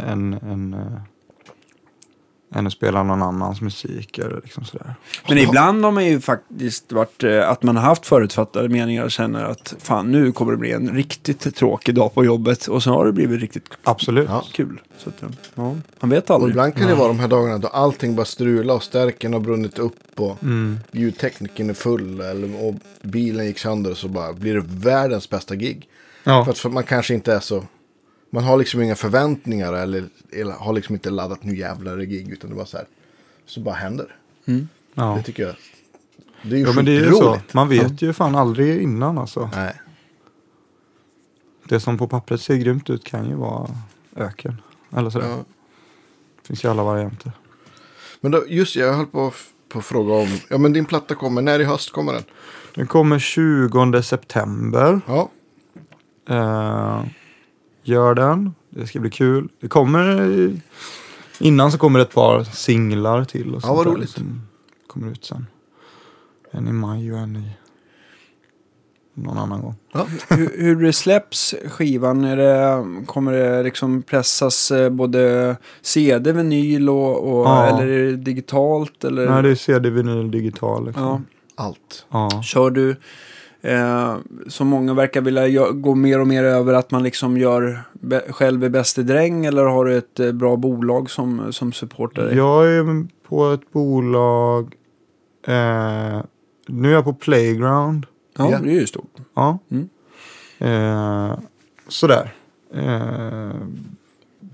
än, 0.09 0.33
än, 0.33 0.75
äh, 0.75 0.81
än 2.55 2.67
att 2.67 2.73
spela 2.73 3.03
någon 3.03 3.23
annans 3.23 3.61
musik 3.61 4.19
eller 4.19 4.41
liksom 4.45 4.65
sådär. 4.65 4.95
Men 5.29 5.39
ibland 5.39 5.85
har 5.85 5.93
man 5.93 6.05
ju 6.07 6.21
faktiskt 6.21 6.93
varit 6.93 7.25
eh, 7.25 7.49
att 7.51 7.63
man 7.63 7.77
har 7.77 7.85
haft 7.85 8.07
förutfattade 8.07 8.69
meningar 8.69 9.05
och 9.05 9.11
känner 9.11 9.45
att 9.45 9.75
fan 9.79 10.13
nu 10.13 10.33
kommer 10.33 10.53
det 10.53 10.59
bli 10.59 10.73
en 10.73 10.91
riktigt 10.95 11.57
tråkig 11.57 11.95
dag 11.95 12.15
på 12.15 12.25
jobbet 12.25 12.67
och 12.67 12.83
så 12.83 12.91
har 12.91 13.07
det 13.07 13.13
blivit 13.13 13.41
riktigt 13.41 13.69
Absolut. 13.85 14.29
Ja. 14.29 14.45
kul. 14.53 14.81
Så 14.99 15.09
att, 15.09 15.23
eh, 15.23 15.29
ja, 15.55 15.75
man 16.01 16.11
vet 16.11 16.31
Och 16.31 16.37
aldrig. 16.37 16.51
ibland 16.51 16.75
kan 16.75 16.87
det 16.89 16.95
vara 16.95 17.09
de 17.09 17.19
här 17.21 17.29
dagarna 17.29 17.59
då 17.59 17.69
allting 17.69 18.15
bara 18.17 18.27
strular 18.27 18.75
och 18.75 18.83
stärken 18.83 19.33
har 19.33 19.41
brunnit 19.41 19.79
upp 19.79 19.97
och 20.21 20.43
Mm. 20.43 20.79
ljudtekniken 20.93 21.71
är 21.71 21.75
full 21.75 22.21
eller, 22.21 22.67
och 22.67 22.75
bilen 23.03 23.47
gick 23.47 23.59
sönder 23.59 23.91
och 23.91 23.97
så 23.97 24.09
bara 24.09 24.33
blir 24.33 24.55
det 24.55 24.63
världens 24.67 25.31
bästa 25.31 25.55
gig. 25.57 25.89
Ja. 26.25 26.45
För 26.45 26.53
att 26.53 26.59
för 26.59 26.69
man 26.71 26.85
kanske 26.85 27.15
inte 27.15 27.35
är 27.35 27.41
så, 27.41 27.65
man 28.35 28.45
har 28.45 28.57
liksom 28.57 28.83
inga 28.83 28.95
förväntningar 28.97 29.73
eller, 29.73 30.09
eller 30.33 30.53
har 30.53 30.73
liksom 30.73 30.95
inte 30.95 31.11
laddat 31.11 31.45
nu 31.45 31.57
jävlar 31.57 31.97
det 31.97 32.07
gig 32.07 32.31
utan 32.31 32.51
det 32.51 32.57
bara 32.57 32.67
så 32.67 32.77
här, 32.77 32.87
så 33.47 33.61
bara 33.61 33.75
händer. 33.75 34.17
ja. 34.95 35.15
Det 35.17 35.23
tycker 35.23 35.43
jag, 35.43 35.57
det 36.43 36.55
är 36.57 36.59
ju 36.59 36.65
ja 36.65 36.73
men 36.73 36.85
det 36.85 36.93
är 36.97 37.05
ju 37.05 37.13
så. 37.13 37.39
Man 37.53 37.69
vet 37.69 38.03
ju 38.03 38.13
fan 38.13 38.35
aldrig 38.35 38.83
innan 38.83 39.19
alltså. 39.19 39.51
Nej. 39.55 39.81
Det 41.65 41.81
som 41.81 41.99
på 41.99 42.09
pappret 42.09 42.41
ser 42.41 42.57
grymt 42.57 42.91
ut 42.91 43.05
kan 43.05 43.29
ju 43.29 43.35
vara 43.35 43.71
öken. 44.17 44.63
Eller 44.97 45.11
sådär. 45.11 45.29
Ja. 45.29 45.37
Det 45.37 46.47
finns 46.47 46.65
ju 46.65 46.69
alla 46.69 46.83
varianter. 46.83 47.33
Men 48.21 48.33
då, 48.33 48.45
just 48.49 48.77
jag 48.77 48.95
höll 48.95 49.07
på, 49.07 49.33
på 49.69 49.79
att 49.79 49.85
fråga 49.85 50.15
om, 50.15 50.39
ja 50.49 50.59
men 50.59 50.73
din 50.73 50.85
platta 50.85 51.15
kommer, 51.15 51.43
när 51.43 51.61
i 51.61 51.65
höst 51.65 51.93
kommer 51.93 52.13
den? 52.13 52.25
Den 52.75 52.87
kommer 52.87 53.19
20 53.19 54.03
september. 54.03 55.01
Ja, 55.07 55.31
Eh, 56.29 57.05
gör 57.83 58.15
den. 58.15 58.55
Det 58.71 58.87
ska 58.87 59.01
bli 59.01 59.11
kul. 59.11 59.49
Det 59.61 59.69
kommer... 59.69 60.51
Innan 61.41 61.73
så 61.73 61.79
kommer 61.79 61.99
det 61.99 62.03
ett 62.05 62.15
par 62.15 62.45
singlar 62.45 63.25
till. 63.25 63.49
Och 63.49 63.57
Ja, 63.57 63.61
sånt 63.61 63.77
vad 63.77 63.87
roligt. 63.87 64.11
Som 64.11 64.43
kommer 64.87 65.11
ut 65.11 65.25
sen. 65.25 65.47
En 66.51 66.69
i 66.69 66.73
maj 66.73 67.13
och 67.13 67.19
en 67.19 67.37
i... 67.37 67.51
Någon 69.15 69.39
annan 69.39 69.61
gång. 69.63 69.75
ja. 69.93 70.07
hur, 70.29 70.77
hur 70.77 70.93
släpps 70.93 71.55
skivan, 71.69 72.25
är 72.25 72.37
det, 72.37 72.85
kommer 73.07 73.33
det 73.33 73.63
liksom 73.63 74.03
pressas 74.03 74.71
eh, 74.71 74.91
både 74.91 75.57
CD, 75.83 76.33
vinyl 76.33 76.89
och, 76.89 77.39
och 77.39 77.47
Ja. 77.47 77.67
eller 77.67 77.87
är 77.89 78.05
det 78.11 78.17
digitalt? 78.17 79.05
Eller? 79.05 79.31
Nej, 79.31 79.43
det 79.43 79.51
är 79.51 79.55
CD, 79.55 79.91
vinyl, 79.91 80.31
digital. 80.31 80.87
Liksom. 80.87 81.03
ja. 81.03 81.21
allt. 81.65 82.07
Ja. 82.11 82.43
Kör 82.43 82.71
du, 82.71 82.97
eh, 83.63 84.17
som 84.49 84.67
många 84.69 84.95
verkar 84.95 85.21
vilja 85.21 85.71
gå 85.71 85.95
mer 85.95 86.21
och 86.21 86.27
mer 86.27 86.45
över, 86.45 86.75
att 86.75 86.91
man 86.91 87.03
liksom 87.03 87.37
gör 87.39 87.83
själv 88.31 88.65
är 88.65 88.69
bäste 88.69 89.03
dräng 89.03 89.47
eller 89.47 89.65
har 89.65 89.85
du 89.85 89.97
ett 89.97 90.21
eh, 90.21 90.33
bra 90.33 90.57
bolag 90.57 91.11
som, 91.11 91.53
som 91.53 91.73
supportar 91.73 92.23
dig? 92.25 92.37
Jag 92.37 92.67
är 92.73 93.07
på 93.29 93.51
ett 93.51 93.73
bolag. 93.73 94.75
Eh, 95.47 96.23
nu 96.67 96.89
är 96.89 96.93
jag 96.93 97.05
på 97.05 97.15
Playground. 97.15 98.07
Ja, 98.39 98.51
Ja. 98.51 98.59
det 98.63 98.71
är 98.71 98.81
ju 98.81 98.87
stort. 98.87 99.17
Ja. 99.35 99.59
Mm. 99.71 99.89
Eh, 100.59 101.39
sådär. 101.89 102.35
Eh, 102.75 103.51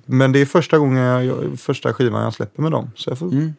men 0.06 0.32
det 0.32 0.39
är 0.40 0.47
första 0.47 0.78
gången 0.78 1.02
jag, 1.02 1.24
jag, 1.24 1.59
första 1.60 1.93
skivan 1.94 2.22
jag 2.24 2.35
släpper 2.35 2.62
med 2.62 2.72
dem. 2.72 2.90
Så 2.94 3.10
jag 3.10 3.18
får, 3.18 3.26
Mm. 3.32 3.52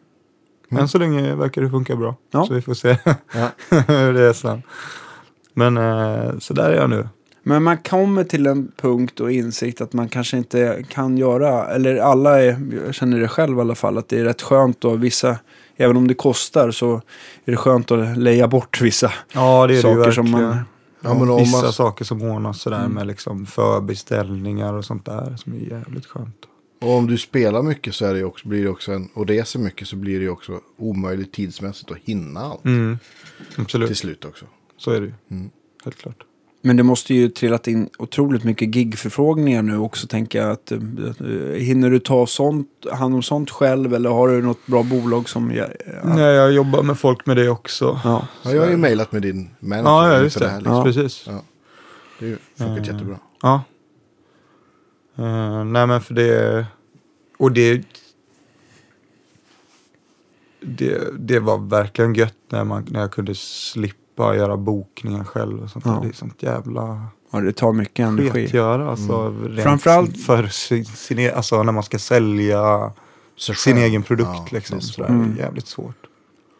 än 0.70 0.88
så 0.88 0.98
länge 0.98 1.34
verkar 1.34 1.62
det 1.62 1.70
funka 1.70 1.96
bra. 1.96 2.14
Ja. 2.30 2.44
Så 2.46 2.54
vi 2.54 2.62
får 2.62 2.74
se 2.74 2.96
Ja. 3.34 3.48
hur 3.86 4.12
det 4.12 4.20
är 4.22 4.32
sen. 4.32 4.62
Men 5.60 5.76
eh, 5.76 6.38
så 6.38 6.54
där 6.54 6.70
är 6.70 6.76
jag 6.76 6.90
nu. 6.90 7.08
Men 7.42 7.62
man 7.62 7.78
kommer 7.78 8.24
till 8.24 8.46
en 8.46 8.72
punkt 8.80 9.20
och 9.20 9.32
insikt 9.32 9.80
att 9.80 9.92
man 9.92 10.08
kanske 10.08 10.36
inte 10.36 10.84
kan 10.88 11.16
göra, 11.18 11.66
eller 11.68 11.96
alla 11.96 12.42
är, 12.42 12.60
jag 12.86 12.94
känner 12.94 13.20
det 13.20 13.28
själv 13.28 13.58
i 13.58 13.60
alla 13.60 13.74
fall, 13.74 13.98
att 13.98 14.08
det 14.08 14.18
är 14.20 14.24
rätt 14.24 14.42
skönt 14.42 14.84
och 14.84 15.04
vissa, 15.04 15.36
även 15.76 15.96
om 15.96 16.08
det 16.08 16.14
kostar 16.14 16.70
så 16.70 16.94
är 17.44 17.50
det 17.50 17.56
skönt 17.56 17.90
att 17.90 18.18
leja 18.18 18.48
bort 18.48 18.80
vissa 18.80 19.12
Ja, 19.34 19.66
det 19.66 19.78
är 19.78 19.82
det 19.82 19.88
ju 19.88 19.96
saker 19.96 20.10
som 20.12 20.30
man... 20.30 20.56
Ja, 21.02 21.14
men 21.14 21.30
om 21.30 21.38
Vissa 21.38 21.62
man- 21.62 21.72
saker 21.72 22.04
som 22.04 22.22
ordnas 22.22 22.60
sådär 22.60 22.78
Mm. 22.80 22.92
med 22.92 23.06
liksom 23.06 23.46
förbeställningar 23.46 24.74
och 24.74 24.84
sånt 24.84 25.04
där 25.04 25.36
som 25.36 25.52
är 25.52 25.58
jävligt 25.58 26.06
skönt. 26.06 26.36
Och 26.80 26.90
om 26.96 27.06
du 27.06 27.18
spelar 27.18 27.62
mycket 27.62 27.94
så 27.94 28.04
är 28.06 28.14
det 28.14 28.24
också, 28.24 28.48
blir 28.48 28.62
det 28.64 28.70
också 28.70 28.92
en, 28.92 29.08
och 29.14 29.26
reser 29.26 29.58
mycket 29.58 29.88
så 29.88 29.96
blir 29.96 30.20
det 30.20 30.28
också 30.28 30.60
omöjligt 30.78 31.32
tidsmässigt 31.32 31.90
att 31.90 31.96
hinna 32.04 32.40
allt 32.40 32.64
Mm. 32.64 32.98
till 33.54 33.62
Absolut, 33.62 33.98
slut 33.98 34.24
också. 34.24 34.44
Så 34.80 34.90
är 34.90 35.00
det 35.00 35.06
ju. 35.06 35.12
Mm. 35.30 35.50
Helt 35.84 35.96
klart. 35.96 36.24
Men 36.62 36.76
det 36.76 36.82
måste 36.82 37.14
ju 37.14 37.28
trillat 37.28 37.66
in 37.66 37.88
otroligt 37.98 38.44
mycket 38.44 38.74
gigförfrågningar 38.74 39.62
nu 39.62 39.78
också 39.78 40.06
tänker 40.06 40.38
jag. 40.38 40.50
Att, 40.50 40.72
eh, 40.72 40.78
eh, 40.78 41.54
hinner 41.56 41.90
du 41.90 41.98
ta 41.98 42.26
sånt, 42.26 42.68
hand 42.92 43.14
om 43.14 43.22
sånt 43.22 43.50
själv 43.50 43.94
eller 43.94 44.10
har 44.10 44.28
du 44.28 44.42
något 44.42 44.66
bra 44.66 44.82
bolag 44.82 45.28
som... 45.28 45.52
Ja, 45.54 45.66
ja. 45.86 46.14
Nej, 46.14 46.34
jag 46.34 46.52
jobbar 46.52 46.82
med 46.82 46.98
folk 46.98 47.26
med 47.26 47.36
det 47.36 47.48
också. 47.48 48.00
Ja. 48.04 48.26
Ja, 48.42 48.52
jag 48.52 48.62
har 48.62 48.70
ju 48.70 48.76
mejlat 48.76 49.12
med 49.12 49.22
din 49.22 49.50
manager. 49.60 50.08
Ja, 50.08 50.14
ja 50.14 50.22
just 50.22 50.38
det. 50.38 50.48
här, 50.48 50.58
liksom. 50.58 50.74
Ja. 50.76 50.84
Precis. 50.84 51.24
Ja. 51.26 51.42
Det 52.18 52.24
är 52.24 52.28
ju 52.28 52.38
funkat 52.56 52.78
Eh. 52.88 52.92
jättebra. 52.92 53.18
Ja. 53.42 53.62
Eh, 55.18 55.64
nej 55.64 55.86
men 55.86 56.00
för 56.00 56.14
det... 56.14 56.66
Och 57.38 57.52
det... 57.52 57.82
Det, 60.62 61.00
det 61.18 61.40
var 61.40 61.58
verkligen 61.58 62.14
gött 62.14 62.36
när, 62.48 62.64
man, 62.64 62.86
när 62.90 63.00
jag 63.00 63.10
kunde 63.12 63.34
slippa 63.34 63.96
göra 64.34 64.56
bokningar 64.56 65.24
själv. 65.24 65.62
Och 65.62 65.70
sånt 65.70 65.84
Ja. 65.84 65.92
där. 65.92 66.00
Det 66.00 66.08
är 66.08 66.12
sånt 66.12 66.42
jävla 66.42 67.06
ja, 67.30 67.40
det 67.40 67.52
tar 67.52 67.72
mycket 67.72 68.06
energi. 68.06 68.30
sketgöra. 68.30 68.90
Alltså, 68.90 69.28
rent 69.42 69.62
Framförallt- 69.62 70.20
för 70.22 70.46
sin, 70.46 70.84
sin, 70.84 71.18
e- 71.18 71.30
alltså, 71.32 71.62
när 71.62 71.72
man 71.72 71.82
ska 71.82 71.98
sälja 71.98 72.92
sin 73.36 73.54
skönt. 73.54 73.78
egen 73.78 74.02
produkt. 74.02 74.30
Ja, 74.34 74.46
liksom, 74.50 74.80
så. 74.80 75.04
Mm. 75.04 75.34
Det 75.34 75.40
är 75.42 75.44
jävligt 75.44 75.66
svårt. 75.66 75.96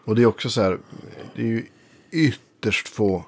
Och 0.04 0.14
det 0.16 0.22
är 0.22 0.26
också 0.26 0.50
så 0.50 0.62
här, 0.62 0.78
det 1.36 1.42
är 1.42 1.46
ju 1.46 1.66
ytterst 2.10 2.88
få 2.88 3.24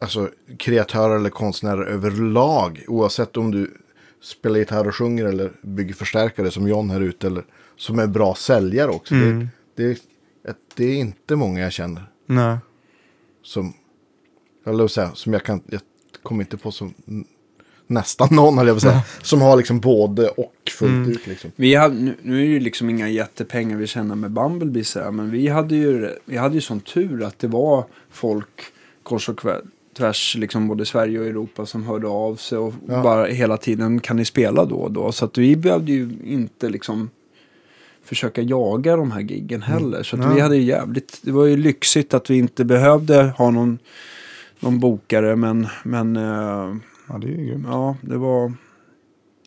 alltså, 0.00 0.28
kreatörer 0.58 1.16
eller 1.16 1.30
konstnärer 1.30 1.84
överlag. 1.84 2.84
Oavsett 2.88 3.36
om 3.36 3.50
du 3.50 3.74
spelar 4.22 4.58
gitarr 4.58 4.88
och 4.88 4.94
sjunger 4.94 5.24
eller 5.24 5.52
bygger 5.62 5.94
förstärkare 5.94 6.50
som 6.50 6.68
John 6.68 6.90
här 6.90 7.00
ute. 7.00 7.26
Eller 7.26 7.44
som 7.76 7.98
är 7.98 8.06
bra 8.06 8.34
säljare 8.34 8.90
också. 8.90 9.14
Mm. 9.14 9.48
Det, 9.76 9.84
det, 10.44 10.56
det 10.76 10.84
är 10.84 10.94
inte 10.94 11.36
många 11.36 11.60
jag 11.60 11.72
känner 11.72 12.10
Nej. 12.26 12.56
Som, 13.42 13.72
eller 14.66 14.88
säga, 14.88 15.10
som 15.14 15.32
jag 15.32 15.42
kan, 15.44 15.60
jag 15.66 15.80
kommer 16.22 16.42
inte 16.44 16.56
på 16.56 16.70
som 16.70 16.94
nästan 17.86 18.28
någon, 18.30 18.58
eller 18.58 18.68
jag 18.68 18.74
vill 18.74 18.80
säga, 18.80 19.02
som 19.22 19.40
har 19.40 19.56
liksom 19.56 19.80
både 19.80 20.28
och 20.28 20.54
fullt 20.78 20.90
Mm. 20.92 21.10
ut 21.10 21.26
liksom. 21.26 21.50
Vi 21.56 21.74
hade, 21.74 21.94
nu, 21.94 22.14
nu 22.22 22.36
är 22.36 22.40
det 22.46 22.52
ju 22.52 22.60
liksom 22.60 22.90
inga 22.90 23.08
jättepengar 23.08 23.76
vi 23.76 23.86
tjänar 23.86 24.14
med 24.16 24.30
Bumblebee 24.30 24.84
så 24.84 25.00
här, 25.00 25.10
men 25.10 25.30
vi 25.30 25.48
hade 25.48 25.76
ju 25.76 26.10
vi 26.24 26.36
hade 26.36 26.54
ju 26.54 26.60
sån 26.60 26.80
tur 26.80 27.22
att 27.22 27.38
det 27.38 27.48
var 27.48 27.84
folk 28.10 28.62
kors 29.02 29.28
och 29.28 29.40
tvärs, 29.96 30.36
liksom 30.38 30.68
både 30.68 30.86
Sverige 30.86 31.20
och 31.20 31.26
Europa 31.26 31.66
som 31.66 31.84
hörde 31.86 32.06
av 32.08 32.36
sig 32.36 32.58
och 32.58 32.74
Ja. 32.88 33.02
bara 33.02 33.26
hela 33.26 33.56
tiden 33.56 34.00
kan 34.00 34.16
ni 34.16 34.24
spela 34.24 34.64
då 34.64 34.76
och 34.76 34.92
då. 34.92 35.12
Så 35.12 35.24
att 35.24 35.38
vi 35.38 35.56
behövde 35.56 35.92
ju 35.92 36.10
inte 36.24 36.68
liksom 36.68 37.10
försöka 38.14 38.42
jaga 38.42 38.96
de 38.96 39.10
här 39.12 39.20
giggen 39.20 39.62
heller. 39.62 40.02
Så 40.02 40.16
vi 40.16 40.40
hade 40.40 40.56
ju 40.56 40.62
jävligt, 40.62 41.18
det 41.22 41.32
var 41.32 41.44
ju 41.44 41.56
lyxigt 41.56 42.14
att 42.14 42.30
vi 42.30 42.38
inte 42.38 42.64
behövde 42.64 43.22
ha 43.38 43.50
någon, 43.50 43.78
någon 44.60 44.80
bokare 44.80 45.36
men, 45.36 45.66
men 45.84 46.16
eh, 46.16 46.74
Ja, 47.08 47.18
det 47.18 47.26
är 47.26 47.30
ju 47.30 47.46
grymt. 47.46 47.66
Ja, 47.68 47.96
det 48.00 48.16
var... 48.16 48.52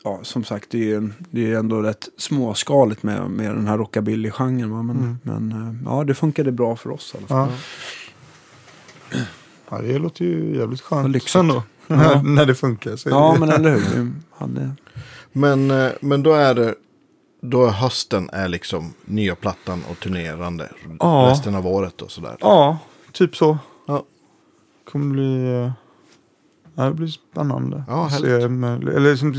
Ja, 0.03 0.19
som 0.23 0.43
sagt, 0.43 0.69
det 0.69 0.91
är 0.93 1.09
det 1.31 1.51
är 1.51 1.57
ändå 1.59 1.81
rätt 1.81 2.09
småskaligt 2.17 3.03
med, 3.03 3.29
med 3.29 3.55
den 3.55 3.67
här 3.67 3.77
rockabilly-genren. 3.77 4.69
Men, 4.85 4.89
Mm. 4.97 5.17
men 5.23 5.51
eh, 5.51 5.75
ja, 5.85 6.03
det 6.03 6.13
funkade 6.13 6.51
bra 6.51 6.75
för 6.75 6.89
oss 6.91 7.13
i 7.15 7.17
alla 7.17 7.27
fall. 7.27 7.49
Ja. 9.11 9.17
ja, 9.69 9.81
det 9.81 9.97
låter 9.97 10.25
ju 10.25 10.57
jävligt 10.57 10.81
skönt 10.81 11.35
ändå. 11.35 11.63
Ja. 11.87 12.21
när 12.25 12.45
det 12.45 12.55
funkar. 12.55 12.95
Så 12.95 13.09
Ja, 13.09 13.31
det... 13.33 13.39
men 13.39 13.49
eller 13.49 13.69
hur. 13.71 13.79
Vi 14.03 14.11
hade... 14.37 14.71
Men, 15.31 15.71
eh, 15.71 15.91
men 16.01 16.23
då 16.23 16.33
är 16.33 16.53
det, 16.53 16.75
då 17.49 17.65
är 17.65 17.69
hösten 17.71 18.29
är 18.33 18.47
liksom 18.47 18.93
nya 19.05 19.35
plattan 19.35 19.83
och 19.91 19.99
turnerande 19.99 20.69
Ja. 20.99 21.27
resten 21.31 21.55
av 21.55 21.67
året 21.67 22.01
och 22.01 22.11
sådär. 22.11 22.37
Ja, 22.39 22.77
typ 23.11 23.35
så. 23.35 23.57
Ja. 23.87 24.03
kommer 24.91 25.13
bli... 25.13 25.53
eh, 25.63 25.71
Ja, 26.77 26.83
det 26.83 26.93
blir 26.93 27.07
spännande. 27.07 27.83
Ja, 27.87 28.09
se 28.09 28.31
eller 28.31 29.15
som, 29.15 29.33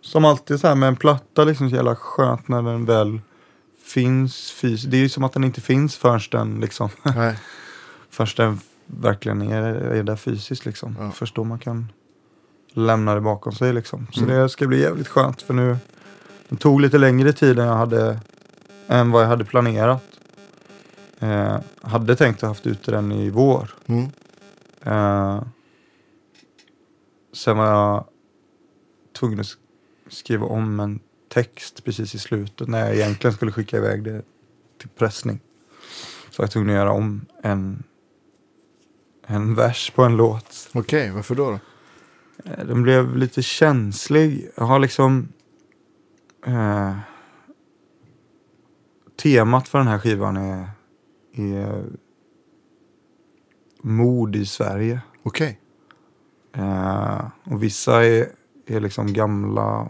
som 0.00 0.24
alltid 0.24 0.60
så 0.60 0.68
här 0.68 0.74
med 0.74 0.88
en 0.88 0.96
platta, 0.96 1.44
liksom 1.44 1.70
så 1.70 1.76
jävla 1.76 1.96
skönt 1.96 2.48
när 2.48 2.62
den 2.62 2.84
väl 2.84 3.20
finns 3.84 4.50
fysiskt. 4.50 4.90
Det 4.90 4.96
är 4.96 5.00
ju 5.00 5.08
som 5.08 5.24
att 5.24 5.32
den 5.32 5.44
inte 5.44 5.60
finns 5.60 5.96
förrän 5.96 6.20
den 6.30 6.60
liksom, 6.60 6.88
Nej. 7.02 7.38
förrän 8.10 8.28
den 8.36 8.60
verkligen 8.86 9.42
är, 9.42 9.62
är 9.74 10.02
där 10.02 10.16
fysiskt 10.16 10.66
liksom. 10.66 10.96
Ja. 11.00 11.10
Först 11.10 11.34
då 11.34 11.44
man 11.44 11.58
kan 11.58 11.92
lämna 12.72 13.14
det 13.14 13.20
bakom 13.20 13.52
sig 13.52 13.72
liksom. 13.72 14.06
Så 14.12 14.24
Mm. 14.24 14.36
det 14.38 14.48
ska 14.48 14.66
bli 14.66 14.80
jävligt 14.82 15.08
skönt 15.08 15.42
för 15.42 15.54
nu, 15.54 15.76
det 16.48 16.56
tog 16.56 16.80
lite 16.80 16.98
längre 16.98 17.32
tid 17.32 17.58
än 17.58 17.66
jag 17.66 17.76
hade, 17.76 18.20
än 18.88 19.10
vad 19.10 19.22
jag 19.22 19.28
hade 19.28 19.44
planerat. 19.44 20.02
Eh, 21.18 21.58
hade 21.82 22.16
tänkt 22.16 22.42
att 22.42 22.48
haft 22.48 22.66
ute 22.66 22.90
den 22.90 23.12
i 23.12 23.30
vår. 23.30 23.70
Mm. 23.86 24.04
Eh, 24.82 25.42
sen 27.32 27.56
var 27.56 27.66
jag 27.66 28.04
tvungen 29.18 29.40
att 29.40 29.46
sk- 29.46 29.56
skriva 30.08 30.46
om 30.46 30.80
en 30.80 31.00
text 31.28 31.84
precis 31.84 32.14
i 32.14 32.18
slutet 32.18 32.68
när 32.68 32.78
jag 32.86 32.94
egentligen 32.94 33.34
skulle 33.36 33.52
skicka 33.52 33.76
iväg 33.76 34.04
det 34.04 34.22
till 34.80 34.88
pressning. 34.88 35.40
Så 36.30 36.42
var 36.42 36.44
jag 36.44 36.50
tvungen 36.50 36.70
att 36.70 36.74
göra 36.80 36.92
om 36.92 37.26
en, 37.42 37.82
en 39.26 39.54
vers 39.54 39.90
på 39.94 40.02
en 40.02 40.16
låt. 40.16 40.68
Okej, 40.72 41.10
varför 41.10 41.34
då? 41.34 41.50
då? 41.50 41.58
Eh, 42.50 42.66
Den 42.66 42.82
blev 42.82 43.16
lite 43.16 43.42
känslig. 43.42 44.50
Jag 44.56 44.64
har 44.64 44.78
liksom... 44.78 45.28
Eh, 46.46 46.94
temat 49.22 49.68
för 49.68 49.78
den 49.78 49.88
här 49.88 49.98
skivan 49.98 50.36
är, 50.36 50.68
är 51.34 51.84
mod 53.82 54.36
i 54.36 54.46
Sverige. 54.46 55.00
Okej. 55.22 55.60
Eh, 56.56 57.20
och 57.44 57.62
vissa 57.62 58.04
är, 58.04 58.26
är 58.66 58.80
liksom 58.80 59.12
gamla, 59.12 59.88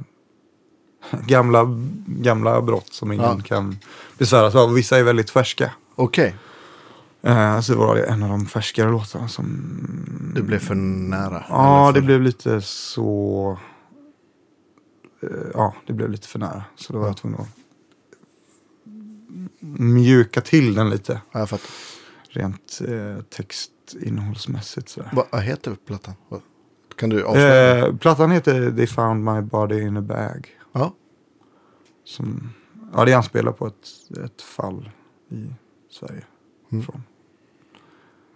gamla, 1.26 1.64
gamla 2.06 2.62
brott 2.62 2.92
som 2.92 3.12
ingen 3.12 3.24
Ja. 3.24 3.40
kan 3.44 3.76
besväras 4.18 4.54
av. 4.54 4.70
Och 4.70 4.76
vissa 4.76 4.98
är 4.98 5.02
väldigt 5.02 5.30
färska. 5.30 5.70
Okej, 5.94 6.34
Eh, 7.26 7.60
så 7.60 7.76
var 7.78 7.94
det 7.96 8.04
en 8.04 8.22
av 8.22 8.28
de 8.28 8.46
färskare 8.46 8.90
låtarna 8.90 9.28
som... 9.28 9.46
det 10.34 10.42
blev 10.42 10.58
för 10.58 10.74
nära. 10.74 11.44
Ja, 11.48 11.82
Eller 11.82 11.92
det 11.92 12.00
för... 12.00 12.06
blev 12.06 12.22
lite 12.22 12.60
så... 12.60 13.58
eh, 15.30 15.50
Ja, 15.54 15.74
det 15.86 15.92
blev 15.92 16.10
lite 16.10 16.28
för 16.28 16.38
nära. 16.38 16.64
Så 16.76 16.92
då 16.92 16.98
var 16.98 17.06
jag 17.06 17.16
tvungen 17.16 17.40
att 17.40 17.48
mjuka 19.78 20.40
till 20.40 20.74
den 20.74 20.90
lite. 20.90 21.20
Ja, 21.32 21.38
jag 21.40 21.48
fattar. 21.50 21.70
Rent 22.28 22.80
eh, 22.88 23.22
textinnehållsmässigt 23.24 24.88
sådär. 24.88 25.10
Vad, 25.12 25.26
vad 25.32 25.42
heter 25.42 25.76
plattan? 25.86 26.14
Vad- 26.28 26.40
Kan 26.96 27.10
du 27.10 27.24
avslöja? 27.24 27.86
Eh, 27.86 27.96
plattan 27.96 28.30
heter 28.30 28.70
They 28.70 28.86
found 28.86 29.24
my 29.24 29.40
body 29.40 29.80
in 29.80 29.96
a 29.96 30.02
bag. 30.02 30.48
Ja. 30.72 30.94
Som, 32.04 32.50
ja, 32.94 33.04
det 33.04 33.12
anspelar 33.12 33.52
på 33.52 33.66
ett, 33.66 33.88
ett 34.24 34.42
fall 34.42 34.90
i 35.30 35.46
Sverige 35.90 36.22
Mm. 36.72 36.84
från 36.84 37.02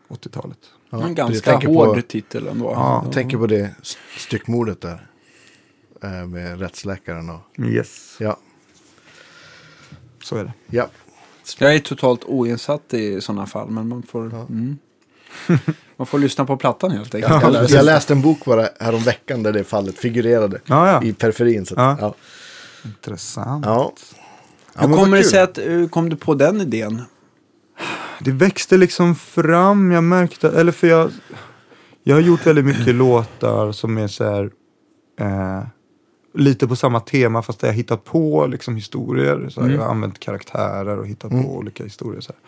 80-talet. 0.08 0.58
ja. 0.90 1.06
en 1.06 1.14
ganska 1.14 1.50
tänker 1.50 1.68
hård 1.68 1.94
På, 1.96 2.02
titel 2.02 2.46
ändå. 2.46 2.64
Ja, 2.72 3.02
jag 3.04 3.12
tänker 3.12 3.38
på 3.38 3.46
det 3.46 3.74
st- 3.82 4.00
styckmordet 4.18 4.80
där. 4.80 5.06
Eh, 6.02 6.26
Med 6.26 6.60
rättsläkaren 6.60 7.30
och... 7.30 7.40
Yes. 7.64 8.16
Ja. 8.20 8.36
Så 10.22 10.36
är 10.36 10.44
det. 10.44 10.52
Ja. 10.66 10.88
Jag 11.58 11.74
är 11.74 11.78
totalt 11.78 12.24
oinsatt 12.24 12.94
i 12.94 13.20
sådana 13.20 13.46
fall, 13.46 13.70
men 13.70 13.88
man 13.88 14.02
får, 14.02 14.30
Ja. 14.32 14.40
mm. 14.48 14.78
man 15.96 16.06
får 16.06 16.18
lyssna 16.18 16.44
på 16.44 16.56
plattan 16.56 16.90
helt 16.90 17.14
enkelt. 17.14 17.42
Jag, 17.42 17.52
läste, 17.52 17.76
jag 17.76 17.84
läste 17.84 18.12
en 18.12 18.22
bok 18.22 18.44
bara 18.44 18.68
häromveckan 18.80 19.42
där 19.42 19.52
det 19.52 19.64
fallet 19.64 19.98
figurerade. 19.98 20.60
Ja, 20.64 20.90
ja. 20.92 21.02
I 21.02 21.12
periferin. 21.12 21.66
Så 21.66 21.74
att, 21.74 21.80
Ja. 21.80 21.96
ja. 22.00 22.14
Intressant. 22.84 23.66
Ja. 23.66 23.92
Ja, 24.74 24.86
Hur 24.86 24.94
kommer 24.94 25.16
det 25.16 25.24
sig 25.24 25.40
att, 25.40 25.58
hur 25.58 25.88
kom 25.88 26.08
du 26.08 26.16
på 26.16 26.34
den 26.34 26.60
idén? 26.60 27.02
Det 28.20 28.30
växte 28.32 28.76
liksom 28.76 29.14
fram. 29.14 29.92
Jag 29.92 30.04
märkte, 30.04 30.48
eller 30.48 30.72
för 30.72 30.86
jag, 30.86 31.10
jag 32.02 32.16
har 32.16 32.20
gjort 32.20 32.46
väldigt 32.46 32.64
mycket 32.64 32.94
låtar 32.94 33.72
som 33.72 33.98
är 33.98 34.08
så 34.08 34.24
här, 34.24 34.50
eh, 35.20 35.62
lite 36.38 36.68
på 36.68 36.76
samma 36.76 37.00
tema 37.00 37.42
fast 37.42 37.62
jag 37.62 37.72
hittat 37.72 38.04
på 38.04 38.46
liksom 38.46 38.74
historier. 38.76 39.48
Så 39.48 39.60
här, 39.60 39.66
Mm. 39.68 39.78
Jag 39.80 39.86
har 39.86 39.90
använt 39.94 40.18
karaktärer 40.20 40.98
och 40.98 41.06
hittat 41.06 41.30
Mm. 41.32 41.44
på 41.44 41.56
olika 41.56 41.84
historier. 41.84 42.20
Så 42.20 42.32
här. 42.32 42.40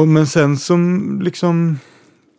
Och, 0.00 0.08
men 0.08 0.26
sen 0.26 0.56
som 0.56 1.20
liksom, 1.22 1.78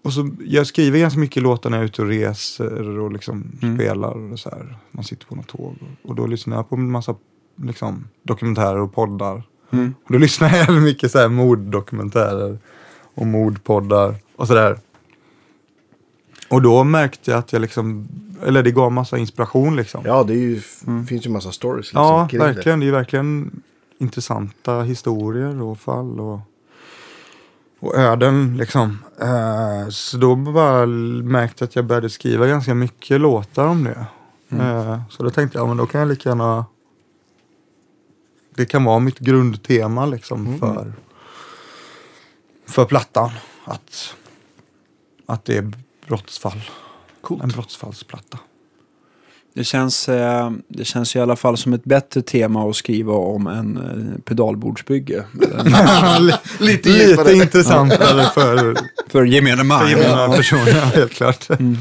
och 0.04 0.14
så, 0.14 0.30
jag 0.46 0.68
skriver 0.68 1.00
ganska 1.00 1.20
mycket 1.20 1.44
låtar 1.44 1.70
när 1.70 1.78
jag 1.78 1.84
är 1.84 1.88
ute 1.88 2.02
och 2.02 2.08
reser 2.08 3.00
och 3.00 3.12
liksom 3.12 3.52
Mm. 3.62 3.76
spelar. 3.78 4.32
Och 4.32 4.40
så 4.40 4.50
här. 4.50 4.78
Man 4.92 5.04
sitter 5.04 5.26
på 5.26 5.36
något 5.36 5.48
tåg 5.48 5.76
och, 6.04 6.10
och 6.10 6.16
då 6.16 6.28
lyssnar 6.28 6.56
jag 6.56 6.70
på 6.70 6.76
en 6.76 6.92
massa 6.92 7.16
liksom, 7.64 8.08
dokumentärer 8.24 8.78
och 8.80 8.94
poddar. 8.94 9.44
Mm. 9.72 9.94
Och 10.06 10.12
då 10.12 10.18
lyssnar 10.18 10.56
jag 10.58 10.74
mycket 10.82 11.12
så 11.12 11.18
här 11.20 11.28
morddokumentärer 11.30 12.58
och 13.16 13.28
mordpoddar 13.28 14.16
och 14.36 14.48
sådär. 14.48 14.78
Och 16.52 16.62
då 16.62 16.84
märkte 16.84 17.32
jag 17.32 17.38
att 17.38 17.54
jag 17.54 17.62
liksom, 17.62 18.08
eller 18.46 18.64
det 18.64 18.72
gav 18.72 18.92
massa 18.92 19.18
inspiration 19.18 19.76
liksom. 19.76 20.02
Ja, 20.06 20.24
det 20.24 20.34
är 20.34 20.38
ju, 20.38 20.62
Mm. 20.88 21.08
finns 21.08 21.26
ju 21.26 21.30
massa 21.30 21.52
stories. 21.52 21.86
Liksom, 21.86 22.02
Ja, 22.02 22.18
verkligen. 22.34 22.80
Det 22.80 22.84
är 22.84 22.88
ju 22.88 22.92
verkligen 22.92 23.62
intressanta 23.98 24.82
historier 24.82 25.62
och 25.62 25.80
fall 25.80 26.20
och, 26.20 26.40
och 27.80 27.96
öden 27.96 28.58
liksom. 28.58 28.98
Eh, 29.22 29.90
så 29.90 30.18
då 30.18 30.36
bara 30.36 30.86
märkte 30.86 31.64
jag 31.64 31.68
att 31.68 31.76
jag 31.76 31.86
började 31.86 32.10
skriva 32.10 32.48
ganska 32.48 32.74
mycket 32.74 33.22
låtar 33.22 33.68
om 33.68 33.84
det. 33.84 34.06
Eh, 34.60 35.02
så 35.10 35.24
då 35.24 35.30
tänkte 35.30 35.58
jag, 35.58 35.64
ja, 35.64 35.68
men 35.68 35.78
då 35.78 35.86
kan 35.86 36.00
jag 36.02 36.08
lika 36.08 36.30
gärna 36.30 36.66
det 38.56 38.66
kan 38.66 38.84
vara 38.84 39.00
mitt 39.00 39.20
grundtema 39.20 40.06
liksom 40.06 40.46
Mm. 40.48 40.60
för, 40.60 40.94
för 42.68 42.86
plattan. 42.86 43.30
Att, 43.66 44.16
att 45.26 45.46
det 45.46 45.58
är 45.58 45.72
brottsfall. 46.16 46.62
Coolt. 47.22 47.44
En 47.44 47.50
brottsfallsplatta. 47.50 48.40
Det 49.54 49.64
känns, 49.64 50.10
eh, 50.10 50.52
det 50.68 50.86
känns 50.86 51.16
ju 51.16 51.20
i 51.20 51.24
alla 51.24 51.36
fall 51.36 51.58
som 51.58 51.74
ett 51.74 51.84
bättre 51.84 52.22
tema 52.22 52.70
att 52.70 52.76
skriva 52.76 53.14
om 53.14 53.48
en 53.48 53.78
eh, 53.78 54.22
pedalbordsbygge. 54.24 55.24
Lite 56.60 56.90
Lite 56.90 57.34
intressantare 57.34 58.24
för, 58.34 58.78
För 59.08 59.24
gemene 59.26 59.64
man. 59.64 59.80
för 59.82 59.88
gemena 59.90 60.30
personer, 60.30 60.72
helt 60.96 61.12
klart. 61.14 61.50
Mm. 61.50 61.78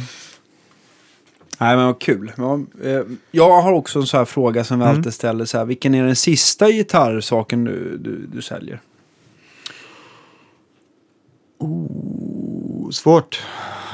Nej 1.59 1.77
men 1.77 1.87
vad 1.87 2.01
kul. 2.01 2.33
Ja, 2.37 2.61
eh, 2.85 3.01
jag 3.31 3.61
har 3.63 3.73
också 3.73 3.99
en 3.99 4.07
sån 4.07 4.19
här 4.19 4.25
fråga 4.25 4.65
som 4.65 4.79
vi 4.79 4.85
Mm. 4.85 4.97
alltid 4.97 5.15
ställer. 5.15 5.45
Så 5.45 5.59
här, 5.59 5.65
vilken 5.65 5.95
är 5.95 6.05
den 6.05 6.17
sista 6.17 6.71
gitarrsaken 6.71 7.65
du, 7.65 7.97
du, 7.99 8.27
du 8.33 8.43
säljer? 8.43 8.81
Oh, 11.59 11.87
svårt. 12.91 13.43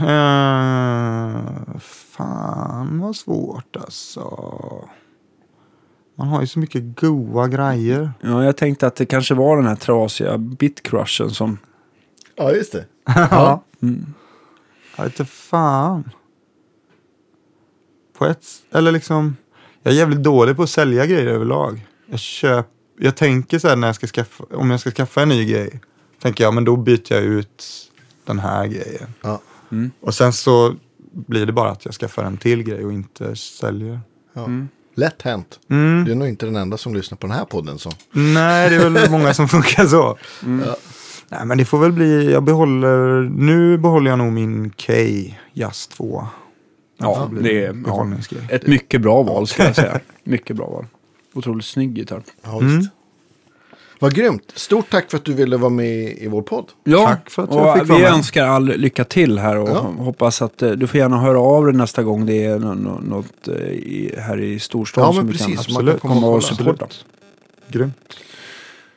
Eh, 0.01 1.77
fan 1.79 3.01
vad 3.01 3.17
svårt 3.17 3.77
alltså. 3.77 4.23
Man 6.19 6.29
har 6.29 6.41
ju 6.41 6.47
så 6.47 6.59
mycket 6.59 7.01
goa 7.01 7.49
grejer. 7.49 8.13
Ja, 8.21 8.45
jag 8.45 8.57
tänkte 8.57 8.87
att 8.87 8.97
det 8.97 9.07
kanske 9.07 9.35
var 9.35 9.57
den 9.57 9.67
här 9.67 9.77
trasiga 9.77 10.39
bitcrushen 10.39 11.31
som... 11.31 11.59
Ja, 12.37 12.53
just 12.53 12.73
det. 12.73 12.85
Ja. 13.31 13.65
Mm. 13.83 14.15
Jag 14.97 15.05
vet 15.05 15.21
inte 15.21 15.33
fan. 15.33 16.11
På 18.19 18.27
ett, 18.27 18.45
eller 18.71 18.93
liksom, 18.93 19.37
jag 19.83 19.95
är 19.95 19.99
jävligt 19.99 20.23
dålig 20.23 20.57
på 20.57 20.63
att 20.63 20.71
sälja 20.71 21.07
grejer 21.07 21.27
överlag. 21.27 21.87
Jag 22.07 22.21
köp, 22.21 22.67
jag 22.99 23.17
tänker 23.17 23.59
så 23.59 23.69
här 23.69 23.77
när 23.77 23.89
jag 23.89 23.95
ska 23.95 24.07
skaffa, 24.07 24.45
om 24.51 24.71
jag 24.71 24.81
ska 24.81 24.91
skaffa 24.91 25.23
en 25.23 25.29
ny 25.29 25.45
grej. 25.45 25.81
Tänker 26.23 26.45
jag, 26.45 26.55
men 26.55 26.65
då 26.65 26.77
byter 26.77 27.13
jag 27.13 27.23
ut 27.23 27.65
den 28.27 28.39
här 28.39 28.67
grejen. 28.67 29.09
Ja. 29.23 29.41
Mm. 29.73 29.91
Och 30.01 30.15
sen 30.15 30.33
så 30.33 30.75
blir 31.11 31.47
det 31.47 31.53
bara 31.53 31.71
att 31.71 31.85
jag 31.85 31.95
skaffar 31.95 32.25
en 32.25 32.37
till 32.37 32.63
grej 32.63 32.85
och 32.85 32.93
inte 32.93 33.37
säljer. 33.37 34.01
Ja. 34.33 34.45
Mm. 34.45 34.69
Lätt 34.95 35.23
hänt. 35.23 35.59
Mm. 35.71 36.05
Du 36.05 36.11
är 36.13 36.17
nog 36.17 36.29
inte 36.29 36.47
den 36.47 36.57
enda 36.57 36.77
som 36.77 36.95
lyssnar 36.95 37.19
på 37.19 37.27
den 37.27 37.37
här 37.37 37.45
podden. 37.45 37.79
Så. 37.79 37.93
Nej, 38.13 38.71
det 38.71 38.77
är 38.77 38.91
väl 38.91 39.11
många 39.11 39.35
som 39.35 39.49
funkar 39.49 39.87
så. 39.87 40.19
Mm. 40.45 40.67
Ja. 40.69 40.77
Nej, 41.29 41.47
men 41.47 41.59
det 41.59 41.65
får 41.65 41.79
väl 41.79 41.93
bli, 41.93 42.33
jag 42.33 42.43
behåller, 42.45 43.21
nu 43.31 43.79
behåller 43.79 44.11
jag 44.11 44.19
nog 44.19 44.33
min 44.33 44.71
K 44.71 44.93
Jazz 45.53 45.87
2. 45.89 46.27
Ja, 46.99 47.31
det 47.41 47.65
är 47.65 47.73
behållningsgrej. 47.73 48.43
ett 48.51 48.67
mycket 48.67 49.01
bra 49.03 49.23
val 49.23 49.47
ska 49.47 49.65
jag 49.65 49.75
säga. 49.77 50.01
Mycket 50.25 50.57
bra 50.57 50.67
val. 50.67 50.87
Otroligt 51.35 51.65
snygg 51.65 51.99
gitarr. 51.99 52.23
Ja, 52.43 52.59
Mm. 52.61 52.87
Vad 53.99 54.15
grymt. 54.15 54.53
Stort 54.55 54.91
tack 54.91 55.11
för 55.11 55.19
att 55.19 55.25
du 55.25 55.33
ville 55.33 55.57
vara 55.57 55.71
med 55.71 56.19
i 56.19 56.27
vår 56.29 56.43
podd. 56.43 56.65
Ja, 56.85 57.05
Tack 57.07 57.31
för 57.31 57.43
att 57.43 57.55
jag 57.55 57.67
och 57.73 57.79
fick 57.79 57.89
vara 57.89 57.99
vi 57.99 58.05
med. 58.05 58.13
önskar 58.13 58.45
all 58.47 58.65
lycka 58.67 59.05
till 59.05 59.39
här 59.39 59.57
och 59.57 59.69
Ja. 59.69 59.93
hoppas 59.99 60.43
att 60.43 60.63
eh, 60.63 60.71
du 60.71 60.87
får 60.87 60.99
gärna 61.01 61.21
höra 61.21 61.41
av 61.41 61.65
dig 61.67 61.75
nästa 61.75 62.03
gång 62.03 62.27
det 62.27 62.45
är 62.45 62.59
nå- 62.59 62.75
nå- 62.75 63.01
något 63.01 63.49
eh, 63.49 63.55
i, 63.65 64.15
här 64.19 64.41
i 64.41 64.59
storstan 64.59 65.05
Ja, 65.05 65.13
som 65.13 65.27
vi 65.27 65.39
kan 65.39 65.47
precis. 65.47 65.67
Kan 65.67 65.75
Absolut. 65.77 66.01
komma 66.01 66.15
komma 66.15 66.27
och 66.29 66.43
supporta. 66.45 66.87
Grymt. 67.69 67.95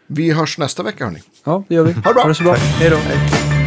Vi 0.07 0.31
hörs 0.31 0.57
nästa 0.57 0.83
vecka 0.83 1.05
hörni. 1.05 1.19
Ja, 1.43 1.63
det 1.67 1.75
gör 1.75 1.83
vi. 1.83 1.93
det 1.93 1.99
bra. 2.01 2.13
Ha 2.21 2.27
det 2.27 2.35
så 2.35 2.43
bra. 2.43 2.53
Hej 2.53 2.89
då. 2.89 3.58